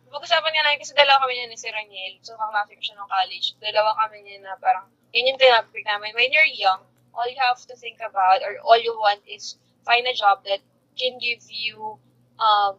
Pag-usapan 0.08 0.52
nga 0.54 0.64
namin 0.64 0.80
kasi 0.80 0.96
dalawa 0.96 1.20
kami 1.28 1.34
niya 1.36 1.48
ni 1.52 1.58
si 1.60 1.68
Raniel. 1.68 2.16
So, 2.24 2.40
kaklase 2.40 2.72
ko 2.78 2.82
siya 2.86 2.96
ng 3.02 3.10
college. 3.12 3.48
Dalawa 3.60 3.92
kami 4.00 4.18
niya 4.24 4.38
na 4.46 4.54
parang, 4.62 4.88
yun 5.16 5.32
yung 5.32 5.40
tinapik 5.40 5.88
namin. 5.88 6.12
When 6.12 6.36
you're 6.36 6.52
young, 6.52 6.84
all 7.16 7.26
you 7.32 7.40
have 7.40 7.64
to 7.72 7.76
think 7.80 8.04
about 8.04 8.44
or 8.44 8.60
all 8.68 8.76
you 8.76 8.92
want 9.00 9.24
is 9.24 9.56
find 9.88 10.04
a 10.04 10.14
job 10.14 10.44
that 10.44 10.60
can 11.00 11.16
give 11.24 11.40
you 11.48 11.96
um, 12.36 12.76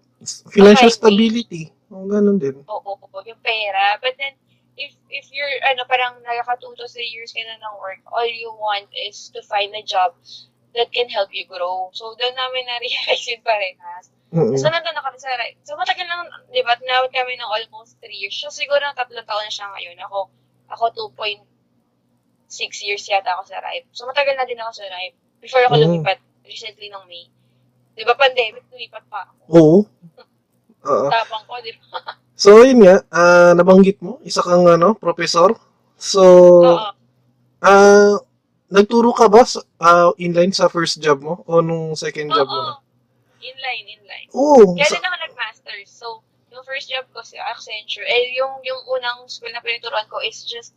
Financial 0.52 0.92
stability. 0.92 1.72
O, 1.88 2.04
ganun 2.04 2.36
din. 2.36 2.60
oo, 2.68 2.92
oo, 2.92 3.18
yung 3.24 3.40
pera. 3.40 3.96
But 4.02 4.20
then, 4.20 4.36
if 4.76 4.92
if 5.08 5.32
you're, 5.32 5.48
ano, 5.64 5.88
parang 5.88 6.20
nakakatuto 6.20 6.84
sa 6.84 7.00
years 7.00 7.32
ka 7.32 7.40
na 7.40 7.56
ng 7.56 7.76
work, 7.80 8.04
all 8.12 8.26
you 8.26 8.52
want 8.52 8.88
is 8.92 9.32
to 9.32 9.40
find 9.44 9.72
a 9.72 9.84
job 9.84 10.12
that 10.76 10.92
can 10.92 11.08
help 11.08 11.32
you 11.32 11.48
grow. 11.48 11.88
So, 11.96 12.12
doon 12.20 12.36
namin 12.36 12.68
na-realize 12.68 13.24
yun 13.32 13.40
parehas. 13.40 14.12
Mm-mm. 14.34 14.58
So, 14.60 14.68
nandun 14.68 14.92
na 14.92 15.00
kami 15.00 15.16
sa 15.16 15.32
right. 15.40 15.56
So, 15.64 15.78
matagal 15.78 16.04
lang, 16.04 16.28
di 16.52 16.60
ba, 16.60 16.76
tinawag 16.76 17.14
kami 17.14 17.40
ng 17.40 17.48
almost 17.48 17.96
3 18.04 18.12
years. 18.12 18.36
So, 18.36 18.52
siguro 18.52 18.84
ng 18.84 18.98
tatlong 18.98 19.24
taon 19.24 19.48
na 19.48 19.52
siya 19.52 19.72
ngayon. 19.72 19.96
Ako, 20.04 20.28
ako 20.68 20.84
2.6 22.48 22.86
years 22.86 23.04
yata 23.06 23.34
ako 23.34 23.42
sa 23.46 23.58
RIPE. 23.58 23.86
So, 23.90 24.06
matagal 24.06 24.34
na 24.34 24.46
din 24.46 24.58
ako 24.58 24.72
sa 24.72 24.86
RIPE. 24.86 25.16
Before 25.42 25.62
ako 25.66 25.74
Mm. 25.76 25.82
lumipat, 25.84 26.18
recently 26.46 26.88
ng 26.88 27.04
May. 27.06 27.26
Di 27.92 28.06
ba, 28.06 28.14
pandemic, 28.14 28.62
lumipat 28.70 29.04
pa 29.10 29.26
ako. 29.26 29.34
Oo. 29.50 29.78
Oo. 30.86 31.08
Tapang 31.10 31.42
ko, 31.44 31.58
di 31.60 31.74
ba? 31.74 31.98
So, 32.36 32.60
yun 32.60 32.84
nga, 32.84 33.00
ah, 33.08 33.56
nabanggit 33.56 34.04
mo, 34.04 34.20
isa 34.20 34.44
kang, 34.44 34.68
ano, 34.68 34.92
professor. 34.92 35.56
So, 35.96 36.22
Oo. 36.62 36.90
ah, 37.64 38.16
nagturo 38.68 39.16
ka 39.16 39.26
ba 39.26 39.40
sa, 39.42 39.64
ah, 39.80 40.12
inline 40.20 40.52
sa 40.52 40.68
first 40.68 41.00
job 41.00 41.24
mo? 41.24 41.40
O 41.48 41.64
nung 41.64 41.96
second 41.96 42.28
job 42.28 42.44
mo 42.44 42.60
na? 42.60 42.72
Oo. 42.76 42.84
Inline, 43.40 43.86
inline. 43.88 44.28
Oo. 44.36 44.76
Kaya 44.76 44.84
sa- 44.84 45.00
din 45.00 45.08
ako 45.08 45.16
nag-masters. 45.24 45.88
So, 45.88 46.06
yung 46.52 46.60
first 46.62 46.92
job 46.92 47.08
ko 47.10 47.24
sa 47.24 47.40
Accenture, 47.50 48.04
eh, 48.04 48.36
yung, 48.36 48.60
yung 48.60 48.84
unang 48.86 49.24
school 49.26 49.50
na 49.50 49.64
pinuturuan 49.64 50.04
ko 50.06 50.20
is 50.20 50.44
just 50.44 50.76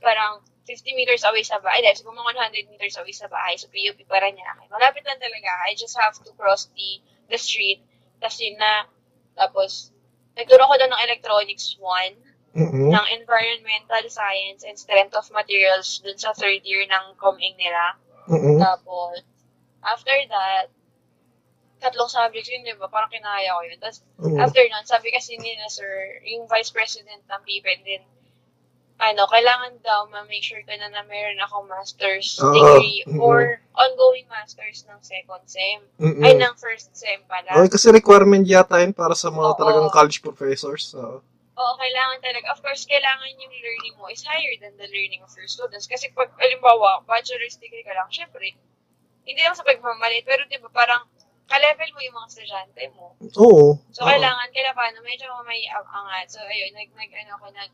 parang 0.00 0.44
50 0.68 0.98
meters 0.98 1.24
away 1.24 1.42
sa 1.42 1.58
bahay. 1.58 1.80
Dahil 1.82 1.96
siguro 1.96 2.20
mga 2.20 2.52
100 2.52 2.70
meters 2.70 2.96
away 3.00 3.14
sa 3.16 3.26
bahay. 3.26 3.56
So, 3.56 3.72
PUP 3.72 4.04
para 4.06 4.28
niya. 4.28 4.54
Malapit 4.68 5.02
lang 5.08 5.18
talaga. 5.18 5.50
I 5.66 5.74
just 5.74 5.96
have 5.96 6.14
to 6.20 6.30
cross 6.36 6.68
the 6.76 7.00
the 7.32 7.38
street. 7.40 7.82
Tapos 8.20 8.38
yun 8.38 8.60
na. 8.60 8.86
Tapos, 9.34 9.94
nagturo 10.36 10.68
ko 10.68 10.74
doon 10.76 10.92
ng 10.92 11.04
Electronics 11.08 11.80
1, 11.80 12.58
Mm-mm. 12.60 12.90
ng 12.90 13.06
Environmental 13.14 14.04
Science 14.10 14.66
and 14.66 14.74
Strength 14.74 15.14
of 15.14 15.26
Materials 15.30 16.02
dun 16.02 16.18
sa 16.18 16.34
third 16.34 16.66
year 16.66 16.82
ng 16.82 17.04
ComEng 17.16 17.56
nila. 17.56 17.94
Mm-mm. 18.26 18.58
Tapos, 18.58 19.22
after 19.86 20.16
that, 20.28 20.68
tatlong 21.80 22.12
subjects 22.12 22.52
yun, 22.52 22.66
di 22.66 22.76
ba? 22.76 22.90
Parang 22.92 23.08
kinaya 23.08 23.56
ko 23.56 23.62
yun. 23.64 23.78
Tapos, 23.80 24.04
Oo. 24.20 24.36
after 24.36 24.60
nun, 24.68 24.84
sabi 24.84 25.08
kasi 25.14 25.40
nila, 25.40 25.64
sir, 25.72 26.20
yung 26.28 26.44
vice 26.44 26.68
president 26.74 27.24
ng 27.24 27.42
PIPED 27.46 27.80
din, 27.86 28.02
ano, 29.00 29.24
kailangan 29.26 29.80
daw 29.80 30.04
ma-make 30.12 30.44
sure 30.44 30.60
ko 30.60 30.76
na 30.76 30.92
na 30.92 31.00
meron 31.08 31.40
akong 31.40 31.64
master's 31.66 32.36
Oo. 32.36 32.52
degree 32.52 33.00
Mhm. 33.08 33.16
or 33.16 33.58
ongoing 33.74 34.28
master's 34.28 34.84
ng 34.84 35.00
second 35.00 35.40
sem. 35.48 35.80
Mm-mm. 35.96 36.20
Ay, 36.20 36.36
ng 36.36 36.54
first 36.60 36.92
sem 36.92 37.24
pala. 37.24 37.48
Okay, 37.64 37.72
kasi 37.72 37.88
requirement 37.88 38.44
yata 38.44 38.76
yun 38.84 38.92
para 38.92 39.16
sa 39.16 39.32
mga 39.32 39.56
Oo. 39.56 39.58
talagang 39.58 39.88
college 39.88 40.20
professors. 40.20 40.92
So, 40.92 41.24
Oo, 41.60 41.74
kailangan 41.76 42.24
talaga. 42.24 42.56
Of 42.56 42.64
course, 42.64 42.88
kailangan 42.88 43.36
yung 43.36 43.52
learning 43.52 43.94
mo 44.00 44.08
is 44.08 44.24
higher 44.24 44.56
than 44.64 44.72
the 44.80 44.88
learning 44.88 45.20
of 45.20 45.28
your 45.36 45.44
students. 45.44 45.84
Kasi 45.84 46.08
pag, 46.16 46.32
alimbawa, 46.40 47.04
bachelor's 47.04 47.60
degree 47.60 47.84
ka 47.84 47.92
lang, 47.92 48.08
syempre, 48.08 48.56
hindi 49.28 49.40
lang 49.44 49.52
sa 49.52 49.64
pagmamalit, 49.64 50.24
pero 50.24 50.48
di 50.48 50.56
ba 50.56 50.72
parang 50.72 51.04
ka-level 51.44 51.88
mo 51.92 52.00
yung 52.00 52.16
mga 52.16 52.28
estudyante 52.32 52.82
mo. 52.96 53.12
oo. 53.36 53.76
So, 53.92 54.04
Oo. 54.04 54.08
kailangan, 54.08 54.48
kailangan 54.56 54.76
paano, 54.76 54.98
medyo 55.04 55.28
may 55.44 55.60
angat. 55.68 56.32
So, 56.32 56.40
ayun, 56.48 56.72
nag, 56.72 56.88
nag, 56.96 57.10
ano 57.12 57.32
ko, 57.36 57.46
nag, 57.52 57.72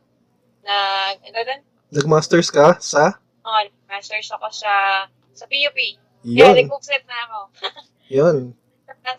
nag, 0.66 1.16
ano 1.22 1.38
doon? 1.46 1.60
Nag-masters 1.94 2.50
ka 2.50 2.76
sa? 2.82 3.16
Mga 3.46 3.60
masters 3.86 4.28
ako 4.34 4.50
sa, 4.50 5.06
sa 5.32 5.44
PUP. 5.46 5.78
Kaya 6.26 6.50
Yun. 6.50 6.54
nag-bookset 6.58 7.06
na 7.06 7.16
ako. 7.30 7.38
Yun. 8.18 8.36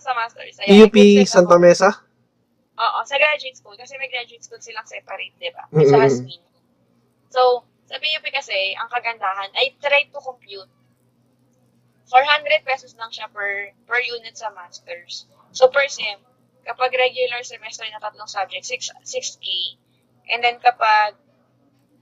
sa 0.04 0.12
masters. 0.12 0.60
Ayan, 0.68 0.92
PUP 0.92 1.24
Santa. 1.24 1.56
Mesa? 1.56 1.90
Oo, 2.78 3.00
sa 3.08 3.16
graduate 3.16 3.56
school. 3.56 3.80
Kasi 3.80 3.96
may 3.98 4.12
graduate 4.12 4.44
school 4.44 4.60
silang 4.60 4.86
separate, 4.86 5.34
di 5.40 5.50
ba? 5.56 5.66
Mm-mm. 5.72 5.88
Sa 5.88 5.98
Hasmin. 5.98 6.42
So, 7.32 7.64
sa 7.88 7.96
PUP 7.98 8.26
kasi, 8.36 8.76
ang 8.76 8.92
kagandahan, 8.92 9.50
I 9.56 9.74
tried 9.80 10.12
to 10.12 10.20
compute. 10.20 10.70
400 12.08 12.64
pesos 12.64 12.96
lang 12.96 13.12
siya 13.12 13.28
per 13.28 13.76
per 13.84 14.00
unit 14.00 14.36
sa 14.36 14.48
masters. 14.56 15.28
So, 15.52 15.68
per 15.68 15.92
sem, 15.92 16.20
kapag 16.68 16.92
regular 16.96 17.44
semester 17.44 17.88
na 17.88 18.00
tatlong 18.00 18.28
subject, 18.28 18.64
6, 18.64 18.92
6K. 19.04 19.48
And 20.28 20.44
then 20.44 20.60
kapag, 20.60 21.16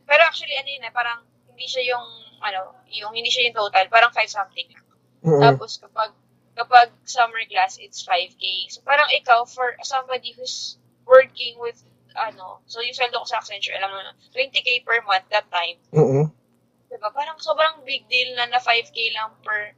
pero 0.05 0.21
actually, 0.25 0.55
ano 0.55 0.69
yun 0.69 0.85
eh, 0.85 0.93
parang 0.93 1.19
hindi 1.49 1.65
siya 1.65 1.97
yung, 1.97 2.07
ano, 2.41 2.77
yung 2.89 3.11
hindi 3.13 3.29
siya 3.29 3.49
yung 3.49 3.57
total, 3.57 3.89
parang 3.89 4.13
5 4.13 4.25
something 4.29 4.67
lang. 4.71 4.85
Mm-mm. 5.25 5.41
Tapos 5.41 5.81
kapag 5.81 6.13
kapag 6.55 6.87
summer 7.03 7.43
class, 7.51 7.75
it's 7.81 8.05
5K. 8.07 8.71
So 8.71 8.79
parang 8.87 9.11
ikaw, 9.11 9.43
for 9.43 9.75
somebody 9.83 10.31
who's 10.37 10.79
working 11.03 11.59
with, 11.59 11.75
ano, 12.15 12.63
so 12.69 12.79
yung 12.79 12.95
sweldo 12.95 13.19
ko 13.19 13.27
sa 13.27 13.43
Accenture, 13.43 13.75
alam 13.75 13.91
mo 13.91 13.99
na, 13.99 14.15
20K 14.31 14.87
per 14.87 15.03
month 15.03 15.27
that 15.33 15.49
time. 15.51 15.75
Mm-mm. 15.91 16.31
Diba? 16.87 17.11
Parang 17.11 17.35
sobrang 17.43 17.83
big 17.83 18.07
deal 18.07 18.31
na 18.39 18.47
na 18.47 18.63
5K 18.63 18.97
lang 19.11 19.35
per 19.43 19.75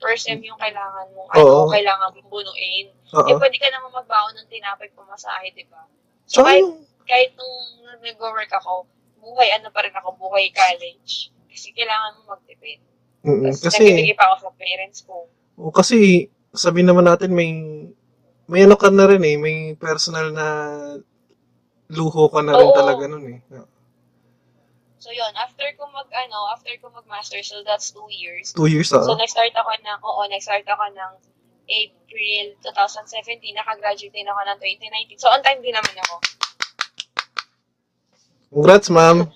per 0.00 0.16
sem 0.16 0.40
yung 0.40 0.56
kailangan 0.56 1.12
mong, 1.12 1.28
Oo. 1.36 1.68
ano, 1.68 1.72
kailangan 1.74 2.08
mong 2.16 2.30
bunuin. 2.32 2.88
Oo. 3.12 3.26
Eh, 3.28 3.36
pwede 3.36 3.56
ka 3.60 3.68
naman 3.68 3.92
magbaon 3.92 4.32
ng 4.38 4.48
tinapay 4.48 4.88
pamasahe, 4.96 5.52
di 5.52 5.68
ba? 5.68 5.84
So, 6.24 6.40
kahit, 6.40 6.64
kahit 7.04 7.36
nung 7.36 7.84
nag-work 8.00 8.48
ako, 8.48 8.88
buhay 9.20 9.48
ano 9.54 9.68
pa 9.70 9.84
rin 9.84 9.94
ako, 9.94 10.16
buhay 10.16 10.48
college. 10.50 11.30
Kasi 11.46 11.70
kailangan 11.76 12.10
mo 12.18 12.34
magtipid. 12.34 12.80
mm-mm. 13.22 13.52
Tapos, 13.52 13.62
kasi, 13.62 13.84
nagbibigay 13.84 14.16
pa 14.16 14.24
ako 14.32 14.36
sa 14.48 14.50
parents 14.56 15.00
ko. 15.04 15.14
o 15.60 15.70
kasi, 15.70 16.26
sabi 16.56 16.80
naman 16.82 17.06
natin, 17.06 17.36
may, 17.36 17.52
may 18.50 18.66
ano 18.66 18.74
ka 18.74 18.88
na 18.90 19.06
rin 19.06 19.22
eh, 19.22 19.36
may 19.36 19.76
personal 19.76 20.32
na 20.32 20.46
luho 21.90 22.30
ka 22.30 22.40
na 22.40 22.54
rin 22.54 22.70
Oo. 22.70 22.76
talaga 22.76 23.04
nun 23.06 23.26
eh. 23.28 23.40
So 25.00 25.08
yun, 25.08 25.32
after 25.32 25.64
ko 25.80 25.88
mag 25.88 26.12
ano, 26.12 26.52
after 26.52 26.76
ko 26.76 26.92
mag-master, 26.92 27.40
so 27.40 27.64
that's 27.64 27.88
two 27.88 28.06
years. 28.12 28.52
Two 28.52 28.68
years 28.68 28.92
So 28.92 29.00
ah. 29.00 29.16
nag-start 29.16 29.56
ako 29.56 29.72
ng, 29.80 30.00
oo, 30.04 30.20
nag-start 30.28 30.68
ako 30.68 30.92
ng 30.92 31.12
April 31.70 32.46
2017, 32.60 33.56
nakagraduate 33.56 34.12
din 34.12 34.28
ako 34.28 34.40
ng 34.44 34.58
2019. 34.60 35.16
So 35.22 35.32
on 35.32 35.40
time 35.40 35.64
din 35.64 35.72
naman 35.72 35.96
ako. 36.04 36.20
Congrats, 38.50 38.90
ma'am. 38.90 39.30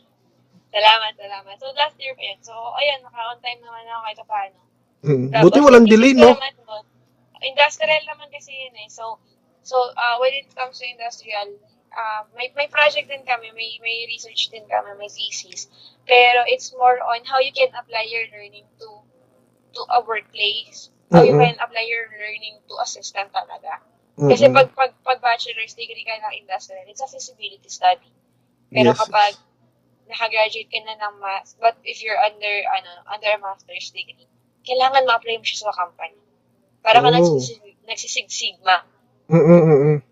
Salamat, 0.75 1.13
salamat. 1.15 1.55
So 1.63 1.71
last 1.79 1.95
year 2.03 2.19
pa 2.19 2.23
yun. 2.27 2.39
So 2.43 2.51
ayun, 2.51 2.99
naka-on 3.07 3.39
time 3.39 3.63
naman 3.63 3.87
ako 3.87 4.03
kahit 4.03 4.19
paano. 4.27 4.59
Hmm. 5.07 5.25
Tapos, 5.31 5.45
Buti 5.47 5.59
walang 5.63 5.87
delay, 5.87 6.19
no? 6.19 6.35
naman 6.35 6.55
Industrial 7.45 8.03
naman 8.09 8.33
kasi 8.35 8.51
yun 8.51 8.75
eh. 8.75 8.89
So, 8.91 9.21
so 9.63 9.77
uh, 9.95 10.17
when 10.19 10.33
it 10.35 10.49
comes 10.57 10.81
to 10.81 10.85
industrial, 10.89 11.61
uh, 11.93 12.25
may, 12.35 12.51
may 12.57 12.67
project 12.73 13.13
din 13.13 13.23
kami, 13.23 13.53
may, 13.53 13.79
may 13.85 14.09
research 14.11 14.49
din 14.51 14.65
kami, 14.67 14.97
may 14.99 15.13
thesis. 15.13 15.69
Pero 16.09 16.43
it's 16.49 16.73
more 16.75 16.99
on 17.05 17.23
how 17.29 17.39
you 17.39 17.53
can 17.53 17.71
apply 17.77 18.09
your 18.09 18.27
learning 18.35 18.67
to 18.81 18.89
to 19.79 19.81
a 19.95 20.01
workplace. 20.03 20.91
How 21.13 21.23
you 21.23 21.37
Mm-mm. 21.37 21.45
can 21.53 21.57
apply 21.63 21.85
your 21.87 22.11
learning 22.17 22.59
to 22.67 22.75
a 22.83 22.87
system 22.89 23.31
talaga. 23.31 23.79
Kasi 24.19 24.51
Mm-mm. 24.51 24.57
pag, 24.57 24.69
pag, 24.75 24.93
pag 25.05 25.19
bachelor's 25.23 25.77
degree 25.77 26.03
ka 26.03 26.19
ng 26.19 26.43
industrial, 26.43 26.83
it's 26.91 27.05
a 27.05 27.07
feasibility 27.07 27.71
study. 27.71 28.11
Pero 28.75 28.91
Yes. 28.91 28.99
kapag 28.99 29.33
nakagraduate 30.11 30.69
ka 30.69 30.81
na 30.83 30.99
ng 30.99 31.15
math, 31.23 31.55
but 31.63 31.79
if 31.87 32.03
you're 32.03 32.19
under, 32.19 32.55
ano, 32.75 32.91
under 33.07 33.31
a 33.31 33.39
master's 33.39 33.95
degree, 33.95 34.27
kailangan 34.67 35.07
ma-apply 35.07 35.39
mo 35.39 35.47
siya 35.47 35.71
sa 35.71 35.77
company. 35.79 36.19
Para 36.83 36.99
ka 37.01 37.09
Oh. 37.09 37.15
nagsisig, 37.15 37.63
nagsisig-sigma. 37.87 38.83
Mm-mm-mm. 39.31 40.03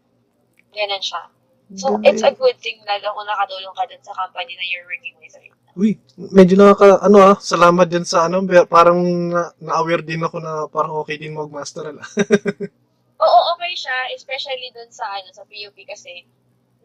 Ganun 0.72 1.02
siya. 1.02 1.28
So, 1.76 1.97
Galing. 1.97 2.05
it's 2.09 2.22
a 2.24 2.32
good 2.32 2.56
thing 2.60 2.80
lalo 2.84 3.16
kung 3.16 3.28
nakatulong 3.28 3.74
ka 3.76 3.84
dun 3.89 4.02
sa 4.05 4.12
company 4.16 4.56
na 4.56 4.64
you're 4.68 4.84
working 4.89 5.16
with 5.20 5.32
right 5.36 5.52
now. 5.52 5.72
Uy, 5.72 5.97
medyo 6.16 6.55
nakaka, 6.60 7.01
ano 7.01 7.16
ah, 7.32 7.36
salamat 7.40 7.89
din 7.89 8.05
sa 8.05 8.28
ano, 8.28 8.44
parang 8.68 9.01
na, 9.32 9.56
na-aware 9.56 10.05
din 10.05 10.20
ako 10.20 10.36
na 10.40 10.68
parang 10.68 11.01
okay 11.01 11.16
din 11.16 11.32
mag-master. 11.32 11.89
Ala. 11.89 12.05
Oo, 13.24 13.39
okay 13.56 13.72
siya, 13.72 14.12
especially 14.12 14.68
dun 14.76 14.93
sa, 14.93 15.09
ano, 15.16 15.32
sa 15.32 15.48
PUP 15.48 15.76
kasi 15.89 16.28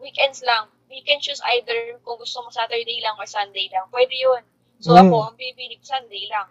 weekends 0.00 0.40
lang. 0.40 0.72
We 0.88 1.04
can 1.04 1.20
choose 1.20 1.40
either 1.56 2.00
kung 2.00 2.16
gusto 2.16 2.40
mo 2.40 2.48
Saturday 2.48 3.00
lang 3.04 3.16
or 3.20 3.28
Sunday 3.28 3.68
lang. 3.68 3.86
Pwede 3.92 4.16
yun. 4.16 4.42
So, 4.80 4.96
Mm. 4.96 5.08
ako, 5.08 5.16
ang 5.28 5.36
pipili 5.36 5.76
ko 5.76 5.84
Sunday 5.84 6.24
lang. 6.32 6.48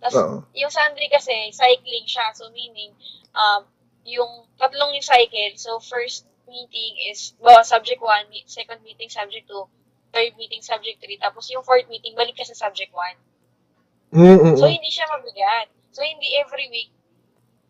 Tapos, 0.00 0.16
Oo. 0.16 0.36
yung 0.56 0.72
Sunday 0.72 1.08
kasi, 1.12 1.52
cycling 1.52 2.08
siya. 2.08 2.32
So, 2.32 2.48
meaning, 2.54 2.96
um, 3.36 3.66
yung 4.06 4.46
tatlong 4.56 4.94
yung 4.94 5.04
cycle. 5.04 5.52
So, 5.58 5.82
first 5.82 6.24
meeting 6.46 7.10
is, 7.10 7.34
well, 7.42 7.60
subject 7.66 7.98
1, 7.98 8.30
meet, 8.30 8.46
second 8.46 8.80
meeting, 8.86 9.10
subject 9.10 9.50
2, 9.50 9.66
third 10.14 10.32
meeting, 10.38 10.62
subject 10.62 11.02
3, 11.02 11.18
tapos 11.18 11.50
yung 11.50 11.66
fourth 11.66 11.90
meeting, 11.90 12.14
balik 12.14 12.38
ka 12.38 12.46
sa 12.46 12.54
subject 12.54 12.94
1. 12.94 13.18
Mm-mm. 14.14 14.54
So, 14.54 14.70
hindi 14.70 14.88
siya 14.88 15.10
mabigat. 15.10 15.68
So, 15.90 16.06
hindi 16.06 16.38
every 16.38 16.70
week, 16.70 16.94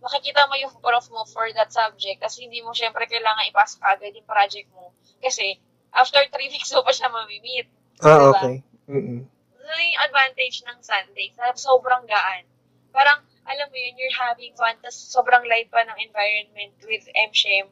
makikita 0.05 0.45
mo 0.47 0.55
yung 0.61 0.71
prof 0.79 1.09
mo 1.11 1.25
for 1.25 1.49
that 1.57 1.73
subject, 1.73 2.21
kasi 2.21 2.45
hindi 2.45 2.61
mo 2.61 2.77
syempre 2.77 3.09
kailangan 3.09 3.49
ipasok 3.49 3.81
agad 3.83 4.13
yung 4.13 4.29
project 4.29 4.69
mo. 4.77 4.93
Kasi, 5.21 5.59
after 5.93 6.21
3 6.21 6.53
weeks 6.53 6.71
mo 6.77 6.85
pa 6.85 6.93
siya 6.93 7.09
mamimit. 7.09 7.67
Ah, 8.05 8.21
diba? 8.21 8.31
okay. 8.33 8.57
Mm-mm. 8.87 9.21
So, 9.67 9.73
yung 9.83 10.03
advantage 10.07 10.63
ng 10.63 10.79
Sunday, 10.79 11.35
sobrang 11.59 12.07
gaan. 12.07 12.47
Parang, 12.95 13.19
alam 13.47 13.67
mo 13.67 13.77
yun, 13.77 13.99
you're 13.99 14.15
having 14.15 14.55
fun, 14.55 14.79
tas 14.79 14.95
sobrang 14.95 15.43
light 15.51 15.67
pa 15.75 15.83
ng 15.83 15.99
environment 15.99 16.75
with 16.87 17.03
MSHEM. 17.15 17.67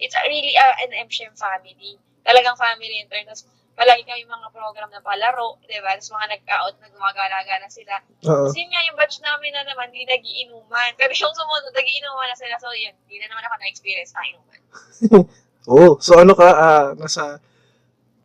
It's 0.00 0.16
really 0.16 0.52
uh, 0.56 0.76
an 0.84 0.92
MSHEM 1.08 1.36
family. 1.36 1.96
Talagang 2.24 2.56
family 2.60 3.00
in 3.00 3.08
turn. 3.08 3.24
Tapos, 3.24 3.48
palagi 3.72 4.04
kami 4.04 4.28
mga 4.28 4.48
program 4.52 4.92
na 4.92 5.00
palaro, 5.00 5.56
di 5.64 5.80
ba? 5.80 5.96
Tapos 5.96 6.12
mga 6.12 6.28
nag-out 6.36 6.76
na 6.84 6.88
gumagala-gala 6.92 7.68
sila. 7.72 7.96
Oo. 8.28 8.52
Kasi 8.52 8.60
nga, 8.68 8.84
yung 8.84 8.96
batch 9.00 9.24
namin 9.24 9.56
na 9.56 9.64
naman, 9.64 9.88
hindi 9.88 10.04
nagiinuman. 10.04 10.92
Pero 11.00 11.12
yung 11.16 11.32
sumunod, 11.32 11.72
nagiinuman 11.72 12.28
na 12.28 12.36
sila. 12.36 12.54
So, 12.60 12.72
yun, 12.76 12.92
hindi 13.08 13.16
na 13.24 13.32
naman 13.32 13.48
ako 13.48 13.56
na-experience 13.60 14.12
na 14.12 14.28
inuman. 14.28 14.60
Oh, 15.70 15.94
so 16.02 16.18
ano 16.18 16.34
ka, 16.34 16.48
ah, 16.50 16.86
nasa, 16.98 17.38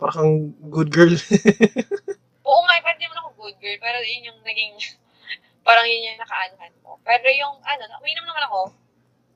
parang 0.01 0.49
good 0.73 0.89
girl. 0.89 1.13
Oo 2.49 2.61
nga, 2.65 2.76
pwede 2.81 3.05
naman 3.05 3.22
ako 3.22 3.30
good 3.38 3.57
girl, 3.61 3.77
pero 3.77 4.01
yun 4.01 4.34
yung 4.34 4.39
naging, 4.41 4.73
parang 5.67 5.85
yun 5.85 6.09
yung 6.09 6.17
nakaanuhan 6.17 6.73
ko. 6.81 6.97
Pero 7.05 7.27
yung, 7.30 7.53
ano, 7.61 7.84
uminom 8.01 8.26
naman 8.26 8.43
ako, 8.49 8.59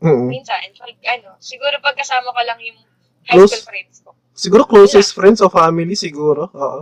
Mm-mm. 0.02 0.28
minsan, 0.34 0.58
pag, 0.58 0.98
ano, 1.06 1.38
siguro 1.38 1.78
pagkasama 1.86 2.34
ko 2.34 2.42
lang 2.42 2.58
yung 2.66 2.82
high 3.30 3.38
Close? 3.38 3.62
school 3.62 3.70
friends 3.70 3.98
ko. 4.02 4.10
Siguro 4.34 4.64
closest 4.66 5.12
friends 5.14 5.44
o 5.46 5.52
family 5.52 5.94
siguro. 5.94 6.50
Oo. 6.50 6.82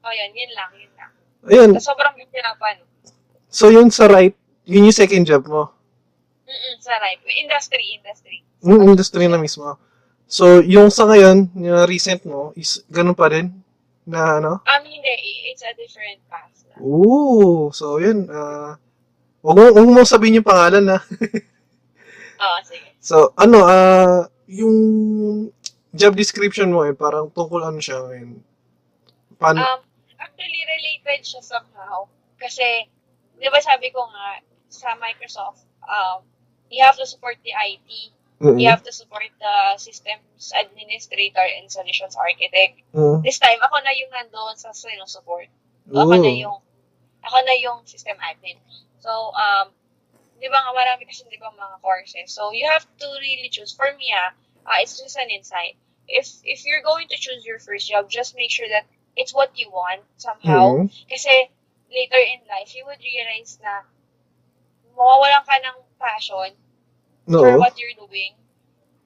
O 0.00 0.06
yun, 0.08 0.30
yun 0.32 0.52
lang, 0.56 0.70
yun 0.78 0.92
lang. 0.96 1.10
Ayun. 1.44 1.70
So, 1.76 1.92
sobrang 1.92 2.16
hirapan. 2.16 2.80
So 3.50 3.68
yun 3.68 3.88
sa 3.90 4.06
right, 4.06 4.32
yun 4.64 4.88
yung 4.88 4.96
second 4.96 5.26
job 5.26 5.44
mo. 5.44 5.72
Mm-mm, 6.48 6.74
sa 6.80 6.96
right. 7.02 7.18
Industry, 7.26 8.00
industry. 8.00 8.40
Yung 8.62 8.84
industry 8.86 9.26
na 9.26 9.36
mismo. 9.36 9.76
So 10.28 10.60
yung 10.60 10.92
sa 10.92 11.08
ngayon, 11.08 11.56
yung 11.56 11.88
recent 11.88 12.22
mo, 12.28 12.52
is 12.52 12.84
ganun 12.92 13.16
pa 13.16 13.32
rin? 13.32 13.48
Na 14.04 14.36
ano? 14.38 14.60
Um, 14.62 14.84
hindi, 14.84 15.48
it's 15.48 15.64
a 15.64 15.72
different 15.72 16.20
path. 16.28 16.52
Ooh, 16.78 17.72
so 17.72 17.98
yun. 17.98 18.28
ah 18.30 18.76
wag 19.42 19.56
mo, 19.56 19.64
wag 19.72 19.88
mo 19.88 20.04
sabihin 20.04 20.38
yung 20.38 20.46
pangalan 20.46 20.84
na. 20.84 20.98
Oo, 22.44 22.58
sige. 22.62 22.92
So 23.00 23.32
ano, 23.40 23.64
ah 23.64 24.28
yung 24.46 24.76
job 25.92 26.14
description 26.14 26.72
mo 26.72 26.84
eh, 26.84 26.92
parang 26.92 27.32
tungkol 27.32 27.64
ano 27.64 27.80
siya 27.80 28.04
ngayon. 28.04 28.44
Paano? 29.40 29.60
Um, 29.62 29.80
actually, 30.20 30.62
related 30.66 31.24
siya 31.24 31.40
somehow. 31.40 32.10
Kasi, 32.36 32.86
di 33.38 33.48
ba 33.48 33.60
sabi 33.62 33.88
ko 33.94 34.04
nga, 34.04 34.42
sa 34.68 34.92
Microsoft, 35.00 35.64
um, 35.86 36.20
you 36.68 36.84
have 36.84 36.98
to 36.98 37.08
support 37.08 37.40
the 37.40 37.54
IT. 37.54 38.12
Mm-mm. 38.38 38.60
You 38.60 38.70
have 38.70 38.86
to 38.86 38.92
support 38.92 39.26
the 39.40 39.78
systems 39.78 40.54
administrator 40.54 41.42
and 41.42 41.66
solutions 41.70 42.14
architect. 42.14 42.86
Mm. 42.94 43.22
This 43.26 43.38
time, 43.42 43.58
ako 43.58 43.82
na 43.82 43.90
yung 43.98 44.10
nandoon 44.14 44.54
sa 44.54 44.70
support. 44.70 45.50
So, 45.90 45.98
ako 45.98 46.22
na 46.22 46.30
Ooh. 46.30 46.44
yung, 46.46 46.58
ako 47.26 47.38
na 47.42 47.54
yung 47.58 47.82
system 47.82 48.14
admin. 48.22 48.62
So, 49.02 49.10
um, 49.34 49.74
di 50.38 50.46
ba 50.46 50.62
nga 50.62 50.70
marami 50.70 51.10
kasi 51.10 51.26
di 51.26 51.34
ba 51.42 51.50
mga 51.50 51.82
courses. 51.82 52.30
So, 52.30 52.54
you 52.54 52.70
have 52.70 52.86
to 52.86 53.06
really 53.18 53.50
choose. 53.50 53.74
For 53.74 53.90
me, 53.98 54.14
ah, 54.14 54.30
uh, 54.70 54.78
it's 54.78 54.94
just 54.94 55.18
an 55.18 55.34
insight. 55.34 55.74
If, 56.06 56.30
if 56.46 56.62
you're 56.62 56.86
going 56.86 57.10
to 57.10 57.18
choose 57.18 57.42
your 57.42 57.58
first 57.58 57.90
job, 57.90 58.06
just 58.06 58.38
make 58.38 58.54
sure 58.54 58.70
that 58.70 58.86
it's 59.18 59.34
what 59.34 59.50
you 59.58 59.66
want 59.74 60.06
somehow. 60.14 60.86
Mm. 60.86 60.94
Kasi, 61.10 61.50
later 61.90 62.22
in 62.22 62.46
life, 62.46 62.70
you 62.70 62.86
would 62.86 63.02
realize 63.02 63.58
na 63.58 63.82
mawawalan 64.94 65.42
ka 65.42 65.58
ng 65.58 65.78
passion 65.98 66.54
for 67.28 67.52
No. 67.52 67.60
what 67.60 67.76
you're 67.76 67.94
doing. 67.94 68.34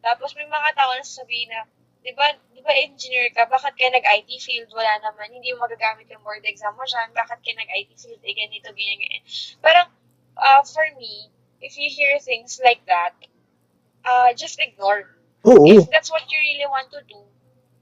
Tapos 0.03 0.35
may 0.39 0.47
mga 0.47 0.71
tao 0.79 0.95
na 0.95 1.03
sasabihin 1.03 1.51
na, 1.51 1.67
di 2.03 2.11
ba, 2.15 2.35
di 2.55 2.63
ba 2.63 2.75
engineer 2.75 3.31
ka, 3.35 3.47
bakit 3.47 3.75
ka 3.75 3.87
nag-IT 3.91 4.31
field? 4.43 4.71
Wala 4.75 4.99
naman, 5.03 5.31
hindi 5.31 5.55
mo 5.55 5.67
magagamit 5.67 6.11
yung 6.11 6.23
board 6.23 6.43
exam 6.47 6.75
mo 6.75 6.83
dyan, 6.83 7.11
bakit 7.15 7.39
ka 7.39 7.51
nag-IT 7.55 7.91
field? 7.99 8.23
Eh, 8.23 8.35
ganito, 8.35 8.71
ganyan, 8.75 8.99
ganyan. 8.99 9.23
Parang, 9.63 9.89
uh, 10.39 10.63
for 10.67 10.87
me, 10.99 11.31
if 11.63 11.79
you 11.79 11.87
hear 11.87 12.19
things 12.19 12.59
like 12.67 12.83
that, 12.91 13.15
uh, 14.03 14.35
just 14.35 14.59
ignore. 14.59 15.15
Oo. 15.47 15.67
If 15.67 15.87
that's 15.91 16.11
what 16.11 16.27
you 16.27 16.39
really 16.39 16.67
want 16.67 16.91
to 16.91 17.03
do, 17.07 17.23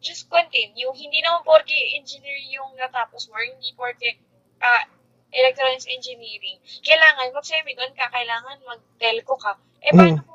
just 0.00 0.28
continue. 0.28 0.88
Hindi 0.92 1.20
naman 1.24 1.44
porke 1.44 1.76
engineer 1.96 2.36
yung 2.52 2.76
natapos 2.76 3.28
mo, 3.28 3.36
hindi 3.40 3.72
porke 3.76 4.20
uh, 4.60 4.84
electronics 5.32 5.88
engineering. 5.88 6.60
Kailangan, 6.84 7.32
mag-semicon 7.32 7.96
ka, 7.96 8.12
kailangan 8.12 8.60
mag-telco 8.68 9.40
ka. 9.40 9.56
Eh, 9.80 9.96
paano 9.96 10.20
kung 10.20 10.30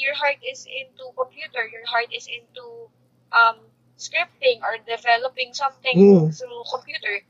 your 0.00 0.16
heart 0.16 0.40
is 0.40 0.64
into 0.66 1.04
computer, 1.14 1.62
your 1.68 1.84
heart 1.86 2.08
is 2.10 2.26
into 2.26 2.88
um, 3.30 3.60
scripting 4.00 4.64
or 4.64 4.80
developing 4.88 5.52
something 5.52 5.92
Mm. 5.94 6.32
through 6.32 6.64
computer, 6.72 7.20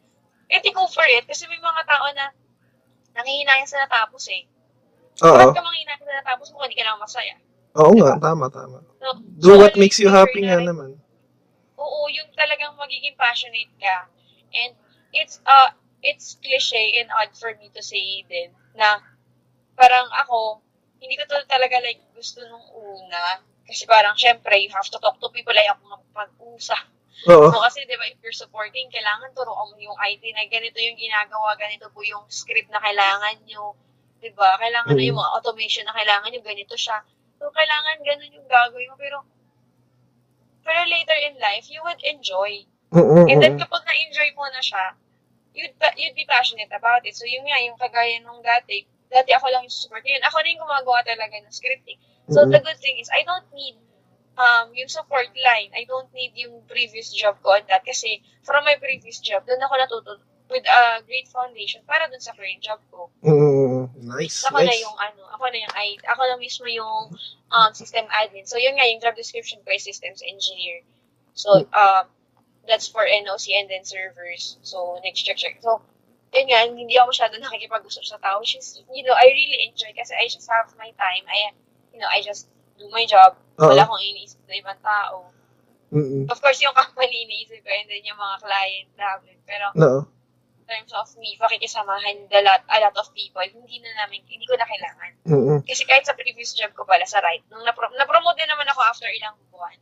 eh, 0.51 0.63
go 0.71 0.87
for 0.87 1.05
it. 1.05 1.27
Kasi 1.27 1.51
may 1.51 1.59
mga 1.59 1.83
tao 1.85 2.07
na 2.15 2.31
nangihinayang 3.19 3.67
sa 3.67 3.83
natapos 3.83 4.31
eh. 4.31 4.47
Oo. 5.27 5.35
Bakit 5.35 5.55
ka 5.59 5.63
manghihinayang 5.63 6.05
sa 6.07 6.15
natapos 6.23 6.47
mo 6.55 6.63
kung 6.63 6.67
hindi 6.71 6.79
ka 6.79 6.87
naman 6.87 7.03
masaya? 7.03 7.35
Oo 7.79 7.93
nga, 7.99 8.19
tama, 8.19 8.47
tama. 8.51 8.79
So, 8.99 9.07
Do 9.39 9.55
so 9.55 9.59
what 9.59 9.75
makes 9.79 9.99
you 9.99 10.11
happy 10.11 10.43
na- 10.43 10.59
nga 10.59 10.71
naman. 10.71 10.99
Oo, 11.79 12.01
yung 12.11 12.31
talagang 12.35 12.75
magiging 12.79 13.15
passionate 13.19 13.71
ka. 13.79 14.07
And 14.51 14.75
it's 15.15 15.39
uh 15.47 15.71
it's 16.03 16.39
cliche 16.43 16.99
and 17.01 17.09
odd 17.15 17.31
for 17.37 17.55
me 17.61 17.71
to 17.75 17.83
say 17.83 18.25
din 18.27 18.51
na 18.75 18.99
parang 19.79 20.09
ako, 20.19 20.61
hindi 21.01 21.17
ko 21.17 21.25
to 21.27 21.37
talaga 21.49 21.81
like 21.81 22.01
gusto 22.13 22.45
nung 22.45 22.65
una. 22.77 23.41
Kasi 23.65 23.87
parang 23.87 24.15
syempre, 24.19 24.59
you 24.61 24.71
have 24.71 24.87
to 24.91 24.99
talk 24.99 25.17
to 25.19 25.31
people 25.33 25.55
like 25.55 25.71
ako 25.71 26.01
mag-usap. 26.13 26.85
Oo. 27.29 27.53
So, 27.53 27.61
kasi 27.61 27.85
di 27.85 27.95
ba, 28.01 28.09
if 28.09 28.17
you're 28.25 28.35
supporting, 28.35 28.89
kailangan 28.89 29.31
turuan 29.37 29.69
mo 29.71 29.77
yung 29.77 29.97
IT 30.01 30.25
na 30.33 30.45
ganito 30.49 30.81
yung 30.81 30.97
ginagawa, 30.97 31.53
ganito 31.55 31.93
po 31.93 32.01
yung 32.01 32.25
script 32.33 32.73
na 32.73 32.81
kailangan 32.81 33.37
nyo. 33.45 33.77
Di 34.21 34.33
ba? 34.33 34.57
Kailangan 34.57 34.97
na 34.97 35.03
Mm. 35.05 35.09
yung 35.13 35.19
mga 35.21 35.33
automation 35.37 35.85
na 35.85 35.97
kailangan 35.97 36.29
nyo, 36.33 36.41
ganito 36.41 36.75
siya. 36.77 36.99
So, 37.37 37.53
kailangan 37.53 38.05
ganun 38.05 38.37
yung 38.37 38.49
gagawin 38.49 38.89
mo. 38.91 38.97
Pero, 38.97 39.19
pero 40.65 40.81
later 40.89 41.19
in 41.29 41.37
life, 41.41 41.69
you 41.69 41.81
would 41.85 42.01
enjoy. 42.05 42.65
Mm-mm, 42.91 43.29
And 43.31 43.39
then, 43.39 43.55
kapag 43.55 43.87
na-enjoy 43.87 44.35
mo 44.35 44.45
na 44.51 44.61
siya, 44.61 44.97
you'd, 45.55 45.77
you'd 45.97 46.17
be 46.19 46.27
passionate 46.27 46.73
about 46.75 47.05
it. 47.07 47.15
So, 47.15 47.25
yun 47.29 47.47
nga, 47.47 47.59
yung 47.63 47.79
kagaya 47.79 48.19
nung 48.25 48.43
dati, 48.43 48.85
dati 49.11 49.35
ako 49.35 49.47
lang 49.51 49.67
yung 49.67 49.75
support. 49.75 50.07
Yun, 50.07 50.23
ako 50.23 50.39
na 50.41 50.49
yung 50.55 50.63
gumagawa 50.63 51.03
talaga 51.03 51.35
ng 51.43 51.51
scripting. 51.51 51.99
So, 52.31 52.47
Mhm. 52.47 52.55
the 52.55 52.61
good 52.63 52.79
thing 52.79 52.97
is, 53.03 53.11
I 53.11 53.27
don't 53.27 53.47
need 53.53 53.77
um, 54.39 54.73
yung 54.73 54.89
support 54.89 55.29
line. 55.37 55.69
I 55.77 55.85
don't 55.85 56.09
need 56.15 56.33
yung 56.39 56.65
previous 56.65 57.13
job 57.13 57.43
ko 57.43 57.59
on 57.59 57.67
that. 57.69 57.85
Kasi, 57.85 58.23
from 58.47 58.65
my 58.65 58.79
previous 58.81 59.21
job, 59.21 59.45
doon 59.45 59.61
ako 59.61 59.75
natuto 59.77 60.13
with 60.51 60.67
a 60.67 61.03
great 61.07 61.29
foundation 61.31 61.83
para 61.87 62.11
dun 62.11 62.19
sa 62.19 62.35
current 62.35 62.59
job 62.59 62.81
ko. 62.91 63.07
Mm, 63.23 63.87
nice, 64.03 64.43
Ako 64.51 64.59
na 64.59 64.67
nice. 64.67 64.83
yung 64.83 64.97
ano, 64.99 65.23
ako 65.31 65.47
na 65.47 65.59
yung 65.63 65.75
I, 65.79 65.95
ako 66.11 66.23
na 66.27 66.37
mismo 66.41 66.67
yung 66.67 67.15
um, 67.55 67.71
system 67.71 68.07
admin. 68.11 68.47
So, 68.49 68.59
yun 68.59 68.75
nga, 68.75 68.87
yung 68.89 68.99
job 68.99 69.15
description 69.15 69.63
ko 69.63 69.71
is 69.71 69.87
systems 69.87 70.27
engineer. 70.27 70.83
So, 71.39 71.67
um, 71.71 72.11
that's 72.67 72.91
for 72.91 73.07
NOC 73.07 73.55
and 73.55 73.71
then 73.71 73.87
servers. 73.87 74.59
So, 74.67 74.99
next 75.07 75.23
check 75.23 75.39
check. 75.39 75.63
So, 75.63 75.83
yun 76.31 76.47
nga, 76.47 76.61
hindi 76.63 76.95
ako 76.95 77.11
masyado 77.11 77.35
nakikipag-usap 77.39 78.05
sa 78.07 78.19
tao, 78.23 78.39
which 78.39 78.55
is, 78.55 78.79
you 78.95 79.03
know, 79.03 79.15
I 79.15 79.27
really 79.31 79.67
enjoy 79.67 79.91
kasi 79.93 80.15
I 80.15 80.31
just 80.31 80.47
have 80.47 80.71
my 80.79 80.95
time. 80.95 81.25
I, 81.27 81.51
you 81.91 81.99
know, 81.99 82.07
I 82.07 82.23
just 82.23 82.47
do 82.79 82.87
my 82.95 83.03
job. 83.03 83.35
Wala 83.59 83.83
Oo. 83.83 83.87
akong 83.91 84.03
iniisip 84.03 84.41
na 84.47 84.55
ibang 84.55 84.81
tao. 84.81 85.35
Mm-mm. 85.91 86.31
Of 86.31 86.39
course, 86.39 86.63
yung 86.63 86.73
company 86.73 87.27
iniisip 87.27 87.67
ko 87.67 87.71
and 87.75 87.91
then 87.91 88.07
yung 88.07 88.15
mga 88.17 88.37
client 88.47 88.89
namin. 88.95 89.37
Pero, 89.43 89.67
No. 89.75 90.07
in 90.55 90.65
terms 90.71 90.95
of 90.95 91.11
me, 91.19 91.35
pakikisamahan 91.35 92.31
the 92.31 92.41
lot, 92.47 92.63
a 92.71 92.79
lot 92.79 92.95
of 92.95 93.11
people, 93.11 93.43
hindi 93.43 93.83
na 93.83 94.07
namin, 94.07 94.23
hindi 94.31 94.47
ko 94.47 94.55
na 94.55 94.71
kailangan. 94.71 95.11
Mm-mm. 95.27 95.59
Kasi 95.67 95.83
kahit 95.83 96.07
sa 96.07 96.15
previous 96.15 96.55
job 96.55 96.71
ko 96.79 96.87
pala, 96.87 97.03
sa 97.11 97.19
right, 97.19 97.43
nung 97.51 97.67
napro- 97.67 97.91
napromote 97.99 98.39
din 98.39 98.47
naman 98.47 98.71
ako 98.71 98.81
after 98.87 99.11
ilang 99.11 99.35
buwan, 99.51 99.75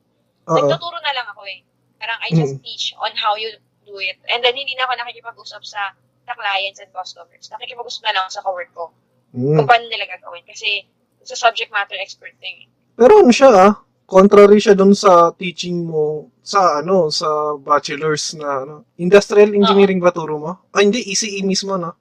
Oo. 0.49 0.65
nagtuturo 0.65 0.97
na 1.05 1.12
lang 1.12 1.29
ako 1.29 1.45
eh. 1.45 1.61
Parang 2.01 2.16
I 2.25 2.33
just 2.33 2.57
teach 2.65 2.97
on 2.97 3.12
how 3.20 3.37
you 3.37 3.53
do 3.85 4.01
it. 4.01 4.16
And 4.33 4.41
then 4.41 4.57
hindi 4.57 4.73
na 4.81 4.89
ako 4.89 4.97
nakikipag-usap 4.97 5.61
sa 5.61 5.93
sa 6.29 6.37
clients 6.37 6.79
and 6.79 6.93
customers. 6.93 7.49
Nakikipag-usap 7.49 8.03
na 8.05 8.13
lang 8.13 8.23
ako 8.29 8.33
sa 8.37 8.45
cowork 8.45 8.71
ko. 8.77 8.85
Mm. 9.33 9.57
Kung 9.57 9.69
paano 9.69 9.89
nila 9.89 10.05
gagawin. 10.07 10.45
Kasi 10.45 10.85
sa 11.25 11.49
subject 11.49 11.73
matter 11.73 11.97
expert 11.97 12.37
thing. 12.37 12.69
Pero 12.93 13.25
ano 13.25 13.33
siya 13.33 13.49
ah, 13.49 13.73
contrary 14.05 14.61
siya 14.61 14.73
dun 14.73 14.93
sa 14.93 15.33
teaching 15.33 15.85
mo 15.85 16.29
sa 16.41 16.81
ano, 16.81 17.09
sa 17.09 17.29
bachelor's 17.57 18.33
na 18.33 18.65
ano, 18.65 18.75
industrial 18.97 19.53
engineering 19.53 20.01
ba 20.01 20.13
turo 20.13 20.37
mo? 20.37 20.53
Ah, 20.73 20.81
hindi, 20.81 21.05
ECE 21.05 21.45
mismo, 21.45 21.77
no? 21.77 21.93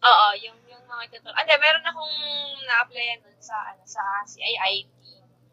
Oo, 0.00 0.26
yung, 0.42 0.58
yung 0.66 0.82
mga 0.86 1.04
tuturo. 1.14 1.34
Hindi, 1.34 1.54
meron 1.58 1.86
akong 1.86 2.16
na-applyan 2.66 3.18
nun 3.22 3.38
sa, 3.38 3.54
ano, 3.70 3.82
sa 3.86 4.02
CIIT. 4.26 4.90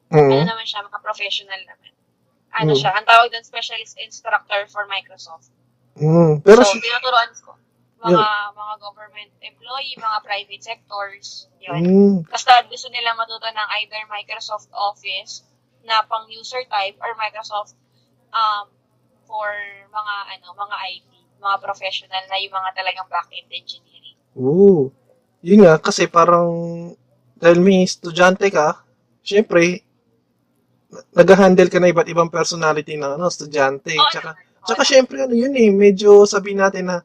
Ano 0.07 0.33
Mm. 0.33 0.47
naman 0.49 0.65
siya, 0.65 0.81
mga 0.81 0.99
professional 1.03 1.61
naman. 1.61 1.91
Ano 2.57 2.73
Mm. 2.73 2.79
siya, 2.79 2.89
ang 2.97 3.05
tawag 3.05 3.29
doon, 3.29 3.45
specialist 3.45 3.99
instructor 4.01 4.65
for 4.71 4.89
Microsoft. 4.89 5.53
Mm. 5.99 6.41
Pero 6.41 6.65
so, 6.65 6.73
si- 6.73 6.81
tinuturuan 6.81 7.29
ko. 7.37 7.53
Mga, 7.97 8.27
mga 8.53 8.73
government 8.77 9.31
employee, 9.41 9.97
mga 9.97 10.17
private 10.21 10.63
sectors, 10.63 11.49
yun. 11.57 11.81
mm. 11.81 12.17
Basta 12.29 12.61
gusto 12.69 12.87
nila 12.93 13.17
matuto 13.17 13.49
ng 13.49 13.69
either 13.81 14.05
Microsoft 14.05 14.69
Office 14.69 15.41
na 15.81 16.05
pang 16.05 16.29
user 16.29 16.61
type 16.69 16.93
or 17.01 17.17
Microsoft 17.17 17.73
um, 18.29 18.69
for 19.25 19.49
mga 19.89 20.15
ano 20.37 20.47
mga 20.53 20.75
IT, 20.93 21.09
mga 21.41 21.57
professional 21.57 22.23
na 22.29 22.37
yung 22.37 22.53
mga 22.53 22.69
talagang 22.77 23.09
back-end 23.09 23.49
engineering. 23.49 24.17
Oo. 24.37 24.93
Yun 25.41 25.65
nga, 25.65 25.77
kasi 25.81 26.09
parang, 26.09 26.49
dahil 27.37 27.59
may 27.61 27.85
estudyante 27.85 28.49
ka, 28.49 28.81
syempre, 29.21 29.85
nag-handle 31.13 31.69
ka 31.69 31.77
na 31.77 31.91
iba't 31.91 32.09
ibang 32.09 32.31
personality 32.31 32.97
ng 32.97 33.17
ano, 33.17 33.29
estudyante. 33.29 33.93
Oo 33.93 34.09
Tsaka. 34.09 34.29
Oo 34.33 34.65
tsaka 34.65 34.81
naman. 34.83 34.91
syempre, 34.91 35.17
ano 35.23 35.33
yun 35.37 35.53
eh, 35.53 35.69
medyo 35.69 36.25
sabihin 36.25 36.59
natin 36.63 36.89
na, 36.89 36.97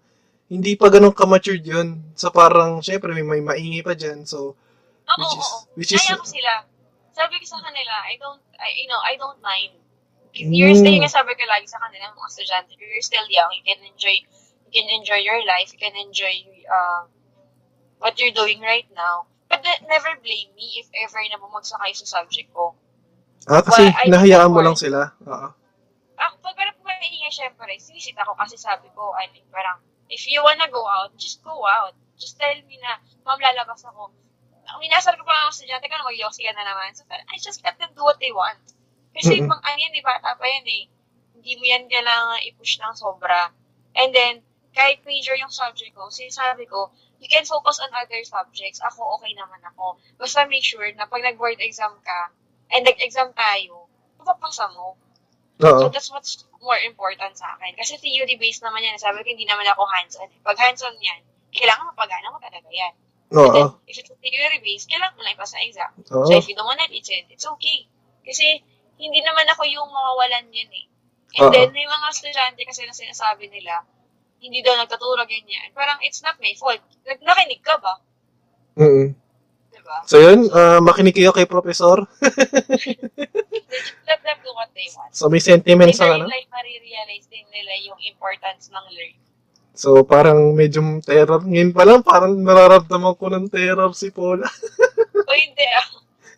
hindi 0.53 0.77
pa 0.77 0.93
ganun 0.93 1.17
ka-matured 1.17 1.65
yun. 1.65 2.13
So 2.13 2.29
parang, 2.29 2.85
syempre, 2.85 3.17
may, 3.17 3.25
may 3.25 3.41
maingay 3.41 3.81
pa 3.81 3.97
dyan. 3.97 4.29
So, 4.29 4.53
Oo, 4.53 5.17
which 5.17 5.33
is, 5.41 5.49
oo. 5.49 5.59
which 5.81 5.93
is, 5.97 6.05
Kaya 6.05 6.21
ko 6.21 6.29
sila. 6.29 6.53
Sabi 7.17 7.41
ko 7.41 7.45
sa 7.49 7.59
kanila, 7.65 7.93
I 8.05 8.21
don't, 8.21 8.43
I, 8.61 8.69
you 8.77 8.89
know, 8.89 9.01
I 9.01 9.17
don't 9.17 9.41
mind. 9.41 9.81
If 10.33 10.49
Mm. 10.49 10.53
you're 10.53 10.77
still, 10.77 10.93
yung 10.93 11.09
sabi 11.09 11.33
ko 11.37 11.45
lagi 11.49 11.69
sa 11.69 11.81
kanila, 11.81 12.13
mga 12.13 12.29
estudyante, 12.29 12.73
if 12.77 12.81
you're 12.81 13.05
still 13.05 13.25
young, 13.33 13.49
you 13.57 13.65
can 13.65 13.81
enjoy, 13.81 14.17
you 14.69 14.73
can 14.73 14.89
enjoy 14.93 15.21
your 15.21 15.41
life, 15.45 15.73
you 15.73 15.81
can 15.81 15.97
enjoy 15.97 16.33
uh, 16.69 17.09
what 18.01 18.17
you're 18.21 18.33
doing 18.37 18.61
right 18.61 18.89
now. 18.93 19.29
But 19.49 19.61
then, 19.61 19.85
never 19.89 20.17
blame 20.21 20.53
me 20.57 20.81
if 20.81 20.89
ever 20.97 21.21
na 21.29 21.37
bumagsak 21.37 21.77
kayo 21.81 21.93
sa 21.97 22.21
subject 22.21 22.49
ko. 22.57 22.73
ah, 23.49 23.61
kasi 23.61 23.89
Well, 23.93 24.09
nahayaan 24.09 24.53
mo 24.53 24.65
lang 24.65 24.77
sila. 24.77 25.13
Oo. 25.29 25.49
Ako, 26.17 26.35
pag 26.41 26.57
parang 26.57 26.77
maingay, 26.81 27.29
syempre, 27.29 27.69
sinisit 27.77 28.17
ako 28.17 28.33
kasi 28.37 28.57
sabi 28.57 28.89
ko, 28.97 29.13
I 29.13 29.29
mean, 29.37 29.45
parang, 29.53 29.85
if 30.13 30.29
you 30.29 30.45
wanna 30.45 30.69
go 30.69 30.85
out, 30.85 31.17
just 31.17 31.41
go 31.41 31.65
out. 31.65 31.97
Just 32.21 32.37
tell 32.37 32.53
me 32.69 32.77
na, 32.85 33.01
ma'am, 33.25 33.41
lalabas 33.41 33.81
ako. 33.89 34.13
Ang 34.69 34.79
minasar 34.85 35.17
ko 35.17 35.25
pa 35.25 35.49
ang 35.49 35.51
estudyante 35.51 35.89
ko 35.89 35.97
mag-yosi 36.05 36.45
ka 36.45 36.53
na 36.53 36.69
naman. 36.69 36.93
So, 36.93 37.09
I 37.09 37.41
just 37.41 37.65
let 37.65 37.81
them 37.81 37.97
do 37.97 38.05
what 38.05 38.21
they 38.21 38.31
want. 38.31 38.61
Kasi, 39.17 39.41
Mm-mm. 39.41 39.49
pang 39.49 39.65
ano 39.65 39.79
yan, 39.81 39.97
eh, 39.97 40.05
bata 40.05 40.37
pa 40.37 40.45
yan 40.45 40.69
eh. 40.69 40.85
Hindi 41.35 41.53
mo 41.59 41.65
yan 41.67 41.89
kailangan 41.89 42.45
i-push 42.53 42.79
ng 42.79 42.95
sobra. 42.95 43.51
And 43.97 44.13
then, 44.13 44.45
kahit 44.73 45.05
major 45.05 45.37
yung 45.37 45.53
subject 45.53 45.93
ko, 45.97 46.09
sinasabi 46.09 46.69
ko, 46.69 46.93
you 47.21 47.29
can 47.29 47.45
focus 47.45 47.81
on 47.81 47.93
other 47.93 48.21
subjects. 48.25 48.81
Ako, 48.81 49.21
okay 49.21 49.33
naman 49.37 49.61
ako. 49.65 50.01
Basta 50.17 50.45
make 50.49 50.65
sure 50.65 50.87
na 50.97 51.09
pag 51.09 51.25
nag-board 51.25 51.61
exam 51.61 51.97
ka, 52.05 52.33
and 52.73 52.89
nag-exam 52.89 53.33
tayo, 53.37 53.89
mapapasa 54.17 54.69
mo. 54.73 54.97
Oo. 55.63 55.81
So 55.81 55.89
that's 55.95 56.11
what's 56.11 56.43
more 56.59 56.79
important 56.83 57.39
sa 57.39 57.55
akin. 57.59 57.75
Kasi 57.79 57.99
theory-based 57.99 58.63
naman 58.67 58.83
yan. 58.83 58.99
Sabi 58.99 59.23
ko, 59.23 59.29
hindi 59.31 59.47
naman 59.47 59.67
ako 59.71 59.87
hands-on. 59.87 60.31
Pag 60.43 60.59
hands-on 60.59 60.95
yan, 60.99 61.23
kailangan 61.55 61.91
mapagana 61.91 62.35
mo 62.35 62.39
talaga 62.43 62.69
yan. 62.71 62.95
Oo. 63.33 63.49
then, 63.55 63.69
if 63.89 63.97
it's 63.97 64.13
theory-based, 64.13 64.87
kailangan 64.91 65.17
mo 65.17 65.23
lang 65.25 65.35
ipasa 65.39 65.57
exam. 65.65 65.91
Oo. 66.13 66.27
So 66.29 66.33
if 66.37 66.47
you 66.51 66.55
don't 66.59 66.69
want 66.69 66.83
it, 66.85 66.93
it's, 66.93 67.47
okay. 67.47 67.89
Kasi 68.27 68.61
hindi 69.01 69.21
naman 69.25 69.49
ako 69.49 69.65
yung 69.67 69.89
mawawalan 69.89 70.53
yan 70.53 70.71
eh. 70.71 70.87
And 71.41 71.49
Oo. 71.49 71.53
then, 71.55 71.73
may 71.73 71.87
mga 71.89 72.07
estudyante 72.13 72.61
kasi 72.69 72.85
na 72.85 72.93
sinasabi 72.93 73.49
nila, 73.49 73.87
hindi 74.43 74.61
daw 74.61 74.75
nagtuturo 74.75 75.23
ganyan. 75.25 75.71
Parang 75.73 76.03
it's 76.03 76.21
not 76.21 76.37
my 76.43 76.53
fault. 76.59 76.83
Nag- 77.07 77.23
Nakinig 77.23 77.63
ka 77.63 77.79
ba? 77.79 78.03
Mm-mm. 78.77 79.15
Diba? 79.83 79.99
So 80.07 80.17
yun, 80.23 80.47
ah, 80.55 80.79
makinig 80.79 81.11
kayo 81.19 81.35
kay 81.35 81.43
Professor. 81.43 82.07
Let 84.07 84.21
them 84.23 84.39
do 84.47 84.51
what 84.55 84.71
they 84.79 84.87
want. 84.95 85.11
So 85.11 85.27
may 85.27 85.43
sentiments 85.43 85.99
ang 85.99 86.23
ano. 86.23 86.31
in 86.31 86.31
life, 86.31 86.47
marirealize 86.55 87.27
din 87.27 87.43
nila 87.51 87.75
yung 87.83 87.99
importance 88.07 88.71
ng 88.71 88.87
learning. 88.95 89.19
So 89.75 90.07
parang 90.07 90.55
medyo 90.55 90.79
terror. 91.03 91.43
Ngayon 91.43 91.75
pa 91.75 91.83
lang, 91.83 92.07
parang 92.07 92.39
nararamdaman 92.39 93.19
ko 93.19 93.27
ng 93.27 93.51
terror 93.51 93.91
si 93.91 94.15
Paula. 94.15 94.47
O 95.23 95.31
hindi 95.35 95.67
ako. 95.79 95.97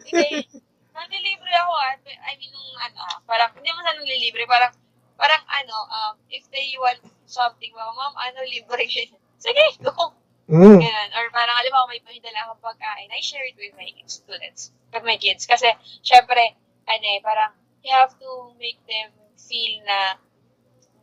Hindi. 0.09 0.45
Nanlilibre 0.93 1.53
ako 1.57 1.73
ah. 1.73 1.93
I 2.05 2.33
mean, 2.37 2.53
nung 2.53 2.73
ano 2.79 2.99
ah, 3.01 3.19
parang, 3.25 3.51
hindi 3.57 3.71
mo 3.73 3.81
sa 3.81 3.93
nanlilibre, 3.97 4.45
parang, 4.45 4.73
parang 5.17 5.43
ano, 5.51 5.77
um, 5.89 6.15
if 6.29 6.45
they 6.53 6.75
want 6.79 7.01
something, 7.25 7.73
mga 7.73 7.93
ma'am, 7.97 8.15
ano, 8.15 8.39
libre. 8.45 8.85
Sige, 9.45 9.65
go. 9.85 10.15
Mm. 10.49 10.77
Ganun. 10.77 11.11
Or 11.17 11.27
parang, 11.33 11.57
alam 11.57 11.73
mo, 11.73 11.89
may 11.89 12.01
pahidala 12.05 12.45
akong 12.45 12.63
pagkain, 12.73 13.09
I 13.09 13.21
share 13.25 13.45
it 13.49 13.57
with 13.57 13.73
my 13.81 13.89
students, 14.05 14.73
with 14.93 15.05
my 15.05 15.17
kids. 15.17 15.49
Kasi, 15.49 15.73
syempre, 16.05 16.57
ano 16.85 17.07
eh, 17.17 17.21
parang, 17.25 17.57
you 17.81 17.93
have 17.93 18.13
to 18.21 18.53
make 18.61 18.81
them 18.85 19.13
feel 19.41 19.81
na 19.89 20.21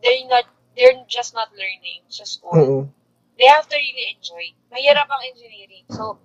they're 0.02 0.26
not, 0.30 0.46
they're 0.78 0.98
just 1.10 1.34
not 1.34 1.50
learning 1.58 2.06
sa 2.10 2.26
school. 2.26 2.54
Mm-mm. 2.54 2.84
They 3.38 3.50
have 3.50 3.66
to 3.66 3.78
really 3.78 4.14
enjoy. 4.14 4.54
Mahirap 4.70 5.10
ang 5.10 5.24
engineering. 5.26 5.86
So, 5.90 6.22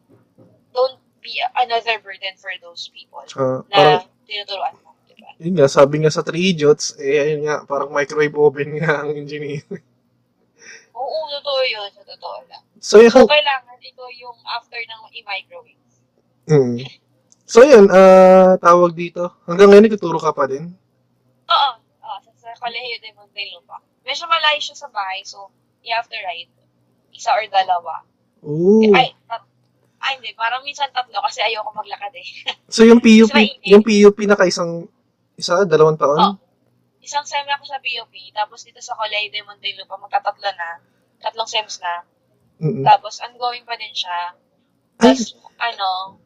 don't 0.76 1.01
be 1.24 1.40
another 1.56 1.97
burden 2.05 2.36
for 2.36 2.52
those 2.60 2.93
people 2.93 3.24
parang, 3.32 3.64
na 3.72 4.05
tinuturuan 4.28 4.76
mo. 4.84 4.93
Diba? 5.09 5.32
yun 5.40 5.56
nga, 5.56 5.68
sabi 5.72 6.05
nga 6.05 6.12
sa 6.12 6.20
3 6.20 6.36
idiots, 6.36 6.93
eh, 7.01 7.16
ayun 7.16 7.48
nga, 7.48 7.64
parang 7.64 7.88
microwave 7.88 8.36
oven 8.36 8.76
nga 8.76 9.01
ang 9.01 9.16
engineer. 9.16 9.64
Oo, 11.56 11.64
totoo 11.64 11.72
yun. 11.72 11.88
Sa 11.88 12.02
totoo 12.04 12.38
lang. 12.46 12.62
So 12.78 12.96
So, 13.08 13.24
kailangan 13.24 13.78
ito 13.80 14.04
yung 14.20 14.36
after 14.44 14.76
ng 14.76 15.02
i-microwave. 15.14 15.80
mm. 16.46 16.76
So 17.46 17.62
yun, 17.62 17.86
ah, 17.88 18.58
tawag 18.58 18.92
dito. 18.92 19.30
Hanggang 19.46 19.70
ngayon, 19.70 19.86
nagtuturo 19.86 20.18
ka 20.18 20.34
pa 20.34 20.44
din? 20.44 20.74
Oo. 21.46 21.70
Oo, 21.78 22.18
sa, 22.20 22.30
sa 22.34 22.50
Colegio 22.58 22.98
de 22.98 23.14
Montelupa. 23.14 23.78
Medyo 24.02 24.26
malayo 24.26 24.58
siya 24.58 24.74
sa 24.76 24.90
bahay, 24.90 25.22
so 25.22 25.50
you 25.80 25.94
have 25.94 26.10
to 26.10 26.18
ride. 26.20 26.50
Isa 27.14 27.30
or 27.30 27.46
dalawa. 27.46 28.02
Ooh. 28.42 28.90
Ay, 28.92 29.14
tat- 29.24 29.46
ay, 30.02 30.18
hindi. 30.18 30.34
Parang 30.34 30.62
minsan 30.62 30.90
tatlo 30.90 31.18
kasi 31.22 31.38
ayoko 31.40 31.70
maglakad 31.72 32.12
eh. 32.18 32.26
So 32.74 32.82
yung 32.82 32.98
PUP, 32.98 33.30
yung 33.62 33.86
PUP 33.86 34.18
na 34.26 34.34
kaisang, 34.34 34.90
isa, 35.38 35.62
dalawang 35.64 35.96
taon? 35.96 36.18
Oh. 36.18 36.34
Isang 36.98 37.22
sem 37.22 37.46
ako 37.46 37.62
sa 37.62 37.78
POP, 37.78 38.10
tapos 38.34 38.66
dito 38.66 38.82
sa 38.82 38.98
Colegio 38.98 39.30
de 39.30 39.46
Montelupa, 39.46 39.94
magtatatlo 39.94 40.50
na. 40.50 40.82
Tatlong 41.22 41.48
sems 41.48 41.80
na. 41.80 42.05
Mm-mm. 42.60 42.84
Tapos, 42.84 43.20
ongoing 43.20 43.64
pa 43.68 43.76
din 43.76 43.93
siya. 43.93 44.36
Tapos, 44.97 45.36
ano, 45.60 46.16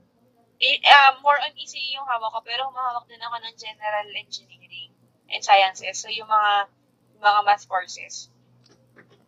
i- 0.62 0.83
ah, 0.87 1.19
more 1.25 1.39
on 1.43 1.53
ECE 1.57 1.97
yung 1.97 2.07
hawak 2.07 2.31
ko, 2.31 2.41
pero 2.47 2.69
humahawak 2.71 3.07
din 3.09 3.19
ako 3.19 3.37
ng 3.43 3.55
general 3.59 4.07
engineering 4.15 4.91
and 5.31 5.43
sciences. 5.43 5.99
So, 5.99 6.11
yung 6.11 6.29
mga, 6.29 6.71
mga 7.19 7.41
math 7.47 7.67
courses. 7.67 8.29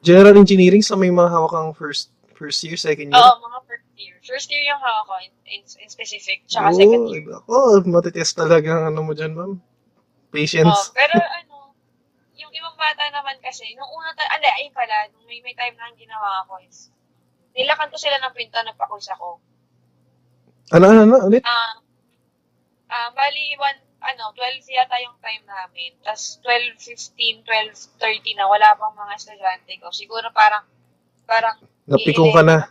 General 0.03 0.35
engineering, 0.35 0.83
so 0.83 0.99
may 0.99 1.11
mga 1.11 1.31
hawak 1.31 1.53
kang 1.55 1.73
first 1.75 2.11
first 2.35 2.59
year, 2.67 2.75
second 2.75 3.15
year? 3.15 3.23
Oo, 3.23 3.39
mga 3.39 3.59
first 3.71 3.87
year. 3.95 4.15
First 4.27 4.49
year 4.51 4.63
yung 4.67 4.83
hawak 4.83 5.07
ko 5.07 5.15
in, 5.23 5.33
in, 5.47 5.63
in 5.63 5.89
specific, 5.91 6.43
tsaka 6.51 6.75
second 6.75 7.07
year. 7.07 7.23
iba. 7.23 7.39
Oh, 7.47 7.79
matitest 7.87 8.35
talaga 8.35 8.83
ang 8.83 8.85
ano 8.91 9.01
mo 9.07 9.15
dyan, 9.15 9.31
ma'am. 9.31 9.63
Oh, 9.63 10.31
Patience. 10.35 10.91
pero 10.91 11.15
ano, 11.23 11.62
yung 12.43 12.53
ibang 12.53 12.75
bata 12.75 13.07
naman 13.15 13.39
kasi, 13.39 13.71
nung 13.79 13.89
una, 13.89 14.11
ta- 14.19 14.35
hindi, 14.35 14.51
ayun 14.51 14.75
pala, 14.75 15.07
nung 15.15 15.25
may, 15.31 15.39
may 15.41 15.55
time 15.55 15.79
na 15.79 15.87
ang 15.87 15.97
ginawa 15.97 16.43
ko 16.51 16.59
is, 16.59 16.91
nilakan 17.55 17.89
ko 17.89 17.97
sila 17.97 18.19
ng 18.19 18.35
pinto 18.35 18.59
ng 18.59 18.79
pakus 18.79 19.07
ako. 19.15 19.39
Ano, 20.75 20.85
ano, 20.91 21.01
ano, 21.07 21.17
ulit? 21.31 21.45
Ah, 21.47 21.79
ah, 22.91 23.09
bali, 23.15 23.55
one, 23.57 23.81
ano, 24.03 24.35
12 24.35 24.67
yata 24.67 24.99
yung 25.05 25.17
time 25.23 25.45
namin. 25.47 25.95
Tapos 26.03 26.43
12.15, 26.43 27.47
12.30 27.47 28.39
na, 28.39 28.51
wala 28.51 28.75
pang 28.75 28.95
mga 28.97 29.15
estudyante 29.15 29.73
ko. 29.79 29.95
Siguro 29.95 30.29
parang, 30.35 30.67
parang, 31.25 31.57
Napikong 31.87 32.35
ka 32.35 32.43
na. 32.43 32.67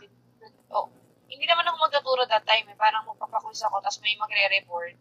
Oh, 0.72 0.88
hindi 1.28 1.44
naman 1.44 1.68
ako 1.68 1.76
magtuturo 1.88 2.22
that 2.28 2.44
time 2.44 2.68
eh. 2.68 2.76
Parang 2.76 3.04
magpapakus 3.08 3.64
ako, 3.64 3.80
tapos 3.80 4.00
may 4.04 4.16
magre-report. 4.20 4.96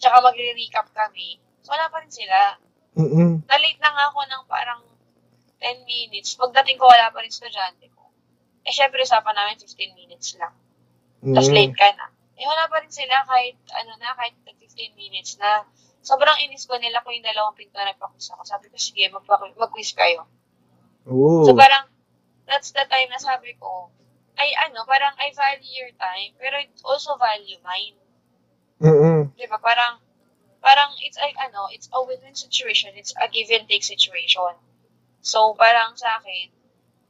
Tsaka 0.00 0.20
magre-recap 0.20 0.92
kami. 0.92 1.40
So, 1.64 1.72
wala 1.74 1.90
pa 1.92 2.00
rin 2.00 2.12
sila. 2.12 2.56
Mm-mm. 2.96 3.44
Na-late 3.44 3.80
na 3.82 3.90
nga 3.92 4.04
ako 4.10 4.20
ng 4.24 4.42
parang 4.48 4.80
10 5.60 5.84
minutes. 5.84 6.38
Pagdating 6.38 6.78
ko, 6.78 6.86
wala 6.88 7.10
pa 7.10 7.20
rin 7.20 7.30
estudyante 7.32 7.90
ko. 7.92 8.08
Eh, 8.64 8.72
syempre, 8.72 9.02
usapan 9.02 9.34
namin 9.34 9.58
15 9.58 9.98
minutes 9.98 10.38
lang. 10.38 10.54
Tapos 11.20 11.50
Mm. 11.50 11.56
late 11.58 11.74
ka 11.74 11.88
na. 11.98 12.06
Eh, 12.38 12.46
wala 12.46 12.70
pa 12.70 12.78
rin 12.78 12.94
sila 12.94 13.26
kahit, 13.26 13.58
ano 13.74 13.98
na, 13.98 14.14
kahit 14.14 14.38
15 14.46 14.94
minutes 14.94 15.36
na. 15.42 15.66
Sobrang 16.00 16.38
inis 16.46 16.64
ko 16.64 16.78
nila 16.78 17.02
kung 17.02 17.12
yung 17.12 17.26
dalawang 17.26 17.58
pinto 17.58 17.74
na 17.74 17.90
nagpakus 17.90 18.30
ako. 18.30 18.46
Sabi 18.46 18.70
ko, 18.70 18.78
sige, 18.78 19.10
mag-quiz 19.10 19.90
kayo. 19.92 20.30
Oo. 21.10 21.42
So, 21.42 21.58
parang, 21.58 21.90
that's 22.46 22.70
the 22.70 22.86
time 22.86 23.10
na 23.10 23.18
sabi 23.18 23.58
ko, 23.58 23.90
ay 24.38 24.54
ano, 24.70 24.86
parang 24.86 25.18
I 25.18 25.34
value 25.34 25.74
your 25.82 25.92
time, 25.98 26.30
pero 26.38 26.62
I 26.62 26.70
also 26.86 27.18
value 27.18 27.58
mine. 27.66 27.98
Mm-mm. 28.78 29.34
Di 29.34 29.50
ba? 29.50 29.58
Parang, 29.58 29.98
parang 30.62 30.90
it's 31.02 31.18
like, 31.18 31.36
ano, 31.38 31.68
it's 31.70 31.88
a 31.92 32.00
win-win 32.02 32.34
situation. 32.34 32.92
It's 32.94 33.14
a 33.16 33.26
give 33.30 33.50
and 33.54 33.68
take 33.68 33.84
situation. 33.84 34.54
So, 35.22 35.54
parang 35.54 35.94
sa 35.98 36.18
akin, 36.22 36.50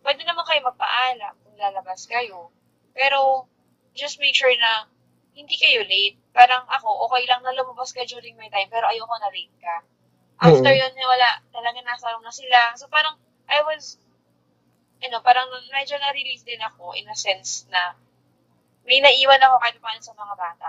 pwede 0.05 0.23
naman 0.25 0.45
kayo 0.49 0.65
magpaalam 0.65 1.35
kung 1.45 1.57
lalabas 1.57 2.09
kayo. 2.09 2.53
Pero, 2.97 3.47
just 3.95 4.21
make 4.21 4.37
sure 4.37 4.53
na 4.59 4.87
hindi 5.39 5.55
kayo 5.55 5.87
late. 5.87 6.19
Parang 6.35 6.67
ako, 6.67 7.09
okay 7.09 7.25
lang 7.31 7.43
na 7.43 7.55
lumabas 7.55 7.95
ka 7.95 8.03
during 8.07 8.35
my 8.37 8.51
time, 8.51 8.69
pero 8.71 8.91
ayoko 8.91 9.15
na 9.19 9.31
late 9.31 9.57
ka. 9.63 9.77
After 10.39 10.71
Mm. 10.71 10.81
yun, 10.83 10.93
eh, 10.95 11.07
wala, 11.07 11.29
talaga 11.51 11.79
nasa 11.83 12.15
room 12.15 12.23
na 12.23 12.35
sila. 12.35 12.75
So, 12.79 12.87
parang, 12.87 13.19
I 13.51 13.63
was, 13.67 13.99
ano, 15.03 15.23
parang 15.23 15.47
medyo 15.71 15.99
na-release 15.99 16.43
din 16.47 16.63
ako 16.63 16.95
in 16.95 17.07
a 17.07 17.15
sense 17.15 17.67
na 17.71 17.95
may 18.89 18.99
naiwan 19.05 19.43
ako 19.43 19.57
kahit 19.63 19.77
paano 19.79 20.01
sa 20.01 20.15
mga 20.17 20.35
bata. 20.35 20.69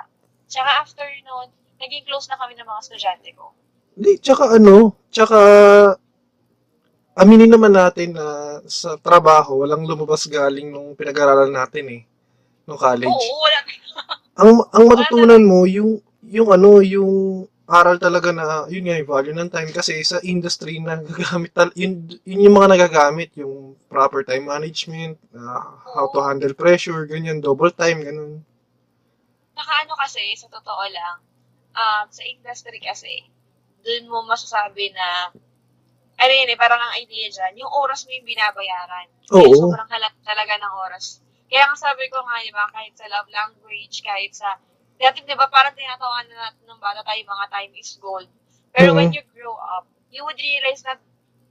Tsaka 0.50 0.70
after 0.84 1.08
noon, 1.24 1.50
naging 1.80 2.04
close 2.06 2.28
na 2.28 2.38
kami 2.38 2.54
ng 2.60 2.68
mga 2.68 2.82
estudyante 2.84 3.30
ko. 3.34 3.56
Hindi, 3.96 4.12
tsaka 4.20 4.56
ano, 4.56 4.96
tsaka 5.12 5.38
aminin 7.20 7.52
naman 7.52 7.76
natin 7.76 8.16
na 8.16 8.60
sa 8.68 8.96
trabaho, 9.00 9.64
walang 9.64 9.84
lumabas 9.84 10.28
galing 10.28 10.72
nung 10.72 10.96
pinag-aralan 10.96 11.52
natin 11.52 11.86
eh, 11.90 12.02
nung 12.64 12.80
college. 12.80 13.12
Oo, 13.12 13.36
wala. 13.44 13.60
Ang 14.40 14.64
ang 14.72 14.86
matutunan 14.88 15.44
mo 15.44 15.68
yung 15.68 16.00
yung 16.24 16.48
ano, 16.48 16.80
yung 16.80 17.44
aral 17.70 18.02
talaga 18.02 18.34
na 18.34 18.66
yun 18.66 18.88
nga 18.88 18.98
yung 18.98 19.10
value 19.10 19.36
ng 19.38 19.52
time 19.54 19.70
kasi 19.70 20.02
sa 20.02 20.18
industry 20.26 20.82
na 20.82 20.98
gagamit 21.06 21.54
tal 21.54 21.70
yun, 21.78 22.02
yun 22.26 22.50
yung 22.50 22.58
mga 22.58 22.74
nagagamit 22.74 23.30
yung 23.38 23.78
proper 23.86 24.26
time 24.26 24.50
management, 24.50 25.22
uh, 25.38 25.78
how 25.94 26.10
to 26.10 26.18
handle 26.24 26.56
pressure, 26.58 27.06
ganyan, 27.06 27.38
double 27.38 27.70
time, 27.70 28.02
ganun. 28.02 28.42
Saka 29.54 29.86
ano 29.86 29.94
kasi, 30.02 30.34
sa 30.34 30.50
totoo 30.50 30.84
lang, 30.90 31.22
um, 31.80 32.06
sa 32.12 32.24
industry 32.28 32.80
kasi, 32.84 33.24
dun 33.80 34.12
mo 34.12 34.28
masasabi 34.28 34.92
na, 34.92 35.32
ano 36.20 36.32
yun 36.36 36.52
eh, 36.52 36.60
parang 36.60 36.80
ang 36.84 37.00
idea 37.00 37.32
dyan, 37.32 37.64
yung 37.64 37.72
oras 37.72 38.04
mo 38.04 38.12
yung 38.12 38.28
binabayaran. 38.28 39.08
Kaya 39.24 39.48
Oo. 39.48 39.56
sobrang 39.56 39.88
halat 39.88 40.16
talaga 40.28 40.54
ng 40.60 40.74
oras. 40.84 41.24
Kaya 41.48 41.64
nga 41.72 41.78
sabi 41.80 42.12
ko 42.12 42.20
nga, 42.28 42.44
di 42.44 42.52
ba, 42.52 42.68
kahit 42.76 42.94
sa 43.00 43.08
love 43.08 43.32
language, 43.32 44.04
kahit 44.04 44.36
sa, 44.36 44.60
dati 45.00 45.24
di 45.24 45.32
ba, 45.40 45.48
parang 45.48 45.72
tinatawanan 45.74 46.28
na 46.36 46.52
natin 46.52 46.66
ng 46.68 46.82
bata 46.84 47.02
tayo, 47.08 47.22
mga 47.24 47.48
time 47.48 47.74
is 47.80 47.96
gold. 48.04 48.28
Pero 48.76 48.92
when 48.94 49.10
Mhm. 49.10 49.16
you 49.16 49.24
grow 49.32 49.56
up, 49.56 49.88
you 50.12 50.22
would 50.28 50.38
realize 50.38 50.84
na 50.84 51.00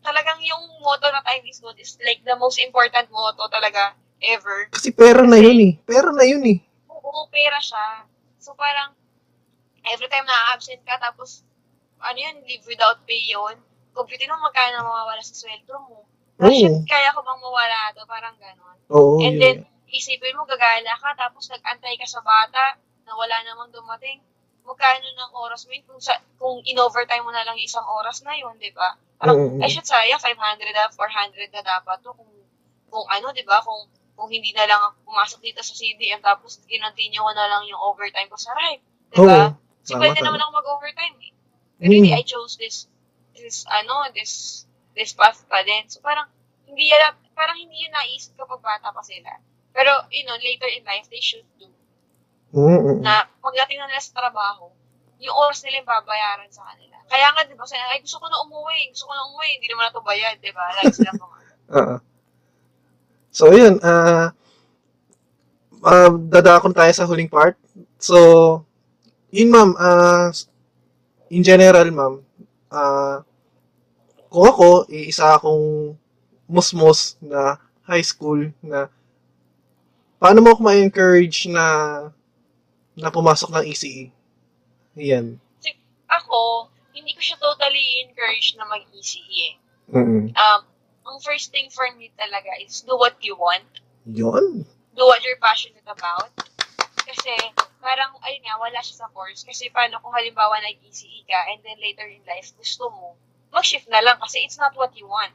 talagang 0.05 0.39
yung 0.45 0.63
motto 0.85 1.09
na 1.11 1.25
time 1.25 1.43
is 1.49 1.59
gold 1.59 1.79
is 1.81 1.97
like 2.05 2.21
the 2.29 2.37
most 2.37 2.61
important 2.61 3.09
motto 3.11 3.49
talaga 3.51 3.97
ever. 4.23 4.69
Kasi 4.71 4.93
pera 4.95 5.25
na 5.25 5.39
yun 5.41 5.59
eh. 5.59 5.73
Pera 5.83 6.11
na 6.13 6.23
yun 6.29 6.45
eh. 6.45 6.59
Oo, 6.91 7.27
pera 7.33 7.59
siya. 7.59 8.05
So 8.39 8.55
parang, 8.55 8.95
every 9.93 10.09
time 10.11 10.27
na-absent 10.27 10.83
ka, 10.85 10.97
tapos, 11.01 11.45
ano 11.99 12.19
yun, 12.19 12.37
leave 12.47 12.65
without 12.67 13.03
pay 13.05 13.19
yun, 13.29 13.59
kumpitin 13.93 14.31
mo 14.31 14.39
magkano 14.39 14.87
mawawala 14.87 15.23
sa 15.23 15.35
sweldo 15.35 15.75
mo. 15.91 16.07
Oh, 16.39 16.53
shit, 16.55 16.71
kaya 16.87 17.11
ko 17.11 17.21
bang 17.27 17.41
mawala 17.43 17.91
to? 17.99 18.07
Parang 18.07 18.37
ganon. 18.39 18.79
Oo, 18.95 19.19
And 19.19 19.35
yun. 19.37 19.43
then, 19.43 19.57
isipin 19.91 20.39
mo, 20.39 20.47
gagala 20.47 20.95
ka, 20.95 21.11
tapos 21.19 21.51
nag-antay 21.51 21.99
ka 21.99 22.07
sa 22.07 22.23
bata, 22.23 22.79
na 23.03 23.13
wala 23.17 23.37
namang 23.43 23.75
dumating. 23.75 24.23
Magkano 24.63 25.03
ng 25.03 25.33
oras 25.35 25.65
mo 25.65 25.73
yun? 25.75 25.85
Kung, 25.89 25.99
sa, 25.99 26.15
kung 26.37 26.61
in-overtime 26.63 27.25
mo 27.25 27.33
na 27.33 27.43
lang 27.43 27.57
isang 27.59 27.85
oras 27.89 28.21
na 28.23 28.37
yun, 28.37 28.55
di 28.61 28.71
ba? 28.71 28.95
Parang, 29.19 29.35
Oo. 29.35 29.59
ay 29.59 29.67
shit, 29.73 29.83
sayang, 29.83 30.21
500 30.21 30.37
na, 30.77 30.93
400 30.93 31.51
na 31.51 31.63
dapat 31.65 31.99
to. 32.05 32.13
Kung, 32.15 32.31
kung 32.93 33.07
ano, 33.11 33.33
di 33.35 33.43
ba? 33.43 33.59
Kung, 33.65 33.89
kung 34.15 34.29
hindi 34.31 34.51
na 34.55 34.67
lang 34.69 34.83
pumasok 35.07 35.41
dito 35.43 35.63
sa 35.65 35.75
CDM, 35.75 36.23
tapos 36.23 36.63
kinontinue 36.67 37.23
ko 37.23 37.33
na 37.35 37.47
lang 37.49 37.63
yung 37.67 37.81
overtime 37.83 38.29
ko 38.31 38.39
sa 38.39 38.51
RIPE. 38.55 38.83
Di 39.15 39.19
ba? 39.25 39.51
Oo. 39.51 39.68
Kasi 39.89 39.97
Tama, 39.97 40.05
pwede 40.05 40.21
naman 40.21 40.37
ako 40.45 40.53
mag-overtime 40.53 41.17
eh. 41.25 41.33
Pero 41.81 41.93
hindi, 41.97 42.13
Mm. 42.13 42.21
I 42.21 42.25
chose 42.29 42.61
this, 42.61 42.93
this, 43.33 43.65
ano, 43.73 44.13
this, 44.13 44.69
this 44.93 45.17
path 45.17 45.41
pa 45.49 45.65
din. 45.65 45.89
So 45.89 46.05
parang, 46.05 46.29
hindi 46.69 46.93
yan, 46.93 47.17
parang 47.33 47.57
hindi 47.57 47.89
yun 47.89 47.97
naisip 47.97 48.37
kapag 48.37 48.61
bata 48.61 48.93
pa 48.93 49.01
sila. 49.01 49.41
Pero, 49.73 49.89
you 50.13 50.29
know, 50.29 50.37
later 50.45 50.69
in 50.69 50.85
life, 50.85 51.09
they 51.09 51.25
should 51.25 51.49
do. 51.57 51.73
Mm-mm. 52.53 53.01
Na, 53.01 53.25
pagdating 53.41 53.81
na 53.81 53.89
nila 53.89 54.05
sa 54.05 54.13
trabaho, 54.13 54.69
yung 55.25 55.33
oras 55.33 55.65
nila 55.65 55.81
yung 55.81 55.89
babayaran 55.89 56.53
sa 56.53 56.69
kanila. 56.69 57.01
Kaya 57.09 57.33
nga, 57.33 57.49
di 57.49 57.57
ba, 57.57 57.65
sabi, 57.65 57.81
ay, 57.81 58.05
gusto 58.05 58.21
ko 58.21 58.29
na 58.29 58.45
umuwi, 58.45 58.93
gusto 58.93 59.09
ko 59.09 59.13
na 59.17 59.25
umuwi, 59.33 59.49
hindi 59.57 59.73
naman 59.73 59.89
na 59.89 59.93
ito 59.97 60.05
bayad, 60.05 60.37
di 60.37 60.53
ba? 60.53 60.65
Lagi 60.77 60.93
sila 60.93 61.17
mga, 61.17 61.37
Oo. 61.81 61.97
So, 63.33 63.57
yun. 63.57 63.81
ah 63.81 64.37
ah, 65.85 66.11
dadakon 66.11 66.75
tayo 66.75 66.91
sa 66.91 67.07
huling 67.07 67.31
part. 67.31 67.55
So, 68.03 68.63
yun 69.31 69.51
ma'am, 69.53 69.71
ah, 69.77 70.33
in 71.29 71.43
general 71.45 71.89
ma'am, 71.93 72.15
ah 72.73 73.25
kung 74.29 74.45
ako, 74.45 74.69
eh, 74.93 75.09
isa 75.09 75.37
akong 75.37 75.97
musmos 76.49 77.17
na 77.21 77.57
high 77.89 78.05
school 78.05 78.53
na 78.61 78.93
paano 80.21 80.45
mo 80.45 80.53
ako 80.53 80.61
ma-encourage 80.65 81.49
na 81.49 81.65
na 82.99 83.09
pumasok 83.09 83.55
ng 83.55 83.65
ECE? 83.73 84.13
Yan. 84.99 85.39
ako, 86.09 86.67
hindi 86.97 87.13
ko 87.15 87.21
siya 87.21 87.39
totally 87.39 88.09
encourage 88.09 88.57
na 88.57 88.65
mag-ECE 88.65 89.21
eh. 89.21 89.55
Mm-mm. 89.93 90.33
Um, 90.33 90.61
ang 91.05 91.19
first 91.21 91.53
thing 91.53 91.69
for 91.69 91.85
me 92.01 92.09
talaga 92.17 92.49
is 92.65 92.81
do 92.85 92.97
what 92.97 93.17
you 93.21 93.37
want. 93.37 93.65
Yun. 94.09 94.65
do 94.99 95.07
what 95.07 95.23
you're 95.23 95.39
passionate 95.39 95.87
about. 95.87 96.33
Kasi, 97.07 97.31
parang, 97.81 98.15
ayun 98.23 98.43
nga, 98.45 98.59
wala 98.59 98.79
siya 98.83 99.07
sa 99.07 99.11
course. 99.11 99.43
Kasi 99.47 99.71
paano 99.71 99.99
kung 100.03 100.15
halimbawa 100.15 100.59
nag-ECE 100.63 101.25
ka 101.27 101.39
and 101.55 101.63
then 101.63 101.79
later 101.81 102.07
in 102.07 102.23
life, 102.27 102.53
gusto 102.59 102.91
mo, 102.91 103.15
mag-shift 103.55 103.89
na 103.89 104.05
lang 104.05 104.19
kasi 104.21 104.45
it's 104.45 104.59
not 104.59 104.77
what 104.77 104.93
you 104.99 105.09
want. 105.09 105.35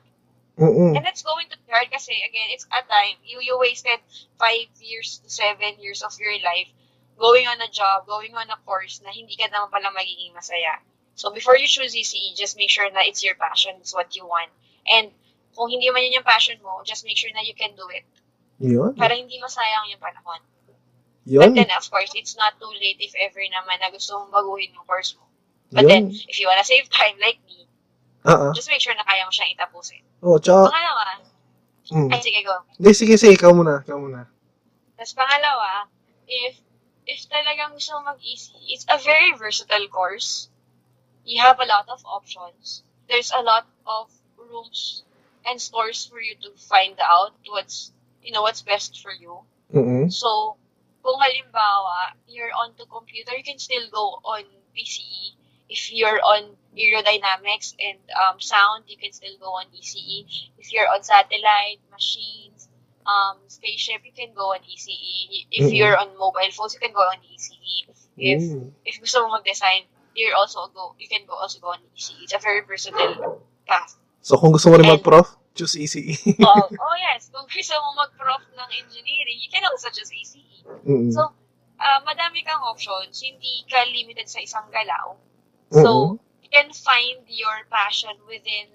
Mm-mm. 0.54 0.94
And 0.94 1.04
it's 1.10 1.26
going 1.26 1.50
to 1.50 1.58
be 1.58 1.74
hard 1.74 1.90
kasi, 1.90 2.14
again, 2.14 2.54
it's 2.54 2.70
a 2.70 2.86
time. 2.86 3.18
You, 3.26 3.42
you 3.42 3.58
wasted 3.58 3.98
five 4.38 4.70
years 4.78 5.18
to 5.26 5.30
seven 5.30 5.82
years 5.82 6.06
of 6.06 6.14
your 6.22 6.38
life 6.46 6.70
going 7.18 7.48
on 7.48 7.62
a 7.62 7.70
job, 7.70 8.06
going 8.06 8.34
on 8.36 8.50
a 8.50 8.58
course 8.66 9.02
na 9.02 9.10
hindi 9.14 9.34
ka 9.38 9.50
naman 9.50 9.70
pala 9.70 9.90
magiging 9.94 10.34
masaya. 10.34 10.82
So, 11.14 11.30
before 11.30 11.58
you 11.58 11.70
choose 11.70 11.94
ECE, 11.94 12.34
just 12.38 12.58
make 12.58 12.70
sure 12.70 12.90
na 12.90 13.06
it's 13.06 13.22
your 13.22 13.38
passion, 13.38 13.78
it's 13.82 13.94
what 13.94 14.14
you 14.18 14.26
want. 14.26 14.50
And 14.90 15.14
kung 15.54 15.70
hindi 15.70 15.90
man 15.94 16.06
yun 16.06 16.22
yung 16.22 16.28
passion 16.28 16.58
mo, 16.66 16.82
just 16.86 17.06
make 17.06 17.18
sure 17.18 17.30
na 17.34 17.46
you 17.46 17.54
can 17.54 17.78
do 17.78 17.86
it. 17.94 18.06
Yun. 18.58 18.98
Para 18.98 19.14
hindi 19.14 19.38
masayang 19.38 19.94
yung 19.94 20.02
panahon. 20.02 20.42
Yun. 21.26 21.56
But 21.56 21.56
then, 21.56 21.72
of 21.72 21.86
course, 21.88 22.12
it's 22.16 22.36
not 22.36 22.60
too 22.60 22.72
late 22.80 23.00
if 23.00 23.16
ever 23.16 23.40
naman 23.48 23.80
na 23.80 23.92
gusto 23.92 24.20
mong 24.20 24.32
baguhin 24.32 24.76
yung 24.76 24.84
course 24.84 25.16
mo. 25.16 25.24
But 25.72 25.88
then, 25.88 26.12
Yun. 26.12 26.28
if 26.28 26.36
you 26.40 26.48
wanna 26.48 26.68
save 26.68 26.92
time 26.92 27.16
like 27.24 27.40
me, 27.48 27.66
ah. 28.28 28.52
just 28.52 28.68
make 28.68 28.84
sure 28.84 28.94
na 28.94 29.08
kaya 29.08 29.24
mo 29.24 29.32
siyang 29.32 29.56
itapusin. 29.56 30.04
Oh, 30.20 30.36
tsaka, 30.38 30.68
Pangalawa, 30.68 31.08
mm. 31.92 32.10
ay 32.12 32.20
sige 32.20 32.40
go. 32.44 32.56
Hindi, 32.76 32.92
sige, 32.92 33.16
sige, 33.16 33.34
ikaw 33.40 33.52
muna, 33.56 33.84
ikaw 33.88 33.98
muna. 34.00 34.28
Tapos 35.00 35.16
pangalawa, 35.16 35.88
if 36.28 36.60
if 37.08 37.28
talagang 37.28 37.76
gusto 37.76 38.00
mo 38.00 38.16
mag-EC, 38.16 38.56
it's 38.72 38.88
a 38.88 39.00
very 39.00 39.36
versatile 39.36 39.88
course. 39.92 40.48
You 41.24 41.40
have 41.44 41.60
a 41.60 41.68
lot 41.68 41.88
of 41.88 42.04
options. 42.04 42.84
There's 43.08 43.32
a 43.32 43.44
lot 43.44 43.68
of 43.88 44.12
rooms 44.40 45.04
and 45.48 45.60
stores 45.60 46.08
for 46.08 46.20
you 46.20 46.36
to 46.44 46.56
find 46.56 46.96
out 47.00 47.36
what's, 47.48 47.92
you 48.24 48.32
know, 48.32 48.44
what's 48.44 48.62
best 48.62 49.04
for 49.04 49.12
you. 49.12 49.44
Mm-mm. 49.74 50.12
So, 50.12 50.56
kung 51.04 51.20
halimbawa, 51.20 52.16
you're 52.32 52.56
onto 52.56 52.88
computer, 52.88 53.36
you 53.36 53.44
can 53.44 53.60
still 53.60 53.84
go 53.92 54.24
on 54.24 54.48
PCE. 54.72 55.36
If 55.68 55.92
you're 55.92 56.24
on 56.24 56.56
aerodynamics 56.74 57.76
and 57.78 58.00
um, 58.16 58.40
sound, 58.40 58.88
you 58.88 58.98
can 58.98 59.12
still 59.12 59.36
go 59.40 59.52
on 59.60 59.68
ECE. 59.76 60.26
If 60.58 60.72
you're 60.72 60.88
on 60.88 61.04
satellite, 61.04 61.84
machines, 61.92 62.70
um, 63.06 63.38
spaceship, 63.48 64.02
you 64.06 64.16
can 64.16 64.34
go 64.34 64.56
on 64.56 64.64
ECE. 64.64 65.46
If 65.52 65.70
Mhm. 65.70 65.76
you're 65.76 65.98
on 65.98 66.16
mobile 66.18 66.52
phones, 66.56 66.74
you 66.74 66.80
can 66.80 66.96
go 66.96 67.04
on 67.04 67.20
ECE. 67.28 67.92
If 68.18 68.42
Mm. 68.42 68.72
if 68.86 69.00
gusto 69.02 69.26
mo 69.26 69.36
mag-design, 69.40 69.90
you're 70.14 70.36
also 70.38 70.70
go, 70.72 70.94
you 71.02 71.10
can 71.10 71.26
go 71.26 71.34
also 71.36 71.60
go 71.60 71.74
on 71.74 71.82
ECE. 71.98 72.24
It's 72.24 72.34
a 72.34 72.40
very 72.40 72.62
versatile 72.62 73.42
path. 73.68 73.98
So, 74.22 74.38
kung 74.38 74.54
gusto 74.54 74.70
mo 74.72 74.78
rin 74.80 74.88
mag-prof, 74.88 75.36
choose. 75.58 75.76
ECE. 75.76 76.38
oh, 76.46 76.70
oh 76.86 76.96
yes, 76.96 77.28
kung 77.34 77.50
gusto 77.50 77.74
mo 77.76 78.06
mag-prof 78.06 78.44
ng 78.56 78.70
engineering, 78.78 79.40
you 79.42 79.50
can 79.50 79.66
also 79.66 79.90
choose 79.90 80.14
ECE. 80.14 80.43
Mm-mm. 80.66 81.12
So, 81.16 81.32
ah, 81.80 82.00
madami 82.06 82.44
kang 82.46 82.62
options, 82.64 83.22
hindi 83.22 83.66
ka 83.72 83.84
limited 83.88 84.28
sa 84.30 84.40
isang 84.42 84.68
galaw. 84.72 85.18
So, 85.70 85.90
Mm-mm. 85.94 86.20
you 86.44 86.50
can 86.50 86.72
find 86.74 87.24
your 87.30 87.66
passion 87.70 88.16
within 88.28 88.68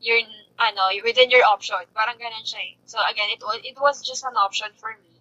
your 0.00 0.20
ano, 0.58 0.84
within 1.04 1.30
your 1.30 1.44
option. 1.46 1.82
Parang 1.94 2.18
ganun 2.18 2.44
siya 2.44 2.60
eh. 2.60 2.74
So 2.84 2.98
again, 3.10 3.30
it 3.30 3.42
was 3.42 3.60
it 3.64 3.78
was 3.80 4.02
just 4.02 4.24
an 4.24 4.36
option 4.36 4.70
for 4.76 4.92
me 5.02 5.12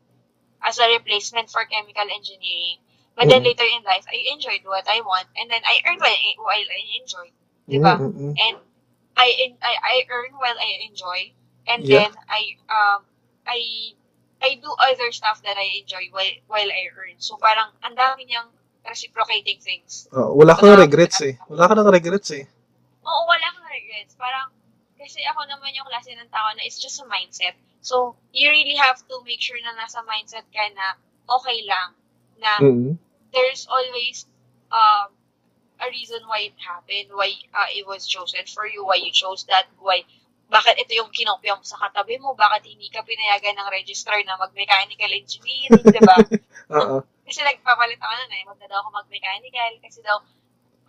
as 0.62 0.80
a 0.80 0.88
replacement 0.90 1.50
for 1.50 1.66
chemical 1.66 2.08
engineering. 2.10 2.80
But 3.16 3.30
then 3.30 3.42
Mhm. 3.42 3.46
later 3.46 3.64
in 3.66 3.84
life, 3.84 4.06
I 4.10 4.18
enjoyed 4.34 4.64
what 4.66 4.88
I 4.88 5.02
want 5.02 5.28
and 5.38 5.50
then 5.52 5.62
I 5.66 5.82
earned 5.88 6.02
while 6.02 6.12
I, 6.14 6.34
while 6.38 6.68
I 6.78 6.82
enjoyed. 7.02 7.34
Diba? 7.70 7.96
Mm-mm. 8.00 8.38
And 8.38 8.58
I, 9.18 9.56
I 9.62 9.74
I 9.84 9.96
earn 10.10 10.34
while 10.38 10.58
I 10.60 10.88
enjoy 10.90 11.34
and 11.68 11.86
Yeah. 11.86 12.08
then 12.08 12.12
I 12.30 12.58
um 12.70 13.06
I 13.46 13.60
I 14.42 14.58
do 14.58 14.74
other 14.74 15.14
stuff 15.14 15.46
that 15.46 15.56
I 15.56 15.86
enjoy 15.86 16.10
while 16.10 16.38
while 16.50 16.70
I 16.70 16.90
earn. 16.98 17.22
So 17.22 17.38
parang 17.38 17.78
ang 17.86 17.94
dami 17.94 18.26
niyang 18.26 18.50
reciprocating 18.88 19.62
things. 19.62 20.10
Oh, 20.12 20.34
wala 20.34 20.58
kang 20.58 20.78
regrets 20.78 21.22
eh. 21.22 21.38
Wala 21.50 21.70
ka 21.70 21.78
regrets 21.78 22.32
eh. 22.34 22.50
Oo, 23.06 23.22
wala 23.30 23.48
kang 23.54 23.70
regrets. 23.70 24.18
Parang, 24.18 24.50
kasi 24.98 25.22
ako 25.26 25.46
naman 25.46 25.74
yung 25.78 25.86
klase 25.86 26.14
ng 26.14 26.30
tao 26.30 26.50
na 26.58 26.66
it's 26.66 26.82
just 26.82 27.02
a 27.02 27.06
mindset. 27.06 27.58
So, 27.82 28.14
you 28.34 28.50
really 28.50 28.78
have 28.78 29.02
to 29.10 29.16
make 29.26 29.42
sure 29.42 29.58
na 29.62 29.74
nasa 29.74 30.06
mindset 30.06 30.46
ka 30.54 30.66
na 30.74 30.98
okay 31.30 31.66
lang. 31.66 31.90
Na 32.42 32.52
Mm-mm. 32.62 32.98
there's 33.34 33.66
always 33.70 34.26
um, 34.74 35.14
a 35.82 35.88
reason 35.90 36.22
why 36.26 36.50
it 36.50 36.58
happened, 36.62 37.10
why 37.14 37.34
uh, 37.54 37.70
it 37.74 37.86
was 37.86 38.06
chosen 38.06 38.46
for 38.46 38.66
you, 38.66 38.86
why 38.86 39.02
you 39.02 39.10
chose 39.14 39.46
that, 39.50 39.66
why 39.82 40.06
bakit 40.52 40.76
ito 40.84 41.00
yung 41.00 41.08
kinopya 41.16 41.56
mo 41.56 41.64
sa 41.64 41.80
katabi 41.80 42.20
mo, 42.20 42.36
bakit 42.36 42.68
hindi 42.68 42.92
ka 42.92 43.00
pinayagan 43.08 43.56
ng 43.56 43.72
registrar 43.72 44.20
na 44.28 44.36
mag-mechanical 44.36 45.08
engineering, 45.16 45.80
di 45.80 46.02
ba? 46.04 46.20
Oo. 46.76 47.08
Kasi 47.24 47.40
nagpapalit 47.40 47.96
ako 48.04 48.12
nun 48.12 48.36
eh, 48.36 48.44
magda 48.44 48.68
daw 48.68 48.84
ako 48.84 49.00
mag-mechanical, 49.00 49.72
kasi 49.80 50.04
daw, 50.04 50.20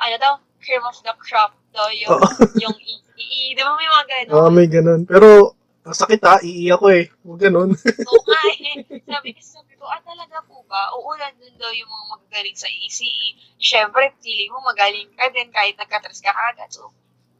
ano 0.03 0.17
daw, 0.19 0.33
cream 0.59 0.83
of 0.83 0.99
the 1.07 1.15
crop 1.23 1.55
daw 1.71 1.87
yung, 1.95 2.11
Oo. 2.11 2.27
yung 2.67 2.75
EE, 3.15 3.55
di 3.55 3.63
ba 3.63 3.79
may 3.79 3.87
mga 3.87 4.07
ganun? 4.11 4.35
Oo, 4.35 4.51
may 4.51 4.67
ganun. 4.67 5.01
Pero, 5.07 5.55
sakit 5.87 6.21
ha, 6.27 6.43
iiyak 6.43 6.83
ko 6.83 6.91
eh. 6.91 7.07
Huwag 7.23 7.41
ganun. 7.47 7.71
Oo 8.11 8.23
nga 8.27 8.43
eh. 8.59 8.83
Sabi 9.07 9.39
sabi 9.39 9.73
ko, 9.79 9.87
ah 9.87 10.03
talaga 10.03 10.43
po 10.43 10.67
ba? 10.67 10.91
Oo, 10.99 11.15
nandun 11.15 11.55
daw 11.55 11.71
yung 11.71 11.87
mga 11.87 12.05
magagaling 12.19 12.59
sa 12.59 12.67
ECE. 12.67 13.39
Siyempre, 13.63 14.11
feeling 14.19 14.51
mo 14.51 14.59
magaling 14.67 15.07
ka 15.15 15.31
din 15.31 15.55
kahit 15.55 15.79
nagka-stress 15.79 16.19
ka 16.19 16.35
kagad. 16.35 16.71
So, 16.75 16.91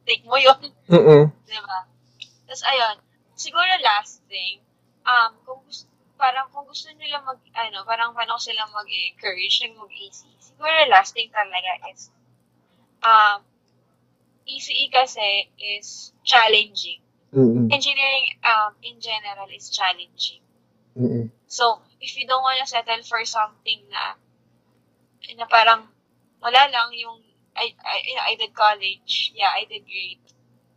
take 0.07 0.23
mo 0.23 0.39
yun. 0.39 0.71
Mm-mm. 0.87 1.27
Di 1.43 1.59
ba? 1.59 1.91
Tapos, 2.47 2.63
ayun. 2.67 2.97
Siguro 3.33 3.65
last 3.81 4.21
thing, 4.29 4.61
um, 5.07 5.31
kung 5.41 5.61
gusto, 5.65 5.89
parang 6.17 6.47
kung 6.53 6.63
gusto 6.69 6.87
nila 6.95 7.19
mag, 7.25 7.39
ano, 7.57 7.83
parang 7.83 8.13
paano 8.13 8.37
sila 8.39 8.63
mag-encourage 8.69 9.65
ng 9.65 9.75
mag-ECE. 9.75 10.29
Siguro 10.39 10.71
last 10.87 11.17
thing 11.17 11.33
talaga 11.33 11.81
is, 11.91 12.13
um, 13.03 13.41
ECE 14.45 14.91
kasi 14.91 15.49
is 15.57 16.13
challenging. 16.23 17.01
Mm-mm. 17.33 17.71
Engineering, 17.73 18.37
um, 18.45 18.77
in 18.85 19.01
general, 19.01 19.49
is 19.49 19.73
challenging. 19.73 20.43
Mm-mm. 20.93 21.33
So, 21.47 21.81
if 21.99 22.13
you 22.17 22.27
don't 22.27 22.43
wanna 22.43 22.67
settle 22.69 23.01
for 23.03 23.25
something 23.25 23.81
na, 23.89 24.13
na 25.33 25.45
parang, 25.49 25.89
wala 26.37 26.61
lang 26.69 26.93
yung, 26.93 27.23
I, 27.55 27.73
I, 27.81 27.95
you 28.05 28.15
know, 28.15 28.25
I 28.29 28.33
did 28.35 28.53
college, 28.53 29.33
yeah, 29.33 29.49
I 29.49 29.65
did 29.65 29.85
great. 29.85 30.21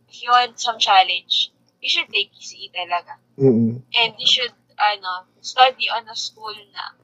If 0.09 0.23
you 0.23 0.31
want 0.31 0.59
some 0.59 0.79
challenge, 0.79 1.51
you 1.81 1.89
should 1.89 2.09
take 2.09 2.33
ECE 2.33 2.73
talaga. 2.73 3.21
Mm-mm. 3.37 3.81
And 3.93 4.11
you 4.17 4.27
should, 4.27 4.53
ano, 4.77 5.29
study 5.41 5.89
on 5.93 6.09
a 6.09 6.17
school 6.17 6.55
na, 6.73 6.97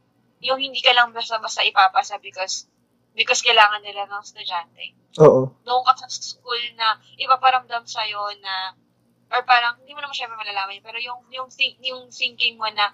yung 0.44 0.60
hindi 0.60 0.82
ka 0.84 0.92
lang 0.92 1.16
basta-basta 1.16 1.64
ipapasa 1.64 2.20
because, 2.20 2.68
because 3.16 3.46
kailangan 3.46 3.86
nila 3.86 4.10
ng 4.10 4.22
estudyante. 4.22 4.98
Oo. 5.22 5.54
Doon 5.64 5.84
ka 5.86 5.94
sa 5.96 6.10
school 6.10 6.62
na 6.76 6.98
ipaparamdam 7.22 7.86
sa'yo 7.86 8.34
na, 8.42 8.76
or 9.30 9.46
parang, 9.46 9.78
hindi 9.82 9.94
mo 9.94 10.02
naman 10.02 10.18
syempre 10.18 10.36
malalaman 10.38 10.82
pero 10.84 10.98
yung, 11.00 11.22
yung, 11.30 11.48
think, 11.54 11.78
yung 11.82 12.10
thinking 12.10 12.58
mo 12.58 12.68
na, 12.74 12.92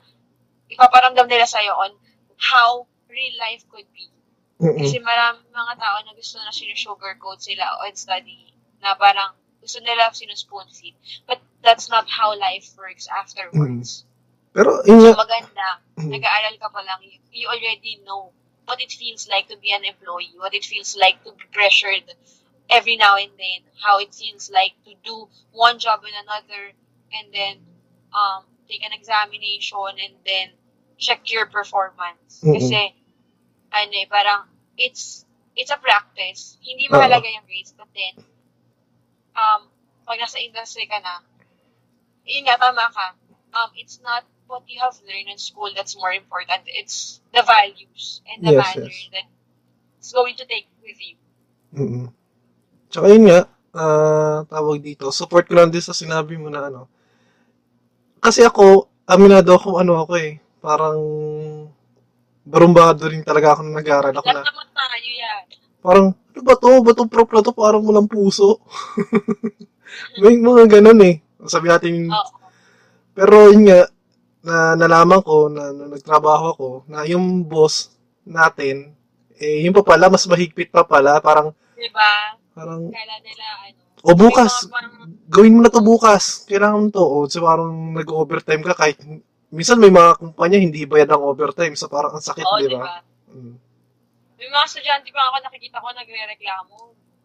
ipaparamdam 0.69 1.25
nila 1.25 1.49
sa'yo 1.49 1.73
on 1.73 1.91
how 2.37 2.85
real 3.09 3.35
life 3.41 3.65
could 3.73 3.87
be. 3.95 4.11
Mm-mm. 4.59 4.75
Kasi 4.75 4.99
marami 4.99 5.41
mga 5.49 5.73
tao 5.79 5.97
na 6.03 6.13
gusto 6.13 6.35
na 6.37 6.51
sinusugarcoat 6.51 7.39
sila 7.39 7.79
on 7.81 7.95
study, 7.95 8.51
na 8.83 8.93
parang 8.95 9.33
gusto 9.61 9.79
nila 9.83 10.11
sinuspoon 10.11 10.67
feed. 10.71 10.95
But 11.27 11.39
that's 11.61 11.89
not 11.89 12.07
how 12.09 12.35
life 12.37 12.71
works 12.77 13.07
afterwards. 13.07 14.07
Pero, 14.55 14.81
yun 14.87 15.13
So 15.13 15.13
maganda, 15.13 15.83
Mm. 15.99 16.09
nag-aaral 16.15 16.55
ka 16.57 16.71
pa 16.71 16.81
lang, 16.81 17.03
you, 17.03 17.19
you 17.31 17.47
already 17.51 17.99
know 18.07 18.31
what 18.65 18.79
it 18.81 18.91
feels 18.91 19.27
like 19.27 19.51
to 19.51 19.57
be 19.59 19.75
an 19.75 19.83
employee, 19.83 20.31
what 20.39 20.55
it 20.55 20.63
feels 20.63 20.95
like 20.95 21.21
to 21.27 21.31
be 21.35 21.45
pressured 21.51 22.07
every 22.69 22.95
now 22.95 23.17
and 23.17 23.31
then, 23.37 23.61
how 23.77 23.99
it 23.99 24.13
feels 24.15 24.49
like 24.49 24.73
to 24.85 24.95
do 25.03 25.27
one 25.51 25.77
job 25.77 26.01
and 26.07 26.15
another, 26.23 26.71
and 27.11 27.27
then 27.33 27.59
um, 28.13 28.45
take 28.69 28.85
an 28.85 28.93
examination 28.93 29.93
and 29.99 30.13
then 30.25 30.49
check 30.97 31.29
your 31.29 31.45
performance. 31.47 32.39
Mm-mm. 32.41 32.55
Kasi, 32.55 32.95
ano 33.73 33.93
eh, 33.93 34.07
parang, 34.09 34.47
it's, 34.77 35.25
it's 35.55 35.71
a 35.71 35.77
practice. 35.77 36.57
Hindi 36.63 36.87
mahalaga 36.87 37.27
yung 37.27 37.45
grades, 37.45 37.73
but 37.75 37.89
then, 37.93 38.23
um, 39.39 39.71
pag 40.03 40.19
nasa 40.19 40.43
industry 40.43 40.83
ka 40.91 40.99
na, 40.99 41.23
yun 42.27 42.43
nga, 42.43 42.59
tama 42.59 42.91
ka, 42.91 43.15
um, 43.55 43.71
it's 43.79 44.03
not 44.03 44.27
what 44.49 44.65
you 44.67 44.81
have 44.81 44.97
learned 45.05 45.29
in 45.29 45.37
school 45.37 45.69
that's 45.71 45.95
more 45.95 46.11
important. 46.11 46.65
It's 46.67 47.21
the 47.31 47.45
values 47.45 48.25
and 48.27 48.41
the 48.41 48.57
Yes, 48.57 48.65
manner 48.65 48.89
yes. 48.89 49.09
that 49.13 49.27
it's 50.01 50.11
going 50.11 50.35
to 50.37 50.45
take 50.49 50.67
with 50.81 50.97
you. 50.99 51.15
Mm-mm. 51.77 52.05
Tsaka 52.89 53.05
yun 53.13 53.29
nga, 53.29 53.45
ah, 53.77 54.41
tawag 54.49 54.81
dito, 54.81 55.13
support 55.13 55.45
ko 55.45 55.53
lang 55.53 55.69
din 55.69 55.85
sa 55.85 55.93
sinabi 55.93 56.33
mo 56.41 56.49
na 56.49 56.65
ano. 56.65 56.89
Kasi 58.17 58.41
ako, 58.41 58.89
aminado 59.05 59.53
ako 59.53 59.77
ano 59.77 60.01
ako 60.01 60.13
eh, 60.17 60.41
parang 60.59 60.99
barumbado 62.41 63.05
rin 63.05 63.21
talaga 63.21 63.53
ako 63.53 63.59
nung 63.61 63.77
nag-aaral 63.77 64.17
ako 64.17 64.27
na. 64.33 64.41
Naman 64.41 64.67
tayo 64.73 65.09
yan. 65.13 65.43
Parang, 65.79 66.07
ano 66.39 66.47
ba 66.47 66.55
to? 66.55 66.71
Ba 66.79 66.95
tong 66.95 67.11
prop 67.11 67.29
na 67.35 67.43
to? 67.43 67.51
Parang 67.51 67.83
walang 67.83 68.07
puso. 68.07 68.63
May 70.23 70.39
mga 70.39 70.79
ganun 70.79 71.03
eh. 71.03 71.19
Sabi 71.43 71.67
natin, 71.67 72.07
Oo. 72.07 72.31
pero 73.11 73.51
yun 73.51 73.67
nga, 73.67 73.83
na 74.39 74.79
nalaman 74.79 75.19
ko 75.19 75.51
na, 75.51 75.75
na 75.75 75.91
nagtrabaho 75.91 76.45
ako, 76.55 76.67
na 76.87 77.03
yung 77.03 77.43
boss 77.43 77.91
natin, 78.23 78.95
eh, 79.35 79.67
yung 79.67 79.75
pa 79.75 79.83
pala, 79.83 80.07
mas 80.07 80.23
mahigpit 80.27 80.71
pa 80.71 80.87
pala. 80.87 81.19
Parang, 81.19 81.51
Diba? 81.75 82.11
parang, 82.55 82.87
Kala 82.91 83.15
nila, 83.23 83.45
ano. 83.67 83.79
o 84.03 84.15
bukas, 84.15 84.67
parang- 84.71 85.15
gawin 85.27 85.59
mo 85.59 85.61
na 85.63 85.71
to 85.71 85.83
bukas. 85.83 86.47
Kailangan 86.47 86.79
mo 86.79 86.89
to. 86.91 87.03
O, 87.03 87.27
so 87.27 87.43
parang 87.43 87.71
nag-overtime 87.95 88.63
ka 88.63 88.75
kahit, 88.75 88.99
minsan 89.51 89.79
may 89.79 89.91
mga 89.91 90.19
kumpanya 90.19 90.59
hindi 90.59 90.83
bayad 90.87 91.11
ang 91.11 91.23
overtime. 91.23 91.75
So 91.75 91.87
parang 91.91 92.15
ang 92.15 92.23
sakit, 92.23 92.43
di 92.43 92.67
diba? 92.67 92.83
ba? 92.83 93.03
Mm. 93.31 93.68
May 94.39 94.47
mga 94.47 94.67
estudyante 94.71 95.11
pa 95.11 95.27
ako 95.27 95.35
nakikita 95.43 95.83
ko 95.83 95.91
nagre-reklamo. 95.91 96.77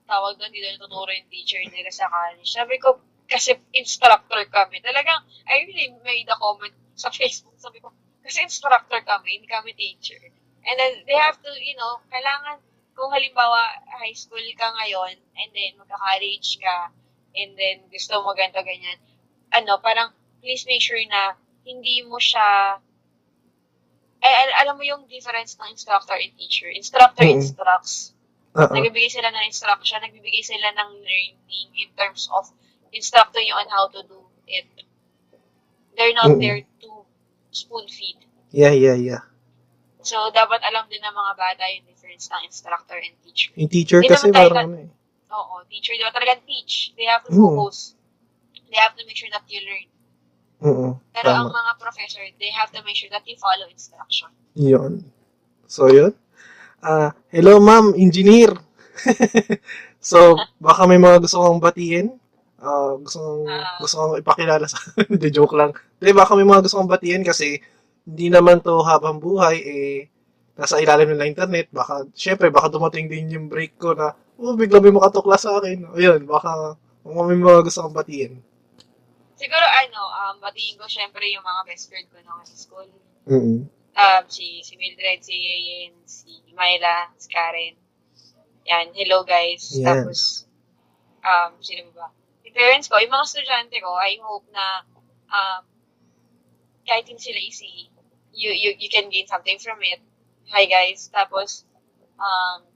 Tawag 0.05 0.35
doon, 0.35 0.51
dito 0.51 0.67
natuturo 0.75 1.15
yung 1.15 1.31
teacher 1.31 1.63
nila 1.63 1.89
sa 1.95 2.11
college. 2.11 2.51
Sabi 2.51 2.77
ko, 2.83 2.99
kasi 3.31 3.55
instructor 3.71 4.43
kami. 4.51 4.83
Talagang, 4.83 5.23
I 5.47 5.63
really 5.63 5.95
made 6.03 6.27
a 6.27 6.37
comment 6.37 6.75
sa 6.99 7.15
Facebook. 7.15 7.55
Sabi 7.57 7.79
ko, 7.79 7.95
kasi 8.19 8.43
instructor 8.43 8.99
kami, 9.07 9.39
hindi 9.39 9.47
kami 9.47 9.79
teacher. 9.79 10.19
And 10.67 10.75
then, 10.75 11.07
they 11.07 11.15
have 11.15 11.39
to, 11.39 11.51
you 11.55 11.79
know, 11.79 12.03
kailangan, 12.11 12.59
kung 12.99 13.15
halimbawa, 13.15 13.79
high 13.95 14.19
school 14.19 14.43
ka 14.59 14.75
ngayon, 14.83 15.15
and 15.15 15.51
then 15.55 15.79
magka-college 15.79 16.59
ka, 16.59 16.91
and 17.39 17.55
then 17.55 17.87
gusto 17.95 18.19
mo 18.27 18.35
ganito, 18.35 18.59
ganyan, 18.67 18.99
ano, 19.55 19.79
parang, 19.79 20.11
please 20.43 20.67
make 20.67 20.83
sure 20.83 20.99
na 21.07 21.39
hindi 21.63 22.03
mo 22.05 22.19
siya 22.19 22.79
ay, 24.25 24.33
al- 24.33 24.57
alam 24.65 24.75
mo 24.81 24.85
yung 24.89 25.05
difference 25.05 25.61
ng 25.61 25.69
instructor 25.69 26.17
and 26.17 26.33
teacher. 26.41 26.73
Instructor 26.73 27.29
Mm. 27.29 27.37
instructs. 27.45 28.17
Oo. 28.57 28.73
Nagbibigay 28.73 29.13
sila 29.13 29.29
ng 29.29 29.45
instruction, 29.45 30.01
nagbibigay 30.01 30.41
sila 30.41 30.73
ng 30.73 30.89
learning 31.05 31.69
in 31.77 31.89
terms 31.93 32.33
of 32.33 32.49
instructing 32.97 33.45
you 33.45 33.53
on 33.53 33.69
how 33.69 33.85
to 33.93 34.01
do 34.09 34.25
it. 34.49 34.65
They're 35.95 36.17
not 36.17 36.33
Mm. 36.35 36.41
there 36.41 36.61
to 36.83 37.05
spoon 37.53 37.85
feed. 37.87 38.19
Yeah, 38.51 38.73
yeah, 38.73 38.97
yeah. 38.97 39.23
So, 40.05 40.31
dapat 40.31 40.61
alam 40.63 40.87
din 40.89 41.01
ng 41.01 41.15
mga 41.15 41.33
bata 41.35 41.63
yung 41.75 41.85
difference 41.89 42.29
ng 42.29 42.45
instructor 42.49 42.99
and 42.99 43.17
teacher. 43.25 43.53
Yung 43.57 43.73
teacher 43.73 44.01
Hindi 44.01 44.13
kasi 44.15 44.29
parang 44.31 44.73
ano 44.73 44.79
eh. 44.85 44.91
Oo, 45.35 45.55
teacher, 45.67 45.97
dapat 45.99 46.15
talagang 46.23 46.43
teach. 46.47 46.95
They 46.95 47.09
have 47.09 47.25
to 47.27 47.33
Mm. 47.35 47.41
focus. 47.59 47.99
They 48.71 48.79
have 48.79 48.95
to 48.95 49.03
make 49.07 49.17
sure 49.19 49.31
that 49.33 49.43
you 49.51 49.61
learn. 49.65 49.89
Oo, 50.65 50.97
Pero 51.13 51.29
ang 51.29 51.53
tama. 51.53 51.61
mga 51.61 51.73
professor, 51.77 52.25
they 52.41 52.49
have 52.49 52.73
to 52.73 52.81
make 52.83 52.97
sure 52.97 53.13
that 53.13 53.21
you 53.29 53.37
follow 53.37 53.69
instruction. 53.69 54.33
Yun. 54.57 55.05
So, 55.69 55.93
yun. 55.93 56.17
Ah, 56.81 57.13
hello, 57.29 57.61
ma'am, 57.61 57.93
engineer. 57.95 58.53
so, 60.01 60.37
baka 60.57 60.85
may 60.85 60.97
mga 60.97 61.21
gusto 61.21 61.41
kong 61.41 61.61
batiin. 61.61 62.17
Ah, 62.61 62.97
gusto 62.97 63.19
kong, 63.21 63.43
Ah. 63.45 63.77
gusto 63.77 63.95
kong 64.01 64.15
ipakilala 64.21 64.65
sa 64.65 64.81
Hindi, 65.13 65.29
joke 65.29 65.53
lang. 65.53 65.77
Di, 66.01 66.17
baka 66.17 66.33
may 66.33 66.49
mga 66.49 66.65
gusto 66.65 66.81
kong 66.81 66.89
batiin 66.91 67.21
kasi 67.21 67.61
hindi 68.05 68.29
naman 68.29 68.61
to 68.61 68.81
habang 68.81 69.21
buhay, 69.21 69.57
eh, 69.61 69.99
nasa 70.55 70.81
ilalim 70.81 71.13
nila 71.13 71.29
internet. 71.29 71.69
Baka, 71.69 72.09
syempre, 72.17 72.49
baka 72.49 72.69
dumating 72.69 73.09
din 73.09 73.29
yung 73.29 73.47
break 73.49 73.77
ko 73.77 73.93
na, 73.93 74.13
oh, 74.41 74.57
bigla 74.57 74.81
may 74.81 74.93
makatukla 74.93 75.37
sa 75.37 75.61
akin. 75.61 75.93
Ayun, 75.93 76.25
baka, 76.25 76.77
baka 77.05 77.21
may 77.25 77.37
mga 77.37 77.61
gusto 77.65 77.85
kong 77.85 77.97
batiin. 77.97 78.33
Siguro 79.45 79.61
ano, 79.61 80.01
um, 80.09 80.35
batiin 80.41 80.81
ko 80.81 80.89
syempre 80.89 81.29
yung 81.29 81.45
mga 81.45 81.69
best 81.69 81.93
friend 81.93 82.09
ko 82.09 82.17
nung 82.25 82.41
sa 82.49 82.57
school. 82.57 82.89
mm 83.29 83.69
Um, 83.95 84.27
si, 84.27 84.59
si 84.67 84.75
Mildred, 84.75 85.23
si 85.23 85.39
Ayen, 85.39 85.95
si 86.03 86.43
Myla, 86.51 87.15
si 87.15 87.31
Karen. 87.31 87.79
Yan, 88.67 88.91
hello 88.91 89.23
guys. 89.23 89.71
Yes. 89.71 89.87
Tapos, 89.87 90.19
um, 91.23 91.55
sino 91.63 91.95
ba? 91.95 92.11
Yung 92.43 92.57
parents 92.59 92.91
ko, 92.91 92.99
yung 92.99 93.15
mga 93.15 93.23
estudyante 93.23 93.79
ko, 93.79 93.95
I 93.95 94.19
hope 94.19 94.51
na 94.51 94.83
um, 95.31 95.63
kahit 96.91 97.07
hindi 97.07 97.23
sila 97.23 97.39
easy, 97.39 97.87
you, 98.35 98.51
you, 98.51 98.75
you 98.83 98.91
can 98.91 99.13
gain 99.15 99.31
something 99.31 99.63
from 99.63 99.79
it. 99.87 100.03
Hi 100.51 100.67
guys. 100.67 101.07
Tapos, 101.15 101.63
um, 102.19 102.67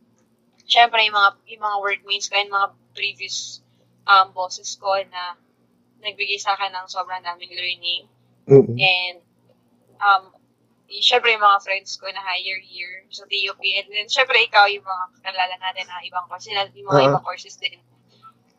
syempre 0.70 1.02
yung 1.02 1.18
mga, 1.18 1.30
yung 1.50 1.62
mga 1.66 1.76
workmates 1.82 2.30
ko 2.30 2.38
and 2.38 2.52
mga 2.52 2.78
previous 2.94 3.58
um, 4.06 4.30
bosses 4.30 4.78
ko 4.78 5.02
na 5.10 5.34
nagbigay 6.02 6.38
sa 6.38 6.54
akin 6.54 6.70
ng 6.74 6.86
sobrang 6.86 7.22
daming 7.22 7.52
learning. 7.52 8.04
mm 8.48 8.74
And, 8.78 9.16
um, 9.98 10.22
syempre 10.88 11.36
yung 11.36 11.44
mga 11.44 11.60
friends 11.60 12.00
ko 12.00 12.08
na 12.08 12.24
higher 12.24 12.56
year 12.64 13.04
sa 13.12 13.28
TUP. 13.28 13.60
And 13.60 13.86
then, 13.92 14.08
syempre 14.08 14.40
ikaw 14.40 14.64
yung 14.72 14.86
mga 14.86 15.04
kakilala 15.20 15.54
natin 15.60 15.84
na 15.84 16.00
ibang 16.06 16.24
courses, 16.30 16.54
yung 16.72 16.88
mga 16.88 17.00
Oo. 17.04 17.08
ibang 17.12 17.24
courses 17.24 17.60
din. 17.60 17.76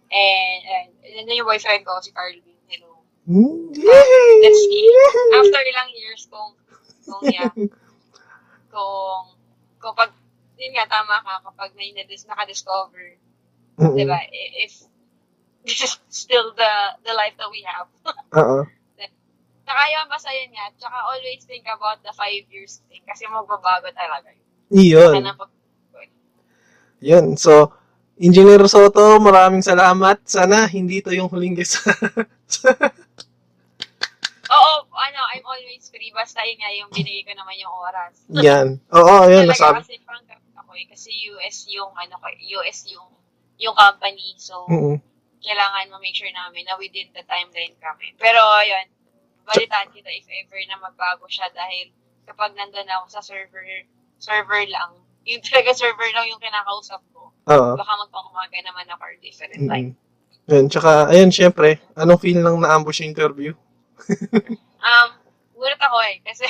And, 0.09 0.61
and, 0.65 0.89
and 1.05 1.25
then 1.25 1.37
yung 1.37 1.49
boyfriend 1.49 1.85
ko, 1.85 1.97
si 2.01 2.13
Carlvin. 2.13 2.57
Hello. 2.69 3.01
Mm, 3.29 3.73
Yay! 3.73 4.41
Let's 4.45 4.61
see. 4.61 4.89
After 5.37 5.61
ilang 5.61 5.89
years 5.93 6.25
kung, 6.29 6.53
kung 7.05 7.23
yeah, 7.29 7.49
kung, 8.73 9.37
kung 9.81 9.93
pag, 9.97 10.13
yun 10.57 10.73
nga, 10.77 10.85
tama 10.89 11.17
ka, 11.21 11.45
kapag 11.49 11.73
may 11.73 11.93
nadis, 11.93 12.25
nakadiscover, 12.29 13.17
Mm-mm. 13.79 13.95
di 13.95 14.05
ba, 14.05 14.19
i- 14.27 14.53
if 14.65 14.85
this 15.65 15.81
is 15.85 15.99
still 16.09 16.53
the 16.55 16.73
the 17.03 17.13
life 17.13 17.35
that 17.37 17.49
we 17.51 17.63
have. 17.67 17.87
Oo. 18.39 18.67
Saka 19.69 19.83
yun, 19.85 20.05
basta 20.09 20.33
yun 20.33 20.49
nga. 20.57 20.65
Tsaka 20.81 20.97
always 21.13 21.45
think 21.45 21.61
about 21.69 22.01
the 22.01 22.09
five 22.17 22.41
years 22.49 22.81
thing 22.89 23.05
kasi 23.05 23.29
magbabago 23.29 23.85
talaga. 23.93 24.33
Iyon. 24.73 25.13
Sana 25.13 25.37
pag... 25.37 25.53
Yun. 27.05 27.37
So, 27.37 27.69
Engineer 28.17 28.65
Soto, 28.65 29.21
maraming 29.21 29.61
salamat. 29.61 30.25
Sana 30.25 30.65
hindi 30.65 31.05
to 31.05 31.13
yung 31.13 31.29
huling 31.29 31.53
guest. 31.53 31.79
Oo, 34.49 34.73
ano, 34.89 35.19
I'm 35.37 35.45
always 35.45 35.85
free. 35.93 36.09
Basta 36.17 36.41
yun 36.41 36.57
nga 36.57 36.71
yung 36.73 36.89
binigay 36.89 37.23
ko 37.29 37.37
naman 37.37 37.55
yung 37.61 37.69
oras. 37.69 38.13
Yan. 38.41 38.67
Oo, 38.89 39.29
yun. 39.29 39.45
Talaga 39.47 39.53
Nasabi. 39.53 39.79
kasi 39.85 39.95
pang 40.01 40.25
ako 40.65 40.71
eh. 40.75 40.85
Kasi 40.89 41.13
US 41.31 41.69
yung, 41.69 41.93
ano, 41.93 42.17
ko, 42.17 42.25
US 42.59 42.89
yung, 42.89 43.07
yung 43.61 43.77
company. 43.77 44.33
So, 44.41 44.65
Mm-mm. 44.65 44.97
Kailangan 45.39 45.91
ma-make 45.91 46.15
sure 46.15 46.31
namin 46.31 46.67
na 46.67 46.75
within 46.75 47.07
the 47.15 47.23
timeline 47.25 47.75
kami. 47.79 48.11
Pero, 48.19 48.41
yun, 48.63 48.87
balitaan 49.47 49.89
kita 49.95 50.11
if 50.11 50.27
ever 50.29 50.59
na 50.67 50.77
magbago 50.77 51.25
siya 51.25 51.47
dahil 51.55 51.89
kapag 52.27 52.53
nandun 52.53 52.85
ako 52.85 53.05
sa 53.09 53.21
server, 53.23 53.65
server 54.21 54.63
lang, 54.69 54.99
yung 55.29 55.41
talaga 55.41 55.73
server 55.73 56.09
lang 56.13 56.27
yung 56.29 56.41
kinakausap 56.41 57.01
ko, 57.15 57.31
Oo. 57.49 57.69
baka 57.75 57.93
magpang-umaga 58.07 58.57
naman 58.61 58.85
ako 58.91 59.01
or 59.01 59.15
different 59.23 59.55
time. 59.55 59.89
Mm-mm. 59.95 60.07
Yun. 60.49 60.65
Tsaka, 60.65 61.13
ayun, 61.13 61.29
syempre, 61.29 61.77
anong 61.93 62.21
feel 62.21 62.41
ng 62.41 62.57
na-ambush 62.61 63.05
interview? 63.05 63.53
Um, 64.79 65.11
gulat 65.59 65.75
ako 65.75 65.99
eh, 66.07 66.23
kasi, 66.23 66.47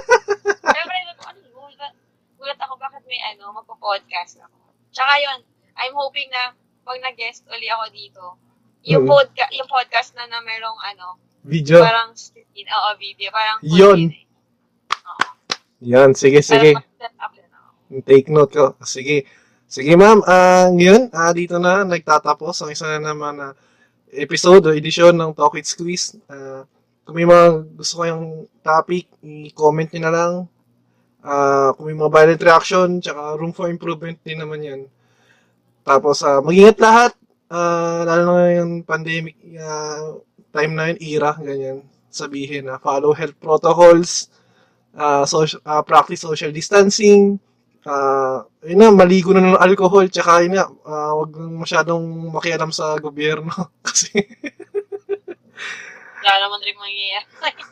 syempre, 0.76 0.96
ano, 1.08 1.40
gulat, 1.56 1.96
gulat 2.36 2.60
ako 2.60 2.76
bakit 2.76 3.00
may 3.08 3.16
ano, 3.32 3.48
magpo-podcast 3.56 4.44
ako. 4.44 4.56
Tsaka 4.92 5.16
yun, 5.24 5.40
I'm 5.80 5.96
hoping 5.96 6.28
na 6.28 6.52
pag 6.82 6.98
nag-guest 6.98 7.46
uli 7.46 7.66
ako 7.66 7.84
dito, 7.90 8.24
yung, 8.84 9.06
Mm. 9.06 9.10
podca- 9.10 9.52
yung 9.54 9.68
podcast 9.70 10.14
na 10.14 10.26
na 10.26 10.42
merong 10.42 10.78
ano, 10.84 11.06
Video. 11.42 11.78
parang 11.78 12.10
screen, 12.14 12.66
oo, 12.66 12.88
video, 12.98 13.28
parang 13.30 13.58
Yun. 13.62 13.98
yun 13.98 14.10
eh. 14.10 14.24
Oo. 15.02 15.22
Yan. 15.82 16.10
Sige, 16.14 16.38
sige. 16.40 16.74
Parang 16.74 16.86
mag-set 16.86 17.14
up 17.18 17.32
din 17.34 17.50
ako. 17.50 17.68
Take 18.02 18.28
note 18.28 18.52
ko. 18.52 18.66
Sige. 18.82 19.26
Sige, 19.66 19.96
ma'am. 19.96 20.20
Ah, 20.22 20.68
ngayon, 20.68 21.08
ah, 21.10 21.32
dito 21.32 21.56
na 21.56 21.82
nagtatapos 21.82 22.60
ang 22.60 22.70
isa 22.70 22.86
na 22.86 23.00
naman 23.00 23.34
na 23.34 23.48
episode 24.12 24.68
o 24.68 24.76
edisyon 24.76 25.16
ng 25.16 25.32
Talk 25.32 25.56
with 25.56 25.64
Squeeze. 25.64 26.18
Ah, 26.28 26.62
kung 27.02 27.16
may 27.16 27.24
mga 27.24 27.72
gusto 27.72 27.98
kayong 27.98 28.26
topic, 28.60 29.08
i-comment 29.22 29.88
nyo 29.90 30.02
na 30.02 30.12
lang. 30.12 30.32
Ah, 31.20 31.70
kung 31.72 31.86
may 31.86 31.96
mga 31.96 32.10
violent 32.10 32.42
reaction, 32.42 32.88
tsaka 32.98 33.34
room 33.34 33.50
for 33.50 33.66
improvement 33.66 34.18
din 34.20 34.38
naman 34.38 34.60
yan. 34.60 34.80
Tapos, 35.82 36.22
ah, 36.22 36.40
mag-ingat 36.42 36.78
lahat. 36.78 37.12
Ah, 37.52 38.06
lalo 38.08 38.38
na 38.38 38.48
yung 38.62 38.72
pandemic 38.86 39.36
ah, 39.60 40.16
time 40.54 40.72
na 40.72 40.88
yun, 40.92 40.98
era, 41.02 41.32
ganyan. 41.36 41.78
Sabihin 42.12 42.68
na 42.68 42.76
follow 42.80 43.12
health 43.12 43.36
protocols, 43.40 44.30
ah, 44.96 45.24
social, 45.26 45.60
ah, 45.66 45.82
practice 45.84 46.22
social 46.22 46.52
distancing, 46.54 47.38
ah, 47.86 48.46
yun 48.62 48.78
na, 48.78 48.94
maligo 48.94 49.34
na 49.34 49.42
ng 49.42 49.58
alcohol, 49.58 50.06
tsaka 50.08 50.46
yun 50.46 50.54
nga, 50.58 50.66
ah, 50.86 51.12
wag 51.18 51.32
masyadong 51.34 52.30
makialam 52.32 52.70
sa 52.70 52.96
gobyerno. 53.00 53.50
Kasi, 53.86 54.12
Wala 56.22 56.36
naman 56.46 56.60
rin 56.62 56.76
mangyayari. 56.78 57.62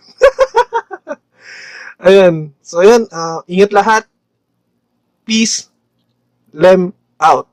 ayun. 2.07 2.35
So, 2.65 2.82
yun, 2.82 3.07
ah, 3.15 3.47
ingat 3.47 3.70
lahat. 3.70 4.03
Peace. 5.23 5.70
Lem 6.51 6.91
out. 7.23 7.49